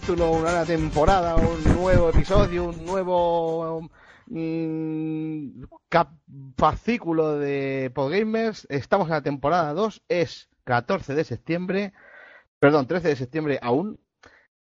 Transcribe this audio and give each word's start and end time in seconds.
capítulo, 0.00 0.32
una 0.32 0.64
temporada, 0.64 1.36
un 1.36 1.74
nuevo 1.74 2.08
episodio, 2.08 2.64
un 2.64 2.86
nuevo 2.86 3.90
mm, 4.28 5.62
cap- 5.90 6.14
fascículo 6.56 7.38
de 7.38 7.92
Pogamers. 7.94 8.66
Estamos 8.70 9.08
en 9.08 9.12
la 9.14 9.22
temporada 9.22 9.74
2, 9.74 10.02
es 10.08 10.48
14 10.64 11.14
de 11.14 11.24
septiembre, 11.24 11.92
perdón, 12.58 12.86
13 12.86 13.08
de 13.08 13.16
septiembre 13.16 13.58
aún. 13.60 14.00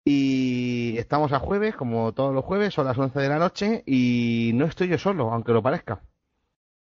Y 0.05 0.97
estamos 0.99 1.33
a 1.33 1.39
jueves, 1.39 1.77
como 1.77 2.13
todos 2.15 2.35
los 2.35 2.45
jueves, 2.45 2.75
son 2.75 2.87
las 2.87 2.99
11 2.99 3.21
de 3.21 3.29
la 3.29 3.39
noche 3.39 3.85
y 3.87 4.51
no 4.55 4.65
estoy 4.67 4.89
yo 4.89 4.99
solo, 4.99 5.33
aunque 5.33 5.53
lo 5.53 5.63
parezca. 5.63 6.03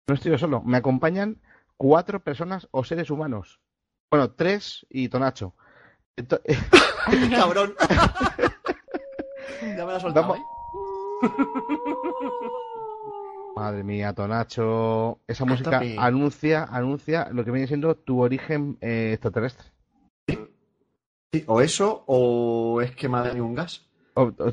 No 0.09 0.15
estoy 0.15 0.33
yo 0.33 0.39
solo, 0.39 0.63
me 0.63 0.79
acompañan 0.79 1.43
cuatro 1.77 2.25
personas 2.25 2.69
o 2.71 2.85
seres 2.85 3.11
humanos. 3.11 3.61
Bueno, 4.11 4.33
tres 4.33 4.87
y 4.89 5.09
Tonacho. 5.11 5.55
Ento- 6.17 6.41
Cabrón. 7.31 7.75
ya 9.61 9.87
me 9.87 9.93
la 9.93 10.01
soltado, 10.01 10.29
Vamos. 10.29 10.39
¿eh? 10.39 11.29
Madre 13.55 13.83
mía, 13.85 14.13
Tonacho. 14.13 15.19
Esa 15.27 15.45
música 15.45 15.81
anuncia, 15.99 16.65
anuncia 16.71 17.29
lo 17.33 17.45
que 17.45 17.51
viene 17.51 17.67
siendo 17.67 17.95
tu 17.95 18.21
origen 18.23 18.77
eh, 18.81 19.13
extraterrestre. 19.15 19.67
Sí, 21.33 21.45
o 21.47 21.61
eso, 21.61 22.05
o 22.07 22.81
es 22.83 22.95
que 22.95 23.09
me 23.09 23.19
ha 23.19 23.23
dado 23.23 23.45
un 23.45 23.55
gas. 23.55 23.87
O- 24.15 24.23
o- 24.25 24.51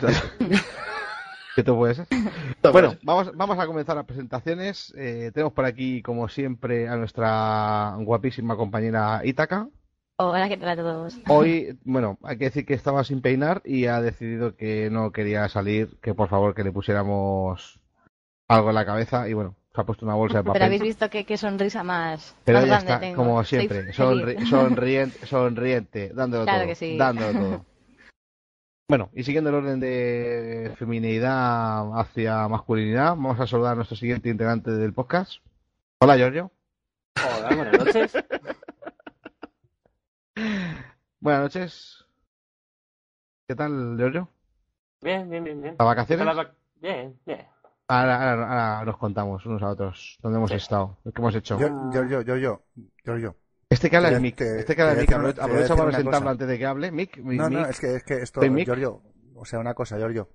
¿Qué 1.55 1.63
te 1.63 1.71
puede 1.71 1.93
ser? 1.95 2.07
Bueno, 2.71 2.95
vamos, 3.03 3.31
vamos 3.35 3.59
a 3.59 3.67
comenzar 3.67 3.95
las 3.95 4.05
presentaciones. 4.05 4.93
Eh, 4.97 5.31
tenemos 5.33 5.53
por 5.53 5.65
aquí, 5.65 6.01
como 6.01 6.27
siempre, 6.27 6.87
a 6.89 6.95
nuestra 6.95 7.95
guapísima 7.99 8.55
compañera 8.57 9.21
Ítaka. 9.23 9.67
Hola, 10.17 10.47
¿qué 10.47 10.57
tal 10.57 10.69
a 10.69 10.75
todos? 10.75 11.17
Hoy, 11.27 11.77
bueno, 11.83 12.17
hay 12.23 12.37
que 12.37 12.45
decir 12.45 12.65
que 12.65 12.75
estaba 12.75 13.03
sin 13.03 13.21
peinar 13.21 13.61
y 13.65 13.87
ha 13.87 13.99
decidido 13.99 14.55
que 14.55 14.89
no 14.91 15.11
quería 15.11 15.49
salir, 15.49 15.97
que 16.01 16.13
por 16.13 16.29
favor 16.29 16.53
que 16.53 16.63
le 16.63 16.71
pusiéramos 16.71 17.79
algo 18.47 18.69
en 18.69 18.75
la 18.75 18.85
cabeza 18.85 19.27
y 19.27 19.33
bueno, 19.33 19.55
se 19.73 19.81
ha 19.81 19.85
puesto 19.85 20.05
una 20.05 20.13
bolsa 20.15 20.37
de 20.37 20.43
papel. 20.43 20.53
Pero 20.53 20.65
habéis 20.65 20.81
visto 20.83 21.09
qué, 21.09 21.25
qué 21.25 21.35
sonrisa 21.37 21.83
más, 21.83 22.35
Pero 22.45 22.59
más 22.59 22.67
ya 22.67 22.73
grande 22.75 22.91
está, 22.91 22.99
tengo. 22.99 23.15
como 23.17 23.43
siempre, 23.43 23.87
sonri- 23.93 24.45
sonriente, 24.47 25.25
sonriente, 25.25 26.11
dándolo 26.13 26.43
Claro 26.43 26.59
todo, 26.61 26.67
que 26.69 26.75
sí. 26.75 26.97
dándolo 26.97 27.39
todo. 27.39 27.65
Bueno, 28.89 29.09
y 29.13 29.23
siguiendo 29.23 29.49
el 29.49 29.55
orden 29.55 29.79
de 29.79 30.73
feminidad 30.77 31.97
hacia 31.99 32.47
masculinidad, 32.49 33.11
vamos 33.11 33.39
a 33.39 33.47
saludar 33.47 33.71
a 33.71 33.75
nuestro 33.75 33.95
siguiente 33.95 34.29
integrante 34.29 34.71
del 34.71 34.93
podcast. 34.93 35.37
Hola, 36.01 36.17
Giorgio. 36.17 36.51
Hola, 37.17 37.55
buenas 37.55 37.85
noches. 37.85 38.13
Buenas 40.35 41.41
noches. 41.43 42.05
¿Qué 43.47 43.55
tal, 43.55 43.95
Giorgio? 43.97 44.29
Bien, 45.01 45.29
bien, 45.29 45.43
bien, 45.43 45.61
bien. 45.61 45.75
¿Las 45.77 45.85
vacaciones? 45.85 46.25
Vac- 46.25 46.53
Bien, 46.81 47.17
bien. 47.25 47.45
Ahora, 47.87 48.31
ahora- 48.31 48.73
ahora 48.77 48.85
nos 48.85 48.97
contamos 48.97 49.45
unos 49.45 49.61
a 49.61 49.69
otros 49.69 50.17
dónde 50.21 50.37
hemos 50.37 50.49
Sí. 50.49 50.57
estado, 50.57 50.97
qué 51.03 51.11
hemos 51.21 51.35
hecho. 51.35 51.57
Yo, 51.59 51.67
yo, 51.93 52.05
yo, 52.05 52.21
yo, 52.21 52.35
yo, 52.37 52.63
yo, 53.05 53.17
yo. 53.17 53.35
Este 53.69 53.89
que 53.89 53.97
habla 53.97 54.09
es 54.09 54.21
Mick. 54.21 54.35
te- 54.35 54.59
Este 54.59 54.75
que 54.75 54.81
habla 54.81 54.93
es 54.93 54.99
Mick. 55.01 55.11
Aprovecha, 55.39 55.75
para 55.75 55.89
presentarlo 55.89 56.29
antes 56.29 56.47
de 56.47 56.57
que 56.57 56.65
hable. 56.65 56.91
Mick, 56.91 57.17
mi- 57.17 57.37
No, 57.37 57.49
no, 57.49 57.59
Mick. 57.59 57.69
es 57.69 57.79
que, 57.79 57.95
es 57.95 58.03
que 58.03 58.13
esto, 58.21 58.41
Mick. 58.41 58.65
Giorgio, 58.65 59.01
o 59.35 59.45
sea, 59.45 59.59
una 59.59 59.73
cosa, 59.73 59.97
Giorgio. 59.97 60.29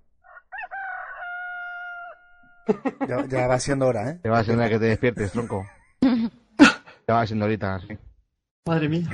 Ya, 3.08 3.25
ya 3.26 3.47
va 3.47 3.58
siendo 3.58 3.87
hora, 3.87 4.10
¿eh? 4.10 4.20
Te 4.22 4.28
va 4.28 4.38
a 4.41 4.44
ser 4.44 4.56
que 4.69 4.78
te 4.78 4.84
despiertes, 4.84 5.32
tronco. 5.32 5.66
Te 7.06 7.12
va 7.12 7.26
siendo 7.26 7.47
ahorita, 7.47 7.81
sí. 7.81 7.98
Madre 8.66 8.88
mía. 8.88 9.08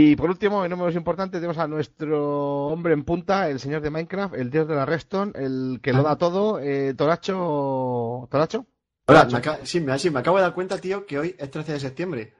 Y 0.00 0.14
por 0.14 0.30
último, 0.30 0.64
y 0.64 0.68
no 0.68 0.76
menos 0.76 0.94
importante, 0.94 1.38
tenemos 1.38 1.58
a 1.58 1.66
nuestro 1.66 2.66
hombre 2.66 2.92
en 2.92 3.02
punta, 3.02 3.48
el 3.48 3.58
señor 3.58 3.80
de 3.82 3.90
Minecraft, 3.90 4.32
el 4.36 4.48
dios 4.48 4.68
de 4.68 4.76
la 4.76 4.86
Reston, 4.86 5.32
el 5.34 5.80
que 5.82 5.92
lo 5.92 6.04
da 6.04 6.14
todo, 6.16 6.60
eh, 6.60 6.94
Toracho. 6.94 8.28
¿Toracho? 8.30 8.64
Hola, 9.06 9.24
me 9.24 9.66
sí, 9.66 9.80
me, 9.80 9.98
sí, 9.98 10.08
me 10.10 10.20
acabo 10.20 10.36
de 10.36 10.44
dar 10.44 10.54
cuenta, 10.54 10.78
tío, 10.78 11.04
que 11.04 11.18
hoy 11.18 11.34
es 11.36 11.50
13 11.50 11.72
de 11.72 11.80
septiembre. 11.80 12.32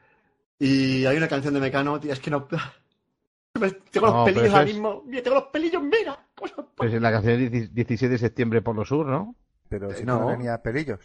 Y 0.56 1.04
hay 1.04 1.16
una 1.16 1.26
canción 1.26 1.52
de 1.52 1.58
Mecano, 1.58 1.98
tío, 1.98 2.12
es 2.12 2.20
que 2.20 2.30
no... 2.30 2.46
Me- 3.60 3.72
Tengo 3.90 4.06
los 4.06 4.14
No, 4.14 4.24
pero 4.24 4.34
pelillos 4.36 4.50
ahora 4.54 4.62
es- 4.68 4.72
mismo. 4.74 5.02
Mira, 5.04 5.22
tengo 5.24 5.34
los 5.38 5.46
pelillos, 5.46 5.82
mira. 5.82 6.16
¿Cómo 6.36 6.46
se- 6.48 6.54
Pues 6.76 6.94
en 6.94 7.02
la 7.02 7.10
canción 7.10 7.40
es 7.42 7.74
17 7.74 8.08
de 8.12 8.18
septiembre 8.18 8.62
por 8.62 8.76
lo 8.76 8.84
sur, 8.84 9.04
¿no? 9.06 9.34
Pero 9.68 9.92
si 9.94 10.04
No. 10.04 10.20
no 10.20 10.28
tenía 10.30 10.62
pelillos. 10.62 11.00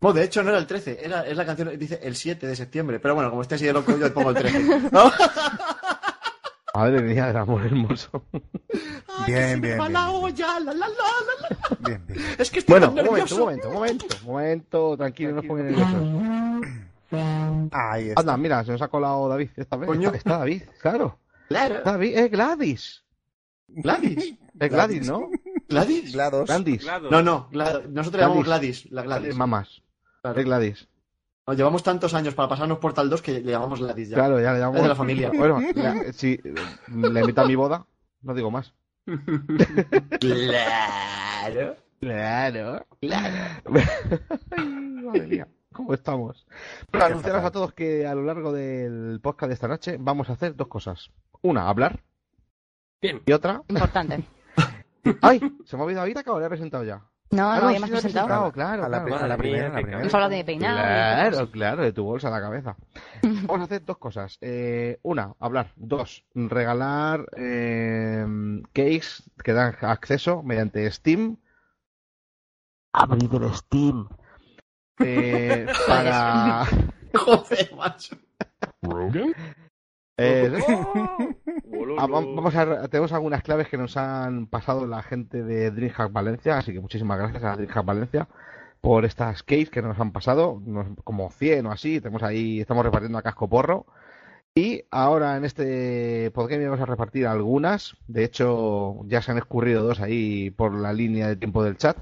No, 0.00 0.12
de 0.14 0.24
hecho 0.24 0.42
no 0.44 0.50
era 0.50 0.58
el 0.58 0.66
13, 0.66 1.00
era, 1.04 1.26
es 1.26 1.36
la 1.36 1.44
canción, 1.44 1.76
dice 1.78 1.98
el 2.02 2.14
7 2.16 2.46
de 2.46 2.54
septiembre. 2.56 2.98
Pero 3.00 3.14
bueno, 3.16 3.28
como 3.28 3.42
esté 3.42 3.56
así 3.56 3.66
de 3.66 3.72
loco, 3.74 3.94
yo 3.98 4.14
pongo 4.14 4.30
el 4.30 4.36
13. 4.36 4.60
¿No? 4.92 5.10
Madre 6.78 7.02
mía, 7.02 7.26
del 7.26 7.36
amor 7.36 7.64
hermoso. 7.66 8.24
Ay, 8.32 8.40
Bien, 9.26 9.36
que 9.36 9.48
se 9.50 9.56
me 9.56 9.66
bien, 9.66 9.80
va 9.80 9.84
bien, 9.88 9.92
la 9.92 10.06
bien. 10.10 10.24
olla, 10.24 10.60
la, 10.60 10.72
la, 10.74 10.74
la, 10.74 10.86
la, 10.88 11.58
la. 11.70 11.76
Bien, 11.88 12.06
bien. 12.06 12.20
Es 12.38 12.50
que 12.50 12.58
estoy 12.60 12.72
Bueno, 12.78 12.90
un 12.90 13.04
momento, 13.04 13.34
un 13.34 13.40
momento, 13.40 13.68
un 13.68 13.74
momento, 13.74 14.06
un 14.22 14.26
momento, 14.26 14.96
tranquilo, 14.96 15.32
no 15.32 15.40
os 15.40 15.46
pongáis 15.46 15.76
nerviosos. 15.76 17.68
Ahí 17.72 18.08
está. 18.10 18.20
Anda, 18.20 18.36
mira, 18.36 18.64
se 18.64 18.72
nos 18.72 18.82
ha 18.82 18.88
colado 18.88 19.28
David 19.28 19.50
esta 19.56 19.76
vez. 19.76 19.86
Coño. 19.88 20.08
Está, 20.08 20.16
está 20.18 20.38
David, 20.38 20.62
claro. 20.80 21.18
Claro. 21.48 21.74
Está 21.78 21.92
David, 21.92 22.16
es 22.18 22.30
Gladys. 22.30 23.04
Gladys. 23.68 24.34
Es 24.60 24.70
Gladys, 24.70 25.06
¿no? 25.08 25.30
¿Gladys? 25.68 26.12
Glados. 26.12 26.46
Gladys. 26.46 26.86
No, 27.10 27.22
no, 27.22 27.48
nosotros 27.88 28.22
llamamos 28.22 28.44
Gladys, 28.44 28.90
la 28.90 29.02
Gladys. 29.02 29.34
Mamás. 29.36 29.82
Claro. 30.22 30.38
Es 30.40 30.44
Gladys. 30.46 30.88
Nos 31.48 31.56
llevamos 31.56 31.82
tantos 31.82 32.12
años 32.12 32.34
para 32.34 32.46
pasarnos 32.46 32.76
Portal 32.76 33.08
2 33.08 33.22
que 33.22 33.40
le 33.40 33.52
llamamos 33.52 33.80
Gladys 33.80 34.10
ya. 34.10 34.16
Claro, 34.16 34.38
ya 34.38 34.52
le 34.52 34.58
llamamos. 34.58 34.76
Es 34.76 34.82
de 34.82 34.88
la 34.90 34.94
familia. 34.94 35.30
Bueno, 35.34 35.58
la- 35.74 36.12
si 36.12 36.38
le 36.94 37.20
invito 37.20 37.40
a 37.40 37.46
mi 37.46 37.54
boda, 37.54 37.86
no 38.20 38.34
digo 38.34 38.50
más. 38.50 38.74
Claro. 40.20 41.76
Claro, 42.00 42.86
claro. 43.00 43.60
Ay, 44.58 44.66
madre 44.66 45.26
mía, 45.26 45.48
¿cómo 45.72 45.94
estamos? 45.94 46.46
Bueno, 46.92 47.06
anunciaros 47.06 47.42
a 47.42 47.50
todos 47.50 47.72
que 47.72 48.06
a 48.06 48.14
lo 48.14 48.24
largo 48.24 48.52
del 48.52 49.18
podcast 49.22 49.48
de 49.48 49.54
esta 49.54 49.68
noche 49.68 49.96
vamos 49.98 50.28
a 50.28 50.34
hacer 50.34 50.54
dos 50.54 50.68
cosas. 50.68 51.10
Una, 51.40 51.66
hablar. 51.70 52.00
Bien. 53.00 53.22
Y 53.24 53.32
otra. 53.32 53.62
Importante. 53.68 54.22
¡Ay! 55.22 55.40
Se 55.64 55.76
me 55.76 55.82
ha 55.82 55.86
olvidado 55.86 56.02
ahorita 56.02 56.22
que 56.22 56.28
lo 56.28 56.36
había 56.36 56.50
presentado 56.50 56.84
ya. 56.84 57.02
No, 57.30 57.50
Ah, 57.50 57.60
no, 57.60 57.70
ya 57.70 57.76
sí, 57.76 57.80
me 57.80 57.84
has 57.84 57.90
lo 57.90 57.96
has 57.96 58.02
presentado. 58.02 58.26
presentado, 58.26 58.52
claro. 58.52 58.84
a 58.84 58.88
la, 58.88 59.04
claro. 59.04 59.24
a 59.24 59.28
la 59.28 59.36
primera, 59.36 59.68
la 59.68 59.74
primera. 59.74 60.00
Hemos 60.00 60.14
hablado 60.14 60.30
de 60.32 60.44
peinado. 60.44 60.78
y 60.78 60.80
esas 60.80 61.30
Claro, 61.32 61.50
claro, 61.50 61.82
de 61.82 61.92
tu 61.92 62.04
bolsa 62.04 62.28
a 62.28 62.30
la 62.30 62.40
cabeza. 62.40 62.76
Vamos 63.22 63.60
a 63.60 63.64
hacer 63.64 63.84
dos 63.84 63.98
cosas. 63.98 64.38
Eh, 64.40 64.98
una, 65.02 65.34
hablar. 65.38 65.72
Dos, 65.76 66.24
regalar 66.34 67.26
eh, 67.36 68.26
cakes 68.72 69.24
que 69.44 69.52
dan 69.52 69.76
acceso 69.82 70.42
mediante 70.42 70.90
Steam. 70.90 71.36
Abrir 72.94 73.30
el 73.34 73.54
Steam. 73.54 74.08
Eh, 75.00 75.66
para. 75.86 76.64
Joder, 77.14 77.74
macho. 77.76 78.16
eh, 80.16 80.58
Oh, 80.66 81.28
Ah, 81.98 82.06
vam- 82.06 82.34
Vamos 82.36 82.54
a, 82.54 82.88
tenemos 82.88 83.12
algunas 83.12 83.42
claves 83.42 83.68
que 83.68 83.76
nos 83.76 83.96
han 83.96 84.46
pasado 84.46 84.86
la 84.86 85.02
gente 85.02 85.42
de 85.42 85.70
DreamHack 85.70 86.12
Valencia, 86.12 86.58
así 86.58 86.72
que 86.72 86.80
muchísimas 86.80 87.18
gracias 87.18 87.44
a 87.44 87.56
DreamHack 87.56 87.84
Valencia 87.84 88.28
por 88.80 89.04
estas 89.04 89.42
keys 89.42 89.70
que 89.70 89.82
nos 89.82 89.98
han 89.98 90.12
pasado, 90.12 90.62
como 91.04 91.30
100 91.30 91.66
o 91.66 91.72
así, 91.72 92.00
tenemos 92.00 92.22
ahí, 92.22 92.60
estamos 92.60 92.84
repartiendo 92.84 93.18
a 93.18 93.22
casco 93.22 93.48
porro. 93.48 93.86
Y 94.54 94.84
ahora 94.90 95.36
en 95.36 95.44
este 95.44 96.30
podcast 96.32 96.62
vamos 96.64 96.80
a 96.80 96.86
repartir 96.86 97.26
algunas, 97.26 97.96
de 98.08 98.24
hecho 98.24 99.04
ya 99.06 99.20
se 99.22 99.30
han 99.30 99.38
escurrido 99.38 99.82
dos 99.84 100.00
ahí 100.00 100.50
por 100.50 100.74
la 100.74 100.92
línea 100.92 101.28
de 101.28 101.36
tiempo 101.36 101.62
del 101.62 101.76
chat. 101.76 101.96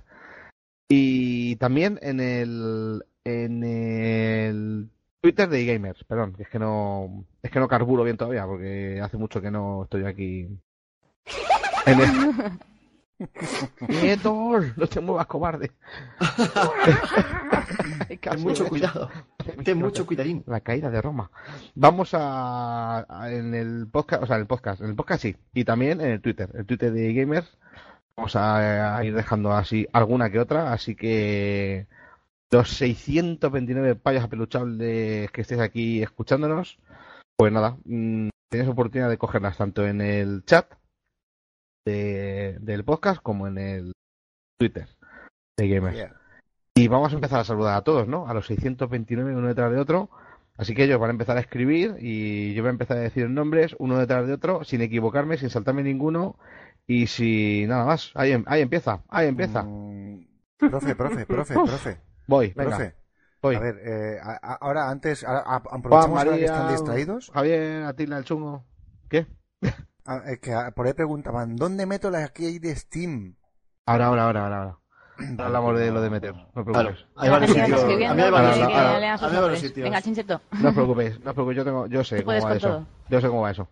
Y 0.88 1.56
también 1.56 1.98
en 2.02 2.20
el, 2.20 3.04
en 3.24 3.64
el 3.64 4.88
Twitter 5.26 5.48
de 5.48 5.60
eGamers, 5.60 6.04
perdón, 6.04 6.34
que 6.34 6.44
es 6.44 6.48
que 6.48 6.60
no, 6.60 7.24
es 7.42 7.50
que 7.50 7.58
no 7.58 7.66
carburo 7.66 8.04
bien 8.04 8.16
todavía 8.16 8.46
porque 8.46 9.00
hace 9.02 9.16
mucho 9.16 9.42
que 9.42 9.50
no 9.50 9.82
estoy 9.82 10.04
aquí. 10.04 10.46
En 11.84 12.00
el... 12.00 12.08
No 14.76 14.86
te 14.86 15.00
muevas, 15.00 15.26
cobarde. 15.26 15.72
Ten 18.20 18.40
mucho 18.42 18.64
me- 18.64 18.68
cuidado. 18.68 19.10
Ten 19.64 19.78
mucho 19.78 20.06
cuidadín. 20.06 20.44
La 20.46 20.60
caída 20.60 20.90
de 20.90 21.00
Roma. 21.02 21.30
Vamos 21.74 22.10
a, 22.12 22.98
a- 23.08 23.32
en 23.32 23.54
el 23.54 23.88
podcast, 23.90 24.22
o 24.22 24.26
sea, 24.26 24.36
en 24.36 24.42
el 24.42 24.46
podcast, 24.46 24.80
en 24.82 24.90
el 24.90 24.94
podcast 24.94 25.22
sí, 25.22 25.34
y 25.54 25.64
también 25.64 26.00
en 26.02 26.10
el 26.10 26.20
Twitter, 26.20 26.50
el 26.54 26.66
Twitter 26.66 26.92
de 26.92 27.12
Gamers. 27.14 27.56
Vamos 28.16 28.36
a, 28.36 28.96
a 28.98 29.04
ir 29.04 29.12
dejando 29.14 29.50
así 29.52 29.88
alguna 29.92 30.30
que 30.30 30.38
otra, 30.38 30.72
así 30.72 30.94
que 30.94 31.86
los 32.52 32.70
629 32.70 33.96
payas 33.96 34.24
apeluchables 34.24 35.30
que 35.30 35.40
estéis 35.40 35.60
aquí 35.60 36.02
escuchándonos, 36.02 36.78
pues 37.36 37.52
nada, 37.52 37.76
mm, 37.84 38.28
tenéis 38.50 38.70
oportunidad 38.70 39.10
de 39.10 39.18
cogerlas 39.18 39.56
tanto 39.58 39.86
en 39.86 40.00
el 40.00 40.44
chat 40.44 40.72
de- 41.86 42.56
del 42.60 42.84
podcast 42.84 43.20
como 43.22 43.46
en 43.46 43.58
el 43.58 43.92
Twitter 44.58 44.88
de 45.58 45.68
Gamers. 45.68 45.96
Yeah. 45.96 46.14
Y 46.76 46.88
vamos 46.88 47.12
a 47.12 47.16
empezar 47.16 47.40
a 47.40 47.44
saludar 47.44 47.76
a 47.76 47.82
todos, 47.82 48.06
¿no? 48.06 48.28
A 48.28 48.34
los 48.34 48.46
629 48.46 49.34
uno 49.34 49.48
detrás 49.48 49.72
de 49.72 49.78
otro. 49.80 50.10
Así 50.58 50.74
que 50.74 50.84
ellos 50.84 50.98
van 50.98 51.10
a 51.10 51.12
empezar 51.12 51.36
a 51.36 51.40
escribir 51.40 51.96
y 52.00 52.54
yo 52.54 52.62
voy 52.62 52.68
a 52.68 52.72
empezar 52.72 52.96
a 52.96 53.00
decir 53.00 53.28
nombres 53.28 53.76
uno 53.78 53.98
detrás 53.98 54.26
de 54.26 54.32
otro, 54.32 54.64
sin 54.64 54.80
equivocarme, 54.80 55.36
sin 55.36 55.50
saltarme 55.50 55.82
ninguno 55.82 56.38
y 56.86 57.06
sin 57.08 57.68
nada 57.68 57.84
más. 57.84 58.10
Ahí, 58.14 58.32
em- 58.32 58.44
ahí 58.46 58.62
empieza, 58.62 59.02
ahí 59.08 59.28
empieza. 59.28 59.62
Mm, 59.62 60.26
profe, 60.58 60.94
profe, 60.96 61.26
profe, 61.26 61.54
profe. 61.64 62.00
Voy, 62.26 62.52
venga, 62.54 62.76
profe. 62.76 62.94
voy. 63.42 63.56
A 63.56 63.60
ver, 63.60 63.76
eh, 63.84 64.18
a- 64.22 64.54
ahora 64.60 64.90
antes, 64.90 65.24
a- 65.24 65.38
aprovechamos 65.56 66.18
ahora 66.18 66.36
que 66.36 66.44
están 66.44 66.68
distraídos. 66.70 67.30
Javier, 67.32 67.84
Atila, 67.84 68.18
el 68.18 68.24
chungo. 68.24 68.64
¿Qué? 69.08 69.26
a- 70.04 70.22
eh, 70.32 70.38
que 70.40 70.52
a- 70.52 70.70
por 70.72 70.86
ahí 70.86 70.92
preguntaban, 70.94 71.56
¿dónde 71.56 71.86
meto 71.86 72.10
la 72.10 72.28
key 72.28 72.58
de 72.58 72.74
Steam? 72.74 73.36
Ahora, 73.86 74.06
ahora, 74.06 74.24
ahora, 74.26 74.40
ahora. 74.44 74.56
ahora. 74.62 74.78
Hablamos 75.38 75.78
de 75.78 75.90
lo 75.90 76.02
de 76.02 76.10
meter, 76.10 76.34
no 76.34 76.42
os 76.42 76.52
preocupéis. 76.52 77.06
A 77.16 77.40
mí 77.40 77.46
sitios. 79.56 79.84
Venga, 79.84 80.02
chincheto. 80.02 80.42
No 80.60 80.68
os 80.68 80.74
preocupéis, 80.74 81.20
no 81.20 81.30
os 81.30 81.34
preocupéis, 81.34 81.56
yo, 81.56 81.64
tengo, 81.64 81.86
yo 81.86 82.04
sé 82.04 82.22
cómo 82.22 82.42
va 82.42 82.54
eso. 82.54 82.68
todo. 82.68 82.86
Yo 83.08 83.20
sé 83.22 83.28
cómo 83.28 83.40
va 83.42 83.50
eso. 83.50 83.68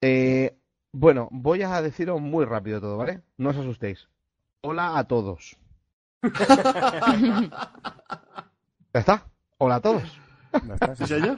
Eh, 0.00 0.56
bueno, 0.92 1.28
voy 1.32 1.62
a 1.62 1.82
deciros 1.82 2.20
muy 2.20 2.44
rápido 2.44 2.80
todo, 2.80 2.96
¿vale? 2.98 3.22
No 3.36 3.50
os 3.50 3.56
asustéis. 3.56 4.08
Hola 4.62 4.98
a 4.98 5.04
todos. 5.04 5.56
¿Ya 6.22 6.30
está? 9.00 9.26
Hola 9.58 9.76
a 9.76 9.80
todos. 9.80 10.02
¿No? 10.64 10.76
¿Sí 10.96 11.06
soy 11.06 11.22
yo? 11.22 11.34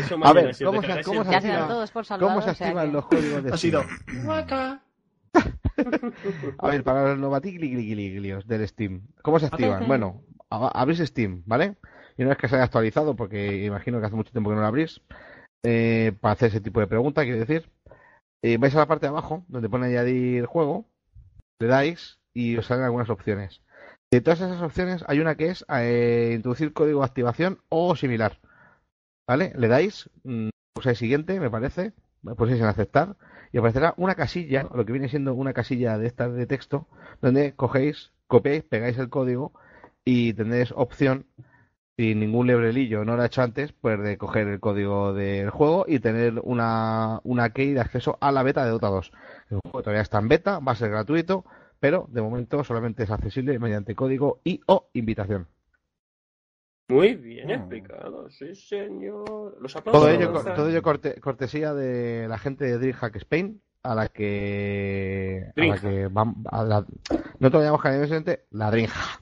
Eso 0.00 0.16
A 0.24 0.32
ver, 0.32 0.56
¿cómo 0.64 0.80
se- 0.80 0.86
cagas 0.88 1.06
cómo 1.06 1.20
en- 1.20 1.26
se 1.26 1.32
Ya 1.32 1.40
se 1.40 1.48
dan 1.48 1.56
activa- 1.56 1.68
todos 1.68 1.90
por 1.90 2.04
salvados. 2.06 2.32
¿Cómo 2.34 2.42
se 2.44 2.50
o 2.50 2.54
sea 2.54 2.66
activan 2.68 2.86
que- 2.86 2.92
los 2.92 3.06
códigos 3.06 3.44
de 3.44 3.52
Ha 3.52 3.56
sido. 3.56 3.84
A 6.58 6.68
ver, 6.68 6.82
para 6.82 7.10
los 7.10 7.18
novaticligligliglios 7.18 8.46
del 8.48 8.66
Steam, 8.66 9.02
¿cómo 9.22 9.38
se 9.38 9.46
activan? 9.46 9.86
Bueno, 9.86 10.22
abrís 10.50 10.98
Steam, 10.98 11.42
¿vale? 11.46 11.76
Y 12.16 12.22
una 12.22 12.30
vez 12.30 12.38
que 12.38 12.48
se 12.48 12.56
haya 12.56 12.64
actualizado, 12.64 13.14
porque 13.14 13.64
imagino 13.64 14.00
que 14.00 14.06
hace 14.06 14.16
mucho 14.16 14.32
tiempo 14.32 14.50
que 14.50 14.56
no 14.56 14.62
lo 14.62 14.66
abrís, 14.66 15.00
eh, 15.62 16.12
para 16.20 16.32
hacer 16.32 16.48
ese 16.48 16.60
tipo 16.60 16.80
de 16.80 16.86
preguntas, 16.88 17.24
quiero 17.24 17.38
decir, 17.38 17.70
eh, 18.42 18.56
vais 18.58 18.74
a 18.74 18.78
la 18.78 18.86
parte 18.86 19.06
de 19.06 19.10
abajo, 19.10 19.44
donde 19.48 19.68
pone 19.68 19.86
añadir 19.86 20.46
juego, 20.46 20.86
le 21.60 21.68
dais 21.68 22.18
y 22.34 22.56
os 22.56 22.66
salen 22.66 22.84
algunas 22.84 23.10
opciones. 23.10 23.60
De 24.10 24.22
todas 24.22 24.40
esas 24.40 24.62
opciones, 24.62 25.04
hay 25.06 25.20
una 25.20 25.34
que 25.36 25.48
es 25.48 25.66
eh, 25.68 26.32
introducir 26.34 26.72
código 26.72 27.00
de 27.00 27.06
activación 27.06 27.58
o 27.68 27.94
similar. 27.94 28.38
¿Vale? 29.26 29.52
Le 29.54 29.68
dais, 29.68 30.08
mm, 30.24 30.48
pulsáis 30.72 30.98
siguiente, 30.98 31.38
me 31.38 31.50
parece, 31.50 31.92
pulsáis 32.36 32.60
en 32.60 32.66
aceptar 32.66 33.16
y 33.52 33.58
aparecerá 33.58 33.92
una 33.98 34.14
casilla, 34.14 34.66
lo 34.74 34.86
que 34.86 34.92
viene 34.92 35.10
siendo 35.10 35.34
una 35.34 35.52
casilla 35.52 35.98
de 35.98 36.06
estas 36.06 36.32
de 36.32 36.46
texto, 36.46 36.86
donde 37.20 37.54
cogéis, 37.54 38.12
copiáis, 38.26 38.62
pegáis 38.64 38.96
el 38.96 39.10
código 39.10 39.52
y 40.06 40.32
tendréis 40.32 40.72
opción, 40.74 41.26
sin 41.98 42.20
ningún 42.20 42.46
lebrelillo, 42.46 43.04
no 43.04 43.16
lo 43.16 43.24
he 43.24 43.26
hecho 43.26 43.42
antes, 43.42 43.72
pues 43.72 44.00
de 44.00 44.16
coger 44.16 44.48
el 44.48 44.60
código 44.60 45.12
del 45.12 45.50
juego 45.50 45.84
y 45.86 45.98
tener 45.98 46.40
una, 46.44 47.20
una 47.24 47.50
key 47.50 47.74
de 47.74 47.80
acceso 47.80 48.16
a 48.22 48.32
la 48.32 48.42
beta 48.42 48.64
de 48.64 48.70
Dota 48.70 48.88
2. 48.88 49.12
El 49.50 49.58
juego 49.62 49.82
todavía 49.82 50.02
está 50.02 50.18
en 50.18 50.28
beta, 50.28 50.60
va 50.60 50.72
a 50.72 50.76
ser 50.76 50.90
gratuito, 50.90 51.44
pero 51.80 52.06
de 52.10 52.22
momento 52.22 52.62
solamente 52.64 53.02
es 53.04 53.10
accesible 53.10 53.58
mediante 53.58 53.94
código 53.94 54.40
y 54.44 54.60
o 54.66 54.88
invitación. 54.92 55.46
Muy 56.90 57.16
bien 57.16 57.48
Mm. 57.48 57.50
explicado, 57.50 58.30
sí 58.30 58.54
señor. 58.54 59.58
Los 59.60 59.76
aplausos. 59.76 60.02
Todo 60.02 60.10
ello, 60.10 60.32
Gonzalo. 60.32 60.56
todo 60.56 60.68
ello 60.70 60.82
corte- 60.82 61.20
cortesía 61.20 61.74
de 61.74 62.26
la 62.28 62.38
gente 62.38 62.64
de 62.64 62.78
DreamHack 62.78 63.16
Spain, 63.16 63.60
a 63.82 63.94
la 63.94 64.08
que, 64.08 65.52
a 65.54 65.60
la 65.66 65.78
que 65.78 66.08
vam- 66.08 66.42
a 66.50 66.64
la- 66.64 66.86
no 67.38 67.50
te 67.50 67.56
lo 67.56 67.60
llamamos 67.62 67.82
cariñosamente, 67.82 68.46
la 68.50 68.70
DreamHack. 68.70 69.20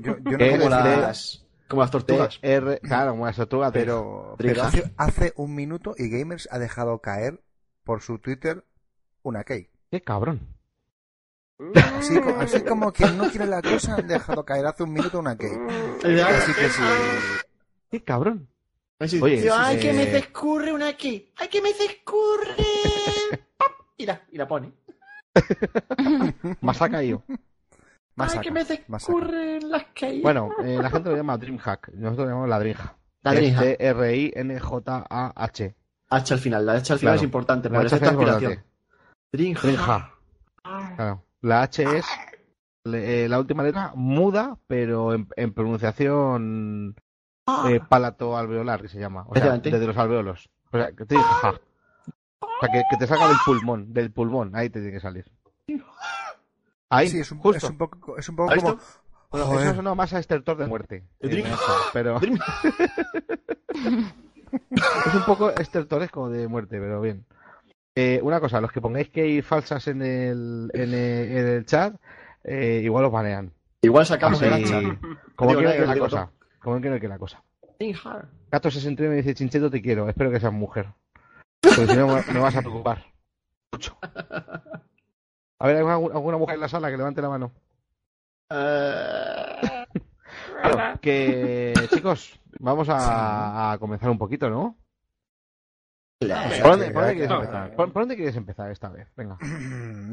Yo, 0.00 0.16
yo 0.18 0.38
no 0.38 0.38
Como 0.58 0.68
las, 0.70 1.46
como 1.68 1.82
las 1.82 1.90
tortugas. 1.90 2.40
TR, 2.40 2.80
claro, 2.80 3.10
como 3.10 3.26
las 3.26 3.36
tortugas, 3.36 3.70
pero, 3.72 4.36
hace, 4.62 4.94
hace 4.96 5.32
un 5.36 5.54
minuto 5.54 5.94
y 5.98 6.08
Gamers 6.08 6.48
ha 6.50 6.58
dejado 6.58 6.98
caer 7.00 7.42
por 7.84 8.00
su 8.00 8.18
Twitter 8.18 8.64
una 9.22 9.44
key. 9.44 9.68
qué 9.90 10.00
cabrón. 10.00 10.53
Así, 11.98 12.18
así 12.38 12.60
como 12.64 12.92
quien 12.92 13.16
no 13.16 13.30
quiere 13.30 13.46
la 13.46 13.62
cosa, 13.62 13.94
han 13.96 14.06
dejado 14.08 14.44
caer 14.44 14.66
hace 14.66 14.82
un 14.82 14.92
minuto 14.92 15.18
una 15.20 15.36
key. 15.36 15.48
El 16.02 16.16
de- 16.16 16.22
Así 16.22 16.52
que 16.52 16.68
sí. 16.68 16.82
Qué 17.90 18.02
cabrón. 18.02 18.48
Oye, 19.00 19.20
tío, 19.40 19.54
ay, 19.56 19.76
eh, 19.76 19.80
que 19.80 19.92
me 19.92 20.04
se 20.06 20.18
escurre 20.18 20.72
una 20.72 20.88
aquí. 20.88 21.32
Ay, 21.36 21.48
que 21.48 21.60
me 21.62 21.72
se 21.72 21.84
escurre. 21.84 22.54
Y, 23.96 24.06
la, 24.06 24.20
y 24.32 24.36
la 24.38 24.48
pone. 24.48 24.72
Más 26.60 26.80
ha 26.82 26.88
caído. 26.88 27.22
Masaca, 28.16 28.40
ay, 28.40 28.44
que 28.44 28.50
me 28.52 28.64
se 28.64 28.74
escurren 28.88 29.68
las 29.70 29.84
caídas. 29.94 30.22
Bueno, 30.22 30.50
eh, 30.64 30.78
la 30.80 30.90
gente 30.90 31.10
lo 31.10 31.16
llama 31.16 31.36
DreamHack. 31.38 31.90
Nosotros 31.94 32.24
lo 32.26 32.30
llamamos 32.30 32.48
la 32.48 32.58
DreamHack. 32.60 32.96
La 33.22 33.32
DreamHack. 33.34 33.64
D-R-I-N-J-A-H. 33.78 35.74
H 36.10 36.34
al 36.34 36.40
final. 36.40 36.66
La 36.66 36.72
H 36.74 36.92
al 36.92 36.98
final 36.98 37.12
Claro. 37.12 37.16
es 37.16 37.22
importante. 37.22 37.68
La 37.68 37.78
Por 37.78 37.86
H 37.86 37.94
esta 37.96 38.06
es 38.06 38.12
inspiración. 38.12 38.52
importante. 38.52 38.72
Dreamhack. 39.32 39.62
DreamHack. 39.62 40.14
Claro. 40.96 41.24
La 41.44 41.60
H 41.60 41.82
es 41.98 42.06
eh, 42.86 43.26
la 43.28 43.38
última 43.38 43.62
letra 43.62 43.92
muda, 43.94 44.56
pero 44.66 45.12
en, 45.12 45.28
en 45.36 45.52
pronunciación 45.52 46.96
eh, 47.68 47.80
palato 47.86 48.34
alveolar, 48.34 48.80
que 48.80 48.88
se 48.88 48.98
llama. 48.98 49.26
O 49.28 49.34
sea, 49.34 49.58
desde 49.58 49.86
los 49.86 49.98
alveolos. 49.98 50.48
O 50.72 50.78
sea, 50.78 50.92
que, 50.92 51.04
DreamHack. 51.04 51.60
O 52.40 52.46
sea, 52.60 52.72
que, 52.72 52.82
que 52.88 52.96
te 52.96 53.06
salga 53.06 53.28
del 53.28 53.36
pulmón, 53.44 53.92
del 53.92 54.10
pulmón. 54.10 54.56
Ahí 54.56 54.70
te 54.70 54.80
tiene 54.80 54.94
que 54.94 55.00
salir. 55.00 55.30
Ahí, 56.88 57.08
Sí, 57.08 57.20
es 57.20 57.30
un, 57.30 57.40
justo. 57.40 57.58
es 57.58 57.64
un 57.70 57.76
poco, 57.76 58.16
es 58.16 58.26
un 58.26 58.36
poco 58.36 58.50
¿Has 58.50 58.62
como... 58.62 58.78
Bueno, 59.30 59.46
Joder. 59.46 59.66
eso 59.66 59.74
sonó 59.74 59.94
más 59.94 60.14
a 60.14 60.20
estertor 60.20 60.56
de 60.56 60.66
muerte. 60.66 61.04
Eh, 61.20 61.44
pero 61.92 62.18
es 62.20 62.28
un 65.14 65.24
poco 65.26 65.50
estertoresco 65.50 66.30
de 66.30 66.48
muerte, 66.48 66.78
pero 66.78 67.02
bien. 67.02 67.26
Eh, 67.96 68.20
una 68.22 68.40
cosa, 68.40 68.60
los 68.60 68.72
que 68.72 68.80
pongáis 68.80 69.08
que 69.10 69.22
hay 69.22 69.42
falsas 69.42 69.86
en 69.86 70.02
el, 70.02 70.70
en 70.74 70.82
el, 70.82 70.94
en 70.94 71.46
el 71.46 71.66
chat, 71.66 71.94
eh, 72.42 72.80
igual 72.82 73.04
os 73.04 73.12
banean. 73.12 73.52
Igual 73.82 74.04
sacamos 74.06 74.42
Así, 74.42 74.46
el 74.46 74.52
hacha. 74.52 74.98
como 75.36 75.52
quiero 75.52 75.68
nada, 75.68 75.76
que 75.80 75.86
la 75.86 75.98
cosa. 75.98 76.30
Como 76.60 76.80
quiero 76.80 76.98
que 77.00 77.08
la 77.08 77.18
cosa. 77.18 77.42
Gato 78.50 78.70
69 78.70 79.10
me 79.14 79.22
dice, 79.22 79.34
Chincheto, 79.34 79.70
te 79.70 79.82
quiero. 79.82 80.08
Espero 80.08 80.30
que 80.30 80.40
seas 80.40 80.52
mujer. 80.52 80.88
Porque 81.60 81.86
si 81.86 81.96
no, 81.96 82.06
me 82.08 82.40
vas 82.40 82.56
a 82.56 82.60
preocupar. 82.62 83.04
Mucho. 83.72 83.96
A 84.00 85.66
ver, 85.66 85.76
¿hay 85.76 85.82
alguna, 85.86 85.94
alguna 85.94 86.38
mujer 86.38 86.54
en 86.56 86.60
la 86.62 86.68
sala 86.68 86.90
que 86.90 86.96
levante 86.96 87.22
la 87.22 87.28
mano? 87.28 87.52
Eh, 88.50 89.84
Bueno, 90.62 90.98
que 91.00 91.74
chicos, 91.92 92.40
vamos 92.58 92.88
a, 92.88 93.72
a 93.72 93.78
comenzar 93.78 94.08
un 94.10 94.18
poquito, 94.18 94.48
¿no? 94.48 94.76
Claro. 96.20 96.48
¿Por 96.62 96.70
dónde, 96.70 96.90
por 96.90 97.02
dónde 97.02 97.14
quieres 97.16 97.30
empezar? 97.32 97.76
¿Por, 97.76 97.92
por 97.92 98.02
dónde 98.02 98.16
quieres 98.16 98.36
empezar 98.36 98.70
esta 98.70 98.88
vez? 98.90 99.08
Venga. 99.16 99.38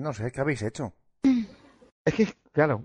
No 0.02 0.14
sé, 0.14 0.32
¿qué 0.32 0.42
habéis 0.42 0.62
hecho? 0.64 0.94
Es 2.04 2.14
que, 2.16 2.28
claro, 2.52 2.84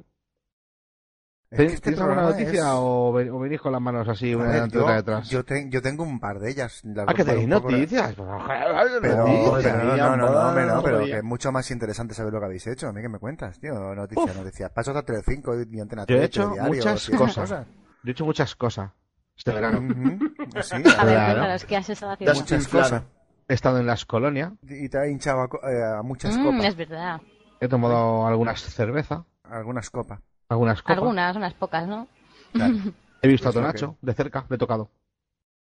Es 1.50 1.58
que 1.58 1.64
¿tienes 1.66 1.74
este 1.74 2.00
alguna 2.02 2.22
noticia 2.22 2.60
es- 2.62 2.70
o, 2.74 3.12
ve- 3.12 3.30
o 3.30 3.38
venís 3.38 3.60
con 3.60 3.72
las 3.72 3.80
manos 3.80 4.06
así, 4.08 4.34
una 4.34 4.44
ver, 4.46 4.54
delante 4.54 4.76
y 4.76 4.78
yo, 4.78 4.82
otra 4.84 4.96
detrás? 4.96 5.30
yo, 5.30 5.44
ten- 5.44 5.70
yo 5.70 5.80
tengo 5.80 6.02
un 6.02 6.20
par 6.20 6.38
de 6.40 6.50
ellas. 6.50 6.82
las 6.84 7.08
ah, 7.08 7.14
que 7.14 7.24
tenéis 7.24 7.48
noticias. 7.48 8.14
Pero, 9.00 9.00
Pero, 9.00 9.96
no, 9.96 10.16
no, 10.16 10.16
no, 10.16 10.52
no, 10.52 10.66
no, 10.74 10.82
pero 10.82 11.04
que 11.06 11.16
es 11.18 11.24
mucho 11.24 11.52
más 11.52 11.70
interesante 11.70 12.12
saber 12.14 12.32
lo 12.32 12.40
que 12.40 12.46
habéis 12.46 12.66
hecho. 12.66 12.88
A 12.88 12.92
mí 12.92 13.00
que 13.00 13.08
me 13.08 13.18
cuentas, 13.18 13.58
tío. 13.60 13.94
Noticias, 13.94 14.26
Uf. 14.30 14.36
noticias. 14.36 14.70
Paso 14.72 14.90
hasta 14.90 15.02
Telecinco 15.04 15.54
y 15.58 15.80
Antena 15.80 16.04
Yo 16.06 16.16
he 16.16 16.18
3, 16.18 16.26
hecho 16.26 16.48
muchas 16.60 17.08
y 17.08 17.14
esas 17.14 17.34
cosas. 17.36 17.66
Yo 18.02 18.08
he 18.08 18.10
hecho 18.10 18.24
muchas 18.26 18.54
cosas 18.54 18.90
este 19.36 19.52
verano. 19.52 19.80
Sí, 20.62 20.74
A 20.98 21.04
ver, 21.04 21.14
Claro. 21.14 21.64
¿qué 21.68 21.76
has 21.76 21.88
estado 21.90 22.12
haciendo? 22.12 22.32
has 22.32 22.38
muchas 22.40 22.68
cosas. 22.68 23.02
He 23.48 23.54
estado 23.54 23.78
en 23.78 23.86
las 23.86 24.04
colonias, 24.04 24.52
Y 24.62 24.88
te 24.88 24.98
ha 24.98 25.06
hinchado 25.06 25.42
a, 25.42 25.70
eh, 25.70 25.98
a 25.98 26.02
muchas 26.02 26.36
Mm, 26.36 26.44
copas. 26.44 26.64
es 26.64 26.76
verdad. 26.76 27.20
he 27.60 27.68
tomado 27.68 28.26
algunas 28.26 28.60
cervezas, 28.60 29.20
Algunas 29.44 29.90
copas. 29.90 30.20
algunas 30.48 30.82
copas. 30.82 30.96
Algunas, 30.98 31.36
unas 31.36 31.54
pocas, 31.54 31.86
¿no? 31.86 32.08
Claro. 32.52 32.74
He 33.22 33.28
visto 33.28 33.48
a 33.48 33.52
Tonacho 33.52 33.96
de 34.02 34.14
cerca, 34.14 34.44
le 34.48 34.56
he 34.56 34.58
tocado. 34.58 34.90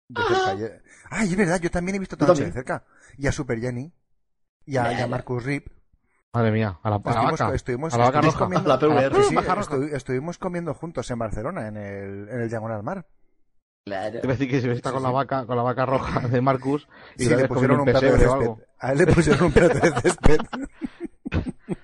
De 0.09 0.21
cerca. 0.23 0.53
Y- 0.55 0.81
Ay, 1.09 1.29
es 1.31 1.35
verdad, 1.37 1.59
yo 1.61 1.69
también 1.71 1.95
he 1.95 1.99
visto 1.99 2.15
Tú 2.17 2.25
todo 2.25 2.35
de 2.35 2.51
cerca. 2.51 2.83
Y 3.17 3.27
a 3.27 3.31
Super 3.31 3.59
Jenny. 3.59 3.91
Y 4.65 4.77
a, 4.77 4.93
y 4.93 5.01
a 5.01 5.07
Marcus 5.07 5.43
Rip. 5.43 5.67
Madre 6.33 6.51
mía, 6.51 6.79
a 6.81 6.89
la, 6.89 6.95
a 6.95 6.99
vaca. 6.99 7.47
a 7.47 7.53
estuvimos 9.93 10.37
comiendo 10.39 10.73
juntos 10.73 11.09
en 11.11 11.19
Barcelona, 11.19 11.67
en 11.67 11.77
el, 11.77 12.29
en 12.29 12.41
el 12.41 12.49
Diagonal 12.49 12.81
Mar. 12.81 13.05
Claro. 13.85 14.17
Es 14.19 14.27
decir, 14.27 14.49
que 14.49 14.61
se 14.61 14.71
está 14.71 14.91
con 14.93 15.03
la 15.03 15.11
vaca, 15.11 15.45
con 15.45 15.57
la 15.57 15.63
vaca 15.63 15.85
roja 15.85 16.27
de 16.27 16.39
Marcus 16.41 16.87
y 17.17 17.25
Sí, 17.25 17.35
le 17.35 17.47
pusieron 17.47 17.79
un 17.79 17.85
plato 17.85 17.99
de 18.05 18.11
pesebre 18.11 18.27
o 18.27 18.33
algo. 18.33 18.59
A 18.79 18.91
él 18.93 18.97
le 18.99 19.07
pusieron 19.07 19.45
un 19.45 19.51
plato 19.51 19.79
de 19.79 19.91
césped. 20.01 20.37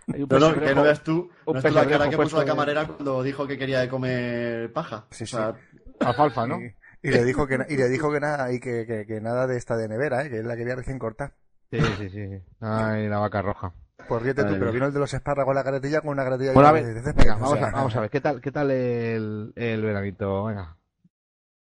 No, 0.07 0.17
no, 0.17 0.27
pesebre 0.27 0.67
que 0.67 0.75
no 0.75 0.83
veas 0.83 1.01
tú, 1.03 1.29
un 1.45 1.53
no 1.53 1.59
es 1.59 1.65
tú 1.65 1.71
la 1.71 1.87
cara 1.87 2.09
que 2.09 2.17
puso 2.17 2.35
la 2.37 2.43
de- 2.43 2.47
camarera 2.49 2.85
cuando 2.87 3.23
dijo 3.23 3.47
que 3.47 3.57
quería 3.57 3.79
de 3.79 3.87
comer 3.89 4.71
paja. 4.73 5.05
Sí, 5.11 5.23
O 5.23 5.27
sí. 5.27 5.35
sea, 5.35 5.53
Alfalfa, 6.01 6.45
¿no? 6.45 6.59
Y, 6.59 6.75
y 7.01 7.09
le 7.11 7.23
dijo 7.23 7.47
que 7.47 7.57
y 7.69 7.77
le 7.77 7.87
dijo 7.87 8.11
que 8.11 8.19
nada 8.19 8.51
y 8.51 8.59
que, 8.59 8.85
que, 8.85 9.05
que 9.07 9.21
nada 9.21 9.47
de 9.47 9.57
esta 9.57 9.77
de 9.77 9.87
nevera, 9.87 10.25
¿eh? 10.25 10.29
que 10.29 10.39
él 10.39 10.47
la 10.47 10.57
quería 10.57 10.75
recién 10.75 10.99
cortada. 10.99 11.33
Sí, 11.71 11.79
sí, 11.97 12.09
sí. 12.09 12.27
Ay, 12.59 13.07
la 13.07 13.19
vaca 13.19 13.41
roja. 13.41 13.71
Pues 14.07 14.21
ríete 14.23 14.43
tú, 14.43 14.55
pero 14.59 14.71
vino 14.71 14.87
el 14.87 14.93
de 14.93 14.99
los 14.99 15.13
espárragos 15.13 15.55
la 15.55 15.63
carretilla 15.63 16.01
con 16.01 16.09
una 16.11 16.23
carretilla 16.23 16.51
Bueno, 16.53 16.69
a 16.69 16.73
de, 16.73 16.83
ver, 16.83 16.93
de 16.95 17.01
césped. 17.01 17.21
venga, 17.23 17.35
O 17.37 17.39
vamos 17.39 17.57
sea, 17.59 17.67
a, 17.67 17.71
vamos 17.71 17.95
a 17.95 18.01
ver, 18.01 18.09
¿qué 18.09 18.21
tal, 18.21 18.41
qué 18.41 18.51
tal 18.51 18.71
el, 18.71 19.53
el 19.55 19.81
veranito? 19.81 20.45
Venga. 20.45 20.75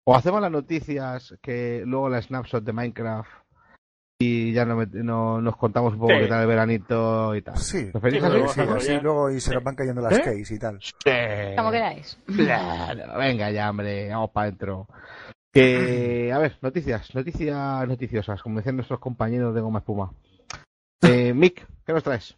O 0.06 0.14
hacemos 0.14 0.40
las 0.40 0.50
noticias, 0.50 1.34
que 1.40 1.82
luego 1.86 2.08
la 2.08 2.20
snapshot 2.20 2.62
de 2.62 2.72
Minecraft 2.72 3.30
y 4.20 4.52
ya 4.52 4.64
no, 4.64 4.84
no- 4.86 5.40
nos 5.40 5.56
contamos 5.56 5.94
un 5.94 5.98
poco 6.00 6.12
Sí. 6.12 6.20
qué 6.20 6.26
tal 6.28 6.42
el 6.42 6.46
veranito 6.46 7.34
y 7.34 7.42
tal. 7.42 7.56
Sí, 7.58 7.86
¿Preferís 7.90 8.20
Sí, 8.20 8.26
así? 8.26 8.36
luego 8.60 8.80
sí, 8.80 8.98
luego 9.02 9.30
y 9.30 9.40
se 9.40 9.48
Sí. 9.50 9.54
nos 9.54 9.64
van 9.64 9.74
cayendo 9.74 10.02
las 10.02 10.18
¿Eh? 10.18 10.22
keys 10.22 10.50
y 10.50 10.58
tal. 10.58 10.78
Sí. 10.82 11.56
Como 11.56 11.70
queráis. 11.70 12.18
Claro, 12.26 13.18
venga 13.18 13.50
ya, 13.50 13.70
hombre, 13.70 14.10
vamos 14.10 14.30
para 14.30 14.46
adentro. 14.48 14.86
Que, 15.52 16.32
a 16.32 16.38
ver, 16.38 16.58
noticias, 16.62 17.14
noticias 17.14 17.86
noticiosas, 17.88 18.42
como 18.42 18.56
decían 18.58 18.76
nuestros 18.76 18.98
compañeros 19.00 19.54
de 19.54 19.60
Goma 19.60 19.78
Espuma. 19.78 20.12
Eh, 21.02 21.32
Mick, 21.32 21.66
¿qué 21.86 21.92
nos 21.92 22.02
traes? 22.02 22.36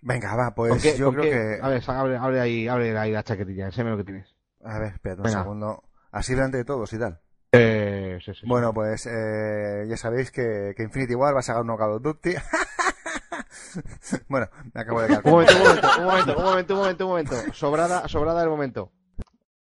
Venga, 0.00 0.34
va, 0.36 0.46
¿Con 0.54 0.68
pues 0.68 0.82
qué- 0.82 0.96
yo 0.98 1.10
creo 1.12 1.22
qué- 1.22 1.30
que... 1.30 1.58
A 1.62 1.68
ver, 1.68 1.82
abre, 1.86 2.16
abre 2.16 2.40
ahí, 2.40 2.68
abre 2.68 2.96
ahí 2.98 3.12
la 3.12 3.22
chaquetilla, 3.22 3.66
enséñame 3.66 3.92
lo 3.92 3.96
que 3.98 4.04
tienes. 4.04 4.34
A 4.64 4.78
ver, 4.78 4.92
espérate 4.94 5.20
un 5.22 5.26
Venga. 5.26 5.42
segundo. 5.42 5.82
Así 6.12 6.34
delante 6.34 6.58
de 6.58 6.64
todos 6.64 6.92
y 6.92 6.98
tal. 6.98 7.20
Eh, 7.52 8.18
sí, 8.24 8.32
sí, 8.32 8.40
sí. 8.42 8.46
Bueno, 8.46 8.72
pues 8.72 9.06
eh, 9.06 9.84
ya 9.88 9.96
sabéis 9.96 10.30
que, 10.30 10.72
que 10.76 10.82
Infinity 10.84 11.14
War 11.14 11.34
va 11.34 11.40
a 11.40 11.42
sacar 11.42 11.62
un 11.62 11.76
Call 11.76 11.90
of 11.92 12.02
Duty. 12.02 12.34
bueno, 14.28 14.48
me 14.72 14.80
acabo 14.80 15.00
de 15.02 15.08
quedar 15.08 15.22
Un 15.24 15.30
momento, 15.32 15.52
un 15.54 15.64
momento, 15.64 15.88
un 15.98 16.04
momento, 16.04 16.36
un 16.36 16.44
momento, 16.44 16.74
un 16.74 16.78
momento, 16.80 17.04
un 17.04 17.10
momento. 17.10 17.34
Sobrada, 17.54 18.06
sobrada 18.08 18.42
el 18.42 18.48
momento. 18.50 18.92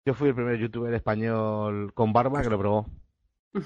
Yo 0.05 0.13
fui 0.15 0.29
el 0.29 0.36
primer 0.36 0.57
youtuber 0.57 0.93
español 0.93 1.93
con 1.93 2.12
barba 2.12 2.41
que 2.41 2.50
lo 2.50 2.57
probó. 2.60 2.88
yo 3.53 3.62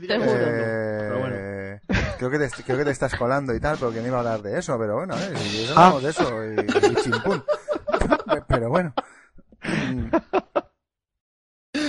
diría 0.00 0.18
que 0.18 0.24
Seguro. 0.28 0.44
sí, 0.44 1.00
pero 1.00 1.18
bueno. 1.20 1.36
Eh, 1.38 1.80
creo, 2.18 2.30
que 2.30 2.38
te, 2.38 2.50
creo 2.64 2.78
que 2.78 2.84
te 2.84 2.90
estás 2.90 3.14
colando 3.16 3.54
y 3.54 3.60
tal, 3.60 3.78
porque 3.78 4.00
no 4.00 4.06
iba 4.08 4.16
a 4.16 4.20
hablar 4.20 4.42
de 4.42 4.58
eso, 4.58 4.78
pero 4.78 4.96
bueno, 4.96 5.14
eh, 5.16 5.36
si 5.36 5.66
Ah. 5.74 5.86
hablamos 5.86 6.02
de 6.02 6.10
eso 6.10 6.44
y, 6.44 6.60
y 6.60 6.94
chimpún. 6.96 7.42
Pero 8.48 8.68
bueno. 8.68 8.92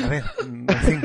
A 0.06 0.10
ver, 0.10 0.24
mm, 0.48 0.66
en 0.70 0.78
fin. 0.78 1.02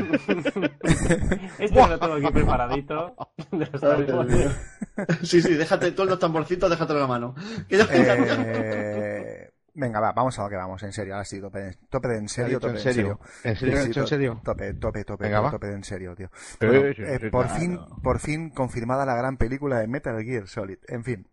Esto 1.59 1.87
lo 1.88 1.99
tengo 1.99 2.14
aquí 2.14 2.26
preparadito. 2.33 3.16
Sí, 5.23 5.40
sí, 5.40 5.54
déjate 5.54 5.92
tú 5.92 6.04
los 6.04 6.19
tamborcitos, 6.19 6.69
déjatelo 6.69 6.99
en 6.99 7.02
la 7.02 7.09
mano. 7.09 7.35
Eh, 7.71 9.50
venga, 9.75 10.00
va, 10.00 10.12
vamos 10.12 10.38
a 10.38 10.42
lo 10.42 10.49
que 10.50 10.57
vamos, 10.57 10.83
en 10.83 10.92
serio, 10.92 11.14
ahora 11.14 11.25
sí, 11.25 11.40
tope, 11.40 11.59
de- 11.61 11.78
tope 11.88 12.09
de 12.09 12.19
en 12.19 12.28
serio, 12.28 12.54
¿Lo 12.54 12.61
tope 12.61 12.73
en 12.75 12.78
serio? 12.80 13.21
¿En 13.45 13.57
serio? 13.57 13.75
¿Lo 13.75 13.78
he 13.78 13.83
Sí, 13.83 13.88
dicho 13.88 14.00
en 14.00 14.07
serio? 14.07 14.40
Tope, 14.45 14.75
tope, 14.75 15.04
tope, 15.04 15.25
Venga, 15.25 15.50
tope 15.50 15.69
de 15.69 15.75
en 15.75 15.85
serio, 15.85 16.14
tío. 16.14 16.30
Bueno, 16.61 16.80
eh, 16.87 17.30
por 17.30 17.49
fin, 17.49 17.78
por 18.02 18.19
fin 18.19 18.50
confirmada 18.50 19.07
la 19.07 19.14
gran 19.14 19.37
película 19.37 19.78
de 19.78 19.87
Metal 19.87 20.23
Gear 20.23 20.47
Solid. 20.49 20.78
En 20.88 21.04
fin. 21.04 21.26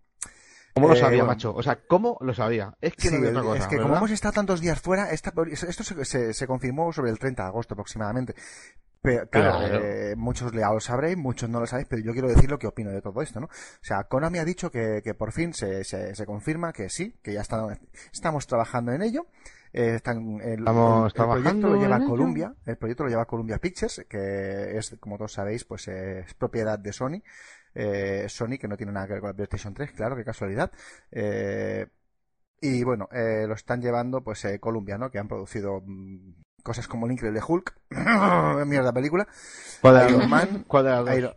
¿Cómo 0.77 0.88
lo 0.89 0.93
Eh, 0.96 0.98
sabía, 0.98 1.17
bueno. 1.24 1.34
macho? 1.34 1.53
O 1.55 1.62
sea, 1.63 1.79
¿cómo 1.88 2.17
lo 2.22 2.34
sabía? 2.34 2.74
Es 2.81 2.96
que 2.96 3.10
Sí, 3.10 3.17
no 3.19 3.29
otra 3.29 3.41
cosa, 3.41 3.60
es 3.60 3.67
que 3.67 3.75
¿verdad? 3.75 3.84
como 3.89 3.98
hemos 3.98 4.12
estado 4.12 4.34
tantos 4.34 4.62
días 4.62 4.79
fuera, 4.81 5.12
esta, 5.12 5.34
esto 5.51 5.84
se, 5.84 6.05
se- 6.05 6.34
se 6.34 6.48
confirmó 6.48 6.91
sobre 6.93 7.12
el 7.12 7.19
30 7.19 7.43
de 7.43 7.50
agosto 7.50 7.74
aproximadamente. 7.74 8.34
Pero, 9.01 9.29
claro, 9.29 9.60
Claro. 9.60 9.79
eh, 9.86 10.15
muchos 10.17 10.51
ya 10.51 10.69
lo 10.74 10.79
sabréis, 10.79 11.17
muchos 11.17 11.50
no 11.50 11.60
lo 11.60 11.67
sabéis, 11.67 11.88
pero 11.89 12.01
yo 12.01 12.13
quiero 12.13 12.27
decir 12.27 12.50
lo 12.50 12.57
que 12.57 12.67
opino 12.67 12.89
de 12.91 13.01
todo 13.01 13.22
esto, 13.22 13.39
¿no? 13.39 13.46
O 13.46 13.50
sea, 13.84 14.03
Konami 14.05 14.39
ha 14.39 14.43
dicho 14.46 14.72
que, 14.72 15.01
que 15.03 15.13
por 15.13 15.31
fin 15.31 15.53
se, 15.53 15.84
se, 15.84 16.15
se 16.15 16.25
confirma 16.25 16.74
que 16.74 16.89
sí, 16.89 17.15
que 17.24 17.34
ya 17.34 17.41
está- 17.41 17.77
estamos 18.12 18.48
trabajando 18.48 18.91
en 18.91 19.03
ello. 19.03 19.27
Eh, 19.72 19.96
están, 19.96 20.39
el, 20.41 20.60
Estamos 20.60 21.13
el- 21.13 21.22
el 21.22 21.27
proyecto 21.29 21.67
lo 21.69 21.79
lleva. 21.79 22.00
Columbia, 22.03 22.53
el 22.65 22.77
proyecto 22.77 23.03
lo 23.03 23.10
lleva 23.10 23.25
Columbia 23.25 23.60
Pictures, 23.60 24.05
que 24.10 24.77
es, 24.77 24.96
como 25.00 25.17
todos 25.17 25.34
sabéis, 25.34 25.63
pues 25.65 25.88
eh, 25.89 26.22
es 26.25 26.34
propiedad 26.34 26.79
de 26.79 26.91
Sony. 26.91 27.22
Eh, 27.79 28.25
Sony, 28.27 28.57
que 28.60 28.67
no 28.67 28.75
tiene 28.75 28.91
nada 28.91 29.05
que 29.05 29.13
ver 29.13 29.22
con 29.22 29.29
la 29.29 29.36
PlayStation 29.36 29.72
3, 29.74 29.91
claro, 29.91 30.15
qué 30.15 30.24
casualidad. 30.24 30.72
Eh, 31.12 31.86
y 32.60 32.84
bueno, 32.84 33.07
eh, 33.12 33.46
lo 33.48 33.53
están 33.53 33.81
llevando 33.81 34.24
pues 34.24 34.43
eh, 34.46 34.60
Columbia, 34.60 34.98
¿no? 34.98 35.12
Que 35.12 35.19
han 35.19 35.27
producido 35.27 35.81
mm, 35.86 36.34
cosas 36.63 36.88
como 36.88 37.05
el 37.05 37.12
increíble 37.12 37.39
Hulk, 37.48 37.75
mierda 38.65 38.91
película, 38.91 39.27
¿Cuál 39.81 40.10
Iron? 40.10 40.27
Man, 40.27 40.65
¿Cuál? 40.67 41.15
Iron- 41.17 41.36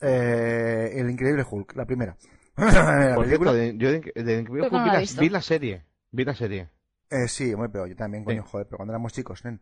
eh, 0.00 0.92
el 0.94 1.10
increíble 1.10 1.44
Hulk, 1.48 1.76
la 1.76 1.84
primera. 1.84 2.16
La 2.56 3.14
Por 3.14 3.24
película- 3.26 3.52
cierto, 3.52 3.54
de, 3.54 3.76
yo 3.78 3.90
de, 3.92 4.00
de 4.00 4.38
Increíble 4.40 4.64
Yo 4.64 4.70
no 4.70 4.76
Hulk 4.78 4.84
vi, 4.84 4.90
la 5.30 5.38
vi 5.38 5.42
serie. 5.44 5.84
Vi 6.10 6.24
la 6.24 6.34
serie. 6.34 6.70
eh, 7.10 7.28
sí, 7.28 7.54
muy 7.54 7.68
pero 7.68 7.86
yo 7.86 7.96
también, 7.96 8.24
coño, 8.24 8.42
Sí. 8.44 8.48
joder, 8.50 8.66
pero 8.66 8.78
cuando 8.78 8.92
éramos 8.92 9.12
chicos, 9.12 9.44
nen. 9.44 9.60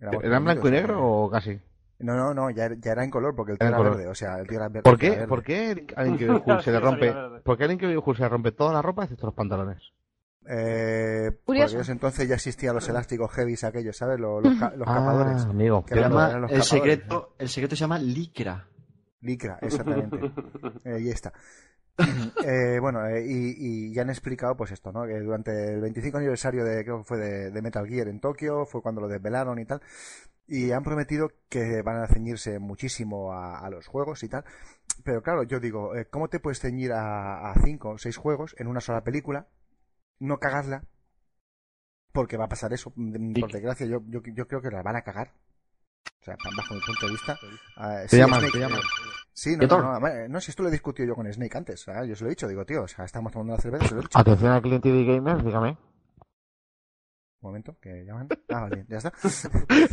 ¿Era 0.00 0.36
en 0.38 0.44
blanco 0.44 0.68
y 0.68 0.70
negro 0.70 1.04
o 1.06 1.30
casi? 1.30 1.60
No, 2.02 2.14
no, 2.16 2.34
no, 2.34 2.50
ya, 2.50 2.70
ya 2.78 2.92
era 2.92 3.04
en 3.04 3.10
color 3.10 3.34
porque 3.34 3.52
el 3.52 3.58
tío 3.58 3.68
Era 3.68 3.76
era, 3.76 3.78
en 3.78 3.84
color. 3.90 3.98
verde, 3.98 4.10
o 4.10 4.14
sea, 4.14 4.38
el 4.38 4.46
tío 4.46 4.58
era 4.58 4.68
verde. 4.68 4.82
¿Por 4.82 4.98
qué? 4.98 5.10
verde. 5.10 5.26
¿Por 5.28 5.42
qué 5.42 5.86
al 5.96 6.06
Increíble 6.08 6.42
Hulk 6.44 6.60
se 6.60 6.72
le 6.72 6.80
rompe? 6.80 7.14
¿Por 7.44 7.56
qué 7.56 7.64
al 7.64 7.72
Increíble 7.72 8.02
Hulk 8.04 8.16
se 8.16 8.22
le 8.24 8.28
rompe 8.28 8.52
toda 8.52 8.72
la 8.72 8.82
ropa 8.82 9.04
excepto 9.04 9.26
los 9.26 9.34
pantalones? 9.34 9.78
Eh, 10.48 11.30
Curioso. 11.44 11.44
porque 11.44 11.62
ellos 11.76 11.88
entonces 11.88 12.28
ya 12.28 12.34
existían 12.34 12.74
los 12.74 12.88
elásticos 12.88 13.30
heavies 13.32 13.62
aquellos, 13.64 13.96
¿sabes? 13.96 14.18
Los, 14.18 14.42
los, 14.42 14.58
ca- 14.58 14.72
los 14.76 14.88
Ah, 14.88 14.94
capadores. 14.94 15.42
amigo. 15.44 15.84
Que 15.84 15.94
Se 15.94 16.00
eran- 16.00 16.10
llama- 16.10 16.28
eran 16.30 16.42
los 16.42 16.50
el, 16.50 16.58
capadores, 16.60 16.68
secreto, 16.98 17.34
el 17.38 17.48
secreto 17.48 17.76
se 17.76 17.80
llama 17.80 17.98
licra. 17.98 18.66
Licra, 19.20 19.58
exactamente. 19.62 20.32
Eh, 20.84 20.98
y 21.00 21.10
está. 21.10 21.32
Eh, 22.44 22.78
bueno, 22.80 23.06
eh, 23.06 23.22
y, 23.24 23.54
y 23.90 23.94
ya 23.94 24.02
han 24.02 24.10
explicado 24.10 24.56
pues 24.56 24.72
esto, 24.72 24.90
¿no? 24.92 25.06
Que 25.06 25.20
durante 25.20 25.74
el 25.74 25.80
25 25.80 26.18
aniversario 26.18 26.64
de, 26.64 26.82
creo 26.82 26.98
que 26.98 27.04
fue 27.04 27.18
de, 27.18 27.50
de 27.52 27.62
Metal 27.62 27.86
Gear 27.86 28.08
en 28.08 28.18
Tokio, 28.18 28.64
fue 28.66 28.82
cuando 28.82 29.00
lo 29.02 29.08
desvelaron 29.08 29.58
y 29.60 29.64
tal, 29.66 29.80
y 30.54 30.70
han 30.72 30.82
prometido 30.82 31.30
que 31.48 31.80
van 31.82 32.02
a 32.02 32.06
ceñirse 32.08 32.58
muchísimo 32.58 33.32
a, 33.32 33.58
a 33.60 33.70
los 33.70 33.86
juegos 33.86 34.22
y 34.22 34.28
tal. 34.28 34.44
Pero 35.02 35.22
claro, 35.22 35.44
yo 35.44 35.60
digo, 35.60 35.96
eh, 35.96 36.06
¿cómo 36.10 36.28
te 36.28 36.40
puedes 36.40 36.60
ceñir 36.60 36.92
a, 36.92 37.50
a 37.50 37.54
cinco 37.64 37.90
o 37.90 37.98
seis 37.98 38.18
juegos 38.18 38.54
en 38.58 38.66
una 38.66 38.80
sola 38.80 39.02
película? 39.02 39.46
No 40.20 40.38
cagarla, 40.38 40.84
porque 42.12 42.36
va 42.36 42.44
a 42.44 42.48
pasar 42.48 42.72
eso. 42.72 42.92
Mm, 42.96 43.32
Por 43.40 43.50
desgracia, 43.50 43.86
yo, 43.86 44.02
yo, 44.08 44.20
yo 44.24 44.46
creo 44.46 44.60
que 44.60 44.70
la 44.70 44.82
van 44.82 44.96
a 44.96 45.02
cagar. 45.02 45.32
O 46.20 46.24
sea, 46.24 46.36
bajo 46.56 46.74
mi 46.74 46.80
punto 46.80 47.06
de 47.06 47.12
vista. 47.12 47.38
Ah, 47.76 48.02
Te 48.02 48.08
sí, 48.08 48.16
llaman, 48.18 48.40
Snake, 48.40 48.52
te 48.52 48.58
llaman. 48.58 48.78
eh, 48.78 48.82
Sí, 49.32 49.56
no, 49.56 49.60
¿Qué 49.60 49.66
no, 49.66 49.98
no, 49.98 50.28
no, 50.28 50.40
si 50.40 50.50
esto 50.50 50.62
lo 50.62 50.68
he 50.68 50.72
discutido 50.72 51.08
yo 51.08 51.14
con 51.14 51.32
Snake 51.32 51.56
antes, 51.56 51.80
¿sabes? 51.80 52.08
yo 52.08 52.14
se 52.14 52.24
lo 52.24 52.28
he 52.28 52.34
dicho, 52.36 52.46
digo, 52.46 52.64
tío, 52.66 52.82
o 52.82 52.88
sea, 52.88 53.06
estamos 53.06 53.32
tomando 53.32 53.54
una 53.54 53.62
cerveza, 53.62 53.88
se 53.88 53.94
lo 53.94 54.00
he 54.00 54.02
dicho. 54.02 54.18
Atención 54.18 54.52
al 54.52 54.62
cliente 54.62 54.90
de 54.92 55.04
gamers, 55.04 55.42
dígame. 55.44 55.78
Un 57.42 57.48
momento, 57.48 57.76
que 57.80 58.04
llaman. 58.04 58.28
Ah, 58.48 58.60
vale, 58.62 58.86
ya 58.88 58.98
está. 58.98 59.12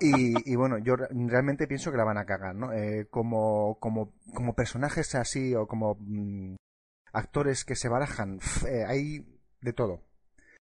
Y, 0.00 0.52
y 0.52 0.56
bueno, 0.56 0.76
yo 0.78 0.96
re- 0.96 1.08
realmente 1.10 1.66
pienso 1.66 1.90
que 1.90 1.96
la 1.96 2.04
van 2.04 2.18
a 2.18 2.26
cagar, 2.26 2.54
¿no? 2.54 2.72
Eh, 2.72 3.06
como, 3.10 3.78
como, 3.80 4.12
como 4.34 4.54
personajes 4.54 5.14
así 5.14 5.54
o 5.54 5.66
como 5.66 5.96
mm, 6.00 6.56
actores 7.14 7.64
que 7.64 7.76
se 7.76 7.88
barajan, 7.88 8.38
eh, 8.68 8.84
hay 8.86 9.26
de 9.62 9.72
todo. 9.72 10.02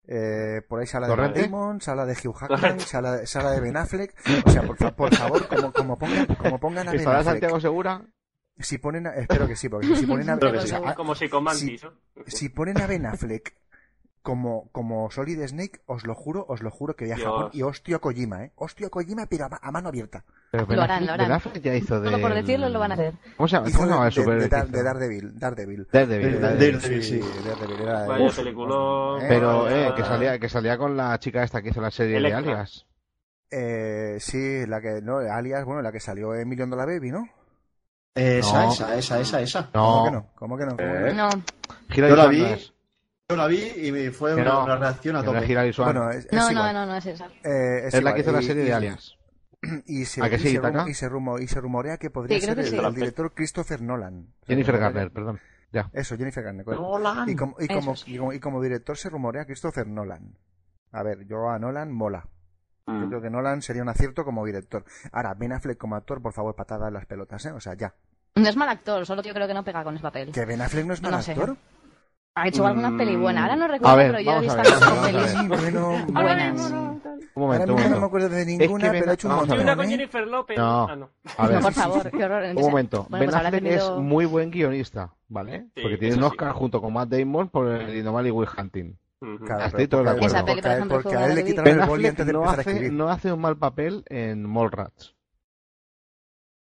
Eh, 0.06 0.62
por 0.68 0.80
ahí 0.80 0.86
sala 0.86 1.08
de. 1.08 1.16
Matt 1.16 1.36
Damon, 1.36 1.80
sala 1.80 2.06
de 2.06 2.12
Hugh 2.14 2.36
Jackman, 2.40 2.78
sala, 2.80 3.26
sala 3.26 3.50
de 3.50 3.60
Ben 3.60 3.76
Affleck. 3.76 4.14
O 4.46 4.50
sea, 4.50 4.62
por, 4.62 4.76
fa- 4.76 4.94
por 4.94 5.12
favor, 5.14 5.48
como, 5.48 5.72
como 5.72 5.98
pongan, 5.98 6.26
como 6.36 6.58
pongan 6.60 6.86
a 6.88 6.90
Ben 6.92 7.00
¿Estará 7.00 7.18
Affleck, 7.18 7.32
Santiago 7.34 7.60
Segura? 7.60 8.06
si 8.60 8.78
ponen 8.78 9.06
a- 9.08 9.14
espero 9.14 9.46
que 9.48 9.56
sí, 9.56 9.68
porque 9.68 9.94
si 9.96 10.06
ponen 10.06 10.30
a, 10.30 10.36
Creo 10.38 10.52
que 10.52 10.58
o 10.58 10.66
sea, 10.66 10.94
si 11.16 11.28
con 11.28 11.44
Mantis, 11.44 11.84
¿no? 11.84 11.92
si 12.26 12.48
ponen 12.48 12.80
a 12.80 12.86
Ben 12.86 13.04
Affleck 13.06 13.54
como, 14.28 14.68
como 14.72 15.10
Solid 15.10 15.42
Snake, 15.46 15.80
os 15.86 16.04
lo 16.06 16.14
juro, 16.14 16.44
os 16.50 16.60
lo 16.62 16.70
juro 16.70 16.94
que 16.94 17.06
voy 17.06 17.12
a 17.12 17.16
Dios. 17.16 17.26
Japón 17.26 17.50
y 17.54 17.62
hostio 17.62 17.96
a 17.96 17.98
Kojima, 17.98 18.44
¿eh? 18.44 18.52
Hostio 18.56 18.88
a 18.88 18.90
Kojima, 18.90 19.24
pero 19.24 19.46
a, 19.46 19.48
ma- 19.48 19.58
a 19.62 19.72
mano 19.72 19.88
abierta. 19.88 20.22
Pero 20.50 20.66
Ben 20.66 20.76
Lo 20.76 20.82
harán, 20.82 21.06
lo 21.06 21.12
harán. 21.14 21.40
Ya 21.62 21.74
hizo 21.74 21.98
de... 21.98 22.10
Solo 22.10 22.20
por 22.20 22.34
decirlo 22.34 22.68
lo 22.68 22.78
van 22.78 22.90
a 22.90 22.94
hacer. 22.94 23.14
¿Cómo 23.38 23.48
se 23.48 23.56
llama, 23.56 23.68
Hizo 23.70 23.78
¿Cómo 23.78 23.88
se 23.88 23.94
llama 24.20 24.34
el 24.34 24.40
de, 24.40 24.48
de, 24.48 24.62
de 24.64 24.68
de 24.70 24.82
Daredevil, 24.82 25.38
Daredevil. 25.38 25.88
Daredevil, 25.90 26.32
De- 26.32 26.38
Daredevil. 26.40 27.02
Sí. 27.02 27.20
Daredevil 27.20 27.80
era 27.80 28.02
de- 28.02 28.08
Vaya 28.08 28.26
Uf, 28.26 28.36
peliculón. 28.36 29.22
eh, 29.22 29.26
Pero, 29.30 29.70
eh, 29.70 29.92
que 29.96 30.04
salía, 30.04 30.38
que 30.38 30.48
salía 30.50 30.76
con 30.76 30.94
la 30.94 31.18
chica 31.18 31.42
esta 31.42 31.62
que 31.62 31.70
hizo 31.70 31.80
la 31.80 31.90
serie 31.90 32.18
Electra. 32.18 32.42
de 32.42 32.48
Alias. 32.50 32.86
Eh, 33.50 34.16
sí, 34.20 34.66
la 34.66 34.82
que, 34.82 35.00
no, 35.02 35.16
alias, 35.20 35.64
bueno, 35.64 35.80
la 35.80 35.90
que 35.90 36.00
salió 36.00 36.34
en 36.34 36.46
Million 36.46 36.68
Dollar 36.68 36.86
Baby, 36.88 37.10
¿no? 37.12 37.26
Esa, 38.14 38.64
No. 38.66 38.72
esa, 38.72 38.94
esa, 38.98 39.20
esa, 39.20 39.40
esa. 39.40 39.70
¿Cómo 39.72 40.04
que 40.04 40.10
No, 40.10 40.16
no? 40.18 40.26
¿Cómo 40.34 40.58
que 40.58 40.66
no? 40.66 40.76
¿Cómo 40.76 40.88
Eh. 40.94 41.04
que 41.08 41.14
no? 41.14 41.28
No, 41.30 41.42
Gira 41.88 42.08
Yo 42.10 42.16
la 42.16 42.26
vi. 42.26 42.44
No 43.28 43.34
es. 43.34 43.36
Yo 43.36 43.36
la 43.36 43.46
vi 43.46 43.86
y 43.88 43.92
me 43.92 44.10
fue 44.10 44.34
una, 44.34 44.44
no, 44.44 44.64
una 44.64 44.76
reacción 44.76 45.16
a 45.16 45.22
tope. 45.22 45.72
Bueno, 45.78 46.10
es, 46.10 46.24
es 46.26 46.32
no, 46.32 46.50
no, 46.52 46.72
no, 46.72 46.86
no 46.86 46.96
es 46.96 47.06
esa. 47.06 47.26
Eh, 47.44 47.86
es 47.88 48.02
la 48.02 48.14
que 48.14 48.20
hizo 48.20 48.32
la 48.32 48.42
serie 48.42 48.62
y- 48.64 48.66
de 48.66 48.74
Alias. 48.74 49.14
Y 49.86 50.04
se, 50.04 50.22
¿A 50.24 50.30
que 50.30 50.36
y 50.36 50.38
se 50.38 50.60
rumo- 50.60 50.88
y 50.88 50.94
se 50.94 51.08
rumo- 51.08 51.38
y 51.42 51.48
se 51.48 51.60
rumorea 51.60 51.96
que 51.98 52.10
podría 52.10 52.38
Sí, 52.38 52.46
ser 52.46 52.54
que 52.54 52.60
el, 52.60 52.66
sí. 52.68 52.76
el 52.76 52.94
director 52.94 53.32
Christopher 53.34 53.82
Nolan. 53.82 54.28
Jennifer 54.46 54.78
Garner, 54.78 55.10
perdón. 55.10 55.40
Ya. 55.72 55.90
Eso, 55.92 56.16
Jennifer 56.16 56.44
Garner. 56.44 56.64
Nolan. 56.64 57.28
Y 57.28 57.34
como, 57.34 57.56
y, 57.58 57.66
como, 57.66 57.92
Eso 57.94 58.04
sí. 58.04 58.14
y, 58.14 58.18
como, 58.18 58.32
y 58.32 58.38
como 58.40 58.62
director 58.62 58.96
se 58.96 59.10
rumorea 59.10 59.44
Christopher 59.46 59.88
Nolan. 59.88 60.36
A 60.92 61.02
ver, 61.02 61.26
yo 61.26 61.50
a 61.50 61.58
Nolan 61.58 61.92
mola. 61.92 62.28
Yo 62.86 62.94
Mm. 62.94 63.08
creo 63.08 63.20
que 63.20 63.30
Nolan 63.30 63.60
sería 63.60 63.82
un 63.82 63.88
acierto 63.88 64.24
como 64.24 64.46
director. 64.46 64.84
Ahora, 65.12 65.34
Ben 65.34 65.52
Affleck 65.52 65.76
como 65.76 65.96
actor, 65.96 66.22
por 66.22 66.32
favor, 66.32 66.54
patadas 66.54 66.88
en 66.88 66.94
las 66.94 67.04
pelotas, 67.06 67.44
¿eh? 67.44 67.50
O 67.50 67.60
sea, 67.60 67.74
ya. 67.74 67.92
No 68.36 68.48
es 68.48 68.56
mal 68.56 68.68
actor, 68.68 69.04
solo 69.04 69.20
que 69.22 69.28
yo 69.28 69.34
creo 69.34 69.48
que 69.48 69.54
no 69.54 69.64
pega 69.64 69.82
con 69.84 69.94
ese 69.96 70.02
papel. 70.02 70.30
¿Que 70.32 70.44
Ben 70.46 70.60
Affleck 70.62 70.86
no 70.86 70.94
es 70.94 71.02
mal 71.02 71.10
No 71.10 71.20
sé. 71.20 71.34
Ha 72.34 72.46
hecho 72.46 72.64
alguna 72.66 72.90
Mm. 72.90 72.96
peli 72.98 73.16
buena. 73.16 73.42
Ahora 73.42 73.56
no 73.56 73.66
recuerdo, 73.68 73.96
ver, 73.96 74.10
pero 74.12 74.20
yo 74.22 74.32
he 74.36 74.40
visto 74.42 74.60
algunas 74.60 75.06
pelis 75.06 75.48
bueno, 75.48 75.88
buenas. 76.12 76.70
Un 76.70 77.44
Ahora 77.44 77.58
momento, 77.66 77.74
mismo 77.74 77.88
no 77.90 78.00
me 78.00 78.06
acuerdo 78.06 78.28
de 78.28 78.46
ninguna, 78.46 78.90
Ben- 78.90 79.00
pero 79.00 79.10
ha 79.10 79.14
hecho 79.14 79.28
un 79.28 79.34
Y 79.34 79.36
ver. 79.38 79.44
una 79.44 79.56
montón, 79.56 79.76
con. 79.76 79.88
Jennifer 79.88 80.26
López. 80.28 80.58
No. 80.58 80.88
Ah, 80.88 80.96
no. 80.96 81.10
A 81.36 81.46
ver, 81.46 81.56
No, 81.56 81.62
por 81.62 81.72
favor, 81.72 82.10
qué 82.10 82.24
horror. 82.24 82.44
un 82.44 82.62
momento. 82.62 83.06
Bueno, 83.08 83.20
ben 83.20 83.26
pues 83.26 83.34
habrá 83.36 83.48
Affleck 83.48 83.64
tenido- 83.64 83.96
es 83.96 84.02
muy 84.02 84.24
buen 84.26 84.50
guionista, 84.52 85.14
¿vale? 85.28 85.66
Sí, 85.74 85.82
Porque 85.82 85.98
tiene 85.98 86.14
un 86.14 86.20
sí. 86.20 86.26
Oscar 86.26 86.52
junto 86.52 86.80
con 86.80 86.92
Matt 86.92 87.08
Damon 87.08 87.48
por 87.48 87.68
el 87.68 87.96
Indomable 87.96 88.30
Will 88.30 88.48
Hunting. 88.56 88.96
Claro, 89.44 89.64
Estoy 89.64 89.88
todo 89.88 90.04
de 90.04 90.10
acuerdo. 90.10 90.26
Esa 90.28 90.44
peli, 90.44 90.60
por 90.60 90.62
porque 90.62 90.68
a 90.68 90.70
él- 90.72 90.76
ejemplo, 90.78 90.96
porque 91.02 91.08
fue 91.08 91.18
a 91.18 91.26
él 91.28 91.34
le 91.34 91.44
quitaron 91.44 91.64
Ben 91.64 91.80
el 91.82 91.88
boli 91.88 92.06
antes 92.06 92.26
de 92.26 92.32
no 92.32 92.38
empezar 92.38 92.58
a 92.58 92.60
hace, 92.60 92.70
escribir. 92.70 92.92
no 92.92 93.08
hace 93.08 93.32
un 93.32 93.40
mal 93.40 93.56
papel 93.56 94.04
en 94.08 94.48
Mallrats. 94.48 95.16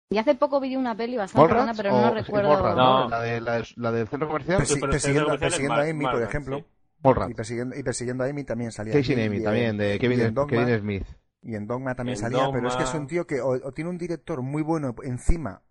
Y 0.09 0.19
hace 0.19 0.35
poco 0.37 0.61
vi 0.61 0.77
una 0.77 0.97
peli 0.97 1.17
bastante 1.17 1.53
buena, 1.53 1.75
pero 1.75 1.91
no 1.91 2.09
sí, 2.11 2.15
recuerdo. 2.15 2.75
No. 2.77 3.05
¿no? 3.05 3.09
La, 3.09 3.21
de, 3.23 3.41
la, 3.41 3.53
de- 3.59 3.67
la 3.77 3.91
del 3.93 4.07
centro 4.09 4.29
comercial. 4.29 4.61
Persi- 4.61 4.79
pero 4.81 4.93
persiguiendo, 4.93 5.31
ese 5.31 5.39
persiguiendo 5.39 5.75
a 5.75 5.77
Mar- 5.79 5.89
Amy, 5.89 6.05
por 6.05 6.13
Margaret, 6.13 6.29
ejemplo. 6.29 6.59
sí. 6.59 6.65
Y 7.31 7.35
persiguiendo, 7.35 7.77
y 7.77 7.83
persiguiendo 7.83 8.25
a 8.25 8.27
Amy 8.29 8.45
también 8.45 8.73
salía. 8.73 8.93
Casey 8.93 9.15
allí, 9.17 9.27
Amy 9.27 9.43
también, 9.43 9.77
de 9.77 9.99
Kevin, 9.99 10.21
en 10.21 10.35
Dogma, 10.35 10.65
Kevin 10.65 10.79
Smith. 10.81 11.07
y 11.43 11.55
en 11.57 11.67
Dogma 11.67 11.95
también 11.95 12.17
En 12.17 12.21
salía, 12.23 12.49
pero 12.53 12.69
es 12.69 12.77
que 12.77 12.83
es 12.85 12.89
Dogma. 12.89 13.01
un 13.01 13.07
tío 13.09 13.27
que 13.27 13.41
o, 13.41 13.49
o 13.51 13.73
tiene 13.73 13.91
un 13.91 13.99
director 13.99 14.43
muy 14.43 14.63
bueno 14.63 14.95
encima 15.03 15.63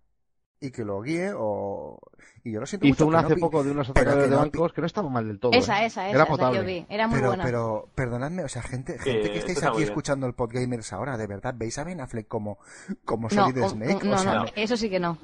y 0.60 0.70
que 0.70 0.84
lo 0.84 1.00
guíe, 1.02 1.32
o... 1.36 1.98
Y 2.44 2.52
yo 2.52 2.60
lo 2.60 2.66
siento 2.66 2.86
Hizo 2.86 3.04
mucho, 3.04 3.08
una 3.08 3.22
no 3.22 3.26
hace 3.28 3.36
poco 3.36 3.62
de 3.64 3.70
unos 3.72 3.92
que 3.92 4.04
de 4.04 4.28
bancos 4.36 4.72
que 4.72 4.80
no 4.80 4.86
estaba 4.86 5.08
mal 5.10 5.26
del 5.26 5.38
todo. 5.40 5.52
Esa, 5.52 5.82
¿eh? 5.82 5.86
esa, 5.86 6.06
esa, 6.06 6.08
Era 6.10 6.18
la 6.20 6.24
que 6.26 6.30
potable. 6.30 6.58
yo 6.60 6.64
vi. 6.64 6.86
Era 6.88 7.06
muy 7.08 7.16
Pero, 7.16 7.28
buena. 7.28 7.44
pero, 7.44 7.88
perdonadme, 7.94 8.44
o 8.44 8.48
sea, 8.48 8.62
gente, 8.62 8.98
gente 8.98 9.30
que 9.30 9.38
estáis 9.38 9.58
está 9.58 9.70
aquí 9.70 9.82
escuchando 9.82 10.26
el 10.26 10.34
Podgamers 10.34 10.92
ahora, 10.92 11.16
de 11.16 11.26
verdad, 11.26 11.54
¿veis 11.56 11.76
a 11.78 11.84
Ben 11.84 12.00
Affleck 12.00 12.28
como, 12.28 12.58
como 13.04 13.28
no, 13.28 13.34
Solid 13.34 13.62
o- 13.64 13.68
Snake? 13.68 14.04
no, 14.06 14.14
o 14.14 14.18
sea, 14.18 14.34
no, 14.34 14.44
eso 14.54 14.76
sí 14.76 14.88
que 14.88 15.00
no. 15.00 15.18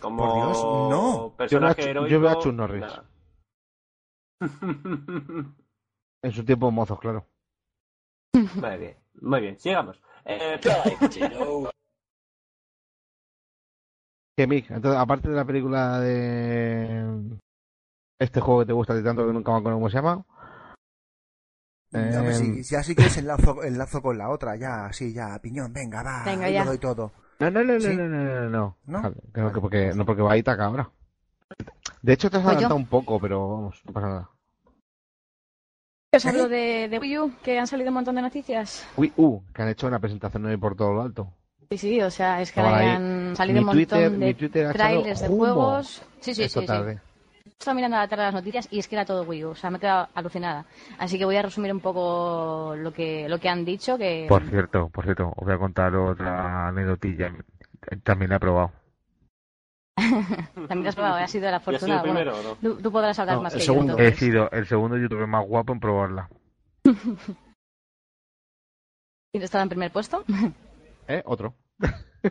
Como 0.00 0.24
Por 0.24 0.34
Dios, 0.36 0.62
no. 0.64 1.34
personaje 1.36 1.82
Yo 1.82 1.88
heroico. 1.88 2.10
yo 2.10 2.20
veo 2.20 2.30
a 2.30 2.38
Chuck 2.38 2.54
Norris. 2.54 2.84
En 6.22 6.32
su 6.32 6.44
tiempo 6.44 6.70
mozos, 6.70 6.98
claro. 6.98 7.26
muy 8.34 8.76
bien, 8.76 8.96
muy 9.20 9.40
bien, 9.40 9.58
sigamos. 9.58 10.00
Eh, 10.24 10.58
Que 14.38 14.46
Mick, 14.46 14.70
entonces, 14.70 15.00
aparte 15.00 15.28
de 15.28 15.34
la 15.34 15.44
película 15.44 15.98
de 15.98 17.40
este 18.20 18.40
juego 18.40 18.60
que 18.60 18.66
te 18.66 18.72
gusta 18.72 18.92
a 18.92 18.96
ti 18.96 19.02
tanto 19.02 19.26
que 19.26 19.32
nunca 19.32 19.50
me 19.50 19.58
acuerdo 19.58 19.78
cómo 19.78 19.90
se 19.90 19.96
llama. 19.96 20.24
No, 21.90 22.18
hombre, 22.20 22.30
Eh, 22.30 22.34
sí, 22.34 22.62
ya 22.62 22.84
sí 22.84 22.94
que 22.94 23.06
es 23.06 23.16
enlazo, 23.16 23.64
enlazo 23.64 24.00
con 24.00 24.16
la 24.16 24.30
otra, 24.30 24.54
ya, 24.54 24.92
sí, 24.92 25.12
ya, 25.12 25.36
piñón, 25.40 25.72
venga, 25.72 26.04
va, 26.04 26.22
Venga, 26.24 26.48
ya. 26.48 26.62
lo 26.62 26.70
doy 26.70 26.78
todo. 26.78 27.10
No, 27.40 27.50
no, 27.50 27.64
no, 27.64 27.72
no, 27.74 27.80
¿Sí? 27.80 27.96
no, 27.96 28.08
no, 28.08 28.24
no, 28.24 28.48
no. 28.48 28.76
¿No? 28.86 29.02
Vale, 29.02 29.16
creo 29.32 29.46
Vale, 29.46 29.54
que 29.56 29.60
porque, 29.60 29.84
pues 29.86 29.96
no 29.96 30.06
porque 30.06 30.22
va 30.22 30.32
a 30.34 30.36
Itaca 30.36 30.66
ahora. 30.66 30.88
De 32.02 32.12
hecho, 32.12 32.30
te 32.30 32.36
has 32.36 32.44
Pues 32.44 32.52
adelantado 32.54 32.76
un 32.76 32.86
poco, 32.86 33.18
pero 33.18 33.48
vamos, 33.48 33.82
no 33.86 33.92
pasa 33.92 34.06
nada. 34.06 34.30
Os 36.14 36.26
hablo 36.26 36.48
de, 36.48 36.88
de 36.88 36.98
Wii 37.00 37.18
U, 37.18 37.32
que 37.42 37.58
han 37.58 37.66
salido 37.66 37.88
un 37.90 37.94
montón 37.94 38.14
de 38.14 38.22
noticias. 38.22 38.86
Uy, 38.96 39.12
uh, 39.16 39.42
que 39.52 39.62
han 39.62 39.68
hecho 39.68 39.88
una 39.88 39.98
presentación 39.98 40.44
hoy 40.46 40.56
por 40.56 40.76
todo 40.76 40.92
lo 40.92 41.02
alto. 41.02 41.34
Sí, 41.70 41.76
sí, 41.78 42.00
o 42.00 42.10
sea, 42.10 42.40
es 42.40 42.50
que 42.50 42.60
ahí. 42.60 42.86
han 42.88 43.36
salido 43.36 43.54
Mi 43.56 43.60
un 43.60 43.66
montón 43.66 44.20
de 44.20 44.34
trailers 44.72 45.20
de 45.20 45.28
juegos. 45.28 46.02
Sí, 46.20 46.34
sí, 46.34 46.44
Esta 46.44 46.60
sí, 46.60 46.66
sí. 46.66 46.72
tarde. 46.72 47.00
Estaba 47.58 47.74
mirando 47.74 47.96
a 47.96 48.00
la 48.00 48.08
tarde 48.08 48.22
las 48.24 48.34
noticias 48.34 48.68
y 48.70 48.78
es 48.78 48.86
que 48.88 48.94
era 48.94 49.04
todo 49.04 49.24
Wii 49.24 49.44
U, 49.44 49.48
o 49.50 49.54
sea, 49.54 49.68
me 49.70 49.76
he 49.78 49.80
quedado 49.80 50.08
alucinada. 50.14 50.64
Así 50.98 51.18
que 51.18 51.24
voy 51.24 51.36
a 51.36 51.42
resumir 51.42 51.72
un 51.72 51.80
poco 51.80 52.74
lo 52.76 52.92
que, 52.92 53.28
lo 53.28 53.38
que 53.38 53.48
han 53.48 53.64
dicho, 53.64 53.98
que... 53.98 54.26
Por 54.28 54.48
cierto, 54.48 54.88
por 54.88 55.04
cierto, 55.04 55.32
os 55.36 55.44
voy 55.44 55.54
a 55.54 55.58
contar 55.58 55.94
otra 55.96 56.68
anécdotilla. 56.68 57.32
También 58.04 58.30
la 58.30 58.36
he 58.36 58.40
probado. 58.40 58.72
También 60.68 60.86
has 60.86 60.94
probado, 60.94 61.16
has 61.16 61.30
sido 61.30 61.48
el 61.48 61.52
¿Y 61.52 61.56
has 61.56 61.62
sido 61.64 61.76
afortunado. 61.96 62.04
el 62.06 62.12
Bueno, 62.12 62.30
primero 62.32 62.38
o 62.38 62.42
no? 62.42 62.74
tú, 62.76 62.80
tú 62.82 62.92
podrás 62.92 63.18
hablar 63.18 63.36
No, 63.36 63.42
más 63.42 63.52
el 63.54 63.58
que 63.60 63.66
segundo. 63.66 63.98
yo. 63.98 64.04
He 64.04 64.12
sido 64.14 64.50
el 64.52 64.66
segundo 64.66 64.96
youtuber 64.96 65.26
más 65.26 65.44
guapo 65.46 65.72
en 65.72 65.80
probarla. 65.80 66.30
¿Y 69.32 69.42
estaba 69.42 69.62
en 69.64 69.68
primer 69.68 69.90
puesto? 69.90 70.24
¿Eh? 71.08 71.22
Otro. 71.26 71.54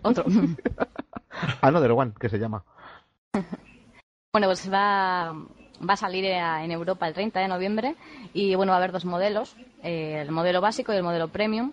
Otro. 0.04 0.26
Another 1.62 1.92
One, 1.92 2.14
que 2.20 2.30
se 2.30 2.38
llama. 2.40 2.64
Bueno, 4.34 4.50
pues 4.50 4.72
va, 4.72 5.34
va 5.34 5.94
a 5.94 5.98
salir 5.98 6.32
a- 6.34 6.64
en 6.64 6.70
Europa 6.72 7.08
el 7.08 7.14
30 7.16 7.40
de 7.40 7.48
noviembre 7.48 7.96
y 8.34 8.54
bueno, 8.54 8.72
va 8.72 8.76
a 8.76 8.78
haber 8.78 8.92
dos 8.92 9.06
modelos, 9.06 9.56
eh, 9.82 10.22
el 10.22 10.32
modelo 10.32 10.62
básico 10.62 10.94
y 10.94 10.98
el 10.98 11.02
modelo 11.02 11.30
premium. 11.30 11.72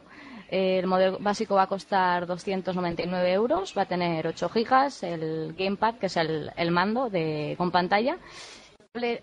Eh, 0.48 0.78
el 0.78 0.86
modelo 0.86 1.18
básico 1.18 1.56
va 1.56 1.62
a 1.64 1.66
costar 1.66 2.26
299 2.26 3.32
euros, 3.32 3.74
va 3.76 3.82
a 3.82 3.86
tener 3.86 4.26
8 4.26 4.48
gigas, 4.48 5.02
el 5.02 5.54
gamepad, 5.58 5.96
que 5.96 6.06
es 6.06 6.16
el, 6.16 6.52
el 6.56 6.70
mando 6.70 7.10
de, 7.10 7.54
con 7.58 7.70
pantalla, 7.70 8.16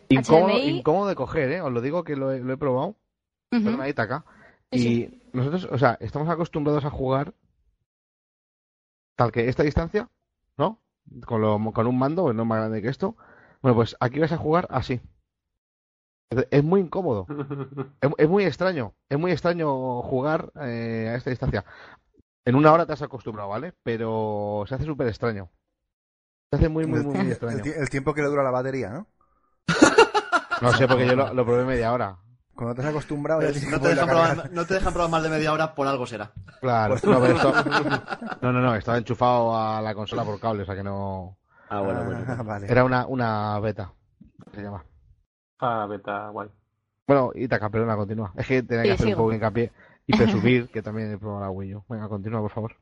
Incómodo, 0.10 0.58
HDMI, 0.58 0.78
incómodo 0.80 1.08
de 1.08 1.16
coger, 1.16 1.52
¿eh? 1.54 1.62
Os 1.62 1.72
lo 1.72 1.82
digo 1.82 2.04
que 2.04 2.16
lo 2.16 2.32
he, 2.32 2.40
lo 2.42 2.54
he 2.54 2.58
probado. 2.58 2.90
Ujú. 3.52 3.64
Perdona, 3.64 3.86
ahí, 3.86 3.94
Taka. 3.94 4.24
Sí, 4.72 4.78
Y 4.78 4.82
sí. 4.84 5.22
nosotros, 5.34 5.68
o 5.72 5.78
sea, 5.80 5.98
estamos 6.00 6.30
acostumbrados 6.30 6.86
a 6.86 6.90
jugar 6.92 7.34
tal 9.22 9.32
que 9.32 9.48
esta 9.48 9.62
distancia, 9.64 10.10
¿no? 10.58 10.80
Con, 11.26 11.42
lo, 11.42 11.60
con 11.74 11.86
un 11.86 12.00
mando, 12.00 12.34
no 12.34 12.44
más 12.44 12.60
grande 12.60 12.82
que 12.82 12.88
esto. 12.90 13.16
Bueno, 13.62 13.76
pues 13.76 13.96
aquí 14.00 14.20
vas 14.20 14.32
a 14.32 14.38
jugar 14.38 14.68
así. 14.72 15.00
Es- 16.50 16.64
muy 16.64 16.82
incómodo. 16.82 17.28
Es, 18.02 18.10
es 18.18 18.30
muy 18.30 18.46
extraño. 18.46 18.96
Es 19.10 19.20
muy 19.20 19.32
extraño 19.32 20.02
jugar 20.02 20.52
eh, 20.62 21.10
a 21.12 21.16
esta 21.16 21.30
distancia. 21.30 21.64
En 22.46 22.56
una 22.56 22.74
hora 22.74 22.88
te 22.88 22.94
has 22.94 23.02
acostumbrado, 23.04 23.50
¿vale? 23.50 23.74
Pero 23.84 24.64
se 24.68 24.74
hace 24.74 24.86
súper 24.86 25.08
extraño. 25.08 25.50
Se 26.50 26.56
hace 26.58 26.70
muy, 26.70 26.88
muy, 26.88 27.04
muy, 27.04 27.16
muy 27.20 27.32
extraño. 27.32 27.64
el 27.64 27.90
tiempo 27.92 28.16
que 28.16 28.24
le 28.24 28.28
dura 28.28 28.42
la 28.42 28.50
batería, 28.50 28.90
¿no? 28.90 29.08
No 30.62 30.72
sé, 30.74 30.88
porque 30.88 31.06
yo 31.06 31.16
lo, 31.16 31.32
lo 31.32 31.46
probé 31.46 31.64
media 31.64 31.94
hora. 31.94 32.18
Cuando 32.56 32.76
te 32.76 32.82
has 32.82 32.88
acostumbrado 32.88 33.42
Pues 33.42 33.68
no, 33.68 33.80
te 33.80 33.90
dejan 33.90 34.08
probar, 34.10 34.52
no 34.52 34.66
te 34.66 34.74
dejan 34.76 34.94
probar 34.94 35.10
más 35.10 35.24
de 35.24 35.30
media 35.30 35.54
hora, 35.54 35.74
por 35.74 35.88
algo 35.88 36.06
será. 36.06 36.32
Claro, 36.60 36.96
no, 37.04 37.20
pero 37.22 37.36
esto- 37.36 37.54
no, 38.42 38.52
no, 38.54 38.62
no, 38.62 38.76
estaba 38.76 38.98
enchufado 38.98 39.58
a 39.58 39.82
la 39.82 39.96
consola 39.96 40.24
por 40.24 40.40
cable, 40.40 40.64
o 40.64 40.66
sea 40.66 40.76
que 40.76 40.84
no. 40.84 41.38
Ah, 41.70 41.82
bueno, 41.82 42.02
Ah, 42.02 42.04
bueno. 42.06 42.44
vale. 42.44 42.72
Era 42.72 42.84
una, 42.84 43.08
una 43.08 43.60
beta, 43.60 43.94
se 44.54 44.62
llama. 44.62 44.84
Ah, 45.60 45.86
beta, 45.90 46.30
guay. 46.30 46.50
Bueno, 47.08 47.32
Itaca, 47.36 47.70
perdona, 47.70 47.96
continúa. 47.96 48.32
Es 48.36 48.46
que 48.48 48.62
tenía 48.64 48.84
que 48.84 48.90
Sí, 48.90 48.94
hacer 48.96 49.08
un 49.08 49.16
poco 49.16 49.30
de 49.32 49.36
hincapié 49.38 49.72
y 50.08 50.18
presumir 50.18 50.70
que 50.70 50.82
también 50.82 51.12
he 51.14 51.18
probado 51.18 51.42
la 51.42 51.50
Wii 51.50 51.76
U. 51.76 51.84
Venga, 51.90 52.08
continúa, 52.10 52.42
por 52.42 52.52
favor. 52.52 52.76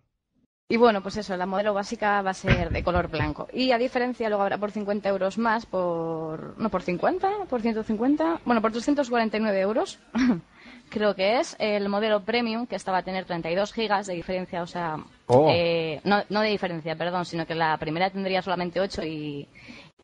Y 0.72 0.78
bueno, 0.78 1.02
pues 1.02 1.18
eso, 1.18 1.36
la 1.36 1.48
modelo 1.48 1.74
básica 1.74 2.22
va 2.22 2.30
a 2.30 2.36
ser 2.36 2.70
de 2.70 2.84
color 2.84 3.08
blanco. 3.08 3.48
Y 3.52 3.72
a 3.72 3.80
diferencia, 3.80 4.30
luego 4.30 4.44
habrá 4.44 4.60
por 4.60 4.70
50 4.70 5.10
euros 5.10 5.40
más, 5.40 5.66
por. 5.66 6.60
No, 6.60 6.70
por 6.70 6.84
50, 6.84 7.46
por 7.50 7.60
150. 7.62 8.42
Bueno, 8.46 8.62
por 8.62 8.72
349 8.72 9.60
euros, 9.62 9.98
creo 10.90 11.16
que 11.16 11.40
es. 11.40 11.56
El 11.58 11.90
modelo 11.90 12.24
premium, 12.24 12.68
que 12.68 12.76
esta 12.76 12.92
va 12.92 13.00
a 13.00 13.04
tener 13.04 13.26
32 13.26 13.74
gigas 13.74 14.06
de 14.06 14.14
diferencia, 14.14 14.62
o 14.62 14.68
sea. 14.68 14.98
Oh. 15.26 15.50
eh, 15.50 16.02
no, 16.04 16.22
no 16.30 16.42
de 16.42 16.50
diferencia, 16.50 16.96
perdón, 16.96 17.26
sino 17.26 17.48
que 17.48 17.56
la 17.56 17.76
primera 17.78 18.12
tendría 18.12 18.44
solamente 18.44 18.80
8 18.80 19.04
y 19.06 19.48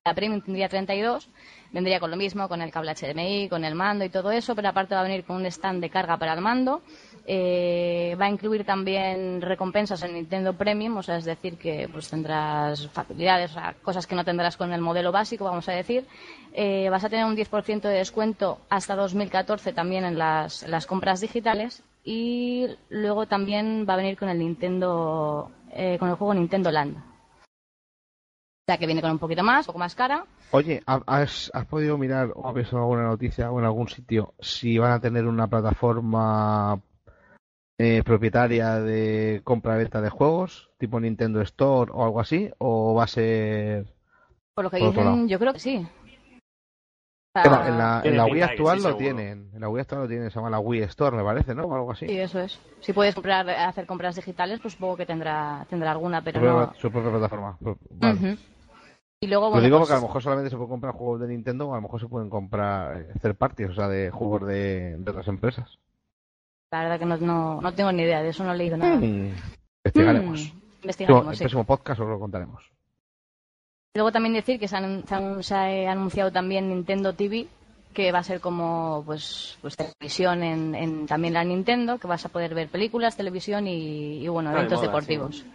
la 0.03 0.15
premium 0.15 0.41
tendría 0.41 0.67
32 0.67 1.29
vendría 1.75 1.99
con 1.99 2.09
lo 2.09 2.15
mismo, 2.15 2.47
con 2.47 2.61
el 2.61 2.71
cable 2.71 2.95
HDMI, 2.95 3.49
con 3.49 3.65
el 3.65 3.75
mando 3.75 4.05
y 4.05 4.09
todo 4.09 4.31
eso, 4.31 4.55
pero 4.55 4.69
aparte 4.69 4.95
va 4.95 5.01
a 5.01 5.03
venir 5.03 5.25
con 5.25 5.35
un 5.35 5.45
stand 5.45 5.81
de 5.81 5.89
carga 5.89 6.17
para 6.17 6.33
el 6.33 6.39
mando. 6.39 6.81
Eh, 7.27 8.15
va 8.21 8.25
a 8.25 8.29
incluir 8.29 8.65
también 8.65 9.41
recompensas 9.41 10.03
en 10.03 10.13
Nintendo 10.13 10.53
Premium, 10.53 10.97
o 10.97 11.03
sea, 11.03 11.17
es 11.17 11.25
decir, 11.25 11.57
que 11.57 11.89
pues 11.91 12.09
tendrás 12.09 12.87
facilidades, 12.89 13.51
cosas 13.81 14.05
que 14.05 14.13
no 14.15 14.23
tendrás 14.23 14.57
con 14.57 14.71
el 14.73 14.81
modelo 14.81 15.11
básico, 15.11 15.45
vamos 15.45 15.67
a 15.67 15.71
decir. 15.73 16.05
Eh, 16.53 16.87
vas 16.89 17.03
a 17.03 17.09
tener 17.09 17.25
un 17.25 17.35
10% 17.35 17.81
de 17.89 17.95
descuento 17.97 18.59
hasta 18.69 18.95
2014 18.95 19.73
también 19.73 20.05
en 20.05 20.17
las, 20.19 20.63
en 20.63 20.71
las 20.71 20.85
compras 20.85 21.19
digitales 21.19 21.83
y 22.03 22.67
luego 22.89 23.25
también 23.25 23.85
va 23.89 23.93
a 23.95 23.97
venir 23.97 24.17
con 24.17 24.29
el 24.29 24.37
Nintendo, 24.37 25.49
eh, 25.71 25.97
con 25.97 26.09
el 26.09 26.15
juego 26.15 26.33
Nintendo 26.35 26.69
Land. 26.69 26.95
O 26.97 28.65
sea, 28.67 28.77
que 28.77 28.85
viene 28.85 29.01
con 29.01 29.11
un 29.11 29.19
poquito 29.19 29.43
más, 29.43 29.65
un 29.65 29.67
poco 29.67 29.79
más 29.79 29.95
cara. 29.95 30.25
Oye, 30.51 30.81
¿ha- 30.87 31.01
¿has, 31.07 31.51
has 31.53 31.65
podido 31.65 31.97
mirar 31.97 32.31
o 32.35 32.47
has 32.47 32.53
visto 32.55 32.77
alguna 32.77 33.03
noticia 33.03 33.51
o 33.51 33.59
en 33.59 33.65
algún 33.65 33.87
sitio 33.87 34.33
si 34.39 34.77
van 34.77 34.91
a 34.91 34.99
tener 34.99 35.25
una 35.25 35.47
plataforma 35.47 36.79
eh, 37.77 38.03
propietaria 38.03 38.79
de 38.79 39.41
compra-venta 39.43 40.01
de 40.01 40.09
juegos, 40.09 40.71
tipo 40.77 40.99
Nintendo 40.99 41.41
Store 41.41 41.91
o 41.93 42.03
algo 42.03 42.19
así? 42.19 42.51
¿O 42.57 42.93
va 42.93 43.03
a 43.03 43.07
ser.? 43.07 43.85
Por 44.53 44.65
lo 44.65 44.69
que 44.69 44.79
Por 44.79 44.89
dicen, 44.89 45.27
yo 45.27 45.39
creo 45.39 45.53
que 45.53 45.59
sí. 45.59 45.85
O 47.35 47.39
en 47.39 47.77
la, 47.77 48.01
en 48.05 48.17
Wii 48.17 48.33
sí, 48.35 48.41
actual 48.41 48.81
lo 48.81 48.95
tienen. 48.95 49.49
En 49.53 49.59
la 49.59 49.67
Wii 49.67 49.81
actual 49.81 50.01
lo 50.03 50.07
tienen, 50.07 50.29
se 50.29 50.35
llama 50.35 50.49
la 50.49 50.59
Wii 50.59 50.83
Store, 50.83 51.17
me 51.17 51.23
parece, 51.23 51.53
¿no? 51.53 51.63
O 51.63 51.75
algo 51.75 51.91
así. 51.91 52.07
Sí, 52.07 52.17
eso 52.17 52.39
es. 52.39 52.57
Si 52.79 52.93
puedes 52.93 53.13
comprar, 53.13 53.49
hacer 53.49 53.85
compras 53.85 54.15
digitales, 54.15 54.61
pues 54.61 54.73
supongo 54.75 54.95
que 54.95 55.05
tendrá, 55.05 55.65
tendrá 55.69 55.91
alguna, 55.91 56.19
su, 56.19 56.23
pero 56.23 56.39
propia, 56.39 56.65
no. 56.67 56.73
su 56.75 56.91
propia 56.91 57.11
plataforma. 57.11 57.57
Vale. 57.89 58.37
Y 59.19 59.27
luego, 59.27 59.49
Lo 59.53 59.61
digo 59.61 59.77
pues, 59.77 59.89
porque 59.89 59.97
a 59.97 60.01
lo 60.01 60.07
mejor 60.07 60.21
solamente 60.21 60.49
se 60.49 60.55
pueden 60.55 60.69
comprar 60.69 60.93
juegos 60.93 61.19
de 61.19 61.27
Nintendo 61.27 61.67
o 61.67 61.73
a 61.73 61.77
lo 61.77 61.81
mejor 61.81 61.99
se 61.99 62.07
pueden 62.07 62.29
comprar 62.29 62.97
eh, 62.97 63.13
third 63.21 63.35
parties, 63.35 63.69
o 63.69 63.73
sea, 63.73 63.89
de 63.89 64.11
juegos 64.11 64.47
de, 64.47 64.97
de 64.97 65.11
otras 65.11 65.27
empresas. 65.27 65.77
La 66.83 66.89
verdad 66.89 66.99
que 66.99 67.05
no, 67.05 67.17
no, 67.17 67.61
no 67.61 67.73
tengo 67.73 67.91
ni 67.91 68.03
idea, 68.03 68.21
de 68.21 68.29
eso 68.29 68.43
no 68.43 68.53
he 68.53 68.57
leído 68.57 68.77
nada. 68.77 68.95
Mm, 68.95 69.31
Investigaremos. 69.85 70.39
Mm, 70.53 70.57
investigaremos, 70.83 71.27
el 71.31 71.35
sí. 71.37 71.43
próximo 71.43 71.63
podcast 71.63 71.99
os 72.01 72.07
lo 72.07 72.19
contaremos. 72.19 72.63
Luego 73.95 74.11
también 74.11 74.33
decir 74.33 74.59
que 74.59 74.67
se, 74.67 74.75
han- 74.75 75.07
se 75.07 75.15
han- 75.15 75.43
se 75.43 75.55
ha 75.87 75.91
anunciado 75.91 76.31
también 76.31 76.67
Nintendo 76.69 77.13
TV, 77.13 77.47
que 77.93 78.11
va 78.11 78.19
a 78.19 78.23
ser 78.23 78.41
como 78.41 79.03
pues, 79.05 79.57
pues 79.61 79.77
televisión 79.77 80.43
en, 80.43 80.75
en 80.75 81.05
también 81.07 81.33
la 81.33 81.43
Nintendo, 81.45 81.97
que 81.97 82.07
vas 82.07 82.25
a 82.25 82.29
poder 82.29 82.53
ver 82.53 82.67
películas, 82.67 83.15
televisión 83.15 83.67
y, 83.67 84.17
y, 84.23 84.27
bueno, 84.27 84.51
eventos 84.51 84.79
moda, 84.79 84.87
deportivos. 84.87 85.45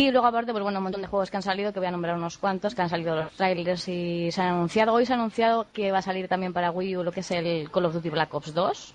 Y 0.00 0.10
luego 0.12 0.26
aparte, 0.28 0.52
pues 0.52 0.62
bueno, 0.62 0.78
un 0.78 0.84
montón 0.84 1.02
de 1.02 1.08
juegos 1.08 1.28
que 1.30 1.36
han 1.36 1.42
salido, 1.42 1.72
que 1.72 1.80
voy 1.80 1.88
a 1.88 1.90
nombrar 1.90 2.16
unos 2.16 2.38
cuantos, 2.38 2.74
que 2.74 2.80
han 2.82 2.88
salido 2.88 3.16
los 3.16 3.32
trailers 3.32 3.88
y 3.88 4.30
se 4.30 4.40
han 4.40 4.54
anunciado. 4.54 4.94
Hoy 4.94 5.04
se 5.04 5.12
ha 5.12 5.16
anunciado 5.16 5.66
que 5.72 5.90
va 5.92 5.98
a 5.98 6.02
salir 6.02 6.28
también 6.28 6.52
para 6.52 6.70
Wii 6.70 6.96
U 6.98 7.02
lo 7.02 7.10
que 7.12 7.20
es 7.20 7.30
el 7.32 7.68
Call 7.70 7.84
of 7.86 7.94
Duty 7.94 8.08
Black 8.08 8.32
Ops 8.32 8.54
2. 8.54 8.94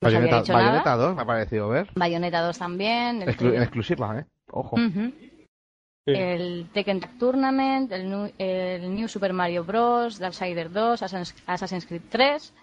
No 0.00 0.06
Bayonetta, 0.08 0.40
dicho 0.40 0.52
Bayonetta 0.52 0.90
nada. 0.90 1.06
2 1.08 1.16
me 1.16 1.22
ha 1.22 1.26
parecido 1.26 1.68
ver. 1.68 1.90
Bayonetta 1.94 2.40
2 2.42 2.58
también. 2.58 3.22
el 3.22 3.28
Exclu- 3.28 3.50
que- 3.50 3.56
en 3.56 3.62
exclusiva, 3.62 4.18
¿eh? 4.20 4.24
Ojo. 4.52 4.76
Sí. 4.76 6.14
El 6.14 6.70
Tekken 6.72 7.00
Tournament, 7.18 7.90
el, 7.92 8.94
New 8.94 9.08
Super 9.08 9.32
Mario 9.32 9.64
Bros., 9.64 10.18
Darksiders 10.18 10.72
2, 10.72 11.02
Assassin's 11.02 11.42
Assassin's 11.46 11.84
Creed 11.84 12.02
3, 12.08 12.54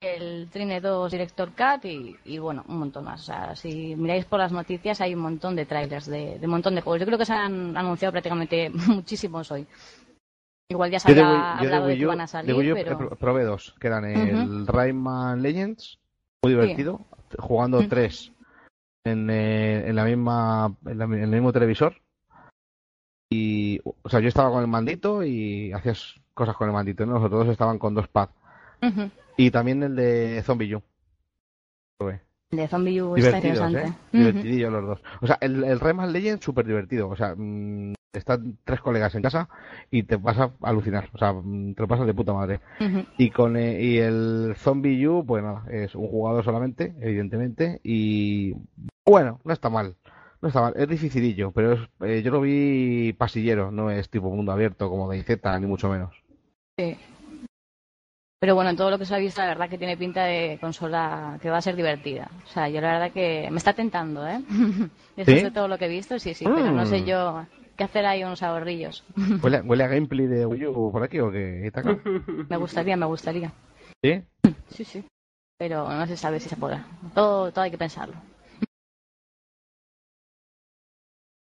el 0.00 0.48
Trine 0.50 0.80
2 0.80 1.10
Director 1.12 1.50
Cut 1.50 1.84
y, 1.86 2.16
y, 2.24 2.38
bueno, 2.38 2.64
un 2.68 2.78
montón 2.80 3.04
más. 3.04 3.20
O 3.22 3.24
sea, 3.24 3.56
si 3.56 3.94
miráis 3.96 4.24
por 4.26 4.40
las 4.40 4.52
noticias 4.52 5.00
hay 5.00 5.14
un 5.14 5.20
montón 5.22 5.56
de 5.56 5.64
trailers 5.64 6.06
de, 6.06 6.38
de 6.38 6.44
un 6.46 6.50
montón 6.50 6.74
de 6.74 6.82
juegos. 6.82 7.00
Yo 7.00 7.06
creo 7.06 7.18
que 7.18 7.24
se 7.24 7.32
han 7.32 7.76
anunciado 7.76 8.12
prácticamente 8.12 8.68
muchísimos 8.88 9.50
hoy. 9.52 9.66
Igual 10.70 10.90
ya 10.90 10.98
se 10.98 11.08
Yo 11.08 11.14
de 11.14 11.20
había 11.22 11.38
yo 11.62 11.64
hablado 11.68 11.86
de 11.86 11.96
que 11.98 12.04
U- 12.04 12.08
van 12.08 12.20
a 12.20 12.26
salir, 12.26 12.54
U 12.54 12.74
pero... 12.74 12.98
pro- 12.98 13.16
probé 13.16 13.44
dos, 13.44 13.74
que 13.80 13.86
eran 13.86 14.04
el 14.04 14.66
Rayman 14.66 15.40
Legends, 15.42 15.98
muy 16.42 16.52
divertido, 16.54 17.00
jugando 17.38 17.78
tres 17.88 18.32
en, 19.04 19.30
eh, 19.30 19.88
en 19.88 19.96
la 19.96 20.04
misma 20.04 20.76
en, 20.86 20.98
la- 20.98 21.04
en 21.04 21.14
el 21.14 21.28
mismo 21.30 21.52
televisor. 21.52 21.94
Y, 23.30 23.80
o 23.84 24.08
sea, 24.08 24.20
yo 24.20 24.28
estaba 24.28 24.50
con 24.50 24.60
el 24.60 24.68
mandito 24.68 25.24
y 25.24 25.72
hacías 25.72 26.16
cosas 26.34 26.54
con 26.56 26.68
el 26.68 26.74
mandito, 26.74 27.06
¿no? 27.06 27.14
Los 27.14 27.24
otros 27.24 27.44
dos 27.46 27.52
estaban 27.52 27.78
con 27.78 27.94
dos 27.94 28.08
pads. 28.08 28.32
Y 29.36 29.50
también 29.50 29.82
el 29.82 29.96
de 29.96 30.42
Zombie 30.44 30.74
U. 30.74 30.82
De 32.50 32.68
Zombie 32.68 33.00
U 33.00 33.16
está 33.16 33.38
interesante. 33.38 33.78
¿eh? 33.80 33.86
Ujú. 34.12 34.18
Divertidillos 34.18 34.72
los 34.72 34.86
dos. 34.86 35.02
O 35.22 35.26
sea, 35.26 35.38
el, 35.40 35.64
el 35.64 35.80
Rayman 35.80 36.12
Legends 36.12 36.44
súper 36.44 36.66
divertido. 36.66 37.08
O 37.08 37.16
sea, 37.16 37.34
mm, 37.36 37.94
están 38.18 38.58
tres 38.64 38.80
colegas 38.80 39.14
en 39.14 39.22
casa 39.22 39.48
y 39.90 40.02
te 40.02 40.16
vas 40.16 40.38
a 40.38 40.50
alucinar. 40.62 41.08
O 41.12 41.18
sea, 41.18 41.32
te 41.32 41.80
lo 41.82 41.88
pasas 41.88 42.06
de 42.06 42.14
puta 42.14 42.32
madre. 42.32 42.60
Y 43.16 43.30
con 43.30 43.56
eh, 43.56 43.80
y 43.82 43.98
el 43.98 44.54
Zombie 44.56 45.06
U, 45.08 45.24
pues 45.24 45.42
nada, 45.42 45.64
es 45.70 45.94
un 45.94 46.08
jugador 46.08 46.44
solamente, 46.44 46.94
evidentemente. 47.00 47.80
Y 47.82 48.54
bueno, 49.06 49.40
no 49.44 49.52
está 49.52 49.70
mal. 49.70 49.94
No 50.40 50.48
está 50.48 50.60
mal. 50.60 50.74
Es 50.76 50.88
dificilillo, 50.88 51.52
pero 51.52 51.72
es- 51.72 51.88
eh, 52.00 52.22
yo 52.22 52.30
lo 52.32 52.40
vi 52.40 53.12
pasillero, 53.14 53.70
no 53.70 53.90
es 53.90 54.08
tipo 54.10 54.30
mundo 54.30 54.52
abierto 54.52 54.88
como 54.90 55.08
de 55.10 55.18
IZ, 55.18 55.38
ni 55.60 55.66
mucho 55.66 55.88
menos. 55.88 56.14
Sí. 56.78 56.96
Pero 58.40 58.56
bueno, 58.56 58.70
en 58.70 58.76
todo 58.76 58.90
lo 58.90 58.98
que 58.98 59.04
se 59.06 59.14
ha 59.14 59.18
visto, 59.18 59.40
la 59.40 59.46
verdad 59.48 59.68
que 59.70 59.78
tiene 59.78 59.96
pinta 59.96 60.24
de 60.24 60.58
consola 60.60 61.38
que 61.40 61.48
va 61.48 61.58
a 61.58 61.62
ser 61.62 61.76
divertida. 61.76 62.28
O 62.44 62.48
sea, 62.48 62.68
yo 62.68 62.80
la 62.80 62.92
verdad 62.94 63.12
que 63.12 63.48
me 63.52 63.58
está 63.58 63.72
tentando, 63.72 64.26
¿eh? 64.26 64.40
Después 65.16 65.38
¿Sí? 65.38 65.44
de 65.44 65.50
todo 65.52 65.68
lo 65.68 65.78
que 65.78 65.84
he 65.86 65.88
visto, 65.88 66.18
sí, 66.18 66.34
sí, 66.34 66.44
pero 66.44 66.72
no 66.72 66.84
sé 66.84 67.02
Mm. 67.02 67.04
yo 67.04 67.46
hacer 67.82 68.06
ahí 68.06 68.24
unos 68.24 68.42
ahorrillos. 68.42 69.04
¿Huele, 69.42 69.58
a- 69.58 69.62
huele 69.62 69.84
a 69.84 69.88
gameplay 69.88 70.26
de 70.26 70.46
Wii 70.46 70.66
U 70.66 70.90
por 70.92 71.02
aquí 71.02 71.18
o 71.20 71.30
qué? 71.30 71.70
Me 72.48 72.56
gustaría, 72.56 72.96
me 72.96 73.06
gustaría. 73.06 73.52
¿Sí? 74.02 74.22
Sí, 74.70 74.84
sí. 74.84 75.04
Pero 75.58 75.88
no 75.88 76.06
se 76.06 76.16
sabe 76.16 76.40
si 76.40 76.48
se 76.48 76.56
podrá. 76.56 76.84
Todo, 77.14 77.50
todo 77.52 77.62
hay 77.62 77.70
que 77.70 77.78
pensarlo. 77.78 78.14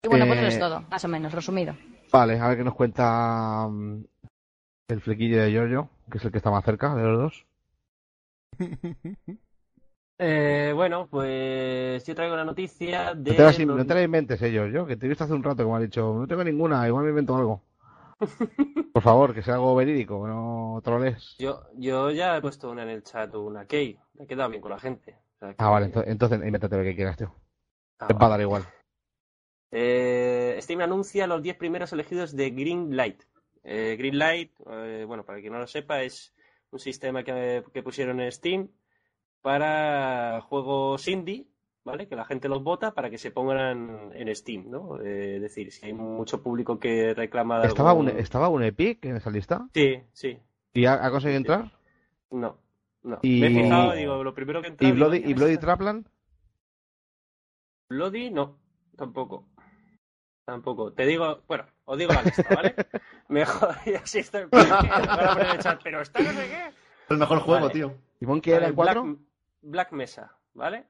Y 0.05 0.09
bueno, 0.09 0.26
pues 0.26 0.38
eso 0.38 0.48
es 0.48 0.57
Eh, 0.57 0.59
todo, 0.59 0.81
más 0.90 1.05
o 1.05 1.09
menos, 1.09 1.33
resumido. 1.33 1.74
Vale, 2.12 2.38
a 2.38 2.48
ver 2.48 2.59
qué 2.59 2.64
nos 2.64 2.74
cuenta 2.74 3.66
mm, 3.68 4.05
el 4.88 5.00
flequillo 5.00 5.42
de 5.42 5.50
Giorgio, 5.50 5.90
que 6.11 6.18
es 6.18 6.24
el 6.24 6.33
que 6.33 6.38
está 6.38 6.50
más 6.50 6.64
cerca 6.64 6.94
de 6.94 7.03
los 7.03 7.18
dos. 7.18 7.46
Eh, 10.22 10.72
bueno, 10.74 11.09
pues 11.11 12.04
yo 12.04 12.14
traigo 12.14 12.37
la 12.37 12.44
noticia 12.44 13.14
de... 13.14 13.30
No 13.30 13.37
te, 13.37 13.42
las, 13.42 13.59
in- 13.59 13.68
los- 13.68 13.76
no 13.78 13.87
te 13.87 13.94
la 13.94 14.02
inventes, 14.02 14.42
eh, 14.42 14.50
Giorgio, 14.50 14.85
que 14.87 14.96
te 14.96 15.06
he 15.06 15.09
visto 15.09 15.24
hace 15.24 15.33
un 15.33 15.42
rato 15.42 15.64
que 15.64 15.70
me 15.70 15.76
has 15.76 15.83
dicho, 15.83 16.14
no 16.14 16.26
tengo 16.26 16.44
ninguna, 16.44 16.87
igual 16.87 17.04
me 17.04 17.11
invento 17.11 17.35
algo. 17.37 17.62
Por 18.92 19.02
favor, 19.02 19.33
que 19.35 19.42
sea 19.42 19.54
algo 19.54 19.74
verídico, 19.74 20.26
no 20.28 20.78
troles. 20.85 21.37
Yo, 21.38 21.62
yo 21.74 22.11
ya 22.11 22.37
he 22.37 22.40
puesto 22.42 22.70
una 22.70 22.83
en 22.83 22.90
el 22.90 23.02
chat, 23.02 23.35
una 23.35 23.64
key. 23.64 23.98
Me 24.14 24.24
he 24.24 24.26
quedado 24.26 24.50
bien 24.50 24.61
con 24.61 24.72
la 24.72 24.78
gente. 24.78 25.16
O 25.37 25.38
sea 25.38 25.48
que- 25.50 25.56
Ah, 25.56 25.70
vale, 25.70 25.87
ento- 25.90 26.04
entonces 26.06 26.38
invéntate 26.44 26.76
lo 26.76 26.83
que 26.83 26.94
quieras, 26.94 27.16
tío. 27.16 27.35
Ah, 27.98 28.06
Te 28.09 28.12
va 28.14 28.26
a 28.26 28.28
dar 28.28 28.40
igual. 28.42 28.62
Eh, 29.70 30.59
Steam 30.61 30.80
anuncia 30.83 31.26
los 31.26 31.42
10 31.42 31.56
primeros 31.56 31.92
elegidos 31.92 32.35
de 32.37 32.50
Greenlight. 32.50 33.22
Eh, 33.62 33.96
Greenlight, 33.98 34.52
eh, 34.70 35.04
bueno, 35.06 35.24
para 35.24 35.40
quien 35.40 35.52
no 35.52 35.59
lo 35.61 35.66
sepa, 35.66 36.02
es 36.02 36.35
un 36.72 36.78
sistema 36.78 37.22
que, 37.22 37.62
que 37.72 37.83
pusieron 37.83 38.20
en 38.20 38.33
Steam 38.33 38.68
para 39.42 40.40
juegos 40.42 41.07
indie, 41.09 41.46
¿vale? 41.85 42.09
Que 42.09 42.16
la 42.16 42.24
gente 42.24 42.48
los 42.48 42.62
vota 42.62 42.92
para 42.92 43.11
que 43.11 43.18
se 43.18 43.31
pongan 43.31 44.11
en 44.14 44.35
Steam, 44.37 44.70
¿no? 44.70 45.00
Eh, 45.00 45.37
es 45.37 45.42
decir, 45.42 45.72
si 45.72 45.87
hay 45.87 45.92
mucho 45.92 46.42
público 46.42 46.79
que 46.79 47.14
reclama 47.14 47.61
de 47.61 47.68
¿Estaba 47.68 47.92
un, 47.92 48.09
¿Estaba 48.09 48.48
un 48.48 48.62
Epic 48.62 49.05
en 49.07 49.16
esa 49.16 49.31
lista? 49.31 49.68
Sí, 49.74 50.03
sí. 50.12 50.38
¿Y 50.74 50.85
ha, 50.87 51.05
ha 51.05 51.11
conseguido 51.11 51.38
entrar? 51.38 51.72
No, 52.31 52.59
no. 53.03 53.18
Y- 53.22 53.40
Me 53.40 53.46
he 53.48 53.62
fijado, 53.62 53.92
digo, 53.92 54.22
lo 54.22 54.35
primero 54.35 54.62
que 54.62 54.68
entra... 54.68 54.87
¿Y 54.87 54.92
Bloody, 54.92 55.22
"Ay, 55.24 55.31
y 55.31 55.35
Bloody 55.35 55.53
está". 55.55 55.66
Trapland? 55.66 56.07
Bloody, 57.88 58.31
no, 58.31 58.59
tampoco. 58.96 59.46
Tampoco. 60.44 60.92
Te 60.92 61.07
digo, 61.07 61.42
bueno, 61.48 61.64
os 61.85 61.98
digo 61.98 62.12
la 62.12 62.22
lista, 62.22 62.44
¿vale? 62.55 62.74
Mejor, 63.29 63.74
y 63.87 63.94
así 63.94 64.20
estoy. 64.20 64.44
Van 64.50 64.72
a 64.72 65.33
poner 65.33 65.46
en 65.46 65.53
el 65.53 65.59
chat, 65.59 65.81
pero 65.83 66.00
está 66.00 66.20
no 66.20 66.31
sé 66.31 66.48
qué. 66.48 66.72
El 67.09 67.18
mejor 67.18 67.38
juego, 67.40 67.62
Vale. 67.62 67.72
tío. 67.74 67.94
¿Y 68.20 68.26
Monkey 68.26 68.53
el 68.53 68.74
4? 68.74 69.03
Black, 69.03 69.18
Black 69.62 69.92
Mesa, 69.92 70.36
¿vale? 70.54 70.86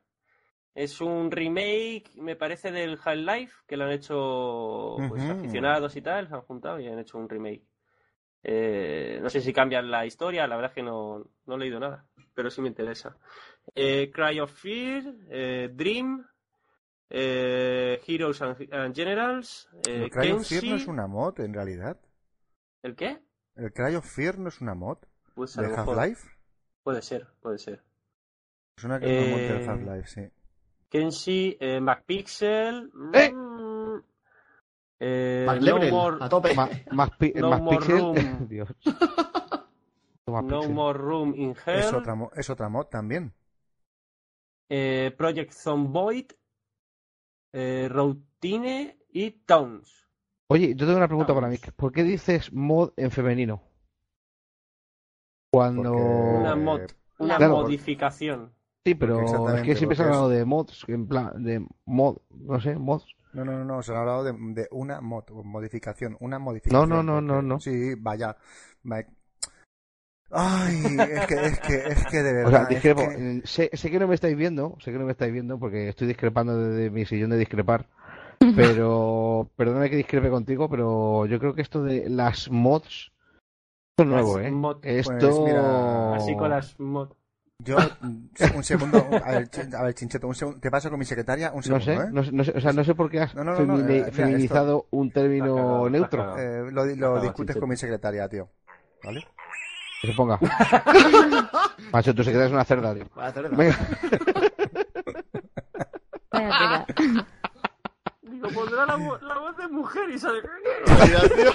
Es 0.74 1.00
un 1.00 1.30
remake, 1.30 2.12
me 2.16 2.36
parece, 2.36 2.70
del 2.70 2.98
Half-Life, 3.02 3.64
que 3.66 3.76
lo 3.76 3.84
han 3.84 3.92
hecho 3.92 4.96
pues, 5.08 5.22
aficionados 5.24 5.96
y 5.96 6.02
tal, 6.02 6.28
se 6.28 6.34
han 6.34 6.42
juntado 6.42 6.78
y 6.78 6.86
han 6.86 6.98
hecho 6.98 7.18
un 7.18 7.28
remake. 7.28 7.64
Eh, 8.42 9.18
no 9.20 9.28
sé 9.28 9.40
si 9.40 9.52
cambian 9.52 9.90
la 9.90 10.06
historia, 10.06 10.46
la 10.46 10.56
verdad 10.56 10.70
es 10.70 10.74
que 10.76 10.82
no, 10.82 11.26
no 11.46 11.54
he 11.56 11.58
leído 11.58 11.78
nada, 11.78 12.06
pero 12.34 12.50
sí 12.50 12.62
me 12.62 12.68
interesa. 12.68 13.16
Eh, 13.74 14.10
Cry 14.10 14.40
of 14.40 14.52
Fear, 14.52 15.14
eh, 15.28 15.70
Dream, 15.72 16.26
Heroes 17.10 18.40
and, 18.40 18.72
and 18.72 18.94
Generals, 18.94 19.68
¿El 19.86 20.08
Cry 20.08 20.30
of 20.30 20.46
Fear 20.46 20.64
no 20.64 20.76
es 20.76 20.86
una 20.86 21.06
mod, 21.08 21.40
en 21.40 21.52
realidad? 21.52 22.00
¿El 22.82 22.94
qué? 22.94 23.20
¿El 23.56 23.72
Cry 23.72 23.96
of 23.96 24.06
Fear 24.06 24.38
no 24.38 24.48
es 24.48 24.60
una 24.60 24.74
mod 24.74 24.98
Pues 25.34 25.56
de 25.56 25.66
Half-Life? 25.66 26.28
Puede 26.82 27.02
ser, 27.02 27.26
puede 27.42 27.58
ser. 27.58 27.82
Es 28.80 28.84
una 28.84 28.98
que 28.98 29.06
es 29.10 29.12
Eh, 29.12 29.66
Half-Life, 29.68 30.08
sí. 30.08 30.22
Kenshi, 30.88 31.54
eh, 31.60 31.80
McPixel. 31.82 32.90
¡Eh! 33.12 33.30
mm, 33.30 33.98
eh, 35.00 35.44
Mac 35.46 35.56
no 35.58 35.62
Lebrel, 35.66 35.92
more, 35.92 36.16
a 36.18 36.28
tope. 36.30 36.54
Ma- 36.54 36.70
más 36.92 37.10
pi- 37.18 37.34
No 37.36 37.50
más 37.50 37.60
More 37.60 37.76
pixel. 37.76 37.98
Room. 38.00 38.48
Dios. 38.48 38.74
No. 40.26 40.62
More 40.70 40.98
Room 40.98 41.34
in 41.36 41.54
Hell, 41.66 41.80
Es 41.80 41.92
otra, 41.92 42.14
mo- 42.14 42.30
es 42.34 42.48
otra 42.48 42.70
mod 42.70 42.86
también. 42.86 43.34
eh, 44.70 45.14
Project 45.18 45.52
Zomboid, 45.52 46.30
eh, 47.52 47.86
Routine 47.90 48.98
y 49.10 49.30
Towns. 49.44 50.08
Oye, 50.48 50.68
yo 50.74 50.86
tengo 50.86 50.96
una 50.96 51.06
pregunta 51.06 51.34
para 51.34 51.48
Vamos. 51.48 51.60
Mick. 51.60 51.72
¿Por 51.74 51.92
qué 51.92 52.02
dices 52.02 52.50
mod 52.50 52.92
en 52.96 53.10
femenino? 53.10 53.60
Cuando... 55.52 55.82
Porque- 55.82 56.38
Una 56.40 56.56
mod, 56.56 56.80
una 57.18 57.36
Claro, 57.36 57.54
modificación. 57.56 58.54
Sí, 58.86 58.94
pero 58.94 59.20
es 59.54 59.62
que 59.62 59.76
siempre 59.76 59.94
se 59.96 60.02
ha 60.02 60.06
hablado 60.06 60.28
de 60.30 60.44
mods, 60.44 60.84
en 60.88 61.06
plan, 61.06 61.42
de 61.44 61.66
mod, 61.84 62.16
no 62.30 62.60
sé, 62.60 62.76
mods. 62.76 63.04
No, 63.32 63.44
no, 63.44 63.52
no, 63.52 63.64
no, 63.64 63.82
se 63.82 63.94
ha 63.94 64.00
hablado 64.00 64.24
de, 64.24 64.32
de 64.54 64.68
una 64.70 65.00
mod, 65.00 65.24
modificación, 65.44 66.16
una 66.20 66.38
modificación. 66.38 66.88
No, 66.88 66.96
no, 66.96 67.02
no, 67.02 67.20
no, 67.20 67.34
porque- 67.34 67.46
no. 67.48 67.60
Sí, 67.60 67.94
vaya. 67.98 68.36
va- 68.90 69.04
Ay, 70.32 70.76
es 71.12 71.26
que, 71.26 71.34
es 71.34 71.60
que, 71.60 71.74
es 71.88 72.06
que 72.06 72.22
de 72.22 72.30
O 72.30 72.34
verdad. 72.34 72.50
sea, 72.50 72.62
es 72.62 72.68
discrepo. 72.70 73.00
que- 73.00 73.38
Eh, 73.38 73.42
Sé, 73.44 73.70
sé 73.72 73.90
que 73.90 73.98
no 73.98 74.06
me 74.08 74.14
estáis 74.14 74.36
viendo, 74.36 74.76
sé 74.80 74.92
que 74.92 74.98
no 74.98 75.04
me 75.04 75.12
estáis 75.12 75.32
viendo 75.32 75.58
porque 75.58 75.88
estoy 75.88 76.06
discrepando 76.08 76.56
desde 76.56 76.90
mi 76.90 77.04
sillón 77.04 77.30
de 77.30 77.36
discrepar. 77.38 77.86
Pero, 78.56 79.50
perdóname 79.56 79.90
que 79.90 79.96
discrepe 79.96 80.30
contigo, 80.30 80.70
pero 80.70 81.26
yo 81.26 81.38
creo 81.38 81.54
que 81.54 81.60
esto 81.62 81.82
de 81.82 82.08
las 82.08 82.50
mods, 82.50 83.12
esto 83.90 84.02
es 84.02 84.06
nuevo, 84.06 84.38
¿eh? 84.38 84.50
mod- 84.50 84.78
Esto... 84.82 85.18
Pues 85.18 85.40
mira, 85.40 86.14
Así 86.14 86.34
con 86.36 86.48
las 86.50 86.78
mod. 86.80 87.10
Yo, 87.62 87.76
mm, 88.00 88.26
un 88.56 88.64
segundo, 88.64 88.98
a 88.98 89.30
ver, 89.32 89.48
a 89.76 89.82
ver, 89.82 89.94
Chincheto, 89.94 90.26
un 90.26 90.34
segundo, 90.34 90.60
¿qué 90.60 90.70
pasa 90.70 90.88
con 90.88 90.98
mi 90.98 91.04
secretaria? 91.04 91.50
Un 91.50 91.56
No 91.56 91.62
segundo, 91.80 91.84
sé, 91.84 91.94
¿eh? 91.94 92.08
no, 92.10 92.24
sé- 92.24 92.32
no 92.32 92.44
sé, 92.44 92.52
o 92.56 92.60
sea, 92.60 92.72
no 92.72 92.84
sé 92.84 92.94
por 92.94 93.10
qué 93.10 93.20
has 93.20 93.34
No, 93.34 93.44
no, 93.44 93.52
no, 93.54 93.66
no, 93.66 93.76
femini- 93.76 93.90
eh, 93.90 94.00
mira, 94.02 94.12
feminizado 94.12 94.86
un 94.90 95.10
término 95.10 95.54
cagado, 95.54 95.90
neutro. 95.90 96.38
Eh, 96.38 96.70
lo, 96.72 96.84
discutes 96.86 97.34
Chincheto. 97.34 97.60
con 97.60 97.68
mi 97.68 97.76
secretaria, 97.76 98.28
tío. 98.28 98.48
¿Vale? 99.04 99.26
Que 100.00 100.08
se 100.08 100.14
ponga. 100.14 100.38
Macho, 101.92 102.14
tu 102.14 102.24
secretaria 102.24 102.46
es 102.46 102.52
una 102.52 102.64
cerda, 102.64 102.94
tío. 102.94 103.04
Vaya 103.14 103.32
cerda. 103.32 103.56
Venga. 106.32 106.86
Digo, 108.22 108.48
pondrá 108.54 108.86
la, 108.86 108.96
vo- 108.96 109.20
la 109.20 109.38
voz 109.38 109.56
de 109.58 109.68
mujer 109.68 110.08
y 110.10 110.18
sale. 110.18 110.40
Mira, 110.86 111.20
tío. 111.28 111.52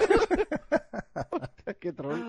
Qué 1.79 1.93
troll. 1.93 2.21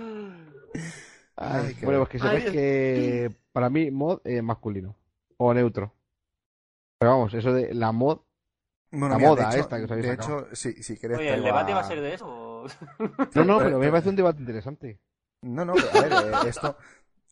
Ay, 1.37 1.75
qué 1.75 1.85
bueno, 1.87 2.01
pues 2.01 2.11
que 2.11 2.19
sepáis 2.19 2.45
que 2.51 3.31
para 3.53 3.69
mí 3.71 3.91
mod 3.91 4.21
es 4.25 4.43
masculino 4.43 4.97
o 5.37 5.53
neutro. 5.53 5.93
Pero 6.99 7.11
vamos, 7.13 7.35
eso 7.35 7.53
de 7.53 7.75
la 7.75 7.93
mod, 7.93 8.21
Bueno, 8.91 9.11
La 9.11 9.17
mira, 9.17 9.29
moda 9.31 9.43
de 9.49 9.57
hecho, 9.57 9.61
esta 9.61 9.79
que 9.79 9.85
os 9.85 9.91
habéis 9.91 10.07
De 10.07 10.17
sacado. 10.17 10.39
hecho, 10.47 10.57
si, 10.57 10.83
si 10.83 10.99
querés 10.99 11.19
Oye, 11.19 11.35
¿el 11.35 11.43
debate 11.43 11.75
va 11.75 11.81
a 11.81 11.85
ser 11.85 12.01
de 12.01 12.15
eso? 12.15 12.65
no, 13.35 13.45
no, 13.45 13.59
pero 13.59 13.79
me 13.79 13.91
parece 13.91 14.09
un 14.09 14.17
debate 14.17 14.41
interesante. 14.41 14.99
No, 15.43 15.65
no, 15.65 15.75
pero 15.75 15.89
a 15.91 16.01
ver, 16.01 16.13
eh, 16.13 16.49
esto... 16.49 16.77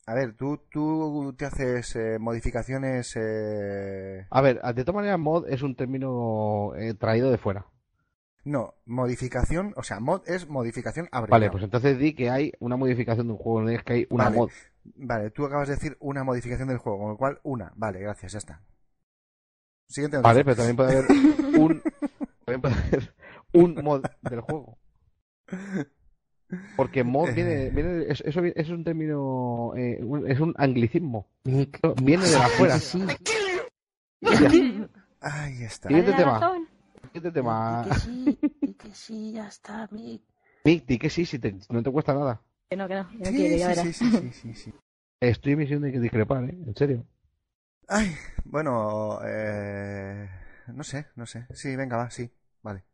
A 0.07 0.13
ver, 0.13 0.37
tú, 0.37 0.59
tú 0.71 1.35
te 1.39 1.47
haces 1.47 1.97
eh, 1.97 2.19
modificaciones... 2.21 3.17
Eh... 3.17 4.27
A 4.29 4.41
ver, 4.43 4.61
de 4.61 4.85
todas 4.85 4.97
maneras, 4.97 5.19
mod 5.19 5.49
es 5.49 5.63
un 5.63 5.75
término 5.75 6.75
eh, 6.77 6.93
traído 6.93 7.31
de 7.31 7.39
fuera. 7.39 7.65
No, 8.45 8.75
modificación... 8.85 9.73
O 9.77 9.83
sea, 9.83 10.01
mod 10.01 10.23
es 10.27 10.49
modificación 10.49 11.09
abreviada. 11.13 11.39
Vale, 11.41 11.51
pues 11.51 11.65
entonces 11.65 11.99
di 11.99 12.15
que 12.15 12.29
hay 12.31 12.53
una 12.61 12.77
modificación 12.77 13.27
de 13.27 13.33
un 13.33 13.39
juego, 13.39 13.63
no 13.63 13.71
es 13.71 13.83
que 13.83 13.93
hay 13.95 14.07
una 14.11 14.25
Vale. 14.25 14.37
mod. 14.37 14.51
Vale, 14.97 15.31
tú 15.31 15.47
acabas 15.47 15.69
de 15.69 15.75
decir 15.77 15.97
una 16.01 16.25
modificación 16.25 16.69
del 16.69 16.77
juego, 16.79 16.99
con 16.99 17.09
lo 17.11 17.17
cual 17.17 17.41
una. 17.43 17.73
Vale, 17.77 18.01
gracias, 18.01 18.33
ya 18.33 18.39
está. 18.39 18.61
Siguiente 19.89 20.19
noticia. 20.19 20.31
Vale, 20.33 20.45
pero 20.45 20.57
también 20.57 20.77
puede 20.77 20.93
haber 20.93 21.07
un, 21.61 21.83
también 22.45 22.61
puede 22.61 22.75
haber 22.75 23.15
un 23.53 23.75
mod 23.83 24.05
del 24.23 24.41
juego. 24.41 24.79
Porque 26.77 27.03
mod 27.03 27.33
viene, 27.35 27.71
viene 27.71 28.05
es, 28.09 28.21
eso 28.21 28.43
es 28.45 28.69
un 28.69 28.85
término, 28.85 29.73
eh, 29.77 29.99
un- 30.03 30.31
es 30.31 30.39
un 30.39 30.55
anglicismo. 30.59 31.29
Viene 31.45 32.27
de 32.27 32.37
afuera. 32.37 32.79
Ahí 35.21 35.63
está. 35.65 35.89
Siguiente 35.89 36.13
tema. 36.13 36.39
razón. 36.41 36.69
Siguiente 37.15 37.31
tema. 37.33 37.85
sí, 38.03 38.39
y 38.65 38.75
que 38.75 38.91
sí, 38.95 39.33
ya 39.33 39.49
está, 39.49 39.89
Mick. 39.93 40.23
Mick, 40.67 40.85
di 40.87 40.99
que 40.99 41.11
sí, 41.11 41.25
si 41.27 41.39
te- 41.39 41.55
no 41.71 41.83
te 41.83 41.91
cuesta 41.91 42.13
nada. 42.15 42.41
Que 42.69 42.77
no, 42.77 42.89
que 42.89 42.95
no. 42.95 43.09
que 43.09 43.19
no 43.19 43.25
Sí, 43.31 43.37
quiere, 43.37 43.55
sí, 43.55 43.59
ya 43.61 43.69
verás. 43.69 43.87
sí, 43.87 43.93
sí, 43.93 44.11
sí, 44.11 44.33
sí, 44.33 44.55
sí. 44.55 44.75
Estoy 45.21 45.53
en 45.53 45.59
misión 45.59 45.83
de 45.83 45.93
que 45.93 46.01
discrepar, 46.01 46.45
¿eh? 46.45 46.59
En 46.67 46.75
serio. 46.77 47.07
Ay, 47.89 48.15
bueno, 48.45 49.21
eh... 49.25 50.29
No 50.69 50.85
sé, 50.85 51.07
no 51.17 51.27
sé. 51.27 51.47
Sí, 51.55 51.77
venga, 51.77 51.97
va, 51.97 52.11
sí. 52.11 52.31
Vale. 52.63 52.85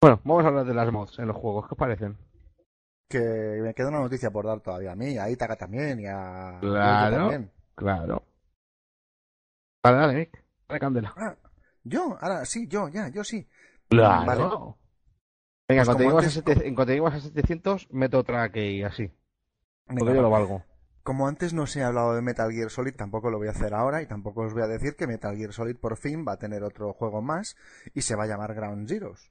Bueno, 0.00 0.20
vamos 0.24 0.44
a 0.44 0.48
hablar 0.48 0.64
de 0.66 0.74
las 0.74 0.90
mods 0.92 1.18
en 1.20 1.28
los 1.28 1.36
juegos. 1.36 1.68
¿Qué 1.68 1.74
os 1.74 1.78
parecen? 1.78 2.16
Que 3.08 3.18
me 3.62 3.74
queda 3.74 3.88
una 3.88 4.00
noticia 4.00 4.30
por 4.30 4.46
dar 4.46 4.60
todavía 4.60 4.92
a 4.92 4.96
mí, 4.96 5.16
a 5.18 5.30
Itaca 5.30 5.56
también 5.56 6.00
y 6.00 6.06
a... 6.06 6.60
Claro. 6.60 7.16
También. 7.18 7.50
Claro. 7.74 8.22
Dale, 9.82 9.96
dale, 9.98 10.14
Mick. 10.14 10.44
Dale 10.68 10.80
candela. 10.80 11.14
Ah, 11.16 11.36
yo, 11.84 12.16
ahora 12.20 12.44
sí, 12.44 12.66
yo, 12.68 12.88
ya, 12.88 13.08
yo 13.08 13.24
sí. 13.24 13.46
Claro. 13.88 14.26
Vale. 14.26 14.40
Venga, 15.68 15.84
Pues 15.84 15.96
cuando, 15.96 16.18
antes- 16.18 16.36
a 16.36 16.40
sete- 16.40 16.66
en 16.66 16.74
cuanto 16.74 16.92
lleguemos 16.92 17.14
a 17.14 17.20
700, 17.20 17.88
meto 17.92 18.18
otra 18.18 18.50
que 18.50 18.70
y 18.70 18.82
así. 18.82 19.02
Venga, 19.86 19.98
Porque 20.00 20.14
yo 20.14 20.22
lo 20.22 20.30
valgo. 20.30 20.64
Como 21.02 21.26
antes 21.26 21.54
no 21.54 21.66
se 21.66 21.82
ha 21.82 21.88
hablado 21.88 22.14
de 22.14 22.20
Metal 22.22 22.50
Gear 22.52 22.70
Solid, 22.70 22.94
tampoco 22.94 23.30
lo 23.30 23.38
voy 23.38 23.48
a 23.48 23.52
hacer 23.52 23.72
ahora 23.74 24.02
y 24.02 24.06
tampoco 24.06 24.42
os 24.42 24.52
voy 24.52 24.62
a 24.62 24.66
decir 24.66 24.94
que 24.96 25.06
Metal 25.06 25.34
Gear 25.36 25.52
Solid 25.54 25.76
por 25.76 25.96
fin 25.96 26.24
va 26.26 26.32
a 26.32 26.38
tener 26.38 26.62
otro 26.62 26.92
juego 26.92 27.22
más 27.22 27.56
y 27.94 28.02
se 28.02 28.14
va 28.14 28.24
a 28.24 28.26
llamar 28.26 28.54
Ground 28.54 28.88
Zeroes. 28.88 29.30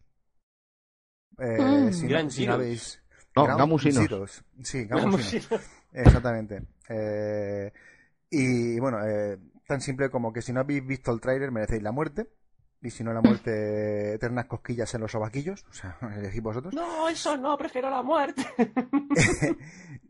Eh, 1.40 1.58
Mm. 1.60 1.94
si, 1.94 2.04
no- 2.04 2.10
Ground 2.10 2.32
si 2.32 2.46
no 2.48 2.54
Zeroes. 2.54 2.66
habéis... 2.66 3.04
No, 3.36 3.44
Ground 3.44 3.60
Gamusinos. 3.60 3.98
Zeroes. 4.04 4.44
Sí, 4.64 4.86
Gamusinos. 4.86 5.48
Exactamente. 5.94 6.64
Eh, 6.90 7.72
y 8.32 8.80
bueno, 8.80 8.98
eh, 9.06 9.38
tan 9.68 9.82
simple 9.82 10.10
como 10.10 10.34
que 10.34 10.42
si 10.42 10.54
no 10.54 10.62
habéis 10.62 10.86
visto 10.86 11.12
el 11.12 11.22
tráiler 11.22 11.52
merecéis 11.52 11.84
la 11.84 11.92
muerte. 11.92 12.28
Y 12.80 12.92
si 12.92 13.04
no 13.04 13.12
la 13.12 13.22
muerte, 13.22 14.14
eternas 14.16 14.46
cosquillas 14.46 14.94
en 14.94 15.02
los 15.02 15.12
sobaquillos. 15.12 15.66
O 15.70 15.74
sea, 15.74 15.98
elegid 16.18 16.42
vosotros. 16.42 16.74
No, 16.74 17.10
eso 17.10 17.36
no, 17.36 17.58
prefiero 17.58 17.90
la 17.90 18.04
muerte. 18.04 18.46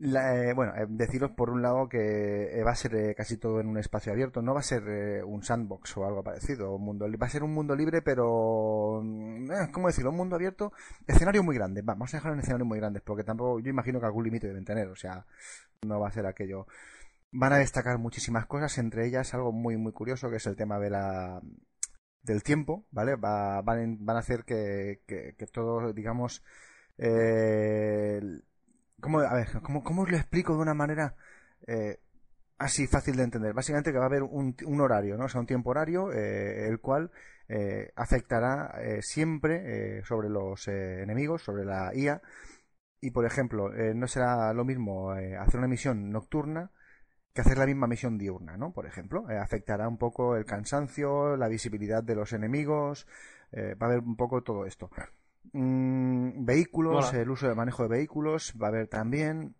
La, 0.00 0.36
eh, 0.36 0.54
bueno, 0.54 0.74
eh, 0.76 0.86
deciros 0.88 1.32
por 1.32 1.50
un 1.50 1.60
lado 1.60 1.88
que 1.88 1.98
eh, 1.98 2.62
va 2.62 2.70
a 2.70 2.76
ser 2.76 2.94
eh, 2.94 3.14
casi 3.16 3.36
todo 3.36 3.58
en 3.58 3.66
un 3.66 3.78
espacio 3.78 4.12
abierto, 4.12 4.40
no 4.42 4.54
va 4.54 4.60
a 4.60 4.62
ser 4.62 5.24
un 5.24 5.42
sandbox 5.42 5.96
o 5.96 6.06
algo 6.06 6.22
parecido, 6.22 6.76
un 6.76 6.84
mundo, 6.84 7.06
va 7.20 7.26
a 7.26 7.30
ser 7.30 7.42
un 7.42 7.52
mundo 7.52 7.74
libre, 7.74 8.00
pero 8.00 9.00
mm, 9.02 9.72
¿cómo 9.72 9.88
decirlo? 9.88 10.10
Un 10.10 10.16
mundo 10.16 10.36
abierto, 10.36 10.72
escenario 11.04 11.42
muy 11.42 11.56
grande, 11.56 11.82
va, 11.82 11.94
vamos 11.94 12.14
a 12.14 12.18
dejarlo 12.18 12.34
en 12.34 12.40
escenarios 12.40 12.68
muy 12.68 12.78
grandes, 12.78 13.02
porque 13.02 13.24
tampoco, 13.24 13.58
yo 13.58 13.70
imagino 13.70 13.98
que 13.98 14.06
algún 14.06 14.24
límite 14.24 14.46
deben 14.46 14.64
tener, 14.64 14.86
o 14.86 14.96
sea, 14.96 15.26
no 15.82 15.98
va 15.98 16.08
a 16.08 16.12
ser 16.12 16.26
aquello. 16.26 16.68
Van 17.30 17.52
a 17.52 17.58
destacar 17.58 17.98
muchísimas 17.98 18.46
cosas, 18.46 18.78
entre 18.78 19.06
ellas 19.06 19.34
algo 19.34 19.52
muy 19.52 19.76
muy 19.76 19.92
curioso 19.92 20.30
que 20.30 20.36
es 20.36 20.46
el 20.46 20.56
tema 20.56 20.78
de 20.78 20.90
la 20.90 21.40
del 22.22 22.42
tiempo, 22.42 22.86
¿vale? 22.90 23.16
Va, 23.16 23.60
van, 23.62 24.04
van 24.04 24.16
a 24.16 24.20
hacer 24.20 24.44
que, 24.44 25.02
que, 25.06 25.34
que 25.36 25.46
todo, 25.46 25.92
digamos, 25.92 26.42
eh, 26.98 28.20
¿Cómo, 29.00 29.20
a 29.20 29.34
ver, 29.34 29.48
¿cómo, 29.62 29.84
cómo 29.84 30.02
os 30.02 30.10
lo 30.10 30.16
explico 30.18 30.54
de 30.56 30.62
una 30.62 30.74
manera 30.74 31.16
eh, 31.66 32.00
así 32.58 32.86
fácil 32.88 33.16
de 33.16 33.24
entender? 33.24 33.54
Básicamente 33.54 33.92
que 33.92 33.98
va 33.98 34.04
a 34.04 34.08
haber 34.08 34.22
un, 34.24 34.56
un 34.66 34.80
horario, 34.80 35.16
¿no? 35.18 35.26
O 35.26 35.28
sea, 35.28 35.40
un 35.40 35.46
tiempo 35.46 35.70
horario, 35.70 36.12
eh, 36.12 36.68
el 36.68 36.80
cual 36.80 37.10
eh, 37.48 37.92
afectará 37.96 38.74
eh, 38.82 39.02
siempre 39.02 39.98
eh, 40.00 40.04
sobre 40.04 40.28
los 40.30 40.68
enemigos, 40.68 41.42
sobre 41.42 41.64
la 41.64 41.94
IA. 41.94 42.22
Y, 43.00 43.10
por 43.12 43.26
ejemplo, 43.26 43.70
no 43.94 44.08
será 44.08 44.52
lo 44.54 44.64
mismo 44.64 45.10
hacer 45.12 45.58
una 45.58 45.68
misión 45.68 46.10
nocturna 46.10 46.72
que 47.32 47.40
hacer 47.40 47.58
la 47.58 47.66
misma 47.66 47.86
misión 47.86 48.18
diurna, 48.18 48.56
¿no? 48.56 48.72
Por 48.72 48.86
ejemplo, 48.86 49.30
Eh, 49.30 49.38
afectará 49.38 49.88
un 49.88 49.98
poco 49.98 50.36
el 50.36 50.44
cansancio, 50.44 51.36
la 51.36 51.48
visibilidad 51.48 52.02
de 52.02 52.14
los 52.14 52.32
enemigos, 52.32 53.06
eh, 53.52 53.74
va 53.74 53.86
a 53.86 53.90
haber 53.90 54.02
un 54.02 54.16
poco 54.16 54.42
todo 54.42 54.66
esto. 54.66 54.90
Mm, 55.52 56.44
vehículos, 56.44 57.14
el 57.14 57.30
uso 57.30 57.48
de 57.48 57.54
manejo 57.54 57.84
de 57.84 57.88
vehículos, 57.88 58.54
va 58.60 58.66
a 58.66 58.70
haber 58.70 58.88
también. 58.88 59.54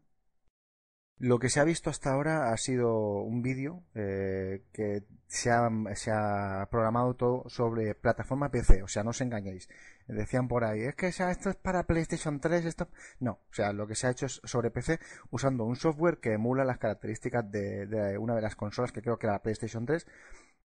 Lo 1.21 1.39
que 1.39 1.49
se 1.49 1.59
ha 1.61 1.65
visto 1.65 1.91
hasta 1.91 2.13
ahora 2.13 2.53
ha 2.53 2.57
sido 2.57 3.23
un 3.23 3.43
vídeo 3.43 3.83
eh, 3.95 4.63
que 4.73 5.03
se 5.27 5.51
ha, 5.51 5.69
se 5.95 6.13
ha 6.13 6.69
programado 6.71 7.15
todo 7.15 7.45
sobre 7.49 7.95
plataforma 7.97 8.51
PC, 8.51 8.83
o 8.83 8.89
sea, 8.89 9.03
no 9.03 9.11
os 9.11 9.21
engañéis. 9.21 9.69
Decían 10.07 10.47
por 10.49 10.65
ahí, 10.65 10.83
es 10.83 10.95
que 10.95 11.09
o 11.09 11.13
sea, 11.13 11.31
esto 11.31 11.51
es 11.51 11.57
para 11.57 11.83
PlayStation 11.85 12.41
3, 12.41 12.65
esto... 12.65 12.89
No, 13.21 13.33
o 13.33 13.53
sea, 13.53 13.73
lo 13.73 13.87
que 13.87 13.97
se 13.97 14.07
ha 14.07 14.11
hecho 14.11 14.27
es 14.27 14.41
sobre 14.45 14.71
PC 14.71 15.01
usando 15.31 15.65
un 15.65 15.77
software 15.77 16.19
que 16.19 16.33
emula 16.35 16.65
las 16.65 16.79
características 16.79 17.51
de, 17.51 17.87
de 17.87 18.17
una 18.17 18.35
de 18.37 18.43
las 18.43 18.55
consolas 18.57 18.93
que 18.93 19.03
creo 19.03 19.19
que 19.19 19.27
era 19.27 19.35
la 19.35 19.43
PlayStation 19.43 19.85
3. 19.85 20.07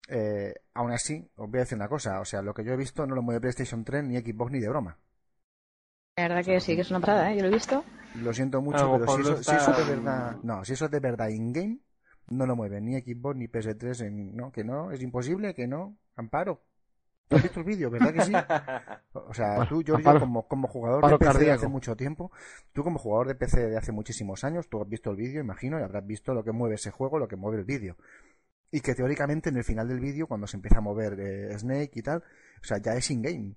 Eh, 0.09 0.53
aún 0.73 0.91
así, 0.91 1.29
os 1.35 1.49
voy 1.49 1.59
a 1.59 1.61
decir 1.61 1.77
una 1.77 1.87
cosa, 1.87 2.19
o 2.19 2.25
sea, 2.25 2.41
lo 2.41 2.53
que 2.53 2.63
yo 2.63 2.73
he 2.73 2.77
visto 2.77 3.05
no 3.05 3.15
lo 3.15 3.21
mueve 3.21 3.41
PlayStation 3.41 3.83
3 3.85 4.03
ni 4.03 4.17
Xbox 4.17 4.51
ni 4.51 4.59
de 4.59 4.69
broma. 4.69 4.97
La 6.17 6.27
verdad 6.27 6.43
que 6.43 6.59
sí, 6.59 6.75
que 6.75 6.81
es 6.81 6.89
una 6.91 6.99
pasada, 6.99 7.31
¿eh? 7.31 7.35
Yo 7.37 7.43
lo 7.43 7.47
he 7.47 7.53
visto. 7.53 7.83
Lo 8.13 8.33
siento 8.33 8.61
mucho, 8.61 8.79
pero 8.91 9.07
si 9.07 9.21
eso, 9.21 9.29
no 9.31 9.43
si 9.43 9.55
eso 9.55 9.71
está- 9.71 9.83
de 9.83 9.95
verdad, 9.95 10.37
no, 10.43 10.65
si 10.65 10.73
eso 10.73 10.85
es 10.85 10.91
de 10.91 10.99
verdad 10.99 11.29
in-game, 11.29 11.79
no 12.29 12.45
lo 12.45 12.55
mueve 12.55 12.81
ni 12.81 12.99
Xbox 12.99 13.35
ni 13.37 13.47
PS3, 13.47 14.01
en- 14.01 14.35
no, 14.35 14.51
que 14.51 14.63
no, 14.63 14.91
es 14.91 15.01
imposible, 15.01 15.53
que 15.53 15.67
no, 15.67 15.95
amparo. 16.15 16.61
¿Tú 17.27 17.35
has 17.35 17.43
visto 17.43 17.59
el 17.59 17.65
vídeo, 17.65 17.89
verdad 17.89 18.13
que 18.13 18.21
sí? 18.21 18.33
O 19.13 19.33
sea, 19.33 19.55
Bueno, 19.55 19.69
tú, 19.69 19.81
Giorgio, 19.83 20.19
como, 20.19 20.47
como 20.47 20.67
jugador 20.67 21.03
de 21.07 21.17
PC 21.17 21.39
de 21.39 21.51
hace 21.51 21.67
mucho 21.67 21.95
tiempo, 21.95 22.31
tú 22.73 22.83
como 22.83 22.99
jugador 22.99 23.27
de 23.27 23.35
PC 23.35 23.69
de 23.69 23.77
hace 23.77 23.91
muchísimos 23.91 24.43
años, 24.43 24.69
tú 24.69 24.81
has 24.81 24.87
visto 24.87 25.09
el 25.09 25.17
vídeo, 25.17 25.41
imagino, 25.41 25.79
y 25.79 25.83
habrás 25.83 26.05
visto 26.05 26.33
lo 26.33 26.43
que 26.43 26.51
mueve 26.51 26.75
ese 26.75 26.91
juego, 26.91 27.17
lo 27.17 27.27
que 27.27 27.35
mueve 27.35 27.57
el 27.57 27.65
vídeo. 27.65 27.97
Y 28.71 28.81
que 28.81 28.93
teóricamente 28.95 29.49
en 29.49 29.57
el 29.57 29.63
final 29.63 29.87
del 29.87 29.99
vídeo, 29.99 30.27
cuando 30.27 30.47
se 30.47 30.57
empieza 30.57 30.77
a 30.77 30.81
mover 30.81 31.19
eh, 31.19 31.57
Snake 31.57 31.91
y 31.95 32.01
tal, 32.03 32.19
o 32.19 32.63
sea, 32.63 32.77
ya 32.79 32.93
es 32.93 33.09
in-game. 33.11 33.55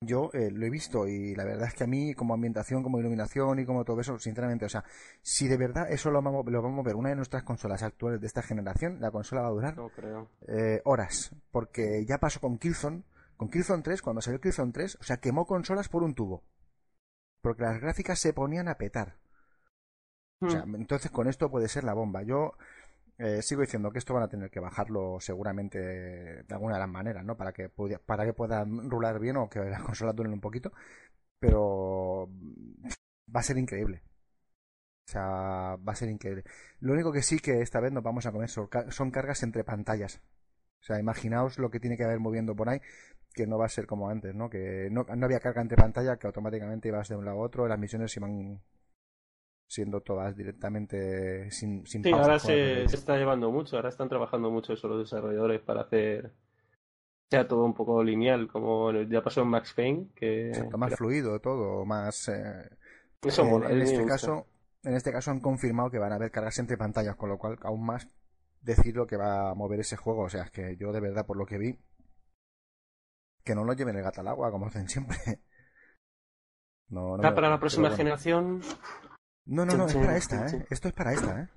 Yo 0.00 0.30
eh, 0.34 0.50
lo 0.52 0.64
he 0.66 0.70
visto 0.70 1.06
y 1.08 1.34
la 1.34 1.44
verdad 1.44 1.68
es 1.68 1.74
que 1.74 1.84
a 1.84 1.86
mí, 1.86 2.14
como 2.14 2.34
ambientación, 2.34 2.82
como 2.82 2.98
iluminación 3.00 3.58
y 3.58 3.66
como 3.66 3.84
todo 3.84 4.00
eso, 4.00 4.18
sinceramente, 4.18 4.64
o 4.64 4.68
sea, 4.68 4.84
si 5.22 5.48
de 5.48 5.56
verdad 5.56 5.90
eso 5.90 6.10
lo 6.10 6.22
vamos, 6.22 6.46
lo 6.46 6.62
vamos 6.62 6.80
a 6.80 6.86
ver 6.86 6.96
una 6.96 7.08
de 7.10 7.16
nuestras 7.16 7.42
consolas 7.42 7.82
actuales 7.82 8.20
de 8.20 8.26
esta 8.26 8.42
generación, 8.42 8.98
la 9.00 9.10
consola 9.10 9.42
va 9.42 9.48
a 9.48 9.50
durar 9.52 9.74
No 9.76 9.88
creo. 9.90 10.28
eh, 10.48 10.80
horas, 10.84 11.34
porque 11.50 12.04
ya 12.06 12.18
pasó 12.18 12.40
con 12.40 12.58
Killzone, 12.58 13.02
con 13.36 13.50
Killzone 13.50 13.82
3, 13.82 14.00
cuando 14.02 14.22
salió 14.22 14.40
Killzone 14.40 14.72
3, 14.72 14.96
o 15.00 15.02
sea, 15.04 15.16
quemó 15.18 15.46
consolas 15.46 15.88
por 15.88 16.02
un 16.04 16.14
tubo, 16.14 16.44
porque 17.42 17.62
las 17.64 17.80
gráficas 17.80 18.18
se 18.18 18.32
ponían 18.32 18.68
a 18.68 18.76
petar. 18.76 19.16
O 20.46 20.48
sea, 20.50 20.64
Hmm. 20.64 20.74
entonces 20.76 21.10
con 21.10 21.28
esto 21.28 21.50
puede 21.50 21.68
ser 21.68 21.84
la 21.84 21.92
bomba. 21.94 22.22
Yo 22.22 22.52
eh, 23.20 23.42
sigo 23.42 23.62
diciendo 23.62 23.92
que 23.92 23.98
esto 23.98 24.14
van 24.14 24.24
a 24.24 24.28
tener 24.28 24.50
que 24.50 24.60
bajarlo 24.60 25.18
seguramente 25.20 25.78
de 25.80 26.54
alguna 26.54 26.74
de 26.74 26.80
las 26.80 26.88
maneras, 26.88 27.24
¿no? 27.24 27.36
Para 27.36 27.52
que, 27.52 27.70
pudi- 27.72 28.00
para 28.04 28.24
que 28.24 28.32
puedan 28.34 28.90
rular 28.90 29.18
bien 29.20 29.36
o 29.38 29.48
que 29.50 29.60
las 29.60 29.82
consolas 29.84 30.16
duren 30.16 30.32
un 30.32 30.40
poquito, 30.40 30.72
pero 31.40 32.28
va 33.36 33.40
a 33.40 33.42
ser 33.42 33.58
increíble. 33.58 34.02
O 35.08 35.10
sea, 35.12 35.76
va 35.88 35.92
a 35.92 35.96
ser 35.96 36.08
increíble. 36.08 36.44
Lo 36.80 36.92
único 36.92 37.12
que 37.12 37.22
sí 37.22 37.40
que 37.40 37.60
esta 37.62 37.80
vez 37.80 37.92
nos 37.92 38.02
vamos 38.04 38.26
a 38.26 38.32
comer 38.32 38.48
son, 38.48 38.68
ca- 38.68 38.90
son 38.92 39.10
cargas 39.10 39.42
entre 39.42 39.64
pantallas. 39.64 40.20
O 40.82 40.84
sea, 40.84 41.00
imaginaos 41.00 41.58
lo 41.58 41.70
que 41.70 41.80
tiene 41.80 41.96
que 41.96 42.04
haber 42.04 42.20
moviendo 42.20 42.56
por 42.56 42.68
ahí, 42.68 42.80
que 43.34 43.46
no 43.46 43.58
va 43.58 43.66
a 43.66 43.70
ser 43.70 43.86
como 43.86 44.10
antes, 44.10 44.34
¿no? 44.34 44.50
Que 44.50 44.88
no, 44.92 45.04
no 45.04 45.26
había 45.26 45.40
carga 45.40 45.62
entre 45.62 45.76
pantallas, 45.78 46.18
que 46.18 46.26
automáticamente 46.28 46.88
ibas 46.88 47.08
de 47.08 47.16
un 47.16 47.24
lado 47.26 47.38
a 47.38 47.42
otro, 47.42 47.68
las 47.68 47.78
misiones 47.78 48.16
iban 48.16 48.60
siendo 49.70 50.02
todas 50.02 50.36
directamente 50.36 51.50
sin, 51.52 51.86
sin 51.86 52.02
Sí, 52.02 52.16
ahora 52.16 52.38
se, 52.38 52.88
se 52.88 52.96
está 52.96 53.16
llevando 53.16 53.50
mucho, 53.50 53.76
ahora 53.76 53.90
están 53.90 54.08
trabajando 54.08 54.50
mucho 54.50 54.72
eso 54.72 54.88
los 54.88 54.98
desarrolladores 55.00 55.60
para 55.60 55.82
hacer 55.82 56.32
sea 57.30 57.48
todo 57.48 57.64
un 57.64 57.74
poco 57.74 58.02
lineal, 58.04 58.48
como 58.48 58.90
en 58.92 59.10
ya 59.10 59.22
pasó 59.22 59.42
en 59.42 59.48
Max 59.48 59.72
Payne, 59.74 60.08
que 60.16 60.52
Exacto, 60.52 60.78
más 60.78 60.94
fluido 60.94 61.40
todo, 61.40 61.84
más... 61.84 62.28
eh, 62.28 62.68
eso 63.22 63.44
eh, 63.44 63.46
mola, 63.46 63.72
en 63.72 63.82
este 63.82 64.04
gusta. 64.04 64.04
caso, 64.04 64.46
en 64.82 64.94
este 64.94 65.12
caso 65.12 65.30
han 65.30 65.40
confirmado 65.40 65.90
que 65.90 65.98
van 65.98 66.12
a 66.12 66.16
haber 66.16 66.30
cargas 66.32 66.58
entre 66.58 66.76
pantallas, 66.78 67.16
con 67.16 67.28
lo 67.30 67.38
cual 67.38 67.58
aún 67.62 67.84
más 67.86 68.08
decir 68.62 68.96
lo 68.96 69.06
que 69.06 69.16
va 69.16 69.50
a 69.50 69.54
mover 69.54 69.80
ese 69.80 69.96
juego. 69.96 70.22
O 70.24 70.28
sea, 70.30 70.44
es 70.44 70.50
que 70.50 70.76
yo 70.76 70.92
de 70.92 71.00
verdad, 71.00 71.26
por 71.26 71.36
lo 71.36 71.46
que 71.46 71.58
vi, 71.58 71.78
que 73.44 73.54
no 73.54 73.64
lo 73.64 73.74
lleven 73.74 73.96
el 73.96 74.02
gato 74.02 74.20
al 74.22 74.28
agua, 74.28 74.50
como 74.50 74.66
hacen 74.66 74.88
siempre. 74.88 75.18
No, 76.90 77.16
no 77.16 77.24
Ya 77.24 77.32
me- 77.32 77.34
para 77.34 77.48
la 77.50 77.60
próxima 77.60 77.90
bueno. 77.90 77.92
generación, 77.92 78.62
No, 79.50 79.66
no, 79.66 79.76
no, 79.76 79.86
es 79.86 79.94
para 79.96 80.16
esta, 80.16 80.46
¿eh? 80.46 80.66
Esto 80.70 80.88
es 80.88 80.94
para 80.94 81.12
esta, 81.12 81.42
¿eh? 81.42 81.48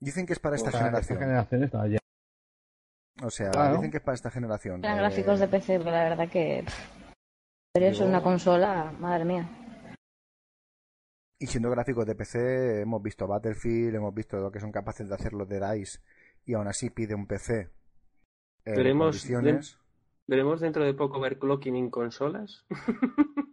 Dicen 0.00 0.24
que 0.24 0.34
es 0.34 0.38
para 0.38 0.54
esta 0.54 0.70
generación. 0.70 1.18
generación 1.18 1.64
está 1.64 1.86
ya. 1.88 1.98
O 3.24 3.30
sea, 3.30 3.50
Claro. 3.50 3.76
dicen 3.76 3.90
que 3.90 3.96
es 3.96 4.02
para 4.02 4.14
esta 4.14 4.30
generación. 4.30 4.84
Eran 4.84 4.98
Eh, 4.98 5.00
gráficos 5.00 5.40
de 5.40 5.48
PC, 5.48 5.78
pero 5.78 5.90
la 5.90 6.04
verdad 6.10 6.28
que. 6.30 6.64
Pero 7.72 7.86
eso 7.86 8.04
en 8.04 8.10
una 8.10 8.22
consola, 8.22 8.92
madre 9.00 9.24
mía. 9.24 9.48
Y 11.40 11.46
siendo 11.48 11.70
gráficos 11.70 12.06
de 12.06 12.14
PC, 12.14 12.82
hemos 12.82 13.02
visto 13.02 13.26
Battlefield, 13.26 13.96
hemos 13.96 14.14
visto 14.14 14.36
lo 14.36 14.52
que 14.52 14.60
son 14.60 14.70
capaces 14.70 15.08
de 15.08 15.14
hacer 15.14 15.32
los 15.32 15.48
de 15.48 15.58
DICE, 15.58 15.98
y 16.46 16.54
aún 16.54 16.68
así 16.68 16.90
pide 16.90 17.14
un 17.16 17.26
PC. 17.26 17.70
eh, 18.64 18.76
Veremos 18.76 19.26
veremos 20.26 20.60
dentro 20.60 20.84
de 20.84 20.94
poco 20.94 21.18
overclocking 21.18 21.74
en 21.76 21.90
consolas. 21.90 22.64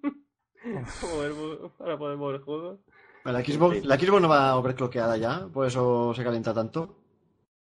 Para 1.77 1.97
poder 1.97 2.17
mover 2.17 2.41
juegos. 2.41 2.79
La 3.23 3.43
Xbox, 3.43 3.85
la 3.85 3.99
Xbox 3.99 4.21
no 4.21 4.29
va 4.29 4.55
overclockeada 4.55 5.17
ya, 5.17 5.47
por 5.53 5.67
eso 5.67 6.13
se 6.15 6.23
calienta 6.23 6.53
tanto. 6.53 6.95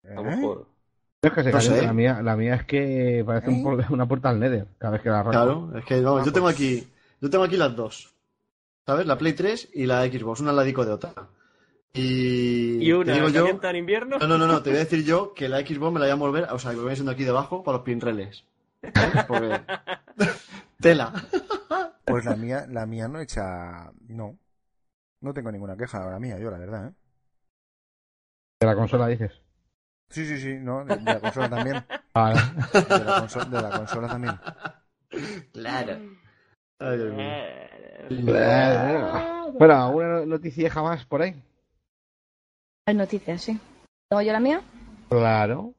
A 0.04 0.14
lo 0.14 0.20
¿Eh? 0.22 0.36
mejor. 0.36 0.66
Es 1.20 1.32
que 1.32 1.42
se 1.42 1.50
No 1.52 1.60
sé. 1.60 1.82
La 1.82 1.92
mía, 1.92 2.22
la 2.22 2.36
mía 2.36 2.54
es 2.54 2.64
que 2.64 3.24
parece 3.26 3.50
¿Eh? 3.50 3.86
una 3.90 4.06
puerta 4.06 4.28
al 4.28 4.38
Nether 4.38 4.68
cada 4.78 4.92
vez 4.92 5.02
que 5.02 5.08
la 5.10 5.20
arranco. 5.20 5.32
Claro, 5.32 5.70
es 5.78 5.84
que 5.84 5.94
Ah, 5.94 6.22
yo 6.24 6.32
tengo 6.32 6.46
pues. 6.46 6.54
aquí, 6.54 6.86
yo 7.20 7.28
tengo 7.30 7.44
aquí 7.44 7.56
las 7.56 7.74
dos. 7.74 8.14
¿Sabes? 8.86 9.04
La 9.06 9.18
Play 9.18 9.32
3 9.32 9.70
y 9.74 9.86
la 9.86 10.06
Xbox, 10.06 10.40
una 10.40 10.50
al 10.50 10.56
ladico 10.56 10.84
de 10.84 10.92
otra. 10.92 11.12
Y, 11.92 12.78
Y 12.88 12.92
una 12.92 13.12
digo 13.14 13.28
yo, 13.28 13.40
calienta 13.42 13.70
en 13.70 13.76
invierno. 13.76 14.18
no, 14.18 14.26
no, 14.28 14.38
no, 14.38 14.46
no, 14.46 14.62
te 14.62 14.70
voy 14.70 14.76
a 14.78 14.84
decir 14.84 15.04
yo 15.04 15.34
que 15.34 15.48
la 15.48 15.58
Xbox 15.60 15.92
me 15.92 15.98
la 15.98 16.06
voy 16.06 16.12
a 16.12 16.14
volver, 16.14 16.44
o 16.52 16.58
sea, 16.58 16.70
que 16.70 16.76
me 16.76 16.84
voy 16.84 16.94
siendo 16.94 17.10
aquí 17.12 17.24
debajo 17.24 17.64
para 17.64 17.78
los 17.78 17.84
pinreles. 17.84 18.44
¿Sabes? 18.94 19.24
Porque... 19.24 19.60
Tela. 20.80 21.12
Pues 22.08 22.24
la 22.24 22.36
mía, 22.36 22.66
la 22.68 22.86
mía 22.86 23.08
no 23.08 23.20
echa. 23.20 23.92
No. 24.08 24.38
No 25.20 25.34
tengo 25.34 25.50
ninguna 25.50 25.76
queja 25.76 26.10
la 26.10 26.18
mía, 26.18 26.38
yo, 26.38 26.50
la 26.50 26.58
verdad, 26.58 26.88
¿eh? 26.88 26.92
De 28.60 28.66
la 28.66 28.74
consola 28.74 29.06
dices. 29.08 29.40
Sí, 30.10 30.26
sí, 30.26 30.38
sí, 30.38 30.54
no. 30.60 30.84
De, 30.84 30.96
de 30.96 31.02
la 31.04 31.20
consola 31.20 31.50
también. 31.50 31.74
De 31.76 33.04
la, 33.04 33.20
consola, 33.20 33.44
de 33.44 33.62
la 33.62 33.70
consola 33.70 34.08
también. 34.08 34.38
Claro. 35.52 35.98
Ay, 36.80 36.98
Dios 36.98 37.14
mío. 37.14 37.32
bueno, 39.58 39.74
¿alguna 39.74 40.26
noticia 40.26 40.70
jamás 40.70 41.04
por 41.06 41.22
ahí? 41.22 41.42
Hay 42.86 42.94
noticias, 42.94 43.42
sí. 43.42 43.58
¿Tengo 44.08 44.22
yo 44.22 44.32
la 44.32 44.40
mía? 44.40 44.62
Claro. 45.08 45.74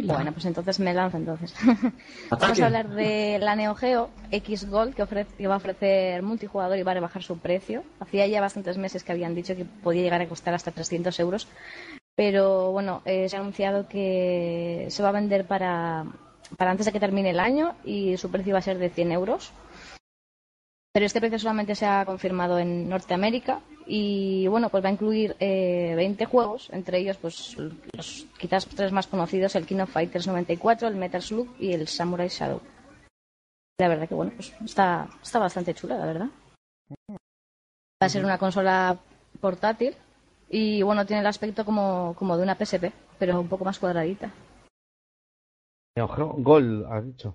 Bueno, 0.00 0.32
pues 0.32 0.46
entonces 0.46 0.80
me 0.80 0.94
lanzo 0.94 1.18
entonces. 1.18 1.54
Vamos 2.30 2.60
a 2.60 2.66
hablar 2.66 2.88
de 2.88 3.38
la 3.38 3.56
Neo 3.56 3.74
Geo 3.74 4.10
X 4.30 4.68
Gold 4.70 4.94
que, 4.94 5.02
ofrece, 5.02 5.34
que 5.36 5.46
va 5.46 5.54
a 5.54 5.58
ofrecer 5.58 6.22
multijugador 6.22 6.78
y 6.78 6.82
va 6.82 6.92
a 6.92 6.94
rebajar 6.94 7.22
su 7.22 7.38
precio. 7.38 7.84
Hacía 8.00 8.26
ya 8.26 8.40
bastantes 8.40 8.78
meses 8.78 9.04
que 9.04 9.12
habían 9.12 9.34
dicho 9.34 9.54
que 9.54 9.64
podía 9.64 10.02
llegar 10.02 10.22
a 10.22 10.28
costar 10.28 10.54
hasta 10.54 10.70
300 10.70 11.18
euros. 11.20 11.48
Pero 12.14 12.72
bueno, 12.72 13.02
eh, 13.04 13.28
se 13.28 13.36
ha 13.36 13.40
anunciado 13.40 13.88
que 13.88 14.86
se 14.88 15.02
va 15.02 15.10
a 15.10 15.12
vender 15.12 15.46
para, 15.46 16.06
para 16.56 16.70
antes 16.70 16.86
de 16.86 16.92
que 16.92 17.00
termine 17.00 17.30
el 17.30 17.40
año 17.40 17.74
y 17.84 18.16
su 18.16 18.30
precio 18.30 18.54
va 18.54 18.60
a 18.60 18.62
ser 18.62 18.78
de 18.78 18.90
100 18.90 19.12
euros. 19.12 19.52
Pero 20.92 21.06
este 21.06 21.20
precio 21.20 21.38
solamente 21.38 21.74
se 21.74 21.86
ha 21.86 22.04
confirmado 22.04 22.58
en 22.58 22.88
Norteamérica 22.88 23.60
y 23.94 24.46
bueno, 24.48 24.70
pues 24.70 24.82
va 24.82 24.88
a 24.88 24.92
incluir 24.92 25.36
eh, 25.38 25.92
20 25.94 26.24
juegos, 26.24 26.70
entre 26.72 26.96
ellos 26.96 27.18
pues 27.18 27.58
los 27.58 28.26
quizás 28.38 28.66
tres 28.66 28.90
más 28.90 29.06
conocidos, 29.06 29.54
el 29.54 29.66
King 29.66 29.80
of 29.80 29.90
Fighters 29.90 30.26
94, 30.26 30.88
el 30.88 30.96
Metal 30.96 31.20
Slug 31.20 31.54
y 31.60 31.74
el 31.74 31.86
Samurai 31.86 32.28
Shadow. 32.28 32.62
La 33.78 33.88
verdad 33.88 34.08
que 34.08 34.14
bueno, 34.14 34.32
pues 34.34 34.54
está, 34.64 35.10
está 35.22 35.38
bastante 35.38 35.74
chula, 35.74 35.98
la 35.98 36.06
verdad. 36.06 36.28
Va 37.10 38.06
a 38.06 38.08
ser 38.08 38.24
una 38.24 38.38
consola 38.38 38.98
portátil 39.42 39.94
y 40.48 40.80
bueno, 40.80 41.04
tiene 41.04 41.20
el 41.20 41.26
aspecto 41.26 41.66
como, 41.66 42.14
como 42.18 42.38
de 42.38 42.44
una 42.44 42.54
PSP, 42.54 42.94
pero 43.18 43.38
un 43.38 43.48
poco 43.48 43.66
más 43.66 43.78
cuadradita. 43.78 44.32
Gold, 46.38 46.86
has 46.86 47.04
dicho. 47.04 47.34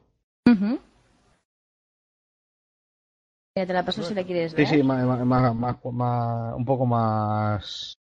Mira, 3.57 3.65
te 3.65 3.73
la 3.73 3.83
paso 3.83 4.03
si 4.03 4.13
la 4.13 4.23
quieres 4.23 4.51
Sí, 4.51 4.57
ver. 4.57 4.67
sí, 4.67 4.83
más, 4.83 5.03
más, 5.03 5.25
más, 5.25 5.55
más- 5.55 5.77
más- 5.91 6.55
un 6.55 6.63
poco 6.63 6.85
más. 6.85 7.97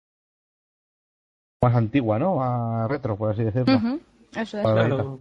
Más 1.63 1.75
antigua, 1.77 2.19
¿no? 2.19 2.37
Más 2.37 2.91
retro, 2.91 3.17
por 3.17 3.31
así 3.31 3.45
decirlo. 3.45 3.77
Ujú, 3.77 4.01
Eso 4.35 4.59
es. 4.59 4.63
Claro. 4.65 5.21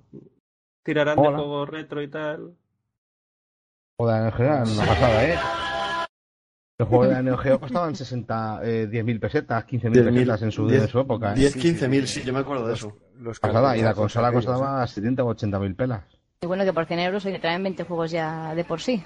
Tirarán 0.81 1.21
de 1.21 1.27
Hola. 1.27 1.37
juegos 1.37 1.69
retro 1.69 2.01
y 2.01 2.07
tal. 2.07 2.55
Joder, 3.99 4.25
en 4.25 4.31
general, 4.31 4.67
una 4.69 4.85
pasada, 4.87 5.23
¿eh? 5.23 5.35
Los 6.79 6.89
juegos 6.89 7.07
de 7.09 7.13
la 7.13 7.21
Neo 7.21 7.37
Geo 7.37 7.59
costaban 7.59 7.95
60, 7.95 8.61
eh, 8.63 8.87
10.000 8.87 9.19
pesetas, 9.19 9.65
15.000 9.65 10.01
10.000, 10.03 10.13
pesetas 10.15 10.41
en 10.41 10.51
su, 10.51 10.67
10, 10.67 10.81
en 10.81 10.87
su 10.89 10.99
época, 10.99 11.33
¿eh? 11.33 11.35
10, 11.35 11.53
Sí, 11.53 11.59
15 11.59 11.87
mil, 11.87 12.07
sí, 12.07 12.13
sí. 12.15 12.19
sí, 12.21 12.25
yo 12.25 12.33
me 12.33 12.39
acuerdo 12.39 12.67
de 12.67 12.73
eso. 12.73 12.97
Los 13.19 13.39
Pasada, 13.39 13.77
y 13.77 13.83
la 13.83 13.93
consola 13.93 14.29
¿eh? 14.29 14.33
costaba 14.33 14.87
70 14.87 15.23
o 15.23 15.27
80.000 15.35 15.75
pelas. 15.75 16.03
Y 16.41 16.47
bueno, 16.47 16.65
que 16.65 16.73
por 16.73 16.87
100 16.87 16.99
euros 17.01 17.23
hoy 17.23 17.37
traen 17.37 17.61
20 17.61 17.83
juegos 17.83 18.09
ya 18.09 18.55
de 18.55 18.63
por 18.65 18.81
sí. 18.81 19.03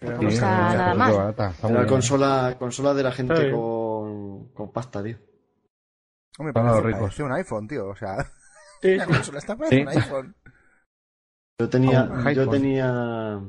Pero 0.00 0.18
Sí, 0.18 0.24
no 0.24 0.30
Sí, 0.30 0.34
está 0.36 0.70
sea, 0.70 0.94
nada 0.94 1.12
barata, 1.12 1.50
está 1.50 1.82
¿eh? 1.82 1.86
consola, 1.86 2.56
consola 2.58 2.94
de 2.94 3.02
la 3.02 3.12
gente 3.12 3.36
Sí. 3.36 3.50
con, 3.52 4.48
con 4.52 4.72
pasta, 4.72 5.02
tío. 5.02 5.16
Hombre, 6.38 6.52
Para 6.52 6.80
ricos. 6.80 7.00
parece 7.00 7.22
un 7.22 7.32
iPhone, 7.32 7.68
tío. 7.68 7.88
O 7.88 7.96
sea, 7.96 8.16
Sí, 8.82 8.94
la 8.96 9.06
consola 9.06 9.38
está 9.38 9.56
para 9.56 9.70
Sí. 9.70 9.80
un 9.82 9.88
iPhone. 9.88 10.34
Yo 11.60 11.68
tenía, 11.68 12.02
Un 12.04 12.28
yo 12.34 12.48
tenía, 12.48 13.40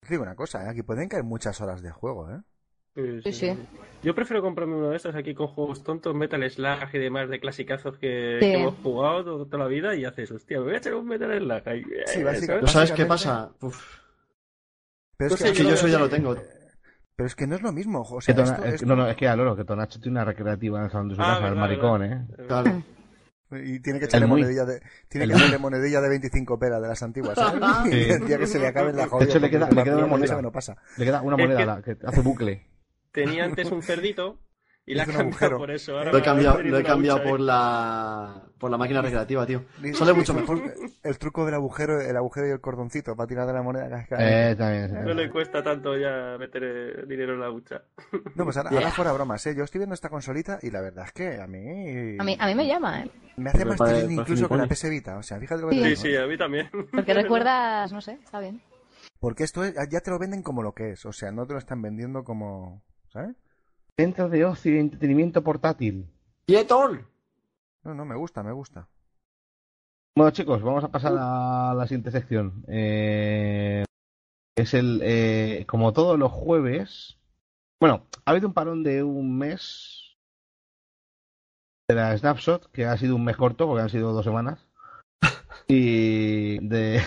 Te 0.00 0.08
digo 0.08 0.22
una 0.24 0.34
cosa, 0.34 0.64
¿eh? 0.64 0.68
aquí 0.70 0.82
pueden 0.82 1.08
caer 1.08 1.22
muchas 1.22 1.60
horas 1.60 1.80
de 1.80 1.92
juego, 1.92 2.28
¿eh? 2.30 2.40
Sí, 2.94 3.22
Sí, 3.22 3.32
sí. 3.32 3.58
Yo 4.02 4.14
prefiero 4.14 4.42
comprarme 4.42 4.74
uno 4.74 4.90
de 4.90 4.96
estos 4.96 5.14
aquí 5.14 5.32
con 5.34 5.46
juegos 5.46 5.82
tontos, 5.84 6.14
Metal 6.14 6.42
Slug 6.50 6.88
y 6.92 6.98
demás 6.98 7.30
de 7.30 7.38
clasicazos 7.40 7.96
que, 7.98 8.38
Sí. 8.40 8.46
que 8.46 8.54
hemos 8.60 8.74
jugado 8.82 9.24
to- 9.24 9.46
toda 9.46 9.58
la 9.64 9.66
vida 9.68 9.94
y 9.94 10.04
haces, 10.04 10.30
hostia, 10.32 10.58
me 10.58 10.64
voy 10.64 10.74
a 10.74 10.78
echar 10.78 10.94
un 10.96 11.06
Metal 11.06 11.38
Slug. 11.38 11.68
ahí, 11.68 11.82
Sí, 12.06 12.18
eh, 12.20 12.24
básicamente- 12.24 12.62
¿no 12.62 12.66
sabes 12.66 12.92
qué 12.92 13.06
pasa? 13.06 13.52
Uf, 13.62 14.01
Pero 15.28 15.34
es 15.50 15.58
que, 15.58 15.64
yo 15.64 15.70
eso 15.74 15.88
ya 15.88 15.98
lo 15.98 16.08
tengo. 16.08 16.36
pero 17.16 17.26
es 17.26 17.34
que 17.34 17.46
no 17.46 17.56
es 17.56 17.62
lo 17.62 17.72
mismo. 17.72 18.02
O 18.02 18.20
sea, 18.20 18.34
Tona- 18.34 18.50
esto- 18.52 18.64
es- 18.64 18.74
esto- 18.74 18.86
no, 18.86 18.96
no, 18.96 19.08
es 19.08 19.16
que 19.16 19.28
a 19.28 19.36
Loro, 19.36 19.54
que 19.56 19.64
Tonacho 19.64 20.00
tiene 20.00 20.18
una 20.18 20.24
recreativa 20.24 20.78
en 20.78 20.84
el 20.86 20.90
salón 20.90 21.08
de 21.08 21.14
su 21.16 21.20
Ah, 21.22 21.34
casa, 21.36 21.48
el 21.48 21.56
maricón, 21.56 22.00
verdad. 22.00 22.22
¿eh? 22.38 22.44
Claro. 22.46 22.82
Y 23.64 23.80
tiene 23.80 23.98
que 23.98 24.06
echarle 24.06 24.26
monedilla 24.26 24.64
de, 24.64 24.80
tiene 25.10 25.26
que 25.28 25.34
echarle 25.34 25.58
monedilla 25.58 26.00
de 26.00 26.08
25 26.08 26.58
pelas 26.58 26.80
de 26.80 26.88
las 26.88 27.02
antiguas, 27.02 27.34
¿sabes? 27.36 27.60
Y 27.86 27.90
Sí. 28.04 28.10
el 28.10 28.26
día 28.26 28.38
que 28.38 28.46
se 28.46 28.58
le 28.58 28.66
acaben 28.68 28.96
la 28.96 29.02
De 29.02 29.08
joya. 29.10 29.26
hecho, 29.26 29.38
le 29.40 29.50
queda, 29.50 29.68
le 29.70 29.82
queda 29.84 29.96
una 29.98 30.06
moneda. 30.06 30.36
Que 30.36 30.42
no 30.42 30.50
pasa. 30.52 30.76
Le 30.96 31.04
queda 31.04 31.20
una 31.20 31.36
moneda 31.36 31.58
que- 31.58 31.66
la 31.66 31.82
que 31.82 31.96
hace 32.06 32.20
bucle. 32.22 32.66
Tenía 33.12 33.44
antes 33.44 33.70
un 33.70 33.82
cerdito 33.82 34.38
y 34.86 34.94
la 34.94 35.02
un 35.02 35.06
cambiado 35.10 35.28
agujero. 35.28 35.58
por 35.58 35.70
eso. 35.70 35.98
Ahora 35.98 36.12
Lo 36.12 36.18
he 36.18 36.22
cambiado, 36.22 36.62
lo 36.62 36.78
he 36.78 36.82
cambiado 36.82 37.22
por 37.22 37.40
la, 37.40 38.42
por 38.58 38.70
la 38.70 38.78
máquina 38.78 39.02
recreativa, 39.02 39.44
tío. 39.44 39.66
Sale 39.92 40.14
mucho 40.14 40.32
mejor. 40.32 40.62
El, 41.02 41.18
truco 41.18 41.44
del 41.44 41.54
agujero, 41.54 42.00
el 42.00 42.16
agujero 42.16 42.46
y 42.48 42.50
el 42.50 42.60
cordoncito 42.60 43.16
para 43.16 43.26
tirar 43.26 43.46
de 43.46 43.52
la 43.52 43.62
moneda. 43.62 44.06
Eh, 44.18 44.54
también. 44.56 44.88
sí. 44.90 44.94
No 45.02 45.14
le 45.14 45.30
cuesta 45.30 45.62
tanto 45.62 45.96
ya 45.96 46.36
meter 46.38 46.62
eh, 46.64 47.06
dinero 47.06 47.34
en 47.34 47.40
la 47.40 47.50
hucha. 47.50 47.82
No, 48.34 48.44
pues 48.44 48.56
ahora, 48.56 48.70
ahora 48.70 48.90
fuera 48.92 49.12
bromas, 49.12 49.46
¿eh? 49.46 49.54
Yo 49.56 49.64
estoy 49.64 49.80
viendo 49.80 49.94
esta 49.94 50.08
consolita 50.08 50.58
y 50.62 50.70
la 50.70 50.80
verdad 50.80 51.06
es 51.06 51.12
que 51.12 51.40
a 51.40 51.46
mí... 51.46 52.16
A 52.18 52.24
mí, 52.24 52.36
a 52.38 52.46
mí 52.46 52.54
me 52.54 52.66
llama, 52.66 53.02
¿eh? 53.02 53.10
Me 53.36 53.50
hace 53.50 53.64
más 53.64 53.78
tilín 53.78 54.12
incluso 54.20 54.48
que 54.48 54.56
la. 54.56 54.66
PS 54.66 54.90
Vita. 54.90 55.16
O 55.16 55.22
sea, 55.22 55.38
fíjate 55.40 55.62
lo 55.62 55.68
que 55.70 55.76
Sí. 55.76 55.82
te 55.82 55.88
Sí, 55.88 55.90
digo, 55.90 56.02
sí, 56.02 56.14
¿eh? 56.14 56.22
a 56.22 56.26
mí 56.26 56.36
también. 56.38 56.70
Porque 56.92 57.14
recuerdas, 57.14 57.92
no 57.92 58.00
sé, 58.00 58.12
está 58.22 58.40
bien. 58.40 58.60
Porque 59.18 59.44
esto 59.44 59.64
es- 59.64 59.74
ya 59.90 60.00
te 60.00 60.10
lo 60.10 60.18
venden 60.18 60.42
como 60.42 60.62
lo 60.62 60.72
que 60.74 60.90
es. 60.92 61.06
O 61.06 61.12
sea, 61.12 61.32
no 61.32 61.46
te 61.46 61.52
lo 61.54 61.58
están 61.58 61.80
vendiendo 61.82 62.24
como... 62.24 62.82
¿Sabes? 63.08 63.36
Centro 63.96 64.28
de 64.28 64.44
ocio 64.44 64.74
y 64.74 64.78
entretenimiento 64.78 65.42
portátil. 65.42 66.10
¡Quietol! 66.46 67.06
No, 67.84 67.94
no, 67.94 68.04
me 68.04 68.16
gusta, 68.16 68.42
me 68.42 68.52
gusta. 68.52 68.88
Bueno, 70.16 70.30
chicos, 70.32 70.62
vamos 70.62 70.84
a 70.84 70.90
pasar 70.90 71.12
a 71.18 71.74
la 71.74 71.86
siguiente 71.86 72.10
sección. 72.10 72.64
Eh, 72.68 73.84
es 74.56 74.74
el, 74.74 75.00
eh, 75.04 75.64
como 75.68 75.92
todos 75.92 76.18
los 76.18 76.32
jueves. 76.32 77.18
Bueno, 77.80 78.06
ha 78.24 78.32
habido 78.32 78.48
un 78.48 78.54
parón 78.54 78.82
de 78.82 79.02
un 79.02 79.38
mes 79.38 80.16
de 81.88 81.94
la 81.94 82.16
Snapshot, 82.18 82.72
que 82.72 82.86
ha 82.86 82.96
sido 82.96 83.14
un 83.14 83.24
mes 83.24 83.36
corto, 83.36 83.66
porque 83.68 83.82
han 83.82 83.88
sido 83.90 84.12
dos 84.12 84.24
semanas. 84.24 84.66
Y 85.68 86.58
de. 86.66 87.00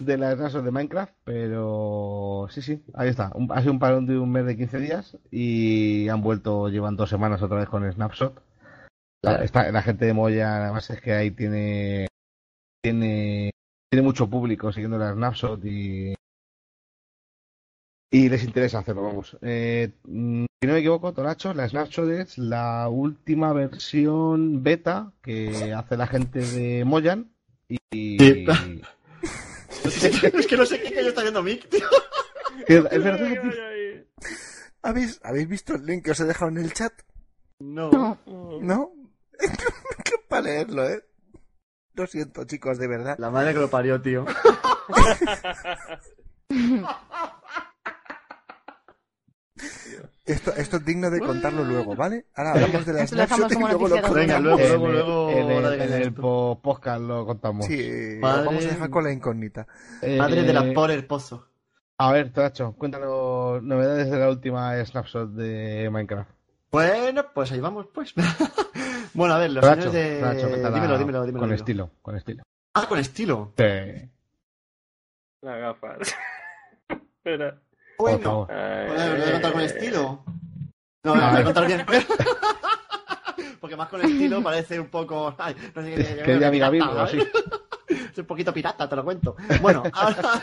de 0.00 0.16
la 0.18 0.34
Snapshot 0.34 0.64
de 0.64 0.70
Minecraft, 0.70 1.12
pero 1.24 2.46
sí, 2.50 2.62
sí, 2.62 2.82
ahí 2.94 3.08
está. 3.08 3.30
Un- 3.34 3.50
ha 3.52 3.60
sido 3.60 3.72
un 3.72 3.78
parón 3.78 4.06
de 4.06 4.18
un 4.18 4.30
mes 4.32 4.46
de 4.46 4.56
15 4.56 4.78
días 4.78 5.16
y 5.30 6.08
han 6.08 6.22
vuelto, 6.22 6.68
llevan 6.68 6.96
dos 6.96 7.10
semanas 7.10 7.42
otra 7.42 7.58
vez 7.58 7.68
con 7.68 7.90
Snapshot. 7.90 8.40
La, 9.32 9.44
esta- 9.44 9.70
la 9.72 9.82
gente 9.82 10.04
de 10.06 10.12
Moya, 10.14 10.62
además 10.64 10.88
es 10.90 11.00
que 11.00 11.12
ahí 11.12 11.30
tiene, 11.30 12.08
tiene, 12.82 13.50
tiene 13.90 14.02
mucho 14.02 14.28
público 14.28 14.72
siguiendo 14.72 14.98
la 14.98 15.12
Snapshot 15.12 15.64
y, 15.64 16.14
y 18.10 18.28
les 18.28 18.44
interesa 18.44 18.78
hacerlo, 18.78 19.02
vamos. 19.02 19.36
Eh, 19.42 19.90
mm, 20.04 20.44
si 20.60 20.66
no 20.66 20.72
me 20.72 20.78
equivoco, 20.78 21.12
Toracho, 21.12 21.52
la 21.54 21.68
Snapshot 21.68 22.08
es 22.10 22.38
la 22.38 22.88
última 22.88 23.52
versión 23.52 24.62
beta 24.62 25.12
que 25.22 25.74
hace 25.74 25.96
la 25.96 26.06
gente 26.06 26.40
de 26.40 26.84
Moyan 26.84 27.30
y, 27.68 28.16
es 29.84 30.46
que 30.46 30.56
no 30.56 30.64
sé 30.66 30.80
qué 30.80 30.94
coño 30.94 31.08
está 31.08 31.22
viendo 31.22 31.42
Mick, 31.42 31.68
tío. 31.68 31.86
que 32.66 32.76
es 32.78 32.82
verdad. 33.04 33.28
¿Habéis, 34.82 35.20
¿Habéis 35.24 35.48
visto 35.48 35.74
el 35.74 35.84
link 35.84 36.04
que 36.04 36.12
os 36.12 36.20
he 36.20 36.24
dejado 36.24 36.50
en 36.50 36.58
el 36.58 36.72
chat? 36.72 36.92
No. 37.58 37.90
No. 38.62 38.92
Para 40.28 40.42
leerlo, 40.42 40.88
¿eh? 40.88 41.02
Lo 41.94 42.06
siento, 42.06 42.44
chicos, 42.44 42.78
de 42.78 42.88
verdad. 42.88 43.16
La 43.18 43.30
madre 43.30 43.54
que 43.54 43.60
lo 43.60 43.70
parió, 43.70 44.00
tío. 44.02 44.24
Esto, 50.26 50.52
esto 50.56 50.76
es 50.78 50.84
digno 50.84 51.08
de 51.08 51.20
contarlo 51.20 51.64
luego, 51.64 51.94
¿vale? 51.94 52.26
Ahora 52.34 52.52
hablamos 52.54 52.84
de 52.84 52.92
la 52.92 53.06
Snapshot 53.06 53.52
y 53.52 53.58
luego 53.58 53.88
lo 53.88 54.12
Venga, 54.12 54.40
luego, 54.40 54.58
En 54.60 54.68
luego, 54.68 54.86
el- 54.88 54.92
luego. 54.92 55.30
en 55.30 55.50
el, 55.80 55.80
en 55.82 55.92
el 56.02 56.12
po- 56.12 56.60
podcast 56.60 57.00
lo 57.00 57.24
contamos. 57.24 57.64
Sí, 57.64 58.18
Padre- 58.20 58.40
lo 58.40 58.46
vamos 58.50 58.64
a 58.66 58.68
dejar 58.68 58.90
con 58.90 59.04
la 59.04 59.12
incógnita. 59.12 59.66
Madre 60.18 60.42
de 60.42 60.52
la 60.52 60.64
Eh, 60.66 60.72
pobre 60.72 61.00
pozo. 61.04 61.46
A 61.98 62.12
ver, 62.12 62.32
Toracho, 62.32 62.74
cuéntanos 62.76 63.62
novedades 63.62 64.10
de 64.10 64.18
la 64.18 64.28
última 64.28 64.84
Snapshot 64.84 65.30
de 65.30 65.88
Minecraft. 65.90 66.28
Bueno, 66.72 67.24
pues 67.32 67.52
ahí 67.52 67.60
vamos, 67.60 67.86
pues. 67.94 68.12
bueno, 69.16 69.34
a 69.34 69.38
ver, 69.38 69.50
los 69.50 69.64
señores 69.64 69.92
de. 69.92 70.14
Dímelo, 70.16 70.98
dímelo, 70.98 70.98
dímelo. 70.98 71.24
Con 71.24 71.32
dímelo. 71.32 71.54
estilo, 71.54 71.90
con 72.02 72.16
estilo. 72.16 72.42
Ah, 72.74 72.86
con 72.88 72.98
estilo. 72.98 73.52
Sí, 73.56 74.10
Las 75.42 75.58
gafas. 75.60 75.98
Espera. 76.88 77.58
Bueno. 77.98 78.46
¿lo 78.48 78.94
voy 78.94 79.22
a 79.22 79.32
contar 79.32 79.52
con 79.52 79.60
estilo? 79.62 80.24
No, 81.04 81.14
lo 81.16 81.30
voy 81.30 81.40
a 81.40 81.44
contar 81.44 81.66
bien. 81.66 81.86
Porque 83.60 83.76
más 83.76 83.88
con 83.88 84.00
estilo 84.02 84.42
parece 84.42 84.78
un 84.78 84.88
poco. 84.88 85.34
Ay, 85.38 85.56
no 85.74 85.82
sé 85.82 85.94
qué- 85.94 86.22
Que 86.24 86.70
Virgo, 86.70 86.98
así. 86.98 87.18
Es 87.88 88.18
un 88.18 88.26
poquito 88.26 88.52
pirata, 88.52 88.88
te 88.88 88.96
lo 88.96 89.04
cuento. 89.04 89.36
Bueno, 89.60 89.82
ahora, 89.92 90.42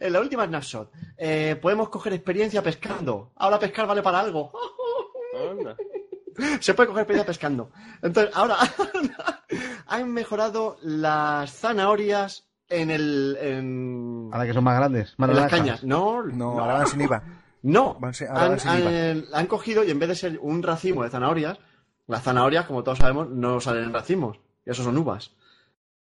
en 0.00 0.12
la 0.12 0.20
última 0.20 0.46
snapshot, 0.46 0.90
eh, 1.16 1.58
podemos 1.60 1.88
coger 1.88 2.12
experiencia 2.12 2.62
pescando. 2.62 3.32
Ahora 3.36 3.58
pescar 3.58 3.86
vale 3.86 4.02
para 4.02 4.20
algo. 4.20 4.52
Anda. 5.50 5.76
Se 6.60 6.74
puede 6.74 6.88
coger 6.88 7.02
experiencia 7.02 7.26
pescando. 7.26 7.70
Entonces, 8.02 8.34
ahora 8.34 8.56
han 9.86 10.12
mejorado 10.12 10.76
las 10.82 11.52
zanahorias 11.52 12.48
en 12.68 12.90
el. 12.90 13.36
En, 13.40 14.30
Ahora 14.32 14.46
que 14.46 14.52
son 14.54 14.64
más 14.64 14.76
grandes, 14.76 15.14
más 15.18 15.30
en 15.30 15.36
las 15.36 15.50
cañas. 15.50 15.84
No, 15.84 16.22
No, 16.24 16.60
ahora 16.60 16.74
van 16.74 16.86
sin 16.86 17.00
IVA. 17.00 17.22
no, 17.62 17.94
Van 18.00 18.14
sin- 18.14 18.28
ahora 18.28 18.42
han, 18.42 18.48
van 18.50 18.60
sin 18.60 18.70
IVA. 18.78 18.88
han- 19.10 19.24
han 19.32 19.46
cogido 19.46 19.84
y 19.84 19.90
en 19.90 19.98
vez 19.98 20.08
de 20.08 20.14
ser 20.14 20.38
un 20.40 20.62
racimo 20.62 21.02
de 21.02 21.10
zanahorias, 21.10 21.58
las 22.06 22.22
zanahorias, 22.22 22.66
como 22.66 22.82
todos 22.84 22.98
sabemos, 22.98 23.28
no 23.28 23.60
salen 23.60 23.84
en 23.84 23.92
racimos. 23.92 24.38
Y 24.66 24.70
eso 24.70 24.82
son 24.84 24.96
uvas. 24.98 25.32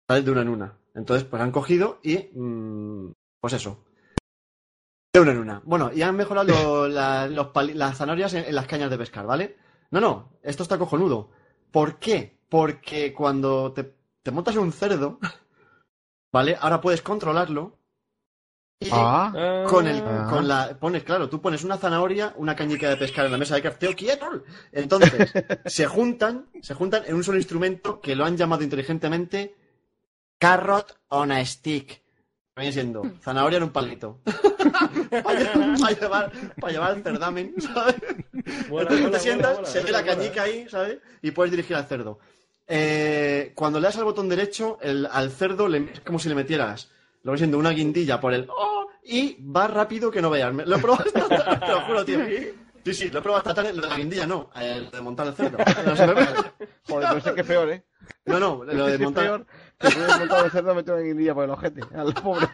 Salen 0.09 0.24
de 0.24 0.30
una 0.30 0.43
en 0.43 0.49
una. 0.49 0.72
Entonces, 0.95 1.24
pues 1.26 1.43
han 1.43 1.51
cogido 1.53 1.99
y. 2.03 2.30
mm, 2.34 3.12
pues 3.41 3.53
eso. 3.53 3.84
De 5.12 5.20
una 5.20 5.32
en 5.32 5.39
una. 5.39 5.62
Bueno, 5.64 5.91
y 5.95 6.03
han 6.03 6.16
mejorado 6.16 6.49
lo- 6.49 6.89
la- 6.89 7.26
los 7.28 7.49
pali- 7.49 7.74
las 7.74 7.97
zanahorias 7.97 8.34
en, 8.34 8.45
en 8.45 8.55
las 8.55 8.66
cañas 8.66 8.91
de 8.91 8.99
pescar, 8.99 9.24
¿vale? 9.26 9.57
No, 9.91 10.01
no, 10.01 10.32
esto 10.43 10.62
está 10.62 10.78
cojonudo. 10.78 11.30
¿Por 11.70 11.99
qué? 11.99 12.39
Porque 12.49 13.12
cuando 13.12 13.72
te, 13.72 13.95
te 14.22 14.30
montas 14.30 14.55
en 14.55 14.62
un 14.62 14.72
cerdo, 14.72 15.18
¿vale? 16.32 16.57
Ahora 16.61 16.80
puedes 16.80 17.03
controlarlo. 17.03 17.78
Y 18.78 18.89
Ah, 18.93 19.64
con 19.70 19.87
el 19.87 20.03
Ah. 20.07 20.26
con 20.28 20.47
la 20.47 20.78
pones 20.78 21.03
claro 21.03 21.30
tú 21.30 21.41
pones 21.41 21.64
una 21.64 21.78
zanahoria 21.78 22.34
una 22.37 22.55
cañica 22.55 22.91
de 22.91 22.99
pescar 22.99 23.24
en 23.24 23.32
la 23.32 23.39
mesa 23.39 23.55
de 23.55 23.62
crafteo 23.62 23.95
quieto 23.97 24.43
entonces 24.70 25.32
se 25.64 25.87
juntan 25.87 26.51
se 26.61 26.74
juntan 26.74 27.03
en 27.07 27.14
un 27.14 27.24
solo 27.24 27.39
instrumento 27.39 28.03
que 28.03 28.14
lo 28.14 28.26
han 28.26 28.37
llamado 28.37 28.62
inteligentemente 28.62 29.57
carrot 30.39 30.95
on 31.09 31.32
a 31.32 31.43
stick 31.47 32.03
viene 32.55 32.70
siendo 32.70 33.03
zanahoria 33.22 33.57
en 33.57 33.62
un 33.62 33.70
palito 33.70 34.20
para 35.24 35.91
llevar 35.99 36.32
para 36.61 36.72
llevar 36.72 36.97
el 36.99 37.03
cerdamen 37.03 37.55
¿sabes? 37.59 37.97
Mola, 38.69 38.83
entonces 38.83 39.01
mola, 39.07 39.11
te 39.11 39.19
sientas 39.21 39.57
mola, 39.57 39.69
se 39.69 39.81
ve 39.81 39.91
la 39.93 40.05
cañica 40.05 40.43
ahí 40.43 40.69
sabes 40.69 40.99
y 41.23 41.31
puedes 41.33 41.51
dirigir 41.51 41.77
al 41.77 41.87
cerdo 41.87 42.19
Eh, 42.69 43.53
cuando 43.55 43.79
le 43.81 43.87
das 43.87 43.97
al 43.97 44.05
botón 44.05 44.29
derecho 44.29 44.79
el- 44.83 45.07
al 45.11 45.31
cerdo 45.31 45.69
le, 45.69 45.79
es 45.93 46.01
como 46.01 46.19
si 46.19 46.29
le 46.29 46.35
metieras 46.35 46.91
lo 47.23 47.33
voy 47.33 47.39
siendo 47.39 47.59
una 47.59 47.71
guindilla 47.71 48.21
por 48.21 48.33
el 48.35 48.49
¡oh! 48.51 48.89
y 49.03 49.37
va 49.41 49.69
rápido 49.69 50.11
que 50.11 50.21
no 50.21 50.31
veas. 50.31 50.53
Lo 50.53 50.77
he 50.77 50.79
probado 50.81 51.05
esta 51.07 51.29
tarde, 51.29 51.65
te 51.65 51.73
lo 51.73 51.81
juro, 51.83 52.05
tío. 52.05 52.19
Sí, 52.85 52.95
sí, 52.95 53.09
lo 53.11 53.21
he 53.21 53.23
probado 53.23 53.39
esta 53.43 53.55
tarde. 53.55 53.73
Lo 53.73 53.83
de 53.83 53.89
la 53.89 53.97
guindilla 53.97 54.27
no, 54.27 54.51
el 54.57 54.91
de 54.91 55.01
montar 55.01 55.29
el 55.29 55.35
cerdo. 55.35 55.59
No, 55.87 55.95
se 55.97 56.07
me- 56.09 56.15
joder, 56.89 57.15
no 57.15 57.21
sé 57.21 57.35
qué 57.35 57.45
peor, 57.45 57.71
¿eh? 57.71 57.85
no, 58.25 58.39
no, 58.41 58.65
lo 58.65 58.87
de 58.87 58.95
Es 58.95 59.01
montar. 59.01 59.25
peor 59.25 59.47
puedes 59.79 60.19
montar 60.19 60.45
el 60.45 60.51
cerdo 60.51 60.75
meter 60.75 60.95
una 60.95 61.03
guindilla 61.05 61.35
por 61.35 61.45
el 61.45 61.51
ojete. 61.51 61.81
Al 61.97 62.15
pobre. 62.15 62.49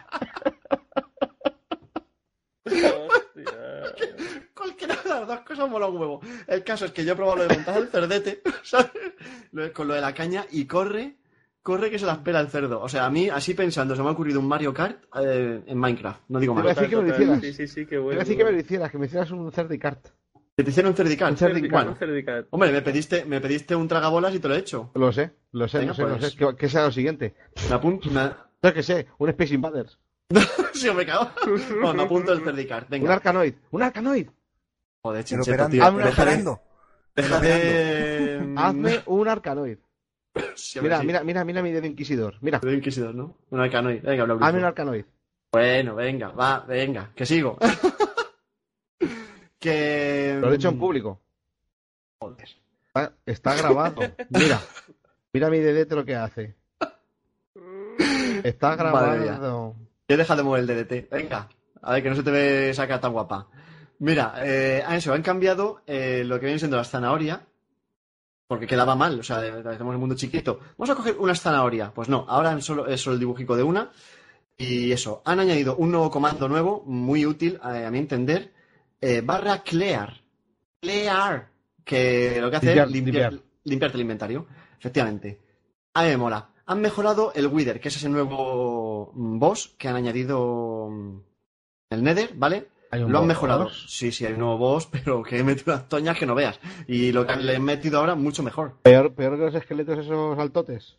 Cualquiera 4.53 4.95
de 5.03 5.09
las 5.09 5.27
dos 5.27 5.39
cosas 5.41 5.69
mola 5.69 5.87
un 5.87 5.97
huevo. 5.97 6.21
El 6.47 6.63
caso 6.63 6.85
es 6.85 6.91
que 6.91 7.03
yo 7.05 7.13
he 7.13 7.15
probado 7.15 7.37
lo 7.37 7.47
de 7.47 7.55
montar 7.55 7.77
el 7.77 7.87
cerdete, 7.87 8.41
¿sabes? 8.63 8.91
Con 9.73 9.87
lo 9.87 9.93
de 9.93 10.01
la 10.01 10.13
caña 10.13 10.45
y 10.51 10.65
corre, 10.65 11.15
corre 11.61 11.89
que 11.89 11.99
se 11.99 12.05
la 12.05 12.13
espera 12.13 12.39
el 12.39 12.49
cerdo. 12.49 12.81
O 12.81 12.89
sea, 12.89 13.05
a 13.05 13.09
mí, 13.09 13.29
así 13.29 13.53
pensando, 13.53 13.95
se 13.95 14.01
me 14.01 14.09
ha 14.09 14.11
ocurrido 14.11 14.39
un 14.39 14.47
Mario 14.47 14.73
Kart 14.73 15.03
eh, 15.21 15.61
en 15.65 15.77
Minecraft. 15.77 16.21
No 16.29 16.39
digo 16.39 16.53
Te 16.55 16.61
a 16.61 16.63
más. 16.63 16.75
decir 16.75 16.89
que 16.89 16.95
me 16.97 17.01
lo 17.03 17.07
Total, 17.09 17.21
hicieras. 17.23 17.41
Sí, 17.41 17.53
sí, 17.53 17.67
sí, 17.67 17.85
qué 17.85 17.95
Te 17.95 17.97
bueno. 17.99 18.13
iba 18.13 18.21
a 18.21 18.25
decir 18.25 18.37
que 18.37 18.43
me 18.45 18.51
lo 18.51 18.59
hicieras, 18.59 18.91
que 18.91 18.97
me 18.97 19.05
hicieras 19.07 19.31
un 19.31 19.51
cerdicart. 19.51 20.07
Que 20.55 20.63
te 20.63 20.69
hicieron 20.69 20.91
un 20.91 20.95
cerdical. 20.95 21.31
Un 21.31 21.37
cerdical. 21.37 21.69
Bueno, 21.71 21.95
Cerdical. 21.97 22.47
hombre, 22.51 22.71
me 22.71 22.81
pediste, 22.83 23.25
me 23.25 23.41
pediste 23.41 23.75
un 23.75 23.87
tragabolas 23.87 24.35
y 24.35 24.39
te 24.39 24.47
lo 24.47 24.53
he 24.53 24.59
hecho. 24.59 24.91
Lo 24.93 25.11
sé, 25.11 25.31
lo 25.51 25.67
sé, 25.67 25.79
Venga, 25.79 25.89
lo 25.91 25.95
sé, 25.95 26.01
lo 26.03 26.17
pues. 26.17 26.31
sé. 26.31 26.37
¿Qué, 26.37 26.55
qué 26.55 26.69
será 26.69 26.85
lo 26.85 26.91
siguiente? 26.91 27.33
Me 27.69 27.73
apunto. 27.75 28.09
Me... 28.11 28.29
Yo 28.61 28.71
que 28.73 28.83
sé, 28.83 29.07
un 29.17 29.29
Space 29.29 29.55
Invaders. 29.55 29.97
sí, 30.73 30.91
me 30.91 31.05
cago. 31.05 31.29
Bueno, 31.81 31.93
me 31.93 32.03
apunto 32.03 32.33
el 32.33 32.43
cerdical. 32.43 32.83
Un 32.83 32.89
Venga. 32.89 33.13
Arcanoid. 33.13 33.53
Un 33.71 33.83
Arcanoid. 33.83 34.27
Joder, 35.03 35.23
chincheto, 35.23 35.67
tío. 35.69 35.83
Hazme 35.83 36.03
un 36.03 36.03
de- 37.41 38.53
Hazme 38.57 39.01
un 39.05 39.27
Arcanoid. 39.27 39.77
Sí, 40.55 40.79
Mira, 40.81 40.99
sí. 40.99 41.05
mira, 41.05 41.23
mira, 41.23 41.43
mira 41.45 41.61
mi 41.61 41.71
dedo 41.71 41.85
inquisidor. 41.85 42.37
Mira, 42.41 42.59
Soy 42.59 42.73
inquisidor, 42.75 43.13
¿no? 43.13 43.37
Un 43.51 43.59
arcanoid. 43.59 44.01
Venga, 44.01 44.23
bla, 44.23 44.33
bla, 44.33 44.47
hazme 44.47 44.59
un. 44.59 44.65
Arcanoid. 44.65 45.05
Bueno, 45.51 45.93
venga, 45.93 46.29
va, 46.29 46.61
venga, 46.61 47.11
que 47.15 47.25
sigo. 47.27 47.57
que. 49.59 50.37
Lo 50.41 50.51
he 50.51 50.55
hecho 50.55 50.69
en 50.69 50.79
público. 50.79 51.21
Joder. 52.19 52.47
Está, 52.87 53.13
está 53.25 53.55
grabado. 53.55 54.01
Mira. 54.29 54.59
Mira 55.33 55.49
mi 55.49 55.59
dedete 55.59 55.95
lo 55.95 56.05
que 56.05 56.15
hace. 56.15 56.55
Está 58.43 58.75
Madre 58.75 59.19
mía. 59.19 59.31
grabado. 59.33 59.75
Ya 60.13 60.17
deja 60.17 60.35
de 60.35 60.43
mover 60.43 60.61
el 60.61 60.67
DDT. 60.67 61.09
Venga. 61.09 61.49
A 61.81 61.93
ver, 61.93 62.03
que 62.03 62.09
no 62.09 62.15
se 62.15 62.23
te 62.23 62.31
ve 62.31 62.69
esa 62.69 62.87
cara 62.87 63.01
tan 63.01 63.11
guapa. 63.13 63.47
Mira, 63.99 64.35
eh, 64.37 64.83
a 64.85 64.95
eso, 64.95 65.13
han 65.13 65.21
cambiado 65.21 65.81
eh, 65.87 66.23
lo 66.25 66.39
que 66.39 66.45
viene 66.45 66.59
siendo 66.59 66.77
la 66.77 66.83
zanahoria. 66.83 67.45
Porque 68.47 68.67
quedaba 68.67 68.95
mal, 68.95 69.19
o 69.19 69.23
sea, 69.23 69.45
estamos 69.45 69.79
en 69.79 69.85
un 69.87 69.99
mundo 69.99 70.15
chiquito. 70.15 70.59
Vamos 70.77 70.89
a 70.91 70.95
coger 70.95 71.15
una 71.17 71.33
zanahoria. 71.33 71.91
Pues 71.93 72.09
no, 72.09 72.25
ahora 72.27 72.59
solo, 72.61 72.85
es 72.87 73.01
solo 73.01 73.15
el 73.15 73.19
dibujico 73.19 73.55
de 73.55 73.63
una. 73.63 73.89
Y 74.57 74.91
eso, 74.91 75.21
han 75.25 75.39
añadido 75.39 75.75
un 75.77 75.91
nuevo 75.91 76.11
comando 76.11 76.47
nuevo, 76.47 76.83
muy 76.85 77.25
útil, 77.25 77.59
eh, 77.73 77.85
a 77.85 77.91
mi 77.91 77.97
entender. 77.99 78.53
eh, 79.01 79.21
barra 79.21 79.63
clear. 79.63 80.21
Clear. 80.81 81.49
Que 81.83 82.37
lo 82.39 82.49
que 82.51 82.57
hace 82.57 82.67
Limpiar, 82.67 82.87
es 82.87 82.93
limpiar, 82.93 83.31
limpiar. 83.33 83.43
limpiarte 83.63 83.97
el 83.97 84.01
inventario. 84.01 84.47
Efectivamente. 84.79 85.39
A 85.95 86.03
mí 86.03 86.09
me 86.09 86.17
mola. 86.17 86.49
Han 86.65 86.81
mejorado 86.81 87.31
el 87.35 87.47
Wither, 87.47 87.79
que 87.81 87.89
es 87.89 87.95
ese 87.97 88.09
nuevo 88.09 89.11
mm, 89.13 89.39
boss 89.39 89.73
que 89.77 89.87
han 89.89 89.95
añadido 89.95 90.87
mm, 90.89 91.17
el 91.89 92.03
Nether, 92.03 92.31
¿vale? 92.35 92.67
Hay 92.91 93.01
un 93.01 93.11
Lo 93.11 93.17
han 93.19 93.23
boss. 93.23 93.27
mejorado. 93.27 93.69
Sí, 93.69 94.11
sí, 94.11 94.25
hay 94.25 94.33
un 94.33 94.39
nuevo 94.39 94.57
boss, 94.57 94.87
pero 94.91 95.23
que 95.23 95.39
he 95.39 95.43
metido 95.43 95.73
unas 95.73 95.89
toñas 95.89 96.17
que 96.17 96.25
no 96.25 96.35
veas. 96.35 96.59
Y 96.87 97.11
lo 97.11 97.25
que 97.27 97.35
le 97.37 97.55
he 97.55 97.59
metido 97.59 97.99
ahora, 97.99 98.15
mucho 98.15 98.43
mejor. 98.43 98.75
Peor, 98.81 99.13
peor 99.13 99.37
que 99.37 99.45
los 99.45 99.55
esqueletos 99.55 99.99
esos 99.99 100.37
altotes. 100.39 100.97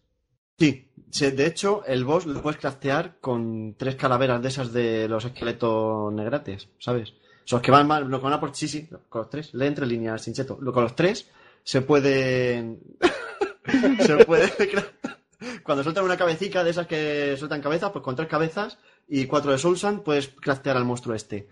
Sí, 0.59 0.89
sí, 1.11 1.31
de 1.33 1.47
hecho, 1.47 1.83
el 1.87 2.05
boss 2.05 2.27
lo 2.27 2.41
puedes 2.43 2.61
craftear 2.61 3.17
con 3.21 3.75
tres 3.77 3.97
calaveras 3.97 4.41
de 4.43 4.49
esas 4.49 4.73
de 4.73 5.09
los 5.09 5.25
esqueletos 5.25 6.12
negrates, 6.12 6.69
¿sabes? 6.79 7.12
Esos 7.45 7.61
que 7.61 7.71
van 7.73 7.87
mal, 7.89 8.09
lo 8.09 8.19
que 8.19 8.25
van 8.25 8.35
a 8.35 8.41
por. 8.41 8.55
Sí, 8.55 8.69
sí, 8.69 8.89
con 9.09 9.23
los 9.23 9.31
tres. 9.31 9.53
Lee 9.55 9.67
entre 9.67 9.85
líneas, 9.87 10.23
Sincheto. 10.23 10.57
Con 10.59 10.83
los 10.85 10.95
tres 10.95 11.29
se 11.65 11.81
pueden. 11.83 12.81
se 14.01 14.25
puede. 14.25 14.49
cra- 14.71 15.14
Cuando 15.62 15.82
sueltan 15.82 16.05
una 16.05 16.16
cabecita 16.16 16.64
de 16.64 16.70
esas 16.70 16.87
que 16.87 17.37
sueltan 17.37 17.62
cabezas, 17.62 17.91
pues 17.91 18.03
con 18.03 18.16
tres 18.16 18.28
cabezas 18.28 18.78
y 19.09 19.26
cuatro 19.26 19.53
de 19.53 19.59
Soulsand 19.59 20.03
puedes 20.03 20.28
craftear 20.28 20.76
al 20.76 20.85
monstruo 20.85 21.14
este. 21.14 21.49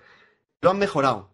Lo 0.60 0.70
han 0.70 0.78
mejorado. 0.78 1.30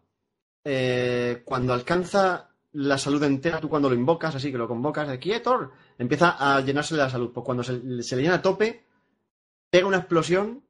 Eh, 0.65 1.43
cuando 1.45 1.73
alcanza 1.73 2.51
la 2.73 2.99
salud 2.99 3.23
entera, 3.23 3.61
tú 3.61 3.69
cuando 3.69 3.89
lo 3.89 3.95
invocas, 3.95 4.35
así 4.35 4.53
que 4.53 4.59
lo 4.59 4.69
convocas, 4.69 5.09
de 5.09 5.19
quieto, 5.19 5.73
empieza 5.99 6.37
a 6.39 6.61
llenarse 6.61 6.95
de 6.95 7.03
la 7.03 7.11
salud. 7.11 7.33
Pues 7.33 7.45
cuando 7.45 7.63
se, 7.63 7.75
le 7.75 8.03
llena 8.03 8.37
a 8.37 8.43
tope, 8.43 8.85
pega 9.71 9.87
una 9.87 9.99
explosión. 9.99 10.63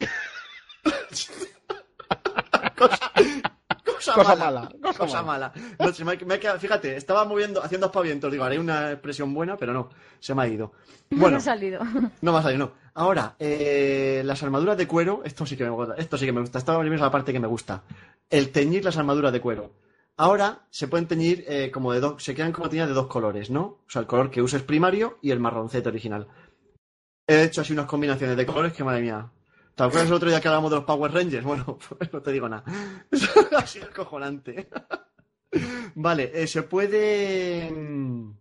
cosa 4.10 4.14
Cosa 4.14 4.36
mala, 4.36 4.60
mala, 4.62 4.72
cosa 4.82 4.98
cosa 4.98 5.22
mala. 5.22 5.52
No, 5.78 5.92
se 5.92 6.04
me 6.04 6.12
ha- 6.12 6.18
me 6.26 6.34
ha 6.34 6.40
quedado- 6.40 6.58
fíjate, 6.58 6.96
estaba 6.96 7.24
moviendo, 7.24 7.62
haciendo 7.62 7.86
aspavientos. 7.86 8.30
Digo, 8.32 8.44
haré 8.44 8.58
una 8.58 8.92
expresión 8.92 9.32
buena, 9.32 9.56
pero 9.56 9.72
no, 9.72 9.90
se 10.18 10.34
me 10.34 10.42
ha 10.42 10.48
ido. 10.48 10.72
No 11.10 11.18
Bueno, 11.20 11.36
ha 11.36 11.40
salido. 11.40 11.80
no 12.20 12.32
va 12.32 12.40
a 12.40 12.42
salir, 12.42 12.58
no. 12.58 12.72
Ahora, 12.94 13.36
eh, 13.38 14.22
las 14.24 14.42
armaduras 14.42 14.76
de 14.76 14.86
cuero, 14.86 15.22
esto 15.24 15.46
sí 15.46 15.56
que 15.56 15.64
me 15.64 15.70
gusta, 15.70 15.94
esto 15.96 16.18
sí 16.18 16.26
que 16.26 16.32
me 16.32 16.40
gusta, 16.40 16.58
esta 16.58 16.78
es 16.82 17.00
la 17.00 17.10
parte 17.10 17.32
que 17.32 17.40
me 17.40 17.46
gusta. 17.48 17.82
El 18.28 18.50
teñir 18.50 18.84
las 18.84 18.96
armaduras 18.96 19.32
de 19.32 19.40
cuero. 19.40 19.70
Ahora 20.18 20.66
se 20.70 20.88
pueden 20.88 21.06
teñir 21.08 21.44
eh, 21.48 21.70
como 21.70 21.92
de 21.92 22.00
dos, 22.00 22.22
se 22.22 22.34
quedan 22.34 22.52
como 22.52 22.68
teñidas 22.68 22.88
de 22.88 22.94
dos 22.94 23.06
colores, 23.06 23.48
¿no? 23.50 23.62
O 23.62 23.84
sea, 23.88 24.00
el 24.00 24.06
color 24.06 24.30
que 24.30 24.42
uses 24.42 24.62
primario 24.62 25.18
y 25.22 25.30
el 25.30 25.40
marroncete 25.40 25.88
original. 25.88 26.28
He 27.26 27.44
hecho 27.44 27.62
así 27.62 27.72
unas 27.72 27.86
combinaciones 27.86 28.36
de 28.36 28.44
colores 28.46 28.72
que 28.74 28.84
madre 28.84 29.00
mía. 29.00 29.30
¿Te 29.74 29.82
acuerdas 29.82 30.08
el 30.08 30.14
otro 30.14 30.28
día 30.28 30.40
que 30.40 30.48
hablábamos 30.48 30.70
de 30.70 30.76
los 30.76 30.84
Power 30.84 31.12
Rangers? 31.12 31.44
Bueno, 31.44 31.78
pues 31.98 32.12
no 32.12 32.20
te 32.20 32.32
digo 32.32 32.48
nada. 32.48 32.64
ha 33.56 33.66
sido 33.66 33.86
acojonante. 33.86 34.68
vale, 35.94 36.30
eh, 36.34 36.46
se 36.46 36.62
puede 36.62 37.70
mm, 37.70 38.32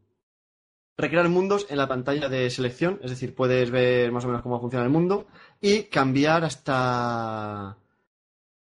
recrear 0.97 1.29
mundos 1.29 1.67
en 1.69 1.77
la 1.77 1.87
pantalla 1.87 2.29
de 2.29 2.49
selección, 2.49 2.99
es 3.03 3.11
decir, 3.11 3.33
puedes 3.33 3.71
ver 3.71 4.11
más 4.11 4.25
o 4.25 4.27
menos 4.27 4.41
cómo 4.41 4.59
funciona 4.59 4.85
el 4.85 4.91
mundo 4.91 5.27
y 5.59 5.83
cambiar 5.83 6.43
hasta 6.43 7.77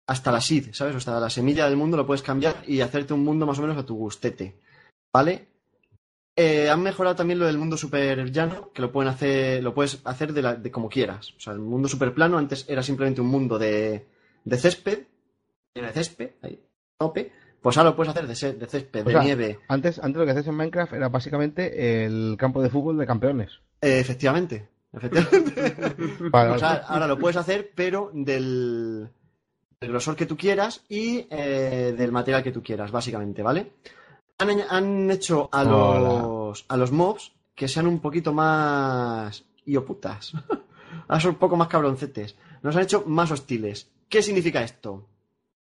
hasta 0.06 0.32
la 0.32 0.40
seed, 0.40 0.70
¿sabes? 0.72 0.94
O 0.94 0.98
hasta 0.98 1.20
la 1.20 1.28
semilla 1.28 1.66
del 1.66 1.76
mundo 1.76 1.96
lo 1.96 2.06
puedes 2.06 2.22
cambiar 2.22 2.62
y 2.66 2.80
hacerte 2.80 3.12
un 3.12 3.24
mundo 3.24 3.44
más 3.44 3.58
o 3.58 3.62
menos 3.62 3.76
a 3.76 3.84
tu 3.84 3.94
gustete, 3.94 4.58
¿vale? 5.12 5.47
Eh, 6.40 6.70
han 6.70 6.80
mejorado 6.84 7.16
también 7.16 7.40
lo 7.40 7.46
del 7.46 7.58
mundo 7.58 7.76
super 7.76 8.30
llano, 8.30 8.70
que 8.72 8.80
lo 8.80 8.92
pueden 8.92 9.10
hacer, 9.12 9.60
lo 9.62 9.74
puedes 9.74 10.00
hacer 10.04 10.32
de, 10.32 10.42
la- 10.42 10.54
de 10.54 10.70
como 10.70 10.88
quieras. 10.88 11.34
O 11.36 11.40
sea, 11.40 11.52
el 11.52 11.58
mundo 11.58 11.88
super 11.88 12.14
plano 12.14 12.38
antes 12.38 12.64
era 12.68 12.80
simplemente 12.82 13.20
un 13.20 13.26
mundo 13.26 13.58
de, 13.58 14.06
de 14.44 14.56
césped, 14.56 15.00
lleno 15.74 15.88
de 15.88 15.94
césped, 15.94 16.30
ahí, 16.42 16.60
tope. 16.96 17.32
Pues 17.60 17.76
ahora 17.76 17.90
lo 17.90 17.96
puedes 17.96 18.10
hacer 18.14 18.28
de, 18.28 18.52
de 18.58 18.66
césped, 18.66 19.00
O 19.00 19.04
de 19.06 19.12
sea, 19.14 19.22
nieve. 19.24 19.58
Antes, 19.66 19.98
antes 19.98 20.16
lo 20.20 20.24
que 20.24 20.30
hacías 20.30 20.46
en 20.46 20.54
Minecraft 20.54 20.92
era 20.92 21.08
básicamente 21.08 22.04
el 22.04 22.36
campo 22.38 22.62
de 22.62 22.70
fútbol 22.70 22.98
de 22.98 23.06
campeones. 23.06 23.50
Eh, 23.82 23.98
efectivamente, 23.98 24.68
efectivamente. 24.92 25.74
Vale, 26.30 26.50
O 26.50 26.58
sea, 26.60 26.74
ahora 26.86 27.08
lo 27.08 27.18
puedes 27.18 27.36
hacer, 27.36 27.72
pero 27.74 28.12
del, 28.14 29.08
del 29.80 29.90
grosor 29.90 30.14
que 30.14 30.26
tú 30.26 30.36
quieras 30.36 30.84
y 30.88 31.26
eh, 31.30 31.94
del 31.98 32.12
material 32.12 32.44
que 32.44 32.52
tú 32.52 32.62
quieras, 32.62 32.92
básicamente, 32.92 33.42
¿vale? 33.42 33.72
Han, 34.38 34.60
han 34.68 35.10
hecho 35.10 35.48
a 35.52 35.62
Hola. 35.62 36.00
los, 36.00 36.64
a 36.68 36.76
los 36.76 36.92
mobs 36.92 37.32
que 37.54 37.66
sean 37.68 37.86
un 37.86 37.98
poquito 38.00 38.32
más 38.32 39.44
ioputas. 39.66 40.32
Ahora 41.08 41.20
son 41.20 41.32
un 41.32 41.38
poco 41.38 41.56
más 41.56 41.68
cabroncetes. 41.68 42.36
Nos 42.62 42.76
han 42.76 42.82
hecho 42.82 43.04
más 43.06 43.30
hostiles. 43.30 43.90
¿Qué 44.08 44.22
significa 44.22 44.62
esto? 44.62 45.06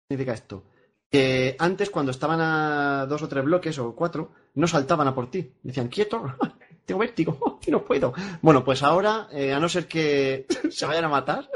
Significa 0.08 0.34
esto. 0.34 0.64
Que 1.10 1.56
antes, 1.58 1.88
cuando 1.88 2.10
estaban 2.10 2.40
a 2.40 3.06
dos 3.06 3.22
o 3.22 3.28
tres 3.28 3.44
bloques 3.44 3.78
o 3.78 3.94
cuatro, 3.94 4.30
no 4.54 4.66
saltaban 4.66 5.08
a 5.08 5.14
por 5.14 5.30
ti. 5.30 5.50
Decían, 5.62 5.88
quieto, 5.88 6.34
tengo 6.84 7.00
vértigo, 7.00 7.58
no 7.68 7.84
puedo. 7.84 8.12
Bueno, 8.42 8.62
pues 8.64 8.82
ahora, 8.82 9.28
eh, 9.32 9.54
a 9.54 9.60
no 9.60 9.68
ser 9.68 9.88
que 9.88 10.46
se 10.70 10.86
vayan 10.86 11.04
a 11.06 11.08
matar, 11.08 11.48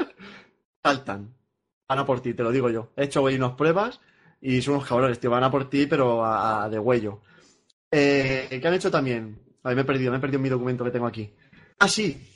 saltan. 0.81 1.35
Van 1.87 1.99
a 1.99 2.05
por 2.05 2.21
ti, 2.21 2.33
te 2.33 2.41
lo 2.43 2.51
digo 2.51 2.69
yo. 2.71 2.89
He 2.95 3.03
hecho 3.03 3.21
hoy 3.21 3.35
unas 3.35 3.53
pruebas 3.53 3.99
y 4.45 4.61
son 4.61 4.75
unos 4.75 4.87
cabrones, 4.87 5.19
tío. 5.19 5.29
Van 5.31 5.43
a 5.43 5.49
por 5.49 5.69
ti, 5.69 5.87
pero 5.87 6.23
a, 6.23 6.65
a 6.65 6.69
de 6.69 6.77
huello. 6.77 7.21
Eh, 7.89 8.59
¿Qué 8.61 8.67
han 8.67 8.73
hecho 8.73 8.91
también? 8.91 9.39
A 9.63 9.69
ver, 9.69 9.77
me 9.77 9.81
he 9.83 9.85
perdido, 9.85 10.11
me 10.11 10.17
he 10.17 10.21
perdido 10.21 10.41
mi 10.41 10.49
documento 10.49 10.83
que 10.83 10.91
tengo 10.91 11.07
aquí. 11.07 11.33
Ah, 11.79 11.87
sí. 11.87 12.29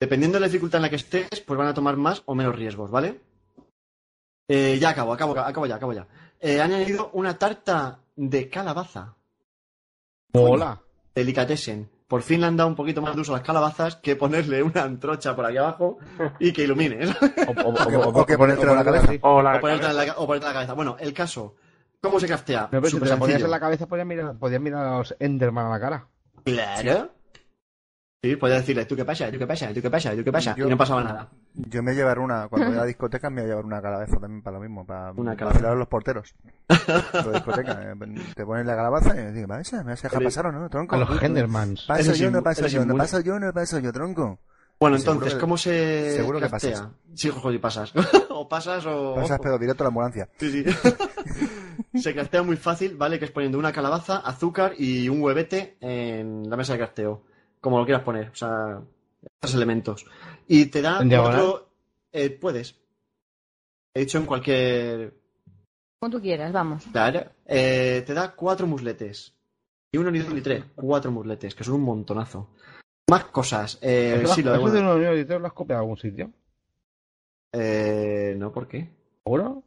Dependiendo 0.00 0.36
de 0.36 0.40
la 0.40 0.46
dificultad 0.48 0.78
en 0.78 0.82
la 0.82 0.90
que 0.90 0.96
estés, 0.96 1.28
pues 1.46 1.56
van 1.56 1.68
a 1.68 1.74
tomar 1.74 1.96
más 1.96 2.22
o 2.26 2.34
menos 2.34 2.56
riesgos, 2.56 2.90
¿vale? 2.90 3.20
Eh, 4.48 4.78
ya 4.80 4.90
acabo, 4.90 5.12
acabo, 5.12 5.38
acabo 5.38 5.66
ya, 5.66 5.76
acabo 5.76 5.92
ya. 5.92 6.08
Eh, 6.40 6.60
han 6.60 6.72
añadido 6.72 7.10
una 7.12 7.38
tarta 7.38 8.00
de 8.16 8.48
calabaza. 8.48 9.14
Mola. 10.34 10.82
Delicatessen. 11.14 11.88
Por 12.12 12.20
fin 12.20 12.42
le 12.42 12.46
han 12.46 12.58
dado 12.58 12.68
un 12.68 12.74
poquito 12.74 13.00
más 13.00 13.14
de 13.14 13.22
uso 13.22 13.32
a 13.32 13.38
las 13.38 13.46
calabazas 13.46 13.96
que 13.96 14.16
ponerle 14.16 14.62
una 14.62 14.82
antrocha 14.82 15.34
por 15.34 15.46
aquí 15.46 15.56
abajo 15.56 15.96
y 16.38 16.52
que 16.52 16.64
ilumine. 16.64 17.06
O, 17.48 17.68
o- 17.70 17.72
O 17.72 18.26
que- 18.26 18.34
o- 18.34 18.38
ponértelo 18.38 18.72
en 18.72 18.76
la 18.76 18.84
cabeza. 18.84 19.12
O 19.22 19.40
la 19.40 19.56
o, 19.56 19.60
ponerte 19.62 19.86
en 19.86 19.96
la, 19.96 20.14
cabeza. 20.52 20.74
Bueno, 20.74 20.96
el 21.00 21.14
caso. 21.14 21.54
¿Cómo 22.02 22.20
se 22.20 22.26
craftea? 22.26 22.68
No, 22.70 22.82
pero 22.82 22.90
si 22.90 23.00
te 23.00 23.06
la 23.08 23.16
ponías 23.16 23.40
en 23.40 23.50
la 23.50 23.58
cabeza, 23.58 23.86
podías 23.86 24.06
mirar, 24.06 24.34
podías 24.36 24.60
mirar 24.60 24.84
a 24.84 24.98
los 24.98 25.16
Enderman 25.20 25.64
a 25.68 25.70
la 25.70 25.80
cara. 25.80 26.06
Claro. 26.44 27.08
Sí, 28.24 28.36
podías 28.36 28.60
decirle, 28.60 28.84
¿tú 28.84 28.94
qué 28.94 29.04
pasa? 29.04 29.32
¿Tú 29.32 29.38
qué 29.38 29.46
pasa? 29.48 29.74
¿Tú 29.74 29.82
qué 29.82 29.90
pasa? 29.90 30.14
¿Tú 30.14 30.22
qué 30.22 30.30
pasa? 30.30 30.54
Yo- 30.54 30.68
Y 30.68 30.70
no 30.70 30.76
pasaba 30.76 31.02
nada. 31.02 31.28
Yo 31.54 31.82
me 31.82 31.92
llevaré 31.92 32.20
una, 32.20 32.46
cuando 32.46 32.68
voy 32.68 32.76
a 32.76 32.82
la 32.82 32.86
discoteca 32.86 33.28
me 33.30 33.40
voy 33.40 33.46
a 33.46 33.48
llevar 33.48 33.64
una 33.64 33.82
calabaza 33.82 34.16
también 34.20 34.42
para 34.42 34.58
lo 34.58 34.62
mismo, 34.62 34.86
para, 34.86 35.10
Una 35.10 35.34
para 35.34 35.72
a 35.72 35.74
los 35.74 35.88
porteros. 35.88 36.32
La 36.68 37.32
discoteca, 37.32 37.82
eh, 37.82 37.94
te 38.36 38.46
pones 38.46 38.64
la 38.64 38.76
calabaza 38.76 39.10
y 39.10 39.24
¿me 39.24 39.40
a 39.42 39.44
me 39.44 39.46
vas 39.56 39.72
a 39.74 39.80
dejar 40.08 40.22
pasar 40.22 40.46
o 40.46 40.52
no, 40.52 40.70
tronco? 40.70 40.94
A 40.94 40.98
los 41.00 41.20
Endermans. 41.20 41.82
Paso 41.82 42.12
yo, 42.14 42.30
no 42.30 42.44
paso 42.44 42.68
yo, 42.68 42.86
no 42.86 42.96
paso 42.96 43.18
yo, 43.20 43.40
no 43.40 43.52
paso 43.52 43.80
yo, 43.80 43.92
tronco. 43.92 44.38
Bueno, 44.78 44.96
entonces, 44.96 45.34
¿cómo 45.34 45.56
se 45.56 46.12
seguro 46.14 46.38
que 46.38 46.48
craftea? 46.48 46.70
pasas. 46.72 46.88
Sí, 47.14 47.28
joder, 47.28 47.56
y 47.56 47.58
pasas. 47.58 47.92
o 48.30 48.48
pasas 48.48 48.86
o... 48.86 49.16
Pasas 49.16 49.40
pero 49.42 49.58
directo 49.58 49.82
a 49.82 49.86
la 49.86 49.88
ambulancia. 49.88 50.28
Sí, 50.38 50.62
sí. 50.62 52.00
se 52.00 52.14
craftea 52.14 52.44
muy 52.44 52.56
fácil, 52.56 52.96
¿vale? 52.96 53.18
Que 53.18 53.24
es 53.24 53.30
poniendo 53.32 53.58
una 53.58 53.72
calabaza, 53.72 54.18
azúcar 54.18 54.74
y 54.78 55.08
un 55.08 55.20
huevete 55.20 55.76
en 55.80 56.48
la 56.48 56.56
mesa 56.56 56.74
de 56.74 56.78
crafteo. 56.78 57.31
Como 57.62 57.78
lo 57.78 57.84
quieras 57.86 58.02
poner. 58.02 58.28
O 58.28 58.34
sea, 58.34 58.82
estos 59.40 59.54
elementos. 59.54 60.04
Y 60.48 60.66
te 60.66 60.82
da 60.82 61.00
¿En 61.00 61.08
diagonal? 61.08 61.40
otro... 61.40 61.70
eh, 62.12 62.28
puedes. 62.28 62.74
He 63.94 64.00
dicho 64.00 64.18
en 64.18 64.26
cualquier... 64.26 65.14
Como 66.00 66.10
tú 66.10 66.20
quieras, 66.20 66.52
vamos. 66.52 66.84
Claro. 66.92 67.30
Eh, 67.46 68.02
te 68.04 68.12
da 68.12 68.34
cuatro 68.34 68.66
musletes. 68.66 69.34
Y 69.92 69.98
uno, 69.98 70.10
ni 70.10 70.18
dos, 70.18 70.34
ni 70.34 70.40
tres. 70.40 70.64
Cuatro 70.74 71.12
musletes, 71.12 71.54
que 71.54 71.62
son 71.62 71.74
un 71.74 71.82
montonazo. 71.82 72.48
Más 73.08 73.26
cosas. 73.26 73.78
Eh, 73.80 74.20
¿Eso, 74.24 74.34
sí, 74.34 74.42
lo 74.42 74.50
de... 74.52 74.56
eso 74.56 74.66
de 74.66 74.72
bueno, 74.72 74.86
una 74.88 74.96
Unión 74.96 75.12
Editor 75.14 75.40
lo 75.40 75.46
has 75.46 75.52
copiado 75.52 75.80
de 75.80 75.84
algún 75.84 75.98
sitio? 75.98 76.32
eh, 77.52 78.34
no, 78.36 78.50
¿por 78.50 78.66
qué? 78.66 78.90
¿Seguro? 79.22 79.62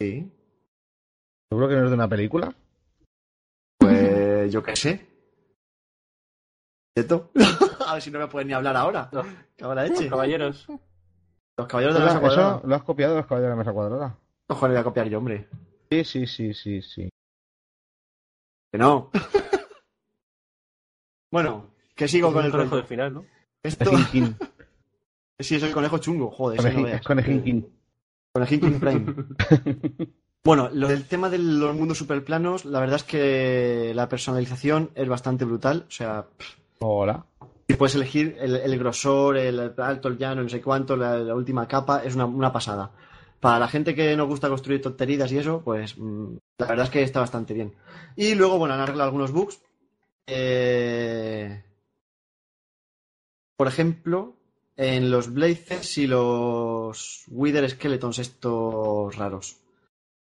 Sí. 0.00 0.30
¿Seguro 1.48 1.68
que 1.68 1.74
no 1.76 1.84
es 1.84 1.88
de 1.90 1.94
una 1.94 2.08
película? 2.08 2.54
Pues 3.78 4.52
yo 4.52 4.62
qué 4.62 4.76
sé. 4.76 5.07
¿Cierto? 6.98 7.30
A 7.86 7.92
ver 7.94 8.02
si 8.02 8.10
no 8.10 8.18
me 8.18 8.26
pueden 8.26 8.48
ni 8.48 8.54
hablar 8.54 8.76
ahora. 8.76 9.08
No. 9.12 9.74
Leche. 9.74 10.08
Caballeros. 10.08 10.66
Los 11.56 11.66
caballeros 11.68 11.94
de 11.94 12.00
la 12.00 12.06
mesa 12.06 12.18
Eso 12.18 12.26
cuadrada. 12.26 12.60
lo 12.64 12.74
has 12.74 12.82
copiado 12.82 13.14
de 13.14 13.20
los 13.20 13.26
caballeros 13.28 13.46
de 13.46 13.50
la 13.50 13.56
mesa 13.56 13.72
cuadrada. 13.72 14.18
Cojones 14.48 14.74
voy 14.74 14.80
a 14.80 14.84
copiar 14.84 15.08
yo, 15.08 15.18
hombre. 15.18 15.48
Sí, 15.90 16.04
sí, 16.04 16.26
sí, 16.26 16.54
sí, 16.54 16.82
sí. 16.82 17.08
Que 18.72 18.78
no. 18.78 19.10
bueno, 21.30 21.70
que 21.94 22.08
sigo 22.08 22.32
con 22.32 22.44
el 22.44 22.50
conejo 22.50 22.76
del 22.76 22.84
final, 22.84 23.14
¿no? 23.14 23.24
Esto... 23.62 23.90
Conejín, 23.90 24.36
Sí, 25.38 25.54
es 25.54 25.62
el 25.62 25.72
conejo 25.72 25.98
chungo, 25.98 26.32
joder. 26.32 26.56
no 26.58 26.62
conejín, 26.64 26.84
veas. 26.84 27.00
es. 27.00 27.06
Conejín 27.06 28.60
King 28.60 28.80
Prime. 28.80 29.14
Bueno, 30.44 30.68
lo 30.72 30.88
del 30.88 31.06
tema 31.06 31.28
de 31.30 31.38
los 31.38 31.76
mundos 31.76 31.98
superplanos, 31.98 32.64
la 32.64 32.80
verdad 32.80 32.96
es 32.96 33.04
que 33.04 33.92
la 33.94 34.08
personalización 34.08 34.90
es 34.96 35.08
bastante 35.08 35.44
brutal. 35.44 35.84
O 35.86 35.90
sea, 35.90 36.26
Hola. 36.80 37.24
y 37.66 37.74
puedes 37.74 37.94
elegir 37.94 38.36
el, 38.40 38.78
grosor, 38.78 39.36
el 39.36 39.74
alto, 39.78 40.08
el 40.08 40.16
llano, 40.16 40.42
no 40.42 40.48
sé 40.48 40.62
cuánto, 40.62 40.96
la, 40.96 41.34
última 41.34 41.66
capa, 41.66 42.02
es 42.04 42.14
una, 42.14 42.26
una 42.26 42.52
pasada. 42.52 42.90
Para 43.40 43.58
la 43.58 43.68
gente 43.68 43.94
que 43.94 44.16
nos 44.16 44.26
gusta 44.26 44.48
construir 44.48 44.82
tonterías 44.82 45.30
y 45.30 45.38
eso, 45.38 45.62
pues 45.64 45.96
mm, 45.96 46.36
la 46.58 46.66
verdad 46.66 46.86
es 46.86 46.90
que 46.90 47.02
está 47.02 47.20
bastante 47.20 47.54
bien. 47.54 47.74
Y 48.16 48.34
luego, 48.34 48.58
bueno, 48.58 48.74
han 48.74 48.80
arreglado 48.80 49.08
algunos 49.08 49.32
bugs. 49.32 49.60
Eh, 50.26 51.62
Por 53.56 53.68
ejemplo, 53.68 54.34
en 54.76 55.10
los 55.10 55.32
Blazes 55.32 55.98
y 55.98 56.06
los 56.06 57.24
Wither 57.28 57.68
Skeletons 57.68 58.18
estos 58.18 59.16
raros. 59.16 59.56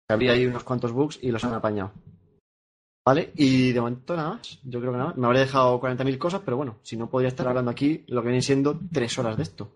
Había 0.10 0.34
ahí 0.34 0.46
unos 0.46 0.64
cuantos 0.64 0.92
bugs 0.92 1.20
y 1.22 1.32
los 1.32 1.44
han 1.44 1.54
apañado. 1.54 1.92
¿Vale? 3.06 3.32
Y 3.36 3.72
de 3.72 3.80
momento 3.82 4.16
nada 4.16 4.30
más. 4.32 4.60
Yo 4.64 4.80
creo 4.80 4.92
que 4.92 4.98
nada 4.98 5.10
más. 5.10 5.18
Me 5.18 5.26
habré 5.28 5.40
dejado 5.40 5.80
40.000 5.82 6.18
cosas, 6.18 6.42
pero 6.46 6.58
bueno, 6.58 6.78
si 6.84 6.98
no 6.98 7.10
podría 7.10 7.30
estar 7.30 7.48
hablando 7.48 7.72
aquí 7.72 8.04
lo 8.08 8.22
que 8.22 8.28
vienen 8.28 8.44
siendo 8.44 8.80
tres 8.92 9.18
horas 9.18 9.38
de 9.38 9.44
esto. 9.44 9.72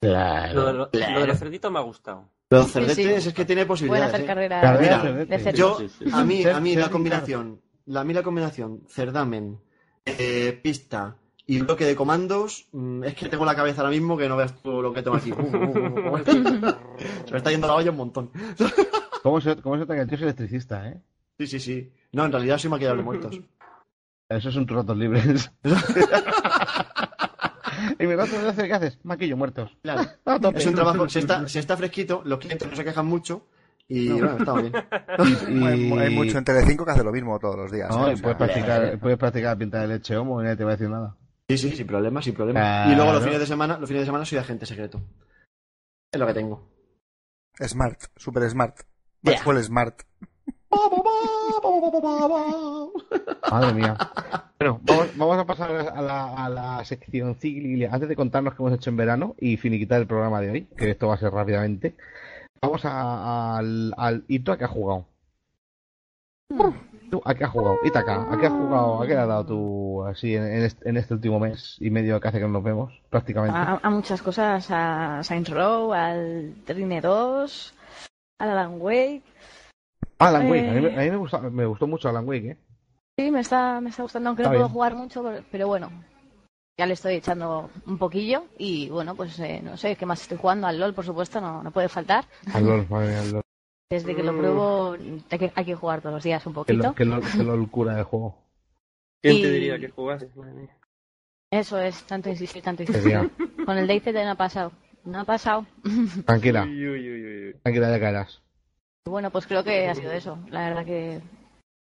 Claro. 0.00 0.54
Lo 0.54 0.66
de, 0.66 0.72
lo- 0.74 0.90
Claro. 0.90 1.14
lo 1.14 1.20
de 1.20 1.26
los 1.26 1.38
cerditos 1.38 1.70
me 1.72 1.78
ha 1.78 1.82
gustado. 1.82 2.28
Los 2.50 2.70
cerdetes 2.70 3.22
sí. 3.22 3.28
es 3.28 3.34
que 3.34 3.44
tiene 3.44 3.62
Pueden 3.66 3.68
posibilidades. 3.68 4.08
hacer 4.14 4.20
¿eh? 4.24 4.26
carrera 4.26 4.60
Carrera 4.60 4.98
Mira, 5.02 5.24
de 5.24 5.38
cerdos. 5.38 5.98
Yo, 6.00 6.16
a 6.16 6.24
mí, 6.24 6.44
a 6.44 6.60
mí 6.60 6.76
la 6.76 6.90
combinación, 6.90 7.60
la, 7.86 8.00
a 8.00 8.04
mí 8.04 8.12
la 8.12 8.22
combinación 8.22 8.82
cerdamen, 8.88 9.58
eh, 10.04 10.60
pista 10.62 11.16
y 11.46 11.60
bloque 11.60 11.84
de 11.86 11.96
comandos, 11.96 12.68
mm, 12.72 13.04
es 13.04 13.14
que 13.14 13.28
tengo 13.28 13.44
la 13.44 13.54
cabeza 13.56 13.80
ahora 13.80 13.90
mismo 13.92 14.16
que 14.18 14.28
no 14.28 14.36
veas 14.36 14.60
tú 14.62 14.82
lo 14.82 14.92
que 14.92 15.02
tengo 15.02 15.16
aquí. 15.16 15.32
Se 17.26 17.32
me 17.32 17.38
está 17.38 17.50
yendo 17.50 17.66
la 17.68 17.74
olla 17.74 17.90
un 17.90 17.96
montón. 17.96 18.30
¿Cómo 19.22 19.40
se, 19.40 19.56
cómo 19.56 19.76
se 19.76 19.80
nota 19.80 19.94
que 19.94 20.00
el 20.02 20.08
tío 20.08 20.16
es 20.16 20.22
electricista, 20.22 20.88
eh? 20.88 21.00
Sí, 21.38 21.46
sí, 21.46 21.60
sí. 21.60 21.92
No, 22.12 22.24
en 22.26 22.32
realidad 22.32 22.58
soy 22.58 22.70
maquillador 22.70 22.98
de 22.98 23.04
muertos. 23.04 23.40
Eso 24.28 24.50
son 24.50 24.64
tus 24.66 24.76
ratos 24.76 24.96
libres. 24.96 25.50
y 27.98 28.06
mi 28.06 28.14
rato 28.14 28.32
libre, 28.40 28.66
¿qué 28.68 28.72
haces? 28.72 28.98
Maquillo 29.04 29.36
muertos. 29.36 29.76
Claro. 29.82 30.02
Es 30.54 30.66
un 30.66 30.74
trabajo, 30.74 31.08
si 31.08 31.18
está, 31.18 31.46
si 31.48 31.58
está 31.58 31.76
fresquito, 31.76 32.22
los 32.24 32.38
clientes 32.38 32.68
no 32.68 32.76
se 32.76 32.84
quejan 32.84 33.06
mucho 33.06 33.46
y 33.88 34.08
bueno, 34.10 34.36
está 34.38 34.54
bien. 34.54 34.72
Y- 35.48 35.64
Hay, 35.66 35.92
hay 35.98 36.14
mucho 36.14 36.38
en 36.38 36.44
Telecinco 36.44 36.84
que 36.84 36.92
hace 36.92 37.04
lo 37.04 37.12
mismo 37.12 37.38
todos 37.38 37.56
los 37.56 37.70
días. 37.72 37.90
No, 37.90 38.06
¿eh? 38.08 38.12
y 38.12 38.14
O 38.14 38.16
sea, 38.16 38.22
puedes 38.22 38.38
practicar, 38.38 38.98
puedes 38.98 39.18
practicar 39.18 39.58
pinta 39.58 39.80
de 39.80 39.88
leche 39.88 40.16
homo 40.16 40.40
y 40.40 40.44
nadie 40.44 40.56
te 40.56 40.64
va 40.64 40.70
a 40.70 40.76
decir 40.76 40.88
nada. 40.88 41.16
Sí, 41.48 41.58
sí, 41.58 41.72
sin 41.76 41.86
problema, 41.86 42.22
sin 42.22 42.32
problema. 42.34 42.60
Claro. 42.60 42.92
Y 42.92 42.94
luego 42.96 43.12
los 43.12 43.22
fines 43.24 43.40
de 43.40 43.46
semana, 43.46 43.76
los 43.78 43.88
fines 43.88 44.02
de 44.02 44.06
semana 44.06 44.24
soy 44.24 44.38
agente 44.38 44.64
secreto. 44.64 45.02
Es 46.10 46.18
lo 46.18 46.26
que 46.26 46.34
tengo. 46.34 46.70
Smart, 47.60 48.00
super 48.16 48.48
smart. 48.48 48.78
Yeah. 49.22 49.34
Maxwell 49.34 49.62
Smart. 49.62 50.02
Madre 53.50 53.74
mía. 53.74 53.96
Bueno, 54.58 54.80
vamos, 55.16 55.38
a 55.38 55.44
pasar 55.44 55.70
a 55.72 56.00
la, 56.02 56.34
a 56.44 56.48
la 56.48 56.84
sección 56.84 57.34
cicli- 57.36 57.88
Antes 57.90 58.08
de 58.08 58.16
contarnos 58.16 58.54
qué 58.54 58.62
hemos 58.62 58.74
hecho 58.74 58.90
en 58.90 58.96
verano 58.96 59.34
y 59.38 59.56
finiquitar 59.56 60.00
el 60.00 60.06
programa 60.06 60.40
de 60.40 60.50
hoy, 60.50 60.62
que 60.76 60.90
esto 60.90 61.08
va 61.08 61.14
a 61.14 61.18
ser 61.18 61.32
rápidamente, 61.32 61.96
vamos 62.60 62.84
a- 62.84 63.56
al, 63.58 63.92
al 63.96 64.24
Ito 64.28 64.52
a 64.52 64.58
qué 64.58 64.64
ha 64.64 64.68
jugado. 64.68 65.06
¿Tú 67.10 67.20
a 67.24 67.34
qué 67.34 67.44
has 67.44 67.50
jugado? 67.50 67.76
Itaka, 67.84 68.32
¿a 68.32 68.38
qué 68.38 68.46
has 68.46 68.52
jugado? 68.52 69.02
¿A 69.02 69.06
qué 69.06 69.14
le 69.14 69.20
has 69.20 69.28
dado 69.28 69.46
tú 69.46 70.04
así 70.04 70.34
en, 70.34 70.44
en 70.44 70.96
este, 70.96 71.14
último 71.14 71.38
mes 71.40 71.76
y 71.80 71.90
medio 71.90 72.18
que 72.20 72.28
hace 72.28 72.38
que 72.38 72.44
no 72.44 72.50
nos 72.52 72.62
vemos? 72.64 72.92
Prácticamente. 73.10 73.56
A, 73.56 73.80
a 73.82 73.90
muchas 73.90 74.22
cosas, 74.22 74.66
a 74.70 75.22
Saints 75.22 75.50
Row, 75.50 75.92
al 75.92 76.54
Trine 76.64 77.00
2, 77.02 77.74
al 78.38 78.50
Alan 78.50 78.76
Wake. 78.80 79.22
Alan 80.28 80.50
Wake, 80.50 80.68
a 80.68 80.72
mí, 80.72 80.86
eh. 80.86 80.94
a 80.96 81.00
mí 81.02 81.10
me, 81.10 81.16
gustó, 81.16 81.40
me 81.50 81.66
gustó 81.66 81.86
mucho 81.86 82.08
Alan 82.08 82.26
Wake, 82.28 82.50
¿eh? 82.52 82.56
Sí, 83.18 83.30
me 83.30 83.40
está, 83.40 83.80
me 83.80 83.90
está 83.90 84.02
gustando, 84.02 84.30
aunque 84.30 84.42
Está 84.42 84.50
no 84.52 84.56
puedo 84.58 84.66
bien. 84.68 84.72
jugar 84.74 84.94
mucho, 84.96 85.24
pero- 85.50 85.66
bueno, 85.68 85.90
ya 86.78 86.86
le 86.86 86.94
estoy 86.94 87.14
echando 87.14 87.70
un 87.86 87.98
poquillo 87.98 88.44
y 88.58 88.88
bueno, 88.88 89.14
pues 89.14 89.38
eh, 89.40 89.60
no 89.62 89.76
sé, 89.76 89.96
¿qué 89.96 90.06
más 90.06 90.22
estoy 90.22 90.38
jugando? 90.38 90.66
Al 90.66 90.80
LOL, 90.80 90.94
por 90.94 91.04
supuesto, 91.04 91.40
no, 91.40 91.62
no 91.62 91.70
puede 91.70 91.88
faltar. 91.88 92.24
Al 92.54 92.64
LOL, 92.64 92.86
madre 92.88 93.08
mía, 93.08 93.20
al 93.20 93.32
LOL. 93.32 93.42
Desde 93.90 94.16
que 94.16 94.22
lo 94.22 94.36
pruebo 94.36 94.96
hay 95.30 95.38
que, 95.38 95.52
hay 95.54 95.64
que 95.66 95.74
jugar 95.74 96.00
todos 96.00 96.14
los 96.14 96.24
días 96.24 96.44
un 96.46 96.52
Qué, 96.52 96.54
poquito. 96.54 96.82
lo- 96.88 96.94
qué 96.94 97.04
LOL, 97.04 97.22
qué 97.30 97.42
LOL 97.44 97.70
cura 97.70 97.94
de 97.94 98.02
juego. 98.04 98.38
¿Quién 99.22 99.36
Y- 99.36 99.42
te 99.42 99.50
diría 99.50 99.78
que 99.78 99.88
jugases? 99.90 100.34
Madre 100.34 100.54
mía. 100.54 100.76
Eso 101.50 101.78
es, 101.78 102.02
tanto 102.04 102.30
insistir, 102.30 102.62
tanto 102.62 102.82
insistir. 102.82 103.30
Con 103.66 103.76
el 103.76 103.86
DayZ 103.86 104.06
no 104.14 104.30
ha 104.30 104.34
pasado. 104.34 104.72
No 105.04 105.20
ha 105.20 105.24
pasado. 105.24 105.66
Tranquila, 106.24 106.62
uy, 106.64 106.88
uy, 106.88 107.48
uy. 107.48 107.54
tranquila, 107.62 107.90
ya 107.90 108.00
caerás. 108.00 108.41
Bueno, 109.08 109.30
pues 109.30 109.46
creo 109.46 109.64
que 109.64 109.88
ha 109.88 109.94
sido 109.94 110.12
eso. 110.12 110.38
La 110.48 110.68
verdad 110.68 110.84
que 110.84 111.20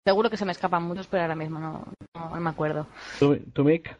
seguro 0.05 0.29
que 0.29 0.37
se 0.37 0.45
me 0.45 0.51
escapan 0.51 0.83
muchos, 0.83 1.07
pero 1.07 1.23
ahora 1.23 1.35
mismo 1.35 1.59
no, 1.59 1.85
no, 2.15 2.29
no 2.29 2.41
me 2.41 2.49
acuerdo. 2.49 2.87
¿Tú, 3.19 3.37
tú 3.53 3.63
Mick? 3.63 3.95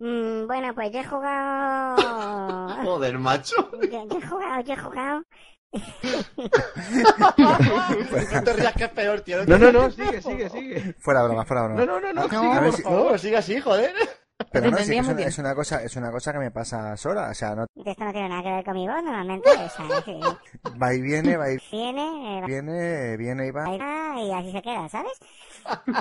Mm, 0.00 0.46
bueno, 0.46 0.74
pues 0.74 0.92
yo 0.92 0.98
he 1.00 1.04
jugado. 1.04 1.96
Joder, 2.84 3.18
macho. 3.18 3.70
Yo, 3.80 4.08
yo 4.08 4.18
he 4.18 4.26
jugado, 4.28 4.60
yo 4.62 4.72
he 4.72 4.76
jugado. 4.76 5.22
no 8.32 8.42
te 8.44 8.52
rías 8.52 8.74
que 8.74 8.84
es 8.84 8.90
peor, 8.90 9.20
tío. 9.22 9.44
No, 9.46 9.58
no, 9.58 9.72
no, 9.72 9.90
sigue, 9.90 10.20
sigue, 10.22 10.50
sigue. 10.50 10.94
Fuera 10.98 11.22
broma, 11.24 11.44
fuera 11.44 11.62
broma. 11.64 11.84
No, 11.84 11.86
no, 11.86 12.00
no, 12.00 12.12
no, 12.12 12.28
No. 12.28 12.28
sigue, 12.28 12.60
por 12.60 12.72
si- 12.72 12.82
favor. 12.82 13.12
No, 13.12 13.18
sigue 13.18 13.36
así, 13.36 13.60
joder. 13.60 13.94
Pero 14.50 14.70
no, 14.70 14.78
sí 14.78 14.96
es, 14.96 15.06
una, 15.08 15.22
es 15.22 15.38
una 15.38 15.54
cosa, 15.54 15.82
es 15.82 15.96
una 15.96 16.10
cosa 16.10 16.32
que 16.32 16.38
me 16.38 16.50
pasa 16.50 16.96
sola. 16.96 17.28
O 17.30 17.34
sea, 17.34 17.54
no 17.54 17.66
Esto 17.84 18.04
no 18.04 18.12
tiene 18.12 18.28
nada 18.28 18.42
que 18.42 18.50
ver 18.50 18.64
con 18.64 18.74
mi 18.74 18.86
voz 18.88 19.02
normalmente. 19.02 19.48
O 19.50 19.68
sea, 19.68 20.02
que 20.04 20.20
va 20.80 20.94
y 20.94 21.00
viene, 21.00 21.36
va 21.36 21.50
y 21.50 21.58
viene, 21.70 22.38
eh, 22.38 22.40
va 22.40 22.46
viene, 22.46 23.16
viene 23.16 23.46
y 23.46 23.50
va. 23.50 23.74
y 23.74 23.78
va, 23.78 24.20
y 24.20 24.32
así 24.32 24.52
se 24.52 24.62
queda, 24.62 24.88
¿sabes? 24.88 25.12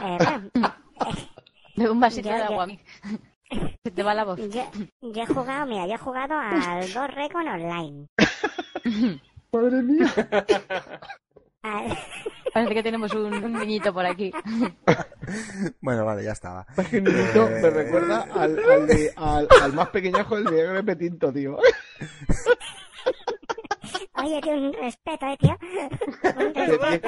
Eh, 0.03 0.17
bueno, 0.53 0.73
De 1.75 1.89
un 1.89 1.99
vasito 1.99 2.27
Ya, 2.29 2.36
de 2.38 2.43
agua 2.43 2.63
a 2.63 2.67
mí. 2.67 2.79
Se 3.84 3.91
te 3.91 4.03
va 4.03 4.13
la 4.13 4.25
voz. 4.25 4.39
yo, 4.39 4.63
yo 5.01 5.21
he 5.23 5.25
jugado, 5.25 5.65
mira, 5.65 5.88
yo 5.88 5.93
he 5.93 5.97
jugado 5.97 6.36
al 6.36 6.81
Ghost 6.91 7.13
Recon 7.13 7.47
Online. 7.47 8.07
Madre 9.53 9.84
mía. 9.84 10.13
Parece 12.53 12.74
que 12.76 12.84
tenemos 12.84 13.14
un, 13.14 13.34
un 13.34 13.53
niñito 13.53 13.93
por 13.93 14.05
aquí. 14.05 14.32
Bueno, 15.80 16.03
vale, 16.05 16.24
ya 16.26 16.34
estaba. 16.34 16.66
Es 16.78 16.88
que 16.89 16.99
Niñito 17.01 17.47
Eh. 17.47 17.59
me 17.61 17.70
recuerda 17.70 18.24
al, 18.34 18.59
al, 18.70 18.88
de- 18.88 19.14
al, 19.16 19.47
al 19.61 19.72
más 19.74 19.88
pequeñajo 19.89 20.36
del 20.36 20.43
de 20.45 20.74
Repetinto, 20.74 21.32
tío. 21.32 21.57
Oye, 24.16 24.41
tío, 24.41 24.53
un 24.53 24.74
respeto, 24.74 25.26
eh, 25.26 25.38
tío. 25.39 25.57
Un 26.36 26.53
respeto. 26.53 27.07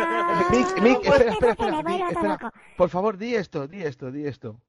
Mick, 0.50 0.82
Mick, 0.82 1.06
espera, 1.06 1.32
espera, 1.34 1.52
espera, 1.52 2.10
espera. 2.10 2.54
Por 2.78 2.90
favor, 2.90 3.18
di 3.18 3.36
esto, 3.36 3.68
di 3.68 3.84
esto, 3.84 4.10
di 4.12 4.26
esto. 4.26 4.62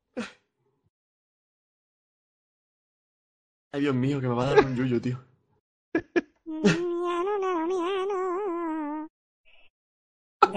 Ay, 3.72 3.80
Dios 3.82 3.95
mío, 3.95 4.20
que 4.20 4.26
me 4.28 4.34
va 4.34 4.43
a 4.49 4.55
dar 4.55 4.64
un 4.64 4.74
yuyu, 4.74 5.01
tío. 5.01 5.18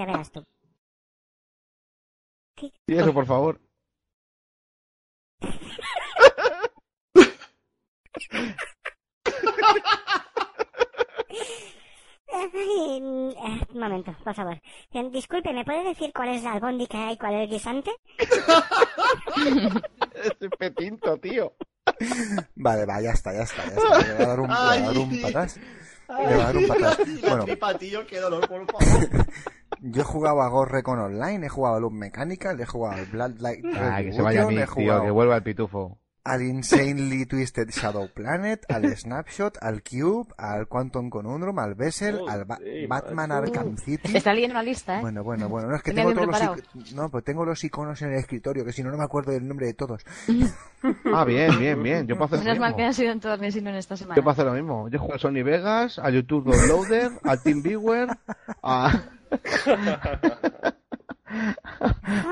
Ya 0.00 0.06
verás 0.06 0.32
tú. 0.32 0.42
Di 2.86 2.96
eso, 2.96 3.12
por 3.12 3.26
favor. 3.26 3.60
Ay, 12.32 12.96
eh, 12.96 13.66
un 13.74 13.78
momento, 13.78 14.16
por 14.24 14.34
favor. 14.34 14.58
Eh, 14.92 15.10
Disculpe, 15.10 15.52
¿me 15.52 15.66
puede 15.66 15.84
decir 15.84 16.12
cuál 16.14 16.30
es 16.30 16.42
la 16.44 16.54
albóndiga 16.54 17.12
y 17.12 17.18
cuál 17.18 17.34
es 17.34 17.42
el 17.42 17.50
guisante? 17.50 17.90
Este 20.14 20.48
petinto, 20.50 21.18
tío. 21.18 21.54
Vale, 22.54 22.86
va, 22.86 23.02
ya 23.02 23.10
está, 23.10 23.34
ya 23.34 23.42
está, 23.42 23.64
ya 23.66 23.74
está. 23.74 23.98
Le 23.98 24.14
va 24.14 24.24
a 24.24 24.26
dar 24.28 24.40
un, 24.40 24.48
le 24.48 24.54
va 24.54 24.72
a 24.72 24.80
dar 24.80 24.98
un 24.98 25.22
patas. 25.22 25.56
Le 25.58 26.14
va 26.14 26.42
a 26.42 26.46
dar 26.46 26.56
un 26.56 26.66
patas. 26.66 26.98
Bueno, 27.20 27.44
tripa, 27.44 27.74
tío, 27.78 28.06
qué 28.06 28.18
dolor, 28.18 28.48
por 28.48 28.66
favor. 28.66 29.26
yo 29.82 30.02
he 30.02 30.04
jugado 30.04 30.42
a 30.42 30.48
Ghost 30.48 30.70
Recon 30.72 30.98
Online, 30.98 31.46
he 31.46 31.48
jugado 31.48 31.76
a 31.76 31.80
Loop 31.80 31.92
Mechanical, 31.92 32.60
he 32.60 32.66
jugado 32.66 32.96
al 33.00 33.06
Bloodlight 33.06 33.64
Ah, 33.76 34.00
que 34.02 34.12
se 34.12 34.22
vaya 34.22 34.42
a 34.42 34.46
mí, 34.46 34.56
he 34.58 34.66
tío, 34.66 35.02
que 35.02 35.10
vuelva 35.10 35.36
el 35.36 35.42
pitufo. 35.42 35.98
al 36.22 36.42
Insanely 36.42 37.24
Twisted 37.24 37.70
Shadow 37.70 38.08
Planet, 38.12 38.64
al 38.70 38.84
Snapshot, 38.96 39.56
al 39.62 39.82
Cube, 39.82 40.32
al 40.36 40.68
Quantum 40.68 41.08
Conundrum, 41.08 41.58
al 41.58 41.74
Vessel, 41.74 42.20
al 42.28 42.44
Ba- 42.44 42.56
Joder, 42.56 42.88
Batman 42.88 43.30
macho. 43.30 43.42
Arkham 43.58 43.76
City. 43.78 44.16
Está 44.16 44.34
leyendo 44.34 44.52
una 44.54 44.62
lista, 44.62 44.98
¿eh? 44.98 45.00
Bueno, 45.00 45.24
bueno, 45.24 45.48
bueno, 45.48 45.68
no 45.68 45.76
es 45.76 45.82
que 45.82 45.92
tengo 45.92 46.12
todos 46.12 46.26
los 46.26 46.36
preparado. 46.38 46.62
no, 46.94 47.08
pues 47.08 47.24
tengo 47.24 47.44
los 47.46 47.64
iconos 47.64 48.02
en 48.02 48.12
el 48.12 48.18
escritorio, 48.18 48.64
que 48.66 48.72
si 48.72 48.82
no 48.82 48.90
no 48.90 48.98
me 48.98 49.04
acuerdo 49.04 49.32
del 49.32 49.48
nombre 49.48 49.66
de 49.66 49.74
todos. 49.74 50.04
Ah, 51.12 51.24
bien, 51.26 51.58
bien, 51.58 51.82
bien. 51.82 52.06
Yo 52.06 52.16
puedo 52.16 52.24
hacer 52.26 52.38
lo 52.38 52.44
Menos 52.44 52.58
mal 52.58 52.70
mismo. 52.70 52.76
que 52.78 52.84
ha 52.84 52.92
sido 52.94 53.12
en 53.12 53.20
todo 53.20 53.34
el 53.34 53.52
sino 53.52 53.68
en 53.68 53.76
esta 53.76 53.98
semana. 53.98 54.16
Yo 54.16 54.22
puedo 54.22 54.32
hacer 54.32 54.46
lo 54.46 54.54
mismo. 54.54 54.88
Yo 54.88 54.98
juego 54.98 55.14
a 55.14 55.18
Sony 55.18 55.42
Vegas, 55.44 55.98
a 55.98 56.08
YouTube 56.08 56.44
Downloader, 56.50 57.10
al 57.22 57.42
TeamViewer, 57.42 58.08
a... 58.62 59.02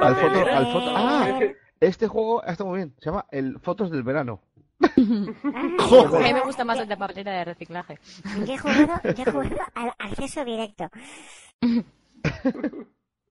al 0.01 0.17
foto, 0.17 0.47
al 0.47 0.67
foto. 0.73 0.97
Ah, 0.97 1.41
este 1.81 2.07
juego 2.09 2.43
está 2.45 2.65
muy 2.65 2.79
bien. 2.79 2.95
Se 2.99 3.07
llama 3.07 3.27
el 3.31 3.59
Fotos 3.61 3.91
del 3.91 4.03
Verano. 4.03 4.41
A 4.81 4.91
mí 4.97 6.33
me 6.33 6.41
gusta 6.45 6.65
más 6.65 6.79
el 6.79 6.89
de 6.89 6.97
papelera 6.97 7.33
de 7.33 7.45
reciclaje. 7.45 7.99
Yo 8.47 8.55
he 8.55 8.59
jugado, 8.59 9.01
yo 9.05 9.23
he 9.27 9.31
jugado 9.31 9.57
al 9.75 9.93
acceso 9.99 10.45
directo. 10.45 10.89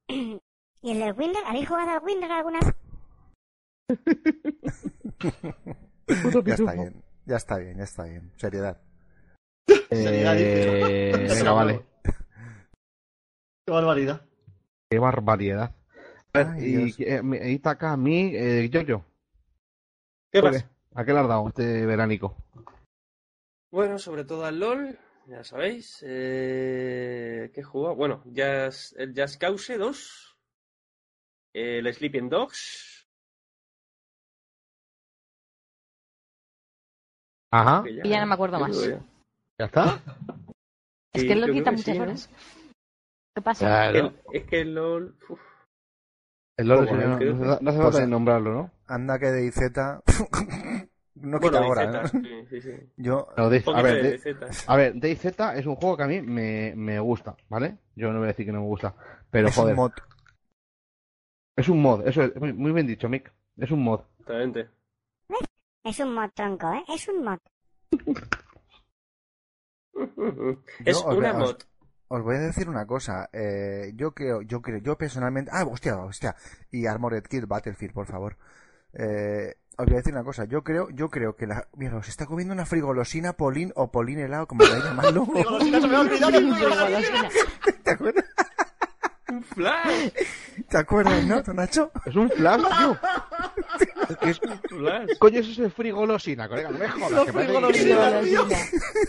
¿Y 0.07 0.91
el 0.91 0.99
del 0.99 1.13
Winder? 1.13 1.43
¿Habéis 1.45 1.67
jugado 1.67 1.91
al 1.91 2.03
Winder 2.03 2.31
alguna 2.31 2.59
vez? 2.59 2.73
Ya 6.45 6.55
está 6.55 6.73
bien, 6.73 7.03
ya 7.25 7.35
está 7.35 7.57
bien, 7.57 7.77
ya 7.77 7.83
está 7.83 8.03
bien. 8.03 8.31
Seriedad. 8.37 8.77
Seriedad, 9.89 10.35
Eh, 10.37 11.27
venga, 11.29 11.51
vale. 11.51 11.85
Qué 13.67 13.73
barbaridad. 13.73 14.21
Qué 14.89 14.97
barbaridad. 14.97 15.75
A 16.33 16.53
Ay, 16.53 16.93
y 16.97 17.03
eh, 17.03 17.21
ahí 17.41 17.55
está 17.55 17.71
acá 17.71 17.97
mi 17.97 18.33
eh, 18.33 18.69
Yoyo. 18.69 19.03
¿Qué 20.31 20.41
pasa? 20.41 20.71
¿A 20.95 21.03
qué 21.03 21.11
le 21.11 21.19
has 21.19 21.27
dado 21.27 21.49
este 21.49 21.85
veránico? 21.85 22.37
Bueno, 23.69 23.99
sobre 23.99 24.23
todo 24.23 24.45
al 24.45 24.61
LOL, 24.61 24.97
ya 25.25 25.43
sabéis. 25.43 26.01
Eh, 26.07 27.51
¿Qué 27.53 27.61
jugado? 27.61 27.95
Bueno, 27.95 28.23
Jazz, 28.27 28.95
el 28.97 29.13
Jazz 29.13 29.35
Cause 29.35 29.77
2, 29.77 30.37
el 31.53 31.93
Sleeping 31.93 32.29
Dogs. 32.29 33.05
Ajá. 37.51 37.83
que 37.83 37.91
Y 37.91 38.09
ya 38.09 38.21
no 38.21 38.27
me 38.27 38.33
acuerdo 38.33 38.61
más. 38.61 38.81
ya. 38.81 39.01
¿Ya 39.59 39.65
está? 39.65 40.01
Es 41.11 41.23
que 41.25 41.33
él 41.33 41.41
lo 41.41 41.47
yo 41.47 41.53
quita 41.53 41.71
sí, 41.75 41.91
muchas 41.91 42.29
¿no? 42.29 42.37
Horas. 43.37 43.57
¿Qué 43.59 43.65
pasa? 43.65 43.65
Claro. 43.65 44.13
El- 44.31 44.35
es 44.41 44.43
que 44.45 44.61
el 44.61 44.73
LOL. 44.73 45.15
uf, 45.29 45.39
El 46.57 46.67
LOL 46.67 46.85
Poco, 46.85 46.97
sí, 46.97 47.03
¿eh? 47.03 47.07
no, 47.07 47.17
Creo 47.17 47.33
no, 47.35 47.39
que- 47.57 47.63
no 47.63 47.69
hace 47.69 47.79
Pues, 47.79 47.93
falta 47.93 48.07
nombrarlo, 48.07 48.53
¿no? 48.53 48.71
Anda 48.87 49.19
que 49.19 49.27
de 49.27 49.45
IZ 49.45 49.57
no 51.15 51.39
quita 51.39 51.59
bueno, 51.61 51.65
ahora, 51.65 52.03
DZ, 52.03 52.15
¿eh? 52.15 52.19
sí, 52.21 52.45
sí, 52.49 52.61
sí. 52.61 52.89
Yo 52.97 53.27
Pero 53.35 53.49
de- 53.49 53.63
Un 53.67 53.75
a 53.75 53.81
ver, 53.81 54.01
de 54.03 54.47
a 54.67 54.75
ver, 54.75 54.99
DayZ 54.99 55.25
es 55.55 55.65
un 55.65 55.75
juego 55.75 55.97
que 55.97 56.03
a 56.03 56.07
mí 56.07 56.21
me, 56.21 56.73
me 56.75 56.99
gusta, 56.99 57.35
¿vale? 57.49 57.77
Yo 57.95 58.11
no 58.11 58.19
voy 58.19 58.25
a 58.25 58.27
decir 58.29 58.45
que 58.45 58.51
no 58.51 58.61
me 58.61 58.67
gusta, 58.67 58.95
pero 59.29 59.47
es 59.49 59.57
un 59.57 59.63
joder, 59.63 59.75
mod. 59.75 59.91
es 61.55 61.69
un 61.69 61.81
mod, 61.81 62.07
eso 62.07 62.23
es 62.23 62.35
muy 62.37 62.53
muy 62.53 62.71
bien 62.71 62.87
dicho, 62.87 63.07
Mick, 63.09 63.31
es 63.57 63.71
un 63.71 63.83
mod. 63.83 64.01
Exactamente. 64.19 64.69
Es 65.83 65.99
un 65.99 66.13
mod 66.13 66.29
tronco, 66.33 66.71
¿eh? 66.73 66.83
Es 66.89 67.07
un 67.07 67.23
mod. 67.23 67.39
Es 70.85 71.03
una 71.03 71.33
mod. 71.33 71.57
Os 72.09 72.23
voy 72.23 72.37
a 72.37 72.39
decir 72.39 72.69
una 72.69 72.85
cosa, 72.85 73.29
eh, 73.33 73.91
yo 73.95 74.11
creo, 74.11 74.41
yo 74.41 74.61
creo, 74.61 74.79
yo 74.79 74.97
personalmente, 74.97 75.51
ah, 75.53 75.65
hostia, 75.65 75.97
hostia, 75.97 76.35
y 76.71 76.85
Armored 76.85 77.23
Kit 77.23 77.45
Battlefield, 77.45 77.93
por 77.93 78.05
favor. 78.05 78.37
Eh, 78.93 79.55
os 79.77 79.85
voy 79.85 79.93
a 79.93 79.97
decir 79.97 80.13
una 80.13 80.23
cosa, 80.23 80.45
yo 80.45 80.63
creo, 80.63 80.89
yo 80.89 81.09
creo 81.09 81.35
que 81.35 81.45
la, 81.47 81.67
mira, 81.75 82.01
se 82.01 82.09
está 82.09 82.25
comiendo 82.25 82.53
una 82.53 82.65
frigolosina 82.65 83.33
Polín 83.33 83.73
o 83.75 83.91
Polín 83.91 84.19
helado, 84.19 84.47
como 84.47 84.63
queráis 84.63 84.85
llamarlo. 84.85 85.25
Frigolosina, 85.33 85.81
se 85.81 85.87
me 85.87 85.95
ha 85.95 85.99
olvidado 85.99 86.37
el 86.37 86.55
frigolosina. 86.55 87.29
¿Te 87.83 87.91
acuerdas? 87.91 88.25
Un 89.29 89.43
flash. 89.43 90.11
¿Te 90.69 90.77
acuerdas, 90.77 91.25
no, 91.25 91.43
Tonacho? 91.43 91.91
Es 92.05 92.15
un 92.15 92.29
flash, 92.29 92.61
tío. 92.61 92.97
¿Qué 94.21 94.29
es- 94.29 94.39
coño 95.19 95.39
es 95.39 95.47
ese 95.49 95.69
frigolosina, 95.69 96.47
colega? 96.47 96.69
No 96.71 96.77
me 96.79 96.87
jodas. 96.87 97.25
Que 97.25 97.33
frigolosina, 97.33 98.21
tío. 98.21 98.45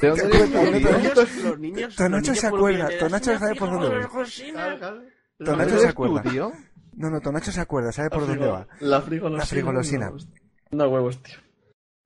¿De 0.01 0.09
dónde 0.09 0.29
viene 0.29 1.15
Los 1.43 1.59
niños- 1.59 1.97
Tonacho 1.97 2.35
se 2.35 2.47
acuerda, 2.47 2.89
Tonacho 2.99 3.39
sabe 3.39 3.55
por 3.55 3.71
dónde 3.71 3.89
va. 3.89 4.09
Tonacho 5.39 5.75
¿Ese 5.75 5.81
se 5.83 5.89
acuerda. 5.89 6.23
tío? 6.23 6.53
No, 6.95 7.11
no, 7.11 7.21
Tonacho 7.21 7.53
se 7.53 7.61
acuerda, 7.61 7.93
sabe 7.93 8.11
por 8.11 8.27
dónde 8.27 8.47
va. 8.47 8.67
La 8.81 9.01
frigolosina. 9.01 9.39
La 9.39 9.47
frigolosina. 9.47 10.13
No 10.71 10.89
huevos, 10.89 11.23
tío. 11.23 11.37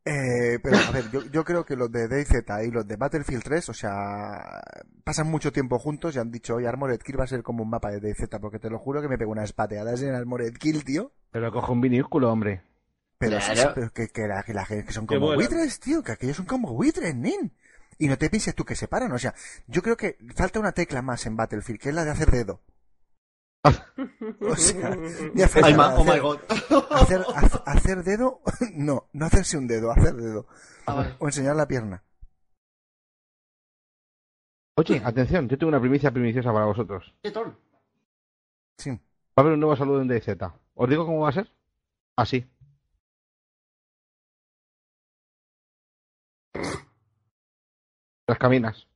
Eh, 0.05 0.59
pero 0.61 0.77
a 0.79 0.91
ver, 0.91 1.11
yo, 1.13 1.23
yo 1.31 1.45
creo 1.45 1.65
que 1.65 1.77
los 1.77 1.91
de 1.91 2.09
DayZ 2.09 2.33
y 2.67 2.73
los 2.73 2.87
de 2.87 2.97
Battlefield 2.97 3.45
3, 3.45 3.69
o 3.69 3.73
sea, 3.73 4.61
pasan 5.05 5.29
mucho 5.31 5.53
tiempo 5.53 5.79
juntos 5.79 6.17
y 6.17 6.19
han 6.19 6.31
dicho, 6.33 6.57
oye, 6.57 6.67
Armored 6.67 6.99
Kill 6.99 7.21
va 7.21 7.25
a 7.25 7.29
ser 7.29 7.45
como 7.45 7.63
un 7.63 7.71
mapa 7.71 7.91
de 7.93 8.01
DayZ, 8.01 8.29
porque 8.41 8.59
te 8.59 8.69
lo 8.69 8.81
juro 8.81 9.01
que 9.01 9.07
me 9.09 9.17
pego 9.17 9.31
unas 9.31 9.53
pateadas 9.53 10.03
en 10.03 10.13
Armored 10.15 10.55
Kill, 10.59 10.85
tío. 10.85 11.13
Pero 11.31 11.53
coge 11.53 11.71
un 11.73 11.79
minúsculo, 11.81 12.33
hombre. 12.33 12.63
Pero, 13.29 13.41
sí, 13.41 13.53
Claro. 13.53 13.61
sí, 13.71 13.75
pero 13.75 13.93
que, 13.93 14.09
que, 14.09 14.27
la, 14.27 14.43
que, 14.43 14.53
la 14.53 14.65
que 14.67 14.91
son 14.93 15.07
como 15.07 15.35
buitres, 15.35 15.79
tío, 15.81 16.03
que 16.03 16.13
aquellos 16.13 16.37
son 16.37 16.47
como 16.47 16.73
buitres, 16.75 17.15
nen. 17.15 17.53
Y 17.99 18.09
no 18.09 18.19
te 18.19 18.29
pienses 18.31 18.55
tú 18.55 18.65
que 18.65 18.75
se 18.75 18.89
paran, 18.89 19.13
o 19.13 19.19
sea, 19.19 19.33
yo 19.69 19.81
creo 19.83 19.97
que 19.97 20.17
falta 20.35 20.59
una 20.59 20.73
tecla 20.73 21.03
más 21.03 21.25
en 21.27 21.37
Battlefield, 21.37 21.79
que 21.81 21.91
es 21.91 21.95
la 21.95 22.05
de 22.05 22.11
hacer 22.11 22.31
dedo. 22.31 22.61
O 24.41 24.57
sea, 24.57 24.97
ya 25.35 25.47
falta 25.49 25.69
Ay, 25.69 25.73
la 25.75 25.77
ma- 25.79 25.91
de 25.95 25.99
oh 26.01 26.05
my 26.05 26.11
hacer- 26.11 26.21
god. 26.23 26.39
Hacer, 26.91 27.25
hacer, 27.37 27.61
hacer 27.65 28.03
dedo, 28.03 28.41
no, 28.75 29.09
no 29.13 29.27
hacerse 29.27 29.57
un 29.57 29.69
dedo, 29.69 29.93
hacer 29.93 30.15
dedo. 30.17 30.47
Ah. 30.87 31.15
O 31.21 31.27
enseñar 31.27 31.55
la 31.55 31.69
pierna. 31.69 32.03
Oye, 34.77 35.01
atención, 35.05 35.49
yo 35.49 35.59
tengo 35.59 35.69
una 35.69 35.81
primicia 35.81 36.11
primiciosa 36.11 36.53
para 36.53 36.65
vosotros. 36.67 37.15
¿Qué 37.23 37.31
ton? 37.31 37.57
Sí. 38.79 38.91
Va 38.91 38.97
a 39.37 39.41
haber 39.43 39.53
un 39.53 39.61
nuevo 39.61 39.77
saludo 39.77 40.01
en 40.03 40.09
DayZ. 40.09 40.29
¿Os 40.75 40.89
digo 40.91 41.05
cómo 41.07 41.21
va 41.21 41.29
a 41.29 41.33
ser? 41.33 41.49
Así. 42.17 42.47
Las 48.27 48.39
caminas. 48.39 48.87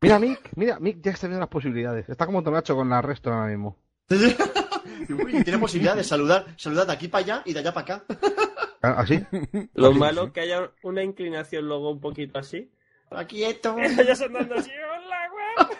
Mira, 0.00 0.18
Mick, 0.18 0.50
mira, 0.56 0.78
Mick 0.80 1.00
ya 1.00 1.12
está 1.12 1.26
viendo 1.26 1.40
las 1.40 1.48
posibilidades. 1.48 2.08
Está 2.08 2.26
como 2.26 2.42
Tonacho 2.42 2.74
con 2.74 2.88
la 2.88 3.00
resto 3.00 3.32
ahora 3.32 3.46
mismo. 3.46 3.76
Uy, 4.10 5.42
tiene 5.44 5.58
posibilidad 5.58 5.96
de 5.96 6.04
saludar, 6.04 6.46
saludar 6.56 6.86
de 6.86 6.92
aquí 6.92 7.08
para 7.08 7.24
allá 7.24 7.42
y 7.44 7.52
de 7.52 7.60
allá 7.60 7.72
para 7.72 7.94
acá. 7.96 8.04
Ah, 8.82 8.96
¿Así? 8.98 9.24
Lo 9.74 9.90
Así, 9.90 9.98
malo 9.98 10.26
sí. 10.26 10.30
que 10.32 10.40
haya 10.40 10.70
una 10.82 11.02
inclinación 11.04 11.66
luego 11.66 11.90
un 11.92 12.00
poquito 12.00 12.38
así. 12.38 12.72
Aquí 13.10 13.44
esto. 13.44 13.76
ya 13.78 14.14
se 14.14 14.24
andando 14.24 14.56
así. 14.56 14.70
Hola, 14.70 15.28
güey. 15.30 15.78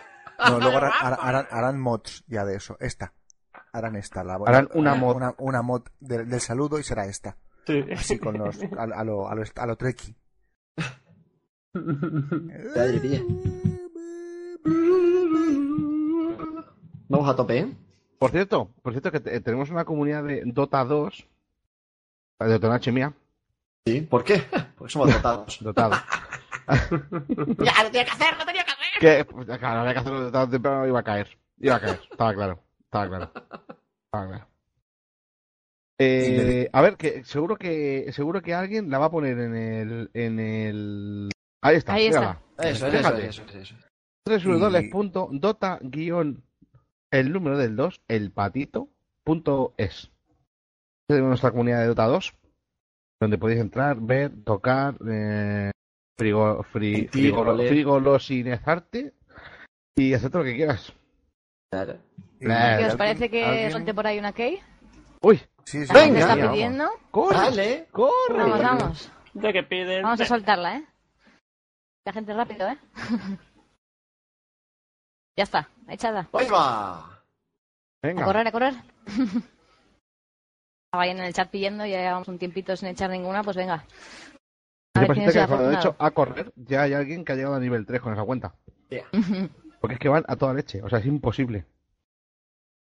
No, 0.51 0.59
luego 0.59 0.77
harán, 0.77 0.91
harán- 0.93 1.19
harán- 1.21 1.47
harán 1.51 1.79
mods 1.79 2.23
ya 2.27 2.45
de 2.45 2.55
eso. 2.55 2.77
Esta. 2.79 3.13
Harán 3.73 3.95
esta. 3.97 4.23
La, 4.23 4.35
Harán 4.35 4.69
una 4.73 4.95
mod. 4.95 5.15
Una, 5.17 5.35
una 5.37 5.61
mod 5.61 5.83
del, 5.99 6.29
del 6.29 6.39
saludo 6.41 6.79
y 6.79 6.83
será 6.83 7.05
esta. 7.05 7.37
Sí. 7.67 7.83
Así 7.93 8.19
con 8.19 8.37
los. 8.37 8.57
A, 8.77 8.83
a 8.83 9.03
lo, 9.03 9.27
a 9.29 9.35
lo, 9.35 9.43
a 9.55 9.65
lo 9.67 9.75
treki. 9.75 10.15
Madre 11.73 12.99
mía. 13.01 13.21
Vamos 17.09 17.29
a 17.29 17.35
tope, 17.35 17.57
¿eh? 17.59 17.67
Por 18.19 18.31
cierto, 18.31 18.69
por 18.81 18.93
cierto 18.93 19.11
que 19.11 19.19
te- 19.19 19.39
tenemos 19.41 19.69
una 19.69 19.85
comunidad 19.85 20.23
de 20.23 20.43
Dota 20.45 20.83
2, 20.85 21.27
de 22.39 22.59
Tonacho 22.59 22.89
y 22.89 22.93
mía, 22.93 23.13
Sí. 23.85 23.99
¿Por 23.99 24.23
qué? 24.23 24.41
Porque 24.77 24.93
somos 24.93 25.13
dotados. 25.13 25.59
dotado. 25.61 25.95
ya, 26.67 27.83
lo 27.83 27.91
tenía 27.91 28.05
que 28.05 28.11
hacer, 28.11 28.37
lo 28.37 28.45
tenía 28.45 28.63
que 28.63 28.71
hacer. 28.71 29.25
que, 29.27 29.57
claro, 29.59 29.81
había 29.81 29.93
que 29.93 29.99
hacerlo 29.99 30.31
tarde 30.31 30.51
temprano, 30.53 30.87
iba 30.87 30.99
a 30.99 31.03
caer. 31.03 31.37
Iba 31.59 31.75
a 31.75 31.79
caer, 31.81 31.99
estaba 32.09 32.33
claro. 32.33 32.59
Estaba 32.85 33.07
claro. 33.09 33.31
Estaba 34.05 34.27
claro. 34.29 34.47
Eh, 35.99 36.69
a 36.71 36.81
ver, 36.81 36.95
que 36.95 37.25
seguro 37.25 37.57
que 37.57 38.09
seguro 38.13 38.41
que 38.41 38.53
alguien 38.53 38.89
la 38.89 38.99
va 38.99 39.05
a 39.07 39.11
poner 39.11 39.37
en 39.37 39.55
el 39.55 40.09
en 40.13 40.39
el 40.39 41.29
ahí 41.63 41.75
está, 41.77 41.93
Ahí 41.93 42.05
está. 42.07 42.39
Eso, 42.59 42.87
eso, 42.87 42.97
eso, 43.15 43.43
eso, 43.43 43.43
guion 45.81 46.43
el 47.11 47.31
número 47.33 47.57
del 47.57 47.75
2 47.75 48.01
el 48.07 48.31
patito 48.31 48.89
punto 49.25 49.73
es 49.77 50.11
tenemos 51.09 51.29
nuestra 51.29 51.51
comunidad 51.51 51.79
de 51.81 51.87
Dota 51.87 52.05
2 52.05 52.33
donde 53.21 53.37
podéis 53.37 53.59
entrar 53.61 53.97
ver 53.99 54.31
tocar 54.43 54.95
eh, 55.09 55.71
frigo, 56.17 56.63
fri, 56.71 57.07
frigolo- 57.07 57.67
frigolosinezarte 57.67 59.13
y 59.97 60.13
hacer 60.13 60.29
todo 60.29 60.43
lo 60.43 60.49
que 60.49 60.55
quieras 60.55 60.93
Claro. 61.71 61.97
Nah, 62.39 62.77
¿Qué 62.77 62.85
os 62.85 62.91
¿alguien- 62.91 62.97
parece 62.97 63.29
que 63.29 63.43
alguien? 63.45 63.71
suelte 63.71 63.93
por 63.93 64.05
ahí 64.07 64.19
una 64.19 64.31
key? 64.33 64.59
uy 65.21 65.37
Sí, 65.65 65.85
sí, 65.87 65.93
Venga. 65.93 66.19
está 66.19 66.35
Vamos. 66.35 66.51
pidiendo. 66.51 66.89
corre 67.09 67.35
Dale. 67.37 67.87
corre 67.91 68.37
Vamos, 68.37 68.61
vamos. 68.61 69.11
De 69.33 69.53
que 69.53 69.63
piden. 69.63 70.03
Vamos 70.03 70.19
a 70.21 70.25
soltarla, 70.25 70.77
¿eh? 70.77 70.85
La 72.05 72.13
gente 72.13 72.33
rápido, 72.33 72.67
¿eh? 72.67 72.77
ya 75.37 75.43
está, 75.43 75.69
echada. 75.87 76.27
Ahí 76.33 76.47
va. 76.49 76.99
A 76.99 77.23
venga 78.01 78.25
correr, 78.25 78.47
a 78.47 78.51
correr. 78.51 78.73
Estaba 80.85 81.03
ahí 81.03 81.11
en 81.11 81.19
el 81.19 81.33
chat 81.33 81.49
pidiendo, 81.49 81.85
ya 81.85 82.01
llevamos 82.01 82.27
un 82.27 82.37
tiempito 82.37 82.75
sin 82.75 82.89
echar 82.89 83.09
ninguna, 83.09 83.41
pues 83.43 83.55
venga. 83.55 83.85
Yo 84.95 85.01
A 85.01 85.01
ver 85.01 85.13
quién 85.13 85.31
que 85.31 85.39
he 85.39 85.73
hecho 85.73 85.95
a 85.97 86.11
correr, 86.11 86.53
ya 86.55 86.83
hay 86.83 86.93
alguien 86.93 87.25
que 87.25 87.31
ha 87.31 87.35
llegado 87.35 87.55
a 87.55 87.59
nivel 87.59 87.85
3 87.85 87.99
con 87.99 88.13
esa 88.13 88.23
cuenta. 88.23 88.53
Yeah. 88.89 89.07
Porque 89.81 89.95
es 89.95 89.99
que 89.99 90.09
van 90.09 90.23
a 90.27 90.35
toda 90.35 90.53
leche, 90.53 90.83
o 90.83 90.89
sea, 90.89 90.99
es 90.99 91.05
imposible. 91.05 91.65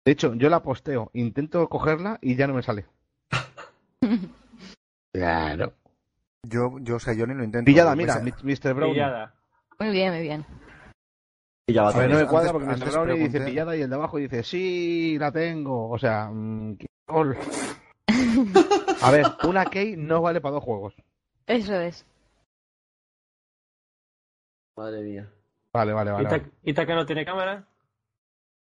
De 0.04 0.12
hecho, 0.12 0.34
yo 0.34 0.50
la 0.50 0.62
posteo, 0.62 1.11
intento 1.14 1.68
cogerla 1.68 2.18
y 2.20 2.36
ya 2.36 2.46
no 2.46 2.54
me 2.54 2.62
sale. 2.62 2.86
Claro. 5.12 5.72
Yo, 6.49 6.78
yo, 6.80 6.97
o 6.97 6.99
sea, 7.01 7.14
yo 7.14 7.26
ni 7.26 7.34
lo 7.34 7.44
intento. 7.44 7.66
Pillada, 7.66 7.94
mira, 7.97 8.20
mi- 8.20 8.32
Mr. 8.42 8.74
Brown. 8.74 8.92
Pillada. 8.92 9.34
Muy 9.78 9.90
bien, 9.90 10.12
muy 10.12 10.22
bien. 10.22 10.47
Va 11.68 11.88
A 11.88 11.92
ver, 11.99 12.11
no 12.11 12.16
me 12.18 12.26
cuadra 12.26 12.51
Antes- 12.51 12.53
porque 12.53 12.66
Mr. 12.66 12.72
antes 12.74 12.92
Brownie 12.92 13.14
dice 13.14 13.30
pregunté- 13.38 13.44
pillada 13.51 13.76
y 13.76 13.82
el 13.82 13.90
de 13.90 13.97
abajo 13.97 14.16
dice 14.18 14.42
sí, 14.44 15.16
la 15.18 15.32
tengo. 15.32 15.90
O 15.90 15.99
sea, 15.99 16.28
mm, 16.32 16.76
qué 16.76 16.86
gol. 17.09 17.36
A 19.03 19.11
ver, 19.11 19.26
una 19.49 19.64
key 19.66 19.97
no 19.97 20.22
vale 20.22 20.40
para 20.40 20.55
dos 20.55 20.64
juegos. 20.64 20.94
Eso 21.47 21.74
es. 21.80 22.07
Madre 24.76 25.03
mía. 25.03 25.28
Vale, 25.72 25.92
vale, 25.92 26.11
vale. 26.12 26.24
Ita- 26.24 26.38
vale. 26.38 26.51
Itaca 26.62 26.94
no 26.94 27.07
tiene 27.07 27.24
cámara. 27.24 27.66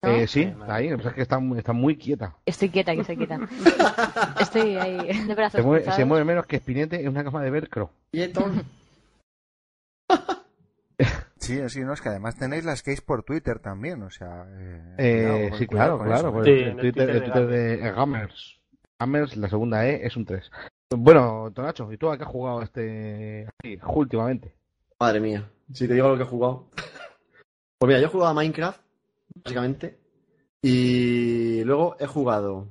¿No? 0.02 0.10
Eh, 0.12 0.28
sí, 0.28 0.43
Eh, 0.43 0.56
vale. 0.58 0.74
ahí, 0.74 0.89
pero 0.95 1.10
es 1.10 1.16
que 1.16 1.22
está, 1.22 1.39
muy- 1.39 1.58
está 1.58 1.74
muy 1.74 1.97
quieta. 1.97 2.36
Estoy 2.45 2.70
quieta, 2.70 2.93
que 2.95 3.02
estoy 3.02 3.18
quieta. 3.18 3.38
Estoy 4.39 4.76
ahí 4.78 5.26
de 5.28 5.36
brazos 5.36 5.60
Se 5.60 5.62
mueve, 5.66 5.82
cruzados. 5.84 5.97
se 5.97 6.06
mueve 6.06 6.24
menos 6.26 6.45
que 6.45 6.58
Spinete 6.60 7.02
en 7.02 7.10
una 7.10 7.24
cama 7.24 7.43
de 7.43 7.50
velcro. 7.52 7.91
Quieto. 8.12 8.45
Sí, 11.38 11.58
sí, 11.70 11.80
no, 11.80 11.93
es 11.93 12.02
que 12.02 12.10
además 12.10 12.36
tenéis 12.38 12.66
las 12.66 12.84
keys 12.84 13.02
por 13.02 13.24
Twitter 13.24 13.60
también, 13.60 14.04
o 14.04 14.12
sea. 14.12 14.45
eh, 14.50 14.95
Eh, 14.97 15.47
cuidado, 15.50 15.58
sí, 15.58 15.68
claro, 15.68 16.00
claro. 16.04 16.43
Sí, 16.43 16.52
el, 16.52 16.76
Twitter, 16.76 17.08
de 17.14 17.22
Twitter 17.22 17.47
de 17.47 17.74
eh, 17.76 17.91
Gamers. 17.93 18.60
Gamers, 19.00 19.38
la 19.38 19.50
segunda 19.50 19.88
E 19.88 20.06
es 20.06 20.16
un 20.18 20.26
3. 20.26 20.52
Bueno, 20.95 21.50
Tonacho, 21.56 21.91
¿y 21.91 21.97
tú 21.97 22.10
a 22.12 22.18
qué 22.18 22.24
has 22.24 22.30
jugado 22.30 22.62
este 22.62 23.47
aquí, 23.58 23.80
últimamente? 23.88 24.54
Madre 25.00 25.22
mía. 25.22 25.50
Si 25.74 25.88
te 25.88 25.93
digo 25.93 26.10
lo 26.10 26.18
que 26.18 26.24
he 26.24 26.28
jugado. 26.28 26.68
Pues 27.80 27.88
mira, 27.88 28.02
yo 28.02 28.08
he 28.08 28.12
jugado 28.12 28.32
a 28.32 28.34
Minecraft, 28.34 28.82
básicamente. 29.44 30.00
Y 30.62 31.64
luego 31.64 31.96
he 32.00 32.08
jugado. 32.08 32.68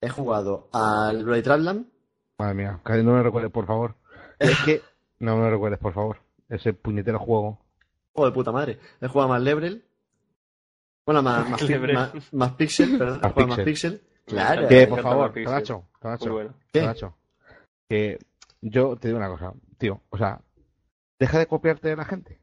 He 0.00 0.08
jugado 0.08 0.68
al 0.72 1.24
Blade 1.24 1.42
Tradland. 1.42 1.86
Madre 2.38 2.54
mía, 2.54 2.80
que 2.84 3.02
no 3.02 3.12
me 3.12 3.22
recuerdes, 3.22 3.50
por 3.50 3.66
favor. 3.66 3.96
Es 4.38 4.58
que 4.64 4.82
no 5.20 5.36
me 5.36 5.48
recuerdes, 5.48 5.78
por 5.78 5.94
favor. 5.94 6.18
Ese 6.48 6.72
puñetero 6.72 7.18
juego. 7.20 7.64
Juego 8.12 8.30
de 8.30 8.34
puta 8.34 8.52
madre. 8.52 8.80
He 9.00 9.06
jugado 9.06 9.30
más 9.30 9.40
Lebrel. 9.42 9.84
Bueno, 11.06 11.22
más, 11.22 11.48
más, 11.48 11.62
Lebrel. 11.62 11.94
más, 11.94 12.32
más 12.32 12.52
Pixel, 12.52 12.98
perdón. 12.98 13.18
He 13.18 13.22
Más 13.22 13.32
jugado 13.32 13.48
más 13.48 13.60
Pixel. 13.60 14.02
Claro. 14.26 14.68
Que, 14.68 14.86
por 14.86 15.02
favor. 15.02 15.32
Tonacho, 16.72 17.16
que 17.88 18.18
yo 18.60 18.96
te 18.96 19.08
digo 19.08 19.18
una 19.18 19.28
cosa, 19.28 19.52
tío, 19.78 20.00
o 20.08 20.16
sea, 20.16 20.40
deja 21.18 21.38
de 21.38 21.46
copiarte 21.46 21.88
de 21.88 21.96
la 21.96 22.04
gente, 22.04 22.40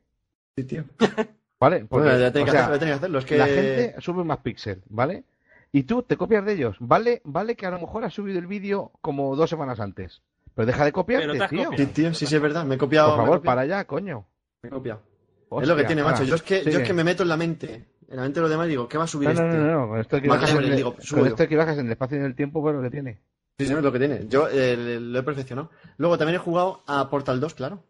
Sí, 0.56 0.64
tío. 0.64 0.86
¿vale? 1.62 1.86
Porque, 1.86 2.10
Bueno, 2.10 2.20
ya 2.20 2.34
que, 2.34 2.52
sea, 2.52 2.66
hacerlo, 2.66 2.74
ya 2.74 2.80
tengo 2.80 2.92
que 2.92 2.98
hacerlo. 2.98 3.20
Es 3.20 3.26
que. 3.26 3.38
La 3.38 3.46
gente 3.46 3.96
sube 4.00 4.24
más 4.24 4.40
píxel, 4.40 4.82
¿vale? 4.90 5.24
Y 5.72 5.84
tú 5.84 6.04
te 6.04 6.18
copias 6.18 6.44
de 6.44 6.54
ellos. 6.54 6.76
Vale, 6.80 7.22
vale 7.24 7.56
que 7.56 7.66
a 7.66 7.72
lo 7.72 7.80
mejor 7.80 8.04
has 8.04 8.14
subido 8.14 8.40
el 8.40 8.48
vídeo 8.48 8.92
como 9.00 9.36
dos 9.36 9.50
semanas 9.50 9.80
antes. 9.80 10.22
Pero 10.54 10.66
deja 10.66 10.84
de 10.84 10.92
copiarte, 10.92 11.32
tío. 11.32 11.40
copiado. 11.46 11.72
Sí, 11.78 11.86
tío, 11.86 12.14
sí, 12.14 12.26
sí, 12.26 12.36
es 12.36 12.42
verdad. 12.42 12.66
Me 12.66 12.76
he 12.76 12.78
copiado. 12.78 13.10
Por 13.10 13.18
favor, 13.18 13.38
copiado, 13.38 13.56
para 13.56 13.62
allá, 13.62 13.86
coño. 13.86 14.26
Me 14.64 14.68
he 14.68 14.72
copiado. 14.72 15.02
es 15.62 15.68
lo 15.68 15.76
que 15.76 15.84
tiene, 15.86 16.04
macho. 16.04 16.24
Yo 16.24 16.36
es, 16.36 16.42
que, 16.42 16.64
yo 16.64 16.80
es 16.80 16.88
que 16.88 16.94
me 16.94 17.04
meto 17.04 17.24
en 17.24 17.30
la 17.30 17.38
mente. 17.38 17.86
En 18.10 18.18
la 18.18 18.24
mente 18.24 18.40
de 18.40 18.42
los 18.42 18.50
demás 18.50 18.68
y 18.68 18.72
digo, 18.72 18.90
¿qué 18.90 18.98
va 18.98 19.06
a 19.06 19.08
subir 19.08 19.30
No, 19.30 19.36
no, 19.36 19.48
este? 19.48 19.58
no, 19.58 19.80
no, 19.80 19.88
con 19.88 20.00
esto 20.00 20.22
que 20.22 20.28
bajas 20.28 20.52
en 20.52 20.58
el, 20.58 20.76
digo, 20.76 20.96
con 21.12 21.28
esto 21.28 21.48
que 21.48 21.56
bajas 21.56 21.78
en 21.78 21.86
el 21.86 21.92
espacio 21.94 22.18
y 22.18 22.20
en 22.20 22.26
el 22.26 22.36
tiempo, 22.36 22.62
pero 22.62 22.78
lo 22.78 22.84
que 22.84 22.90
tiene. 22.90 23.22
Sí, 23.58 23.68
sí, 23.68 23.74
es 23.74 23.82
lo 23.82 23.92
que 23.92 24.00
tiene. 24.00 24.28
Yo 24.28 24.50
eh, 24.50 25.00
lo 25.00 25.20
he 25.20 25.24
perfeccionado. 25.24 25.70
Luego 25.96 26.18
también 26.18 26.36
he 26.36 26.40
jugado 26.40 26.84
a 26.88 27.10
Portal 27.10 27.40
2, 27.40 27.54
claro. 27.54 27.84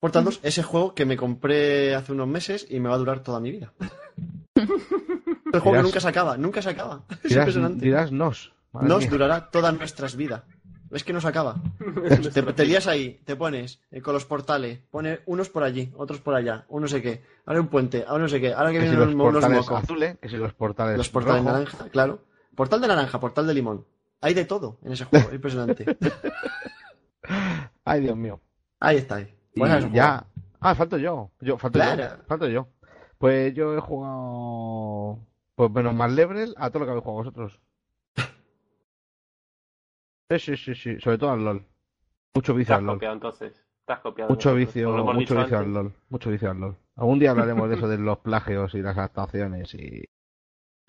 Portal 0.00 0.24
2, 0.24 0.40
ese 0.42 0.62
juego 0.62 0.94
que 0.94 1.04
me 1.06 1.16
compré 1.16 1.94
hace 1.94 2.12
unos 2.12 2.28
meses 2.28 2.66
y 2.68 2.80
me 2.80 2.88
va 2.88 2.94
a 2.96 2.98
durar 2.98 3.20
toda 3.20 3.40
mi 3.40 3.50
vida. 3.50 3.72
El 4.54 5.60
juego 5.60 5.62
que 5.62 5.70
Dirás- 5.78 5.82
nunca 5.84 6.00
se 6.00 6.08
acaba, 6.08 6.36
nunca 6.36 6.62
se 6.62 6.70
acaba. 6.70 7.02
Es 7.10 7.22
Dirás, 7.22 7.32
impresionante. 7.46 7.84
dirás 7.84 8.12
nos. 8.12 8.52
Nos 8.72 9.00
mía. 9.00 9.10
durará 9.10 9.50
todas 9.50 9.72
nuestras 9.76 10.16
vidas. 10.16 10.42
Es 10.90 11.02
que 11.02 11.12
no 11.12 11.20
se 11.20 11.28
acaba. 11.28 11.56
te, 12.34 12.42
te 12.42 12.64
lías 12.66 12.86
ahí, 12.86 13.20
te 13.24 13.34
pones 13.36 13.80
eh, 13.90 14.00
con 14.02 14.12
los 14.14 14.24
portales, 14.26 14.80
pone 14.90 15.20
unos 15.26 15.48
por 15.48 15.62
allí, 15.64 15.92
otros 15.96 16.20
por 16.20 16.34
allá, 16.34 16.64
un 16.68 16.82
no 16.82 16.88
sé 16.88 17.00
qué, 17.02 17.22
ahora 17.46 17.60
un 17.60 17.68
puente, 17.68 18.04
ahora 18.06 18.22
no 18.24 18.28
sé 18.28 18.40
qué, 18.40 18.52
ahora 18.52 18.70
que 18.70 18.78
Que 18.80 18.84
si 18.84 18.90
vienen 18.90 19.06
los 19.06 19.14
unos, 19.14 19.28
unos 19.28 19.40
portales 19.42 19.66
mocos. 19.66 19.82
azules, 19.82 20.18
que 20.20 20.28
si 20.28 20.36
los 20.36 20.52
portales 20.52 20.96
Los 20.98 21.08
portales 21.08 21.42
naranja, 21.42 21.88
claro. 21.88 22.22
Portal 22.54 22.80
de 22.80 22.88
naranja, 22.88 23.18
portal 23.18 23.46
de 23.46 23.54
limón. 23.54 23.84
Hay 24.20 24.34
de 24.34 24.44
todo 24.44 24.78
en 24.84 24.92
ese 24.92 25.04
juego, 25.06 25.32
impresionante. 25.32 25.96
Ay, 27.84 28.00
Dios 28.00 28.16
mío. 28.16 28.40
Ahí 28.80 28.96
está. 28.98 29.16
Ahí. 29.16 29.34
Y 29.56 29.62
eso, 29.64 29.88
ya. 29.92 30.24
Ah, 30.60 30.74
falto 30.74 30.96
yo. 30.98 31.30
Yo, 31.40 31.58
falto 31.58 31.78
Claro. 31.78 32.02
yo. 32.02 32.24
Falto 32.26 32.48
yo. 32.48 32.68
Pues 33.18 33.54
yo 33.54 33.76
he 33.76 33.80
jugado. 33.80 35.18
Pues 35.54 35.70
menos 35.70 35.94
más 35.94 36.12
Lebrel 36.12 36.54
a 36.58 36.68
todo 36.70 36.80
lo 36.80 36.84
que 36.86 36.90
habéis 36.92 37.04
jugado 37.04 37.18
vosotros. 37.24 37.60
Sí, 40.30 40.38
sí, 40.40 40.56
sí, 40.56 40.74
sí. 40.74 41.00
Sobre 41.00 41.18
todo 41.18 41.30
al 41.30 41.44
LOL. 41.44 41.64
Mucho 42.34 42.54
vicio 42.54 42.74
al 42.74 42.84
LOL. 42.84 42.96
copiado 42.96 43.14
entonces. 43.14 43.64
Te 43.86 43.92
has 43.92 44.00
copiado. 44.00 44.28
Mucho 44.30 44.54
vicio, 44.54 44.90
mucho 45.04 45.36
vicio 45.36 45.58
al. 45.58 45.72
LOL. 45.72 45.94
Mucho 46.08 46.30
vicio 46.30 46.50
al 46.50 46.58
LOL. 46.58 46.76
Algún 46.96 47.18
día 47.20 47.30
hablaremos 47.30 47.68
de 47.68 47.76
eso 47.76 47.86
de 47.88 47.98
los 47.98 48.18
plagios 48.18 48.74
y 48.74 48.82
las 48.82 48.96
adaptaciones 48.98 49.72
y. 49.74 50.04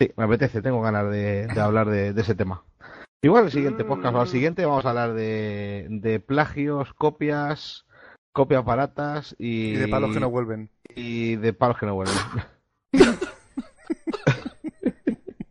Sí, 0.00 0.12
me 0.16 0.24
apetece, 0.24 0.62
tengo 0.62 0.80
ganas 0.80 1.10
de, 1.10 1.46
de 1.46 1.60
hablar 1.60 1.88
de, 1.88 2.12
de 2.12 2.20
ese 2.20 2.34
tema. 2.34 2.64
Igual 3.22 3.44
el 3.46 3.50
siguiente 3.50 3.84
podcast 3.84 4.14
o 4.14 4.20
al 4.20 4.28
siguiente 4.28 4.64
vamos 4.64 4.84
a 4.86 4.90
hablar 4.90 5.12
de, 5.14 5.86
de 5.90 6.20
plagios, 6.20 6.92
copias, 6.94 7.84
copias 8.38 8.64
baratas 8.64 9.34
y, 9.38 9.70
Y 9.70 9.76
de 9.76 9.88
palos 9.88 10.12
que 10.14 10.20
no 10.20 10.30
vuelven. 10.30 10.70
y 10.94 11.36
de 11.36 11.52
palos 11.52 11.76
que 11.78 11.86
no 11.86 11.94
vuelven. 11.94 12.14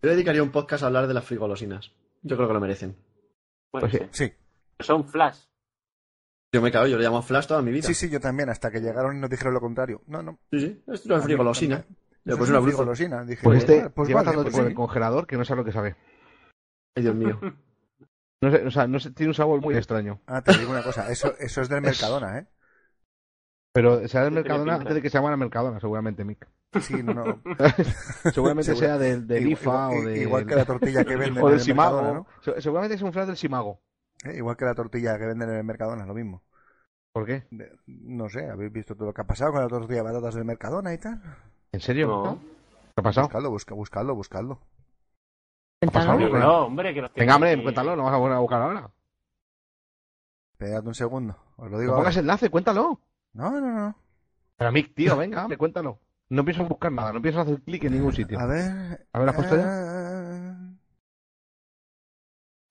Yo 0.02 0.10
dedicaría 0.12 0.44
un 0.44 0.52
podcast 0.52 0.84
a 0.84 0.88
hablar 0.88 1.08
de 1.08 1.14
las 1.14 1.26
frigolosinas. 1.26 1.92
Yo 2.22 2.36
creo 2.38 2.48
que 2.48 2.54
lo 2.54 2.60
merecen. 2.62 2.96
Puede 3.72 3.82
Pues 3.90 3.92
sí. 3.92 3.98
ser. 3.98 4.10
Sí, 4.12 4.34
Son 4.80 5.08
flash. 5.08 5.40
Yo 6.54 6.62
me 6.62 6.72
cago, 6.72 6.88
yo 6.88 6.98
le 6.98 7.04
llamo 7.04 7.22
Flash 7.22 7.46
toda 7.48 7.62
mi 7.62 7.72
vida. 7.72 7.86
sí, 7.86 7.94
sí, 7.94 8.10
yo 8.10 8.22
también, 8.22 8.50
hasta 8.50 8.72
que 8.72 8.80
llegaron 8.80 9.18
y 9.18 9.20
nos 9.20 9.30
dijeron 9.30 9.54
lo 9.54 9.60
contrario. 9.60 10.02
No, 10.08 10.24
no. 10.24 10.40
Sí, 10.52 10.62
sí, 10.62 10.66
Esto 10.88 10.94
es 10.94 11.06
una 11.08 11.22
frigolosina. 11.22 11.86
Le 12.24 12.32
Eso 12.34 12.38
pues 12.38 12.50
es 12.50 12.56
una 12.56 12.62
frigolosina. 12.66 13.26
Dije, 13.26 13.42
Pues 13.44 13.60
este 13.60 13.82
"Ah, 13.82 13.90
pues 13.94 14.08
lleva 14.08 14.22
vale, 14.22 14.28
tanto 14.32 14.44
pues 14.44 14.54
tiempo 14.54 14.60
en 14.62 14.66
sí". 14.68 14.72
el 14.72 14.76
congelador 14.76 15.28
que 15.28 15.36
no 15.38 15.44
sabe 15.46 15.58
lo 15.62 15.66
que 15.66 15.72
sabe. 15.74 15.96
Ay, 16.96 17.04
Dios 17.04 17.16
mío. 17.16 17.40
No 18.42 18.52
sé, 18.52 18.66
o 18.66 18.72
sea, 18.72 18.88
no 18.88 19.00
sé, 19.00 19.12
tiene 19.12 19.32
un 19.32 19.34
sabor 19.34 19.60
muy 19.62 19.76
extraño. 19.76 20.22
Ah, 20.28 20.42
te 20.42 20.58
digo 20.58 20.72
una 20.72 20.84
cosa, 20.84 21.12
eso, 21.12 21.34
eso 21.40 21.62
es 21.62 21.70
del 21.70 21.82
Mercadona, 21.82 22.38
¿eh? 22.40 22.48
Pero 23.78 24.08
será 24.08 24.24
del 24.24 24.34
Mercadona 24.34 24.74
antes 24.76 24.96
de 24.96 25.02
que 25.04 25.10
se 25.12 25.20
llamara 25.20 25.38
Mercadona, 25.38 25.80
seguramente, 25.80 26.26
Mick. 26.26 26.48
Sí, 26.82 27.04
no, 27.04 27.14
no. 27.14 27.42
Seguramente 28.34 28.76
sea 28.76 28.98
del, 28.98 29.28
del 29.28 29.50
IFA 29.50 29.62
igual- 29.92 29.98
o 30.04 30.10
del... 30.10 30.18
Igual 30.18 30.46
que 30.48 30.56
la 30.56 30.66
tortilla 30.66 31.06
que 31.06 31.16
venden 31.16 31.44
o 31.44 31.48
en 31.48 31.52
del 31.52 31.60
el 31.60 31.60
Simago. 31.66 31.96
Mercadona, 31.98 32.20
¿no? 32.20 32.28
Se- 32.42 32.60
Seguramente 32.62 32.96
es 32.96 33.02
un 33.04 33.14
flash 33.14 33.28
del 33.28 33.38
Simago. 33.38 33.80
Eh, 34.26 34.38
Igual 34.38 34.58
que 34.58 34.66
la 34.66 34.74
tortilla 34.74 35.18
que 35.20 35.28
venden 35.28 35.50
en 35.52 35.58
el 35.58 35.64
Mercadona, 35.64 36.08
lo 36.08 36.16
mismo. 36.16 36.42
¿Por 37.14 37.26
qué? 37.28 37.46
De- 37.52 37.72
no 37.86 38.30
sé, 38.30 38.50
¿habéis 38.50 38.72
visto 38.72 38.96
todo 38.96 39.06
lo 39.10 39.14
que 39.14 39.22
ha 39.22 39.28
pasado 39.28 39.52
con 39.52 39.62
la 39.62 39.68
tortilla 39.68 39.98
de 40.02 40.04
patatas 40.06 40.34
del 40.34 40.46
Mercadona 40.46 40.92
y 40.94 40.98
tal? 40.98 41.22
¿En 41.72 41.80
serio? 41.80 42.08
No. 42.08 42.40
¿Qué 42.96 43.02
ha 43.02 43.04
pasado? 43.04 43.28
Buscadlo, 43.28 43.50
busca, 43.52 43.76
buscadlo, 43.76 44.16
buscadlo. 44.16 44.60
Pero 45.80 46.40
no, 46.40 46.66
hombre, 46.66 46.96
que 46.96 47.08
Venga, 47.16 47.36
hombre, 47.36 47.62
cuéntalo, 47.62 47.96
no 47.96 48.06
vas 48.06 48.14
a 48.16 48.18
poner 48.18 48.38
a 48.38 48.40
buscar 48.40 48.60
ahora. 48.62 48.90
Esperad 50.54 50.88
un 50.88 50.96
segundo, 50.96 51.38
os 51.58 51.70
lo 51.70 51.78
digo 51.78 51.94
pongas 51.94 52.16
ahora. 52.16 52.22
enlace, 52.22 52.50
cuéntalo. 52.50 53.00
No, 53.34 53.52
no, 53.52 53.72
no. 53.72 53.96
Pero 54.58 54.72
Mick, 54.72 54.94
tío, 54.96 55.16
venga, 55.18 55.44
hombre, 55.44 55.58
cuéntalo. 55.58 56.00
No 56.30 56.44
pienso 56.44 56.66
buscar 56.66 56.92
nada, 56.92 57.14
no 57.14 57.22
pienso 57.22 57.40
hacer 57.42 57.62
clic 57.62 57.84
en 57.86 57.94
ningún 57.94 58.14
sitio. 58.14 58.38
A 58.40 58.46
ver... 58.46 59.08
A 59.14 59.20
ver, 59.20 59.26
¿lo 59.26 59.30
has 59.30 59.36
puesto 59.36 59.56
ya? 59.56 59.68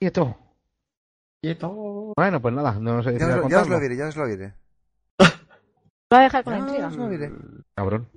¿Y 0.01 0.07
esto? 0.07 0.37
Quieto. 1.43 2.13
Bueno, 2.17 2.41
pues 2.43 2.55
nada, 2.55 2.73
no 2.79 3.03
sé 3.03 3.19
Ya, 3.19 3.25
a 3.27 3.29
os, 3.29 3.37
lo- 3.37 3.49
ya 3.49 3.63
os 3.63 3.69
contarlo. 3.69 3.75
lo 3.77 3.81
diré, 3.81 3.97
ya 3.97 4.09
os 4.09 4.17
lo 4.17 4.27
diré. 4.27 4.55
Lo 5.19 5.27
voy 6.11 6.19
a 6.21 6.23
dejar 6.23 6.45
con 6.45 6.53
la 6.53 6.59
Ya 6.59 6.65
intriga. 6.67 6.89
os 6.89 6.97
lo 6.97 7.09
diré. 7.09 7.33
Cabrón. 7.75 8.09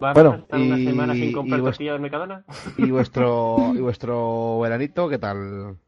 ¿Vas 0.00 0.14
Bueno, 0.14 0.32
a 0.32 0.36
estar 0.36 0.60
una 0.60 0.76
y- 0.76 0.84
semana 0.84 1.14
sin 1.14 1.32
comprar 1.32 1.60
tortillas 1.62 2.00
Mercadona? 2.00 2.44
¿Y 2.78 2.90
vuestro, 2.90 3.72
y 3.76 3.80
vuestro 3.80 4.60
veranito 4.60 5.08
qué 5.08 5.18
tal? 5.18 5.78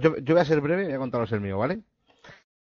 Yo, 0.00 0.16
yo 0.18 0.34
voy 0.34 0.42
a 0.42 0.44
ser 0.44 0.60
breve 0.60 0.82
y 0.82 0.86
voy 0.86 0.94
a 0.94 0.98
contaros 0.98 1.32
el 1.32 1.40
mío, 1.40 1.58
¿vale? 1.58 1.80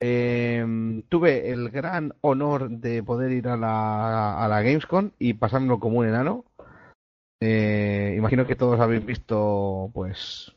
Eh, 0.07 1.03
tuve 1.09 1.51
el 1.51 1.71
gran 1.71 2.13
honor 2.21 2.69
de 2.69 3.03
poder 3.03 3.33
ir 3.33 3.49
a 3.49 3.57
la, 3.57 4.45
a 4.45 4.47
la 4.49 4.61
Gamescom 4.61 5.13
y 5.19 5.33
pasármelo 5.33 5.81
como 5.81 6.01
un 6.01 6.07
enano. 6.07 6.45
Eh, 7.41 8.15
imagino 8.19 8.47
que 8.47 8.55
todos 8.55 8.79
habéis 8.81 9.07
visto, 9.07 9.91
pues, 9.95 10.55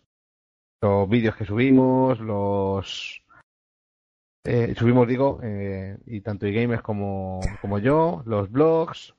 los 0.82 1.08
vídeos 1.08 1.38
que 1.38 1.46
subimos, 1.46 2.20
los... 2.20 3.24
eh, 4.46 4.76
subimos, 4.76 5.08
digo, 5.08 5.40
eh, 5.42 5.98
y 6.06 6.20
tanto 6.20 6.46
gamers 6.48 6.82
como, 6.82 7.40
como 7.62 7.80
yo, 7.80 8.24
los 8.26 8.52
blogs. 8.52 9.16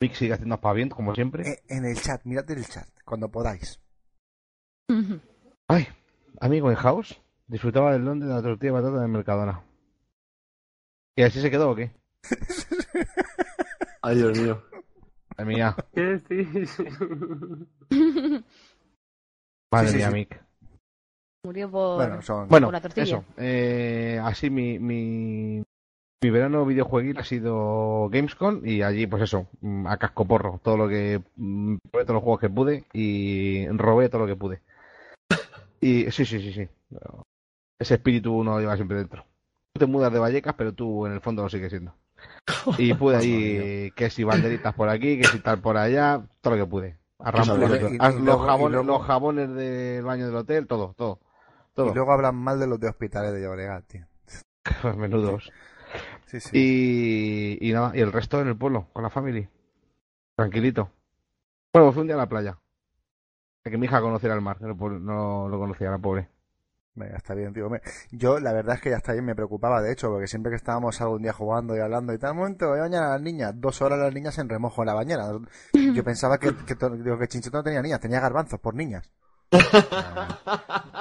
Mick 0.00 0.14
sigue 0.14 0.34
haciendo 0.34 0.54
aspavientos, 0.54 0.94
como 0.94 1.16
siempre. 1.16 1.50
Eh, 1.50 1.62
en 1.68 1.84
el 1.84 1.96
chat, 1.96 2.24
mirad 2.24 2.48
el 2.48 2.64
chat, 2.64 2.86
cuando 3.04 3.28
podáis. 3.28 3.80
Ay, 5.66 5.88
amigo 6.40 6.70
en 6.70 6.76
House, 6.76 7.20
disfrutaba 7.46 7.92
del 7.92 8.04
Londres 8.04 8.28
de 8.28 8.34
la 8.34 8.42
tortilla 8.42 8.72
de 8.72 8.78
patata 8.80 9.00
del 9.00 9.08
Mercadona. 9.10 9.62
¿Y 11.16 11.22
así 11.22 11.40
se 11.40 11.50
quedó 11.50 11.70
o 11.70 11.74
qué? 11.76 11.90
Ay, 14.02 14.16
Dios 14.16 14.38
mío. 14.38 14.62
Madre 15.36 15.44
mía, 15.54 15.76
¿Qué 15.94 16.00
decís? 16.02 16.78
madre 19.72 19.88
Sí, 19.88 19.92
sí, 19.92 19.96
mía, 19.96 20.08
sí. 20.08 20.14
Mick. 20.14 20.44
Murió 21.44 21.70
por, 21.70 21.96
Bueno, 21.96 22.22
son... 22.22 22.48
Bueno, 22.48 22.66
por 22.68 22.72
la 22.74 22.80
tortilla. 22.80 23.04
eso. 23.04 23.24
eh, 23.36 24.20
así 24.22 24.50
mi, 24.50 24.78
mi, 24.78 25.62
mi 26.22 26.30
verano 26.30 26.64
videojueguil 26.66 27.18
ha 27.18 27.24
sido 27.24 28.08
Gamescom 28.10 28.66
y 28.66 28.82
allí, 28.82 29.06
pues 29.06 29.22
eso, 29.22 29.46
mm, 29.60 29.86
a 29.86 29.96
cascoporro. 29.98 30.60
Todo 30.62 30.76
lo 30.76 30.88
que. 30.88 31.22
mm, 31.36 31.76
Probé 31.90 32.04
todos 32.04 32.14
los 32.16 32.22
juegos 32.24 32.40
que 32.40 32.50
pude 32.50 32.84
y 32.92 33.68
robé 33.68 34.08
todo 34.08 34.22
lo 34.22 34.26
que 34.26 34.36
pude. 34.36 34.60
Y 35.80 36.10
sí, 36.10 36.24
sí, 36.24 36.40
sí, 36.40 36.52
sí. 36.52 36.68
Ese 37.78 37.94
espíritu 37.94 38.32
uno 38.32 38.52
lo 38.52 38.60
lleva 38.60 38.76
siempre 38.76 38.98
dentro. 38.98 39.24
Tú 39.72 39.80
te 39.80 39.86
mudas 39.86 40.12
de 40.12 40.18
Vallecas, 40.18 40.54
pero 40.54 40.72
tú 40.72 41.06
en 41.06 41.12
el 41.12 41.20
fondo 41.20 41.42
lo 41.42 41.48
sigues 41.48 41.70
siendo. 41.70 41.94
Y 42.78 42.94
pude 42.94 43.16
ahí, 43.16 43.90
que 43.92 44.10
si 44.10 44.24
banderitas 44.24 44.74
por 44.74 44.88
aquí, 44.88 45.18
que 45.18 45.24
si 45.24 45.40
tal 45.40 45.60
por 45.60 45.76
allá, 45.76 46.22
todo 46.40 46.56
lo 46.56 46.64
que 46.64 46.70
pude. 46.70 46.98
Arrampar, 47.18 47.58
los, 47.58 48.40
jabones, 48.46 48.84
los 48.84 49.02
jabones 49.02 49.54
del 49.54 50.04
baño 50.04 50.26
del 50.26 50.36
hotel, 50.36 50.66
todo, 50.66 50.94
todo. 50.96 51.20
todo. 51.74 51.90
Y 51.90 51.94
luego 51.94 52.12
hablan 52.12 52.36
mal 52.36 52.58
de 52.60 52.66
los 52.66 52.78
de 52.78 52.88
hospitales 52.88 53.32
de 53.32 53.42
Llobregat, 53.42 53.86
tío. 53.86 54.06
Menudos. 54.96 55.50
Sí, 56.26 56.40
sí. 56.40 56.50
Y, 57.60 57.68
y 57.68 57.72
nada, 57.72 57.92
y 57.94 58.00
el 58.00 58.12
resto 58.12 58.40
en 58.40 58.48
el 58.48 58.56
pueblo, 58.56 58.88
con 58.92 59.04
la 59.04 59.10
familia. 59.10 59.48
Tranquilito. 60.34 60.90
Bueno, 61.72 61.92
fue 61.92 62.02
un 62.02 62.08
día 62.08 62.16
a 62.16 62.18
la 62.18 62.28
playa. 62.28 62.58
Que 63.62 63.78
mi 63.78 63.86
hija 63.86 64.00
conociera 64.00 64.34
el 64.34 64.40
mar, 64.40 64.60
no 64.60 65.48
lo 65.48 65.58
conocía, 65.58 65.88
la 65.88 65.98
pobre. 65.98 66.28
Venga, 66.96 67.18
está 67.18 67.34
bien, 67.34 67.52
tío. 67.52 67.68
Yo, 68.10 68.40
la 68.40 68.54
verdad 68.54 68.76
es 68.76 68.80
que 68.80 68.90
ya 68.90 68.96
está 68.96 69.12
bien, 69.12 69.26
me 69.26 69.34
preocupaba, 69.34 69.82
de 69.82 69.92
hecho, 69.92 70.08
porque 70.08 70.26
siempre 70.26 70.50
que 70.50 70.56
estábamos 70.56 70.98
algún 71.02 71.20
día 71.20 71.34
jugando 71.34 71.76
y 71.76 71.80
hablando 71.80 72.14
y 72.14 72.18
tal, 72.18 72.34
momento, 72.34 72.70
voy 72.70 72.78
a 72.78 72.82
bañar 72.82 73.02
a 73.04 73.08
las 73.10 73.20
niñas, 73.20 73.52
dos 73.54 73.82
horas 73.82 73.98
las 73.98 74.14
niñas 74.14 74.38
en 74.38 74.48
remojo 74.48 74.80
en 74.80 74.86
la 74.86 74.94
bañera. 74.94 75.30
Yo 75.74 76.02
pensaba 76.02 76.38
que, 76.38 76.54
que, 76.64 76.74
digo, 76.74 77.18
que 77.18 77.28
Chinchito 77.28 77.58
no 77.58 77.62
tenía 77.62 77.82
niñas, 77.82 78.00
tenía 78.00 78.18
garbanzos 78.18 78.58
por 78.60 78.74
niñas. 78.74 79.12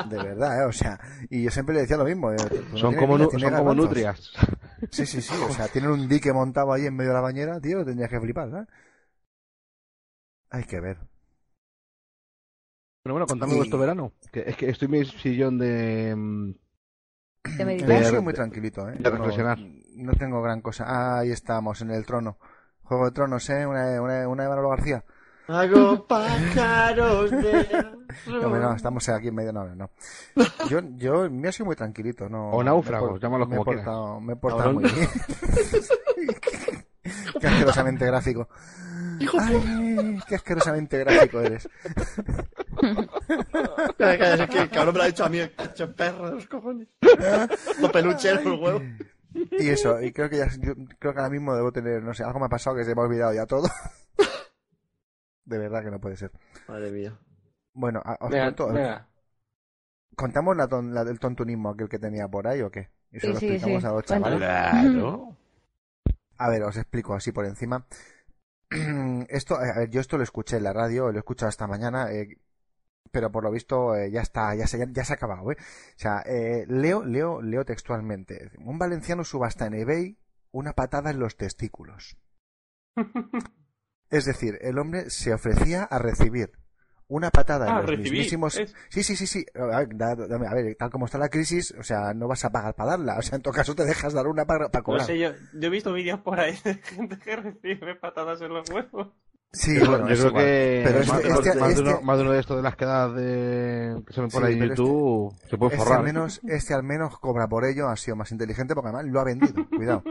De 0.10 0.18
verdad, 0.18 0.62
¿eh? 0.62 0.66
O 0.66 0.74
sea, 0.74 1.00
y 1.30 1.44
yo 1.44 1.50
siempre 1.50 1.74
le 1.74 1.82
decía 1.82 1.96
lo 1.96 2.04
mismo. 2.04 2.30
eh, 2.32 2.36
no 2.72 2.78
son 2.78 2.96
como, 2.96 3.18
niñas, 3.18 3.42
son 3.42 3.54
como 3.54 3.74
nutrias. 3.74 4.34
Sí, 4.92 5.06
sí, 5.06 5.22
sí, 5.22 5.34
o 5.50 5.54
sea, 5.54 5.68
tienen 5.72 5.92
un 5.92 6.10
dique 6.10 6.34
montado 6.34 6.74
ahí 6.74 6.86
en 6.86 6.96
medio 6.96 7.12
de 7.12 7.16
la 7.16 7.22
bañera, 7.22 7.62
tío, 7.62 7.86
tendrías 7.86 8.10
que 8.10 8.20
flipar, 8.20 8.52
¿sabes? 8.52 8.68
Hay 10.50 10.66
que 10.66 10.82
ver. 10.82 11.15
Pero 13.06 13.14
bueno, 13.14 13.28
contame 13.28 13.54
Y- 13.54 13.58
vuestro 13.58 13.78
verano. 13.78 14.14
Que 14.32 14.46
es 14.48 14.58
que 14.58 14.68
estoy 14.68 14.88
en 14.88 14.92
mi 14.92 15.06
sillón 15.06 15.60
de. 15.60 16.16
mm, 16.18 16.50
De 17.44 17.58
Yo 17.60 17.66
meditar. 17.68 17.92
he 17.92 18.00
sido 18.06 18.12
de- 18.16 18.22
muy 18.22 18.34
tranquilito, 18.34 18.90
¿eh? 18.90 18.94
de 18.94 19.04
Yo 19.04 19.12
no- 19.12 19.18
reflexionar. 19.18 19.60
No, 19.96 20.12
tengo 20.14 20.42
gran 20.42 20.62
cosa. 20.62 20.86
Ah, 20.88 21.20
ahí 21.20 21.30
estamos, 21.30 21.80
en 21.82 21.92
el 21.92 22.04
trono. 22.04 22.40
Juego 22.82 23.06
de 23.06 23.12
Tronos, 23.12 23.48
¿eh? 23.52 23.64
Una, 23.68 24.02
una, 24.02 24.28
una 24.28 24.44
de 24.44 24.50
Manolo 24.50 24.70
García. 24.70 25.06
Hago 25.48 26.08
pájaros 26.08 27.30
de... 27.30 27.86
No, 28.28 28.50
no, 28.50 28.74
estamos 28.76 29.08
aquí 29.10 29.28
en 29.28 29.36
medio. 29.36 29.54
No, 29.54 29.66
no. 29.76 29.92
Yo, 30.70 30.80
yo, 30.96 31.30
me 31.30 31.50
he 31.50 31.52
sido 31.52 31.68
muy 31.68 31.76
tranquilito, 31.76 32.28
¿no? 32.28 32.50
O 32.50 32.64
náufragos, 32.64 33.10
me 33.12 33.18
he 33.18 33.20
por- 33.20 33.22
llámalos 33.22 33.50
me 33.50 33.56
he 33.56 33.58
como 33.60 33.66
quieras. 33.72 33.86
portado, 33.86 34.22
Me 34.22 34.34
he 34.34 34.36
portado 34.36 34.74
muy 34.74 34.84
bien. 34.84 35.10
qué 37.40 37.48
asquerosamente 37.48 38.06
gráfico. 38.08 38.50
Ay, 39.40 40.20
qué 40.28 40.36
asquerosamente 40.36 40.98
gráfico 41.00 41.42
eres. 41.42 41.68
Es 43.98 44.50
que 44.50 44.60
el 44.60 44.70
cabrón 44.70 44.94
me 44.94 44.98
lo 45.00 45.04
ha 45.04 45.08
dicho 45.08 45.26
a 45.26 45.30
mí, 45.30 45.40
el 45.40 45.54
cacho 45.56 45.94
perro 45.96 46.28
de 46.30 46.36
los 46.36 46.48
cojones. 46.48 46.88
Los 47.80 47.92
peluches, 47.92 48.44
los 48.44 48.60
huevos. 48.60 48.84
Y 49.34 49.70
eso, 49.70 50.02
y 50.02 50.12
creo 50.14 50.30
que 50.30 50.38
ya, 50.38 50.48
yo 50.60 50.74
creo 51.00 51.14
que 51.14 51.20
ahora 51.20 51.30
mismo 51.30 51.56
debo 51.56 51.72
tener, 51.72 52.02
no 52.04 52.14
sé, 52.14 52.24
algo 52.24 52.40
me 52.40 52.46
ha 52.46 52.50
pasado 52.50 52.76
que 52.76 52.86
se 52.86 52.96
me 52.96 53.02
ha 53.02 53.06
olvidado 53.06 53.34
ya 53.34 53.46
todo. 53.46 53.68
De 55.46 55.58
verdad 55.58 55.84
que 55.84 55.92
no 55.92 56.00
puede 56.00 56.16
ser. 56.18 56.32
Madre 56.68 56.92
mía. 56.92 57.18
Bueno, 57.74 58.02
a- 58.04 58.18
os 58.22 58.32
Venga, 58.32 58.44
cuento, 58.46 58.68
venga. 58.68 59.08
¿contamos 60.16 60.56
la, 60.56 60.68
ton- 60.68 60.94
la 60.94 61.04
del 61.04 61.20
tontunismo 61.20 61.70
aquel 61.70 61.90
que 61.90 62.00
tenía 62.00 62.28
por 62.28 62.48
ahí 62.48 62.62
o 62.62 62.72
qué? 62.72 62.90
Y 63.12 63.20
se 63.20 63.28
Sí, 63.28 63.34
lo 63.34 63.40
sí, 63.40 63.46
explicamos 63.48 63.82
sí, 63.82 63.88
a 63.88 63.92
los 63.92 64.04
chavales. 64.06 64.40
Claro. 64.40 65.38
A 66.38 66.50
ver, 66.50 66.64
os 66.64 66.76
explico 66.78 67.14
así 67.16 67.32
por 67.32 67.46
encima. 67.46 67.86
Esto, 69.30 69.62
eh, 69.62 69.88
yo 69.90 70.02
esto 70.02 70.18
lo 70.18 70.24
escuché 70.24 70.58
en 70.58 70.64
la 70.64 70.74
radio, 70.74 71.12
lo 71.12 71.18
he 71.18 71.20
escuchado 71.20 71.50
esta 71.50 71.68
mañana, 71.68 72.12
eh, 72.12 72.40
pero 73.12 73.32
por 73.32 73.44
lo 73.44 73.52
visto 73.52 73.96
eh, 73.96 74.12
ya 74.12 74.22
está, 74.22 74.56
ya 74.56 74.68
se, 74.68 74.80
ya, 74.80 74.86
ya 74.92 75.06
se 75.06 75.14
ha 75.14 75.16
acabado, 75.16 75.52
¿eh? 75.52 75.58
O 75.60 76.00
sea, 76.00 76.24
leo, 76.68 77.04
leo, 77.04 77.42
leo 77.42 77.64
textualmente. 77.64 78.52
Un 78.58 78.78
valenciano 78.78 79.24
subasta 79.24 79.68
en 79.68 79.76
eBay 79.76 80.18
una 80.52 80.74
patada 80.74 81.12
en 81.12 81.20
los 81.20 81.38
testículos. 81.38 82.18
Es 84.12 84.26
decir, 84.26 84.60
el 84.62 84.78
hombre 84.78 85.10
se 85.10 85.34
ofrecía 85.34 85.84
a 85.84 85.98
recibir 85.98 86.52
una 87.08 87.30
patada 87.30 87.68
en 87.68 87.72
Ah, 87.74 87.82
los 87.82 87.90
recibir, 87.90 88.12
mismísimos. 88.14 88.58
es- 88.58 88.74
Sí, 88.90 89.04
sí, 89.04 89.16
sí, 89.16 89.28
sí. 89.28 89.46
A 89.56 89.80
ver, 89.80 89.90
da- 89.96 90.16
dame- 90.16 90.48
a 90.48 90.54
ver, 90.54 90.76
tal 90.76 90.90
como 90.90 91.06
está 91.06 91.18
la 91.18 91.30
crisis, 91.30 91.74
o 91.80 91.84
sea, 91.84 92.14
no 92.14 92.28
vas 92.28 92.44
a 92.46 92.52
pagar 92.52 92.74
para 92.74 92.92
darla. 92.92 93.18
O 93.18 93.22
sea, 93.22 93.36
en 93.36 93.42
todo 93.42 93.54
caso 93.54 93.76
te 93.76 93.86
dejas 93.86 94.14
dar 94.14 94.28
una 94.28 94.46
para, 94.46 94.70
para 94.70 94.82
No 94.82 94.86
cobrar. 94.86 95.06
sé, 95.06 95.20
yo, 95.20 95.30
yo 95.54 95.68
he 95.68 95.70
visto 95.70 95.94
vídeos 95.94 96.20
por 96.22 96.40
ahí 96.40 96.58
de 96.64 96.76
gente 96.76 97.18
que 97.20 97.36
recibe 97.36 97.96
patadas 97.96 98.42
en 98.42 98.54
los 98.54 98.70
huevos. 98.70 99.10
Sí, 99.56 99.80
bueno, 99.80 100.08
yo 100.10 100.16
creo 100.16 100.28
igual. 100.28 100.44
que 100.44 100.82
Pero 100.86 101.00
más, 101.00 101.08
este- 101.24 101.50
este- 101.50 101.74
de 101.76 101.82
uno, 101.82 102.02
más 102.02 102.18
de 102.18 102.24
uno 102.24 102.32
de 102.34 102.40
estos 102.40 102.58
de 102.58 102.64
las 102.64 102.76
quedadas 102.76 103.16
de, 103.16 104.04
que 104.06 104.14
se 104.14 104.22
ven 104.22 104.30
por 104.30 104.42
Sí, 104.42 104.48
ahí 104.48 104.54
en 104.60 104.70
YouTube 104.70 105.34
se 105.50 105.58
puede 105.58 105.74
Este 105.74 105.84
forrar. 105.86 106.00
al 106.00 106.06
menos, 106.06 106.42
este 106.48 106.74
al 106.74 106.84
menos 106.84 107.18
cobra 107.20 107.48
por 107.48 107.66
ello, 107.66 107.88
ha 107.88 107.96
sido 107.96 108.16
más 108.16 108.32
inteligente 108.32 108.76
porque 108.76 108.90
además 108.90 109.06
lo 109.12 109.20
ha 109.20 109.24
vendido. 109.24 109.54
Cuidado. 109.70 110.04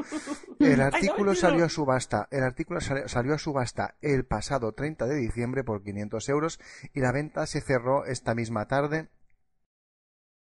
El 0.59 0.81
artículo 0.81 1.31
vendido! 1.33 1.35
salió 1.35 1.65
a 1.65 1.69
subasta, 1.69 2.29
el 2.31 2.43
artículo 2.43 2.81
salió, 2.81 3.09
salió 3.09 3.35
a 3.35 3.39
subasta 3.39 3.95
el 4.01 4.25
pasado 4.25 4.73
30 4.73 5.07
de 5.07 5.17
diciembre 5.17 5.63
por 5.65 5.83
500 5.83 6.29
euros 6.29 6.59
y 6.93 7.01
la 7.01 7.13
venta 7.13 7.47
se 7.47 7.61
cerró 7.61 8.05
esta 8.07 8.35
misma 8.35 8.67
tarde 8.67 9.09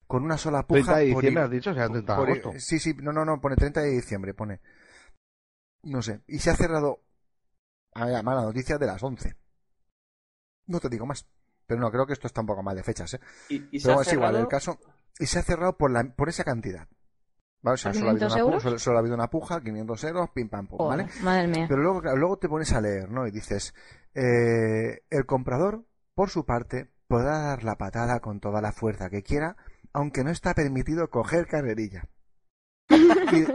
con 0.07 0.23
una 0.23 0.37
sola 0.37 0.63
30 0.63 0.85
puja. 0.91 0.97
de 0.99 1.11
por 1.11 1.21
diciembre 1.21 1.43
has 1.43 1.51
dicho, 1.51 1.71
o 1.71 1.73
sea, 1.73 1.89
30 1.89 2.13
de 2.13 2.17
por 2.19 2.29
i- 2.29 2.31
agosto. 2.39 2.51
sí, 2.59 2.79
sí, 2.79 2.95
no, 3.01 3.11
no, 3.11 3.25
no, 3.25 3.41
pone 3.41 3.55
30 3.57 3.81
de 3.81 3.89
diciembre, 3.91 4.33
pone. 4.33 4.61
No 5.83 6.01
sé. 6.01 6.21
Y 6.27 6.39
se 6.39 6.49
ha 6.49 6.55
cerrado, 6.55 7.01
además 8.03 8.35
la 8.35 8.41
noticia 8.43 8.77
de 8.77 8.85
las 8.87 9.01
11. 9.03 9.35
No 10.67 10.79
te 10.79 10.89
digo 10.89 11.05
más. 11.05 11.25
Pero 11.65 11.81
no, 11.81 11.91
creo 11.91 12.05
que 12.05 12.13
esto 12.13 12.27
está 12.27 12.41
un 12.41 12.47
poco 12.47 12.63
mal 12.63 12.75
de 12.75 12.83
fechas, 12.83 13.13
¿eh? 13.15 13.19
Y, 13.49 13.75
y 13.75 13.79
se 13.79 13.87
Pero 13.87 14.01
es 14.01 14.13
igual, 14.13 14.35
el 14.35 14.47
caso. 14.47 14.79
Y 15.19 15.25
se 15.25 15.39
ha 15.39 15.43
cerrado 15.43 15.75
por, 15.77 15.91
la, 15.91 16.03
por 16.03 16.29
esa 16.29 16.43
cantidad. 16.43 16.87
¿Vale? 17.61 17.73
O 17.73 17.77
sea, 17.77 17.91
¿Por 17.91 17.99
solo 17.99 18.09
ha, 18.09 18.11
habido 18.11 18.27
500 18.27 18.31
una, 18.31 18.41
pu- 18.43 18.47
euros? 18.47 18.63
solo, 18.63 18.79
solo 18.79 18.97
ha 18.97 18.99
habido 18.99 19.15
una 19.15 19.29
puja, 19.29 19.61
500 19.61 20.03
euros, 20.05 20.29
pim 20.29 20.47
pam 20.49 20.67
pum, 20.67 20.77
Madre 21.21 21.47
mía. 21.47 21.65
Pero 21.67 21.81
luego, 21.81 22.01
claro, 22.01 22.17
luego 22.17 22.37
te 22.37 22.47
pones 22.47 22.71
a 22.71 22.79
leer, 22.81 23.09
¿no? 23.09 23.27
Y 23.27 23.31
dices, 23.31 23.73
eh, 24.13 25.01
el 25.09 25.25
comprador, 25.25 25.83
por 26.13 26.29
su 26.29 26.45
parte, 26.45 26.89
podrá 27.07 27.39
dar 27.39 27.63
la 27.63 27.75
patada 27.75 28.19
con 28.19 28.39
toda 28.39 28.61
la 28.61 28.71
fuerza 28.71 29.09
que 29.09 29.23
quiera, 29.23 29.57
aunque 29.91 30.23
no 30.23 30.29
está 30.29 30.53
permitido 30.53 31.09
coger 31.09 31.47
carrerilla. 31.47 32.07
Y- 32.89 33.45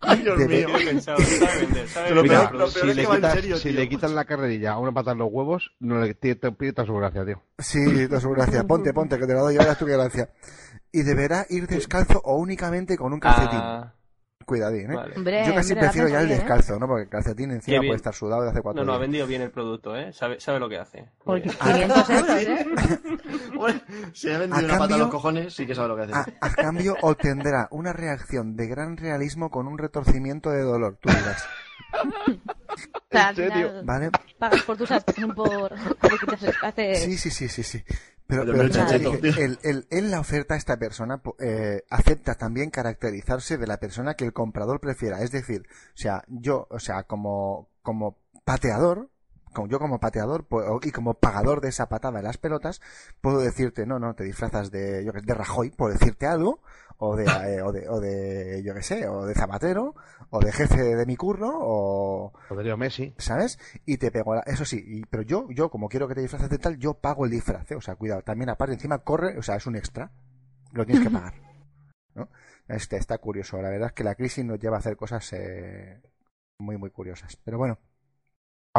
Ay, 0.00 0.22
Dios 0.22 0.38
mío. 0.38 0.68
Si 3.58 3.72
le 3.72 3.88
quitas 3.88 4.10
la 4.10 4.24
carrerilla 4.24 4.72
a 4.72 4.78
una 4.78 4.92
pata 4.92 5.12
en 5.12 5.18
los 5.18 5.28
huevos, 5.30 5.72
no 5.80 6.00
le 6.00 6.14
pide 6.14 6.34
su 6.86 6.94
gracia, 6.94 7.24
tío. 7.24 7.42
Sí, 7.58 8.06
da 8.06 8.20
su 8.20 8.30
gracia. 8.30 8.64
Ponte, 8.64 8.92
ponte, 8.92 9.18
que 9.18 9.26
te 9.26 9.34
la 9.34 9.40
doy 9.40 9.56
ahora 9.56 9.76
que 9.76 9.84
gracia. 9.84 10.30
Y 10.92 11.02
deberá 11.02 11.46
ir 11.50 11.66
descalzo 11.66 12.20
o 12.24 12.36
únicamente 12.36 12.96
con 12.96 13.12
un 13.12 13.20
calcetín. 13.20 13.58
Ah, 13.60 13.94
Cuidadín, 14.48 14.90
¿eh? 14.90 14.96
vale. 14.96 15.14
Hombre, 15.16 15.44
Yo 15.46 15.54
casi 15.54 15.72
hombre, 15.74 15.86
prefiero 15.86 16.08
ya 16.08 16.20
el 16.22 16.30
¿eh? 16.32 16.34
descalzo, 16.36 16.78
¿no? 16.78 16.86
Porque 16.88 17.02
el 17.04 17.08
calcetín 17.08 17.50
encima 17.52 17.78
puede 17.78 17.94
estar 17.96 18.14
sudado 18.14 18.42
de 18.42 18.50
hace 18.50 18.62
cuatro 18.62 18.82
No, 18.82 18.86
no, 18.86 18.92
ha 18.92 18.96
días. 18.96 19.02
vendido 19.02 19.26
bien 19.26 19.42
el 19.42 19.50
producto, 19.50 19.94
¿eh? 19.94 20.12
Sabe, 20.12 20.40
sabe 20.40 20.58
lo 20.58 20.68
que 20.68 20.78
hace. 20.78 21.02
Muy 21.26 21.40
Por 21.40 21.42
bien. 21.42 21.54
500 21.56 22.10
euros, 22.10 22.30
¿eh? 22.42 22.66
Bueno, 23.54 23.80
si 24.14 24.30
ha 24.30 24.38
vendido 24.38 24.58
A 24.58 24.64
una 24.64 24.68
pata 24.72 24.74
a 24.74 24.78
cambio- 24.88 24.98
los 24.98 25.08
cojones, 25.10 25.54
sí 25.54 25.66
que 25.66 25.74
sabe 25.74 25.88
lo 25.88 25.96
que 25.96 26.02
hace. 26.02 26.14
A, 26.14 26.46
a 26.46 26.50
cambio 26.54 26.96
obtendrá 27.02 27.68
una 27.70 27.92
reacción 27.92 28.56
de 28.56 28.66
gran 28.66 28.96
realismo 28.96 29.50
con 29.50 29.68
un 29.68 29.76
retorcimiento 29.78 30.50
de 30.50 30.62
dolor, 30.62 30.96
tú 31.00 31.08
dirás. 31.10 31.44
Al 33.10 33.34
serio? 33.36 33.72
¿Vale? 33.84 34.10
pagas 34.38 34.62
por 34.62 34.76
tus 34.76 34.88
por, 35.34 35.70
por 36.00 36.20
que 36.20 36.36
te 36.36 36.52
hace... 36.62 36.94
Sí, 36.96 37.16
sí, 37.18 37.30
sí, 37.30 37.48
sí, 37.48 37.62
sí. 37.62 37.84
Pero, 38.28 38.44
Pero 38.44 38.60
el 38.62 38.70
el- 39.38 39.58
el- 39.62 39.86
en 39.90 40.10
la 40.10 40.20
oferta 40.20 40.54
esta 40.54 40.76
persona 40.76 41.20
eh, 41.40 41.82
acepta 41.88 42.34
también 42.34 42.68
caracterizarse 42.70 43.56
de 43.56 43.66
la 43.66 43.78
persona 43.78 44.14
que 44.14 44.26
el 44.26 44.34
comprador 44.34 44.80
prefiera. 44.80 45.22
Es 45.22 45.32
decir, 45.32 45.62
o 45.66 45.96
sea, 45.96 46.22
yo, 46.28 46.66
o 46.70 46.78
sea, 46.78 47.04
como, 47.04 47.70
como 47.82 48.18
pateador, 48.44 49.08
yo 49.68 49.78
como 49.78 49.98
pateador 50.00 50.44
puedo- 50.46 50.80
y 50.82 50.90
como 50.92 51.14
pagador 51.14 51.60
de 51.60 51.68
esa 51.68 51.88
patada 51.88 52.18
en 52.18 52.24
las 52.24 52.38
pelotas, 52.38 52.80
puedo 53.20 53.38
decirte, 53.40 53.86
no, 53.86 53.98
no, 53.98 54.14
te 54.14 54.24
disfrazas 54.24 54.70
de, 54.70 55.04
yo 55.04 55.12
que 55.12 55.20
sé, 55.20 55.26
de 55.26 55.34
Rajoy, 55.34 55.70
por 55.70 55.92
decirte 55.92 56.26
algo, 56.26 56.60
o 56.98 57.16
de, 57.16 57.24
eh, 57.56 57.62
o 57.62 57.72
de, 57.72 57.88
o 57.88 58.00
de, 58.00 58.62
yo 58.64 58.74
que 58.74 58.82
sé, 58.82 59.06
o 59.08 59.24
de 59.26 59.34
Zapatero, 59.34 59.94
o 60.30 60.40
de 60.40 60.52
jefe 60.52 60.82
de 60.96 61.06
mi 61.06 61.16
curro, 61.16 61.50
o, 61.52 62.32
Podría 62.48 62.76
Messi. 62.76 63.14
¿sabes? 63.18 63.58
Y 63.86 63.98
te 63.98 64.10
pego 64.10 64.34
la... 64.34 64.40
Eso 64.42 64.64
sí, 64.64 64.82
y- 64.86 65.04
pero 65.06 65.22
yo, 65.22 65.46
yo 65.50 65.70
como 65.70 65.88
quiero 65.88 66.08
que 66.08 66.14
te 66.14 66.20
disfraces 66.22 66.50
de 66.50 66.58
tal, 66.58 66.76
yo 66.78 66.94
pago 66.94 67.24
el 67.24 67.30
disfraz, 67.30 67.70
¿eh? 67.70 67.76
o 67.76 67.80
sea, 67.80 67.96
cuidado, 67.96 68.22
también 68.22 68.50
aparte 68.50 68.74
encima 68.74 68.98
corre, 68.98 69.38
o 69.38 69.42
sea, 69.42 69.56
es 69.56 69.66
un 69.66 69.76
extra, 69.76 70.10
lo 70.72 70.84
tienes 70.84 71.04
que 71.04 71.10
pagar, 71.14 71.34
¿no? 72.14 72.28
Este, 72.68 72.96
está 72.96 73.18
curioso, 73.18 73.60
la 73.62 73.70
verdad 73.70 73.88
es 73.88 73.92
que 73.94 74.04
la 74.04 74.14
crisis 74.14 74.44
nos 74.44 74.58
lleva 74.58 74.76
a 74.76 74.80
hacer 74.80 74.96
cosas 74.96 75.32
eh, 75.32 76.02
muy, 76.58 76.76
muy 76.76 76.90
curiosas, 76.90 77.36
pero 77.44 77.56
bueno. 77.58 77.78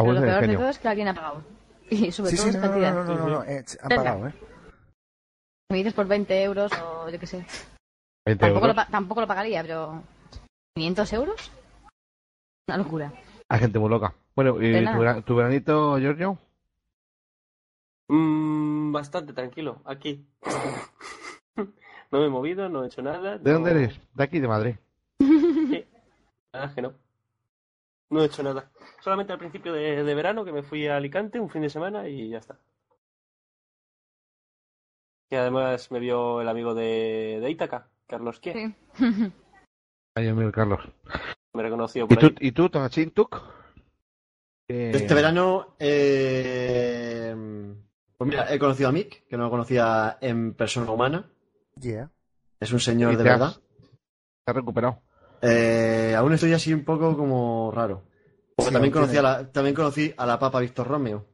Pero 0.04 0.12
Abuelo 0.12 0.20
lo 0.22 0.26
peor 0.40 0.48
de 0.48 0.56
todo 0.58 0.70
es 0.70 0.80
que 0.80 0.88
alguien 0.88 1.08
ha 1.10 1.14
pagado. 1.14 1.44
Y 1.92 2.12
sobre 2.12 2.30
Sí, 2.32 2.38
todo 2.38 2.46
sí, 2.48 2.52
no, 2.54 2.62
no, 2.62 2.68
cantidad. 2.70 2.94
no, 2.94 3.04
no, 3.04 3.16
no, 3.18 3.30
no, 3.30 3.44
eh, 3.44 3.66
han 3.82 3.90
Venga. 3.90 4.04
pagado, 4.04 4.28
¿eh? 4.28 4.34
Me 5.72 5.78
dices 5.78 5.94
por 5.94 6.08
20 6.08 6.44
euros 6.44 6.72
o 6.74 7.10
yo 7.10 7.20
qué 7.20 7.26
sé. 7.28 7.46
20 8.26 8.46
Tampoco 8.46 8.68
lo, 8.68 8.76
tampoco 8.76 9.22
lo 9.22 9.28
pagaría, 9.28 9.62
pero. 9.64 10.04
¿500 10.78 11.14
euros? 11.14 11.52
Una 12.68 12.78
locura. 12.78 13.12
Hay 13.50 13.60
gente 13.60 13.80
muy 13.80 13.90
loca. 13.90 14.14
Bueno, 14.36 14.62
¿y 14.62 14.86
tu, 14.86 15.22
tu 15.24 15.36
veranito, 15.36 15.98
Giorgio? 15.98 16.38
Mm, 18.08 18.92
bastante 18.92 19.34
tranquilo, 19.34 19.82
aquí. 19.86 20.26
no 22.12 22.20
me 22.20 22.26
he 22.26 22.30
movido, 22.30 22.70
no 22.70 22.84
he 22.84 22.88
hecho 22.88 23.02
nada. 23.02 23.38
¿De 23.40 23.52
dónde 23.52 23.74
no- 23.74 23.80
eres? 23.80 24.00
De 24.14 24.24
aquí, 24.24 24.40
de 24.40 24.48
Madrid. 24.48 24.76
Ah, 26.54 26.72
que 26.74 26.82
no. 26.82 26.94
No 28.10 28.22
he 28.22 28.26
hecho 28.26 28.42
nada. 28.44 28.72
Solamente 29.02 29.34
al 29.34 29.40
principio 29.40 29.74
de, 29.74 30.04
de 30.04 30.16
verano 30.16 30.44
que 30.44 30.52
me 30.52 30.64
fui 30.64 30.88
a 30.88 30.98
Alicante 30.98 31.40
un 31.40 31.50
fin 31.50 31.62
de 31.62 31.70
semana 31.70 32.08
y 32.08 32.30
ya 32.30 32.40
está. 32.40 32.60
Y 35.32 35.36
además 35.36 35.92
me 35.92 36.00
vio 36.00 36.42
el 36.42 36.50
amigo 36.50 36.74
de, 36.74 37.40
de 37.42 37.50
Ítaca, 37.52 37.88
Carlos 38.08 38.40
Kie. 38.40 38.54
Sí. 38.54 38.76
Ay, 40.16 40.28
amigo 40.28 40.52
Carlos. 40.52 40.82
Me 41.54 41.62
reconoció 41.64 42.06
¿Y 42.06 42.08
por 42.08 42.18
tú, 42.18 42.26
ahí. 42.28 42.36
¿y 42.40 42.52
tú 42.52 42.70
Tonachín 42.70 43.12
Tuk? 43.12 43.36
Eh, 44.68 44.92
Este 44.94 45.14
verano, 45.14 45.76
eh, 45.80 47.36
pues 48.18 48.28
mira, 48.30 48.52
he 48.54 48.60
conocido 48.60 48.90
a 48.90 48.92
Mick, 48.92 49.28
que 49.28 49.38
no 49.38 49.44
lo 49.46 49.50
conocía 49.50 50.18
en 50.22 50.54
persona 50.56 50.92
humana. 50.92 51.30
Yeah. 51.80 52.12
Es 52.60 52.72
un 52.72 52.78
y 52.78 52.82
señor 52.82 53.12
de 53.18 53.30
has- 53.30 53.40
verdad. 53.40 53.54
Te 54.46 54.52
has 54.52 54.56
recuperado. 54.56 55.02
Eh, 55.42 56.14
aún 56.18 56.34
estoy 56.34 56.54
así 56.54 56.74
un 56.74 56.84
poco 56.84 57.16
como 57.18 57.72
raro. 57.74 58.04
Porque 58.56 58.70
Sí, 58.70 58.74
también, 58.74 58.92
conocí 58.94 59.18
a 59.18 59.22
la, 59.22 59.52
también 59.52 59.76
conocí 59.76 60.14
a 60.18 60.26
la 60.26 60.38
Papa 60.40 60.60
Víctor 60.60 60.88
Romeo. 60.88 61.26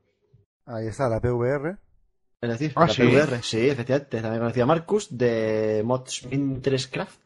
Ahí 0.67 0.87
está, 0.87 1.09
la 1.09 1.19
PVR. 1.19 1.77
Es 2.41 2.49
decir, 2.49 2.71
Ah, 2.75 2.87
la 2.87 2.93
¿sí? 2.93 3.03
PVR. 3.03 3.41
Sí, 3.43 3.69
efectivamente. 3.69 4.21
También 4.21 4.41
conocí 4.41 4.61
a 4.61 4.65
Marcus 4.65 5.17
de 5.17 5.81
Mods 5.85 6.27
Craft. 6.91 7.19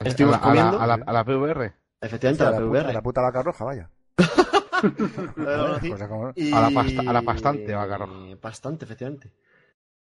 A 0.00 0.08
Estuvimos 0.08 0.32
la, 0.32 0.38
a, 0.38 0.40
la, 0.40 0.46
comiendo. 0.62 0.80
a, 0.80 0.86
la, 0.86 0.94
a 1.06 1.12
la 1.12 1.24
PVR. 1.24 1.72
Efectivamente, 2.00 2.44
a, 2.44 2.48
a 2.48 2.50
la 2.50 2.60
la 2.60 2.66
puta, 2.66 2.80
a 2.80 2.82
PVR. 2.82 2.94
la 2.94 3.02
puta 3.02 3.20
vaca 3.22 3.42
roja, 3.42 3.64
vaya. 3.64 3.90
Y- 6.34 6.52
A 6.52 6.60
la 6.60 6.70
pasta- 6.70 7.02
a 7.06 7.12
la 7.12 7.22
pastante 7.22 7.74
vaca 7.74 7.98
roja. 7.98 8.12
Bastante, 8.42 8.84
efectivamente. 8.84 9.30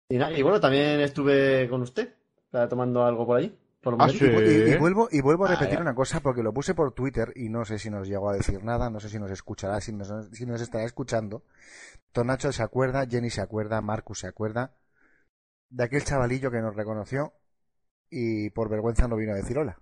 Y, 0.10 0.18
nada, 0.18 0.32
y 0.38 0.42
bueno, 0.42 0.60
también 0.60 1.00
estuve 1.02 1.68
con 1.70 1.82
usted, 1.84 2.14
estaba 2.46 2.68
tomando 2.68 3.06
algo 3.06 3.26
por 3.26 3.38
ahí. 3.38 3.56
Por 3.82 3.96
Ah, 4.00 4.10
sí. 4.10 4.26
Y, 4.26 4.70
y- 4.70 4.74
y 4.74 4.78
vuelvo, 4.78 5.08
y 5.12 5.22
vuelvo 5.22 5.46
a 5.46 5.48
Ah, 5.50 5.56
repetir 5.56 5.80
una 5.82 5.96
cosa 5.96 6.20
porque 6.20 6.44
lo 6.44 6.54
puse 6.54 6.76
por 6.76 6.94
Twitter 6.94 7.34
y 7.36 7.50
no 7.50 7.66
sé 7.66 7.80
si 7.80 7.90
nos 7.90 8.08
llegó 8.08 8.30
a 8.30 8.34
decir 8.34 8.64
nada, 8.64 8.90
no 8.90 9.00
sé 9.00 9.10
si 9.10 9.18
nos 9.20 9.32
escuchará, 9.32 9.82
si 9.82 9.92
nos, 9.92 10.08
si 10.32 10.46
nos 10.46 10.62
estará 10.62 10.84
escuchando. 10.86 11.44
Tonacho 12.12 12.52
se 12.52 12.62
acuerda, 12.64 13.08
Jenny 13.08 13.30
se 13.30 13.42
acuerda, 13.42 13.82
Marcus 13.82 14.20
se 14.20 14.28
acuerda 14.28 14.74
de 15.70 15.84
aquel 15.84 16.04
chavalillo 16.04 16.52
que 16.52 16.60
nos 16.62 16.76
reconoció 16.76 17.34
y 18.10 18.50
por 18.52 18.70
vergüenza 18.70 19.08
no 19.08 19.16
vino 19.16 19.32
a 19.34 19.36
decir 19.36 19.58
hola. 19.58 19.80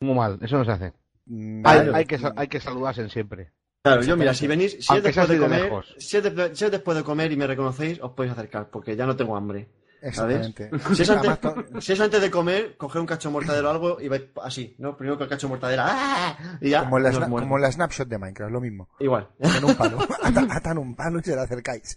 Muy 0.00 0.14
mal, 0.14 0.38
eso 0.42 0.58
no 0.58 0.64
se 0.64 0.70
hace. 0.72 0.92
Mm, 1.26 1.66
Hay, 1.66 2.04
que, 2.04 2.18
hay 2.36 2.48
que 2.48 2.60
saludarse 2.60 3.08
siempre. 3.08 3.52
Claro, 3.82 4.02
yo 4.02 4.16
mira, 4.16 4.34
si 4.34 4.46
venís, 4.46 4.72
si 4.80 4.94
es 4.94 5.02
después 5.02 5.28
de 5.28 5.38
comer, 5.38 5.62
lejos. 5.62 5.94
si 5.98 6.16
es, 6.18 6.22
de- 6.22 6.54
si 6.54 6.64
es 6.64 6.70
después 6.70 6.96
de 6.98 7.04
comer 7.04 7.32
y 7.32 7.36
me 7.36 7.46
reconocéis, 7.46 8.00
os 8.02 8.12
podéis 8.12 8.32
acercar, 8.32 8.68
porque 8.70 8.96
ya 8.96 9.06
no 9.06 9.16
tengo 9.16 9.36
hambre. 9.36 9.68
Exactamente. 10.02 10.70
Si 10.94 11.02
es, 11.02 11.10
antes, 11.10 11.40
to- 11.40 11.80
si 11.80 11.92
es 11.92 12.00
antes 12.00 12.20
de 12.20 12.30
comer, 12.30 12.76
coger 12.76 13.00
un 13.00 13.06
cacho 13.06 13.28
de 13.28 13.32
mortadera 13.34 13.68
o 13.68 13.70
algo 13.70 14.00
y 14.00 14.08
vais 14.08 14.22
así, 14.42 14.74
¿no? 14.78 14.96
Primero 14.96 15.16
con 15.18 15.24
el 15.24 15.28
cacho 15.30 15.46
de 15.46 15.50
mortadera, 15.50 15.86
¡ah! 15.88 16.58
y 16.60 16.70
ya, 16.70 16.84
como, 16.84 16.98
la, 16.98 17.12
como 17.28 17.58
la 17.58 17.70
snapshot 17.70 18.08
de 18.08 18.18
Minecraft, 18.18 18.52
lo 18.52 18.60
mismo. 18.60 18.88
Igual. 18.98 19.28
En 19.38 19.64
un 19.64 19.74
palo. 19.74 19.98
Atan, 20.22 20.50
atan 20.50 20.78
un 20.78 20.94
palo 20.96 21.18
y 21.18 21.22
se 21.22 21.34
le 21.34 21.42
acercáis. 21.42 21.96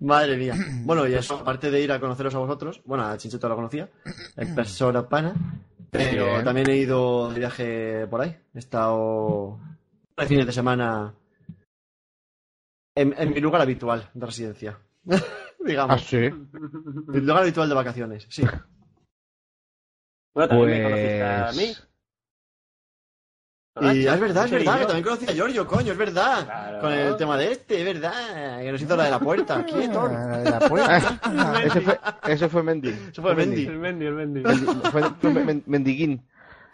Madre 0.00 0.36
mía. 0.36 0.54
Bueno, 0.84 1.06
y 1.08 1.14
eso, 1.14 1.36
aparte 1.36 1.70
de 1.70 1.80
ir 1.80 1.90
a 1.90 1.98
conoceros 2.00 2.34
a 2.34 2.38
vosotros, 2.38 2.80
bueno, 2.84 3.04
a 3.06 3.16
Chincheto 3.16 3.48
lo 3.48 3.56
conocía, 3.56 3.88
en 4.36 4.54
persona 4.54 5.08
pana, 5.08 5.34
pero 5.90 6.26
Bien. 6.26 6.44
también 6.44 6.70
he 6.70 6.76
ido 6.76 7.32
de 7.32 7.38
viaje 7.40 8.06
por 8.08 8.20
ahí. 8.20 8.36
He 8.54 8.58
estado 8.58 9.58
de 10.16 10.26
fines 10.26 10.46
de 10.46 10.52
semana 10.52 11.12
en, 12.94 13.14
en 13.18 13.30
mi 13.34 13.40
lugar 13.40 13.60
habitual 13.62 14.08
de 14.14 14.26
residencia. 14.26 14.78
Ah, 15.58 15.64
Digamos. 15.66 16.02
sí. 16.06 16.30
Mi 17.08 17.20
lugar 17.20 17.42
habitual 17.42 17.68
de 17.68 17.74
vacaciones, 17.74 18.26
sí. 18.30 18.42
Bueno, 20.34 20.48
también 20.48 20.68
me 20.68 20.82
conociste 20.84 21.22
a 21.22 21.52
mí. 21.52 21.74
Pues. 23.74 23.94
Y 23.94 24.06
es 24.06 24.20
verdad, 24.20 24.44
es 24.46 24.52
Ese 24.52 24.58
verdad, 24.64 24.78
que 24.78 24.84
también 24.86 25.04
conocí 25.04 25.26
a 25.28 25.32
Giorgio, 25.34 25.66
coño, 25.66 25.92
es 25.92 25.98
verdad. 25.98 26.44
Claro. 26.44 26.80
Con 26.80 26.92
el 26.92 27.16
tema 27.16 27.36
de 27.36 27.52
este, 27.52 27.78
es 27.80 27.84
verdad. 27.84 28.60
Que 28.60 28.72
nos 28.72 28.80
hizo 28.80 28.96
la 28.96 29.04
de 29.04 29.10
la 29.10 29.18
puerta. 29.18 29.64
Quieto. 29.66 30.00
Ah, 30.10 30.38
la 30.44 30.60
puerta. 30.60 31.60
ese 31.64 31.80
fue, 31.82 32.00
ese 32.26 32.48
fue 32.48 32.62
Mendy. 32.62 32.88
Eso 32.88 33.20
fue 33.20 33.34
Mendy. 33.34 33.66
El 33.66 33.78
Mendy, 33.78 34.06
el 34.06 34.14
Mendy. 34.14 34.42
Mendy- 34.42 34.90
Fue, 34.90 35.02
fue 35.20 35.30
Men- 35.30 35.62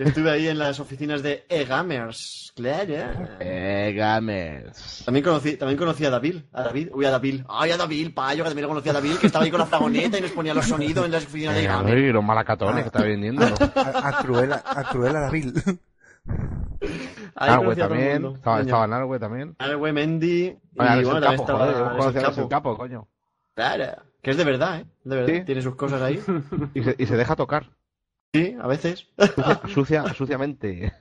Estuve 0.05 0.31
ahí 0.31 0.49
en 0.49 0.59
las 0.59 0.81
oficinas 0.81 1.23
de 1.23 1.45
E-Gamers, 1.49 2.53
claro. 2.57 2.95
Eh, 3.41 3.93
Gamers. 3.97 5.03
También 5.05 5.25
conocí, 5.25 5.57
también 5.57 5.79
conocí 5.79 6.05
a 6.05 6.11
David, 6.11 6.37
a 6.53 6.63
David, 6.63 6.89
uy, 6.93 7.05
a 7.05 7.11
David, 7.11 7.43
ay, 7.49 7.71
a 7.71 7.77
David, 7.77 8.15
payo, 8.15 8.43
que 8.45 8.51
también 8.51 8.63
lo 8.63 8.69
conocí 8.69 8.89
a 8.89 8.93
David, 8.95 9.17
que 9.17 9.27
estaba 9.27 9.45
ahí 9.45 9.51
con 9.51 9.61
la 9.61 9.67
fragoneta 9.67 10.19
y 10.19 10.21
nos 10.23 10.31
ponía 10.33 10.55
los 10.55 10.67
sonidos 10.67 11.05
en 11.07 11.13
las 11.13 11.25
oficinas 11.25 11.55
de 11.55 11.63
Eh, 11.65 11.67
Gamers. 11.67 11.95
ay, 11.97 12.13
los 12.13 12.25
malacatones 12.25 12.83
que 12.83 12.89
está 12.89 13.03
vendiendo. 13.03 13.45
A, 13.45 14.09
a 14.09 14.23
Cruella, 14.23 14.63
a 14.65 14.85
Cruella 14.85 15.21
David. 15.21 15.57
Arwe 17.35 17.65
conocí 17.65 17.81
a 17.81 17.89
todo 17.89 17.95
el 17.95 18.01
también. 18.21 18.35
Estaba, 18.37 18.61
estaba 18.61 18.85
en 18.85 18.93
Arwe 18.93 19.19
también. 19.19 19.57
Arwe, 19.59 19.93
Mendy, 19.93 20.45
y 20.47 20.57
Oye, 20.81 21.05
bueno, 21.05 21.21
también 21.21 21.41
estaba 21.41 21.67
el 22.09 22.15
capo. 22.23 22.49
capo, 22.49 22.77
coño. 22.77 23.09
Claro, 23.55 24.03
que 24.23 24.31
es 24.31 24.37
de 24.37 24.45
verdad, 24.45 24.81
¿eh? 24.81 24.87
De 25.05 25.17
verdad, 25.17 25.35
Sí. 25.35 25.45
tiene 25.45 25.63
sus 25.63 25.75
cosas 25.77 26.01
ahí. 26.03 26.21
Y 26.75 26.83
se, 26.83 26.95
y 26.99 27.07
se 27.07 27.17
deja 27.17 27.37
tocar. 27.37 27.71
Sí, 28.33 28.57
a 28.61 28.67
veces, 28.67 29.09
Sucia, 29.19 29.61
sucia- 29.69 30.15
suciamente. 30.15 30.93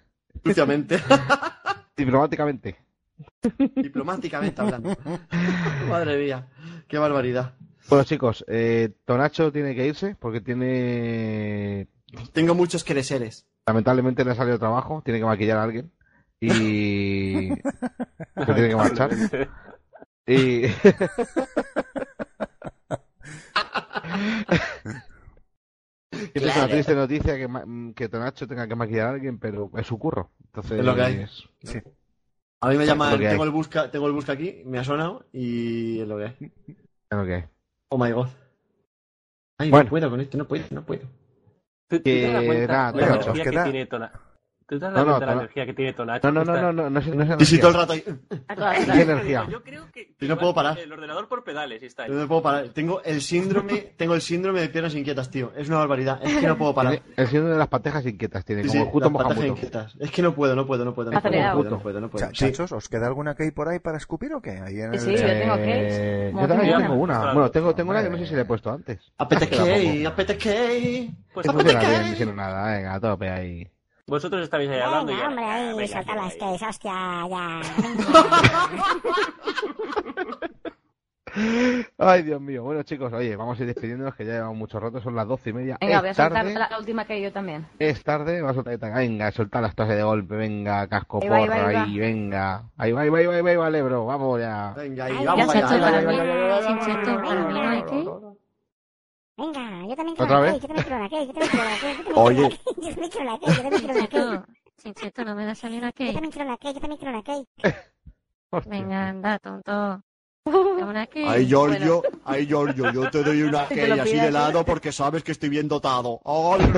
suciamente, 0.44 1.00
Diplomáticamente. 1.98 2.78
diplomáticamente 3.76 4.62
hablando. 4.62 4.98
Madre 5.90 6.18
mía, 6.24 6.48
qué 6.88 6.98
barbaridad. 6.98 7.54
Bueno, 7.90 8.04
chicos, 8.04 8.44
eh, 8.48 8.90
Tonacho 9.06 9.52
tiene 9.52 9.74
que 9.76 9.88
irse 9.88 10.16
porque 10.20 10.42
tiene. 10.42 11.88
Tengo 12.34 12.54
muchos 12.56 12.84
quereseres. 12.84 13.46
Lamentablemente 13.66 14.26
le 14.26 14.32
ha 14.32 14.36
salido 14.36 14.60
trabajo, 14.60 15.02
tiene 15.06 15.20
que 15.20 15.26
maquillar 15.26 15.58
a 15.58 15.64
alguien. 15.64 15.92
Y. 16.40 17.50
se 18.46 18.54
tiene 18.54 18.70
que 18.70 18.76
marchar. 18.76 19.10
Y. 20.28 20.64
Esta 26.36 26.50
es 26.50 26.56
una 26.58 26.68
triste 26.68 26.96
noticia 26.96 27.38
que, 27.38 27.48
ma- 27.48 27.66
que 27.96 28.10
Tonacho 28.10 28.48
tenga 28.48 28.68
que 28.68 28.76
maquillar 28.76 29.08
a 29.08 29.12
alguien, 29.12 29.38
pero 29.40 29.70
es 29.78 29.88
su 29.88 29.98
curro. 30.00 30.32
Entonces, 30.46 30.80
Es 30.80 30.86
lo 30.86 30.96
que 30.96 31.02
hay. 31.02 31.26
Sí. 31.64 31.82
A 32.62 32.70
mí 32.70 32.78
me 32.78 32.84
hay. 32.84 33.18
tengo 33.20 33.44
el 33.44 33.50
busca, 33.50 33.90
tengo 33.90 34.08
el 34.08 34.14
busca 34.14 34.34
aquí, 34.34 34.62
me 34.66 34.78
ha 34.80 34.84
sonado 34.84 35.26
y 35.34 36.00
es 36.02 36.08
lo 36.08 36.18
que 36.18 36.24
hay. 36.26 36.36
es 36.68 37.18
lo 37.18 37.26
que 37.26 37.34
hay. 37.36 37.44
Oh 37.90 37.98
my 37.98 38.12
god. 38.12 38.28
Ay, 39.58 39.70
Bueno. 39.70 39.84
no 39.86 39.90
puedo 39.90 40.10
con 40.10 40.22
esto, 40.22 40.38
no 40.38 40.48
puedo, 40.48 40.64
no 40.72 40.84
puedo. 40.86 41.02
¿Tú, 41.88 42.00
tú 42.00 42.10
das 42.10 42.40
Que 42.42 42.46
cuenta 42.46 42.68
nada, 42.74 42.92
la 42.92 42.92
Tonacho, 42.92 43.14
energía 43.32 43.44
que 43.44 43.50
que 43.50 43.56
da- 43.56 43.64
tiene 43.64 43.86
Tonacho? 43.86 44.20
¿Tú 44.72 44.80
te 44.80 44.86
das 44.86 44.94
No, 44.94 45.00
no, 45.00 45.06
cuenta 45.06 45.20
de 45.20 45.26
la 45.26 45.42
energía 45.42 45.66
que 45.66 45.74
tiene 45.74 45.92
Tonacho? 45.92 46.32
No, 46.32 46.32
no, 46.32 46.46
no, 46.46 46.56
Está- 46.56 46.62
no, 46.62 46.72
no, 46.72 46.90
no 46.90 47.00
es, 47.02 47.08
no 47.14 47.24
es 47.24 47.42
Y 47.42 47.46
si 47.46 47.56
energía. 47.56 47.60
todo 47.60 47.72
el 47.72 47.78
rato 47.78 48.56
todas 48.56 48.86
¿Qué 48.86 49.02
energía? 49.02 49.46
Yo 49.52 49.64
creo 49.64 49.92
que. 49.92 50.14
Y 50.18 50.28
no 50.30 50.38
puedo 50.38 50.54
parar. 50.54 50.80
El 50.80 50.94
ordenador 50.94 51.28
por 51.28 51.44
pedales 51.44 51.84
está 51.84 52.04
ahí. 52.04 52.10
no 52.10 52.16
me 52.16 52.26
puedo 52.26 52.42
parar. 52.42 52.70
Tengo 52.70 53.04
el 53.04 53.22
síndrome, 53.22 53.92
tengo 53.98 54.16
el 54.16 54.22
síndrome 54.22 54.62
de 54.62 54.70
piernas 54.70 54.96
inquietas, 54.96 55.30
tío. 55.30 55.52
Es 55.58 55.68
una 55.68 55.80
barbaridad, 55.80 56.22
es 56.24 56.38
que 56.38 56.48
no 56.48 56.58
puedo 56.58 56.74
parar. 56.74 57.02
El 57.18 57.28
síndrome 57.28 57.52
de 57.52 57.58
las 57.60 57.68
patejas 57.68 58.06
inquietas, 58.06 58.46
tiene 58.46 58.64
Sí, 58.64 58.70
como 58.80 58.86
sí, 58.94 59.00
las 59.02 59.12
Mohamuto. 59.12 59.46
inquietas. 59.46 59.94
Es 60.00 60.10
que 60.10 60.22
no 60.22 60.34
puedo, 60.34 60.56
no 60.56 60.66
puedo, 60.66 60.86
no 60.86 60.94
puedo. 60.94 61.12
No 61.12 61.22
puedo, 61.22 61.36
no 61.36 61.54
puedo, 61.58 61.70
no 61.70 61.80
puedo, 61.82 62.00
no 62.00 62.10
puedo. 62.10 62.26
Cha- 62.28 62.32
Sí. 62.34 62.46
Chachos, 62.46 62.72
¿os 62.72 62.88
queda 62.88 63.08
alguna 63.08 63.36
que 63.36 63.44
hay 63.44 63.52
por 63.52 63.68
ahí 63.68 63.80
para 63.80 63.98
escupir 63.98 64.34
o 64.34 64.42
qué? 64.42 64.52
Ahí 64.52 64.80
en 64.80 64.94
el... 64.94 65.00
Sí, 65.02 65.12
yo 65.12 65.18
tengo 65.28 65.56
Eh, 65.58 66.32
cakes. 66.32 66.42
Yo 66.42 66.48
también 66.48 66.78
tengo 66.78 66.94
una. 66.94 67.34
Bueno, 67.34 67.52
tengo, 67.52 67.76
tengo 67.76 67.92
una 67.92 68.02
que 68.02 68.10
no 68.10 68.18
sé 68.18 68.26
si 68.26 68.36
le 68.36 68.42
he 68.42 68.46
puesto 68.46 68.72
antes. 68.72 69.00
Apetece, 69.18 70.08
apetece. 70.08 71.10
Pues 71.34 71.46
Que 71.46 71.54
que- 71.58 71.76
bien 71.90 72.04
diciendo 72.12 72.36
nada, 72.36 72.72
venga, 72.74 72.94
a 72.96 73.00
tope 73.02 73.30
ahí. 73.30 73.68
Vosotros 74.08 74.42
estabais 74.44 74.70
ahí 74.70 74.80
hablando 74.80 75.12
y 75.12 75.16
Venga, 75.16 75.24
ya. 75.24 75.30
hombre, 75.30 75.46
Ah, 75.46 75.54
ahí, 75.54 75.74
venga, 75.74 75.88
solta 75.88 76.16
las 76.16 76.36
que 76.36 76.46
hostia, 76.46 77.28
ya. 77.30 77.62
Ay, 81.98 82.24
Dios 82.24 82.42
mío. 82.42 82.64
Bueno, 82.64 82.84
chicos, 82.84 83.14
oye, 83.14 83.36
vamos 83.38 83.58
a 83.58 83.62
ir 83.62 83.68
despidiéndonos 83.68 84.16
que 84.16 84.26
ya 84.26 84.34
llevamos 84.34 84.58
mucho 84.58 84.80
rato, 84.82 85.00
son 85.02 85.16
las 85.16 85.26
doce 85.28 85.52
y 85.52 85.54
media. 85.54 85.78
Venga, 85.80 85.96
es 85.98 86.02
voy 86.02 86.10
a 86.10 86.14
soltar 86.14 86.34
tarde, 86.44 86.54
la, 86.60 86.78
última 86.78 87.06
que 87.06 87.22
yo 87.22 87.32
también. 87.32 87.66
es 87.80 88.04
tarde, 88.04 88.42
vamos 88.42 88.58
a 88.58 88.64
soltar, 88.64 88.94
venga, 88.94 89.32
soltar 89.32 89.62
las 89.62 89.74
tasas 89.76 89.96
de 89.96 90.04
golpe, 90.04 90.36
venga, 90.36 90.88
casco 90.88 91.20
Ahí 91.22 91.30
va, 91.30 91.38
ahí 91.38 91.48
va, 91.48 91.56
porro 91.56 91.68
ahí 91.68 91.76
va. 91.76 91.84
ahí, 91.84 92.00
venga. 92.00 92.64
Ahí 92.78 92.92
va, 92.92 93.02
ahí 93.02 93.10
va, 93.10 93.20
ahí 93.20 93.26
va, 93.28 93.36
ahí 93.36 93.42
va, 93.42 93.50
ahí 93.52 93.56
va, 93.56 93.70
Lebro, 93.70 94.06
vamos 94.06 94.40
ya. 94.42 94.74
Venga, 94.76 95.06
ahí, 95.06 95.14
ya 95.24 95.34
vamos 95.34 95.52
se 95.54 95.60
Venga, 99.42 99.86
yo 99.88 99.96
también 99.96 100.16
quiero 100.16 100.24
¿Otra 100.24 100.38
una 100.38 100.40
vez? 100.40 100.54
cake, 100.54 100.62
yo 100.62 100.68
también 100.68 100.84
quiero 100.84 100.98
una 100.98 101.10
cake, 101.10 101.26
yo 101.26 101.34
también 101.34 101.50
quiero 101.50 101.66
una 101.66 101.80
cake, 101.80 101.98
yo 101.98 102.04
también 102.04 102.26
Oye. 102.26 102.38
quiero 102.38 102.50
una 102.52 102.60
cake, 102.62 102.78
yo 102.78 102.94
también 102.94 103.10
quiero 103.10 103.24
una 103.24 103.40
cake, 103.40 103.52
yo 103.52 103.64
también 103.64 103.82
quiero 103.82 103.96
cake. 103.96 104.12
Chincheto, 104.12 104.46
Chincheto, 104.78 105.26
no 105.26 105.36
me 105.36 105.46
das 105.46 105.64
a 105.64 105.70
mí 105.70 105.78
una 105.78 105.92
Yo 105.92 106.14
también 106.14 106.32
quiero 106.32 106.48
una 106.48 106.58
cake, 106.58 106.74
yo 106.74 106.80
también 106.80 107.00
quiero 107.00 107.24
cake. 107.24 107.48
Hostia. 108.52 108.72
Venga, 108.72 109.10
anda, 109.10 109.40
tonto. 109.40 110.04
Una 110.46 111.08
cake. 111.08 111.26
Ay, 111.28 111.48
Giorgio, 111.48 112.04
ay, 112.26 112.46
Giorgio, 112.46 112.92
yo 112.92 113.10
te 113.10 113.24
doy 113.24 113.42
una 113.42 113.68
lo 113.70 114.04
así 114.04 114.20
de 114.20 114.32
lado 114.32 114.64
porque 114.64 114.92
sabes 114.92 115.24
que 115.24 115.32
estoy 115.32 115.50
bien 115.50 115.68
dotado. 115.68 116.22
Ay, 116.24 116.62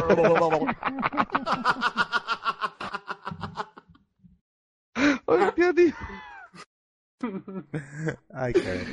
Hostia, 5.25 5.73
tío. 5.73 5.93
Ay, 8.33 8.53
qué... 8.53 8.83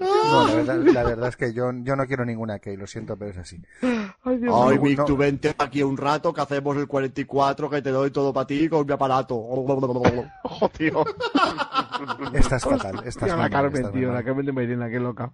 No, 0.00 0.46
la 0.46 0.54
verdad, 0.54 0.76
la 0.76 1.02
verdad 1.02 1.28
es 1.28 1.36
que 1.36 1.52
yo, 1.52 1.70
yo 1.82 1.96
no 1.96 2.06
quiero 2.06 2.24
ninguna 2.24 2.58
que 2.58 2.76
lo 2.76 2.86
siento, 2.86 3.16
pero 3.16 3.30
es 3.32 3.38
así. 3.38 3.60
Ay, 4.22 4.38
Dios 4.38 4.54
Ay. 4.56 4.78
Vic, 4.78 4.98
no. 4.98 5.04
tú 5.04 5.16
vente 5.16 5.54
aquí 5.58 5.82
un 5.82 5.96
rato 5.96 6.32
que 6.32 6.40
hacemos 6.40 6.76
el 6.76 6.86
44 6.86 7.70
que 7.70 7.82
te 7.82 7.90
doy 7.90 8.10
todo 8.10 8.32
para 8.32 8.46
ti 8.46 8.68
con 8.68 8.86
mi 8.86 8.92
aparato. 8.92 9.36
Ojo, 10.44 10.68
tío. 10.68 11.04
Estás 12.34 12.64
fatal, 12.64 13.02
estás 13.04 13.28
Tío, 13.28 13.36
la 13.36 13.50
Carmen, 13.50 13.76
estás 13.76 13.92
tío, 13.92 14.12
la 14.12 14.22
Carmen 14.22 14.46
de 14.46 14.52
Mairena, 14.52 14.88
qué 14.88 15.00
loca. 15.00 15.32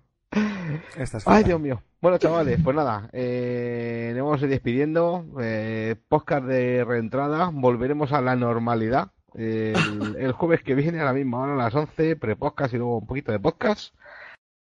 Estás 0.96 1.26
Ay, 1.26 1.34
fatal. 1.34 1.44
Dios 1.44 1.60
mío. 1.60 1.82
Bueno, 2.00 2.18
chavales, 2.18 2.60
pues 2.62 2.76
nada, 2.76 3.08
eh, 3.12 4.12
nos 4.16 4.24
vamos 4.24 4.42
a 4.42 4.44
ir 4.44 4.50
despidiendo. 4.50 5.24
Eh, 5.40 5.96
podcast 6.08 6.44
de 6.44 6.84
reentrada, 6.84 7.50
volveremos 7.52 8.12
a 8.12 8.20
la 8.20 8.36
normalidad. 8.36 9.12
El, 9.36 10.16
el 10.18 10.32
jueves 10.32 10.62
que 10.62 10.74
viene 10.74 11.00
a 11.00 11.04
la 11.04 11.12
misma 11.12 11.40
hora, 11.40 11.52
a 11.52 11.56
las 11.56 11.74
11, 11.74 12.16
pre-podcast 12.16 12.72
y 12.72 12.78
luego 12.78 12.98
un 12.98 13.06
poquito 13.06 13.32
de 13.32 13.40
podcast. 13.40 13.94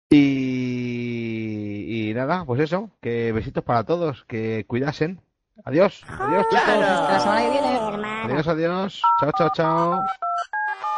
Y, 0.10 2.10
y 2.10 2.14
nada, 2.14 2.46
pues 2.46 2.62
eso, 2.62 2.90
que 3.02 3.32
besitos 3.34 3.64
para 3.64 3.84
todos, 3.84 4.24
que 4.26 4.66
cuidasen. 4.68 5.22
Adiós, 5.66 6.04
adiós 6.08 6.46
chicos. 6.50 6.68
Hasta 6.68 7.12
la 7.12 7.20
semana 7.20 7.42
que 7.42 7.50
viene. 7.50 7.78
Joder, 7.78 7.94
hermano. 7.94 8.26
Adiós, 8.26 8.48
adiós. 8.48 9.02
Chao, 9.20 9.32
chao, 9.38 9.52
chao. 9.54 10.02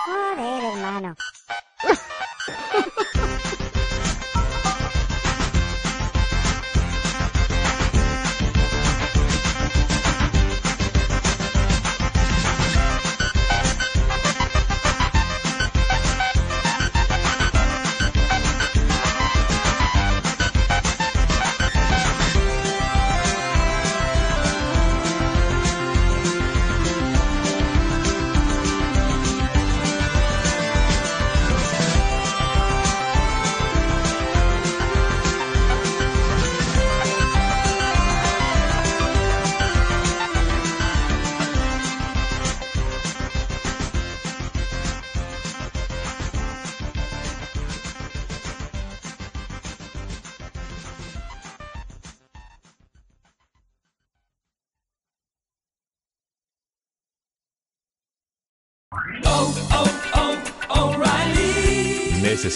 Joder, 0.05 0.63
hermano. 0.63 1.15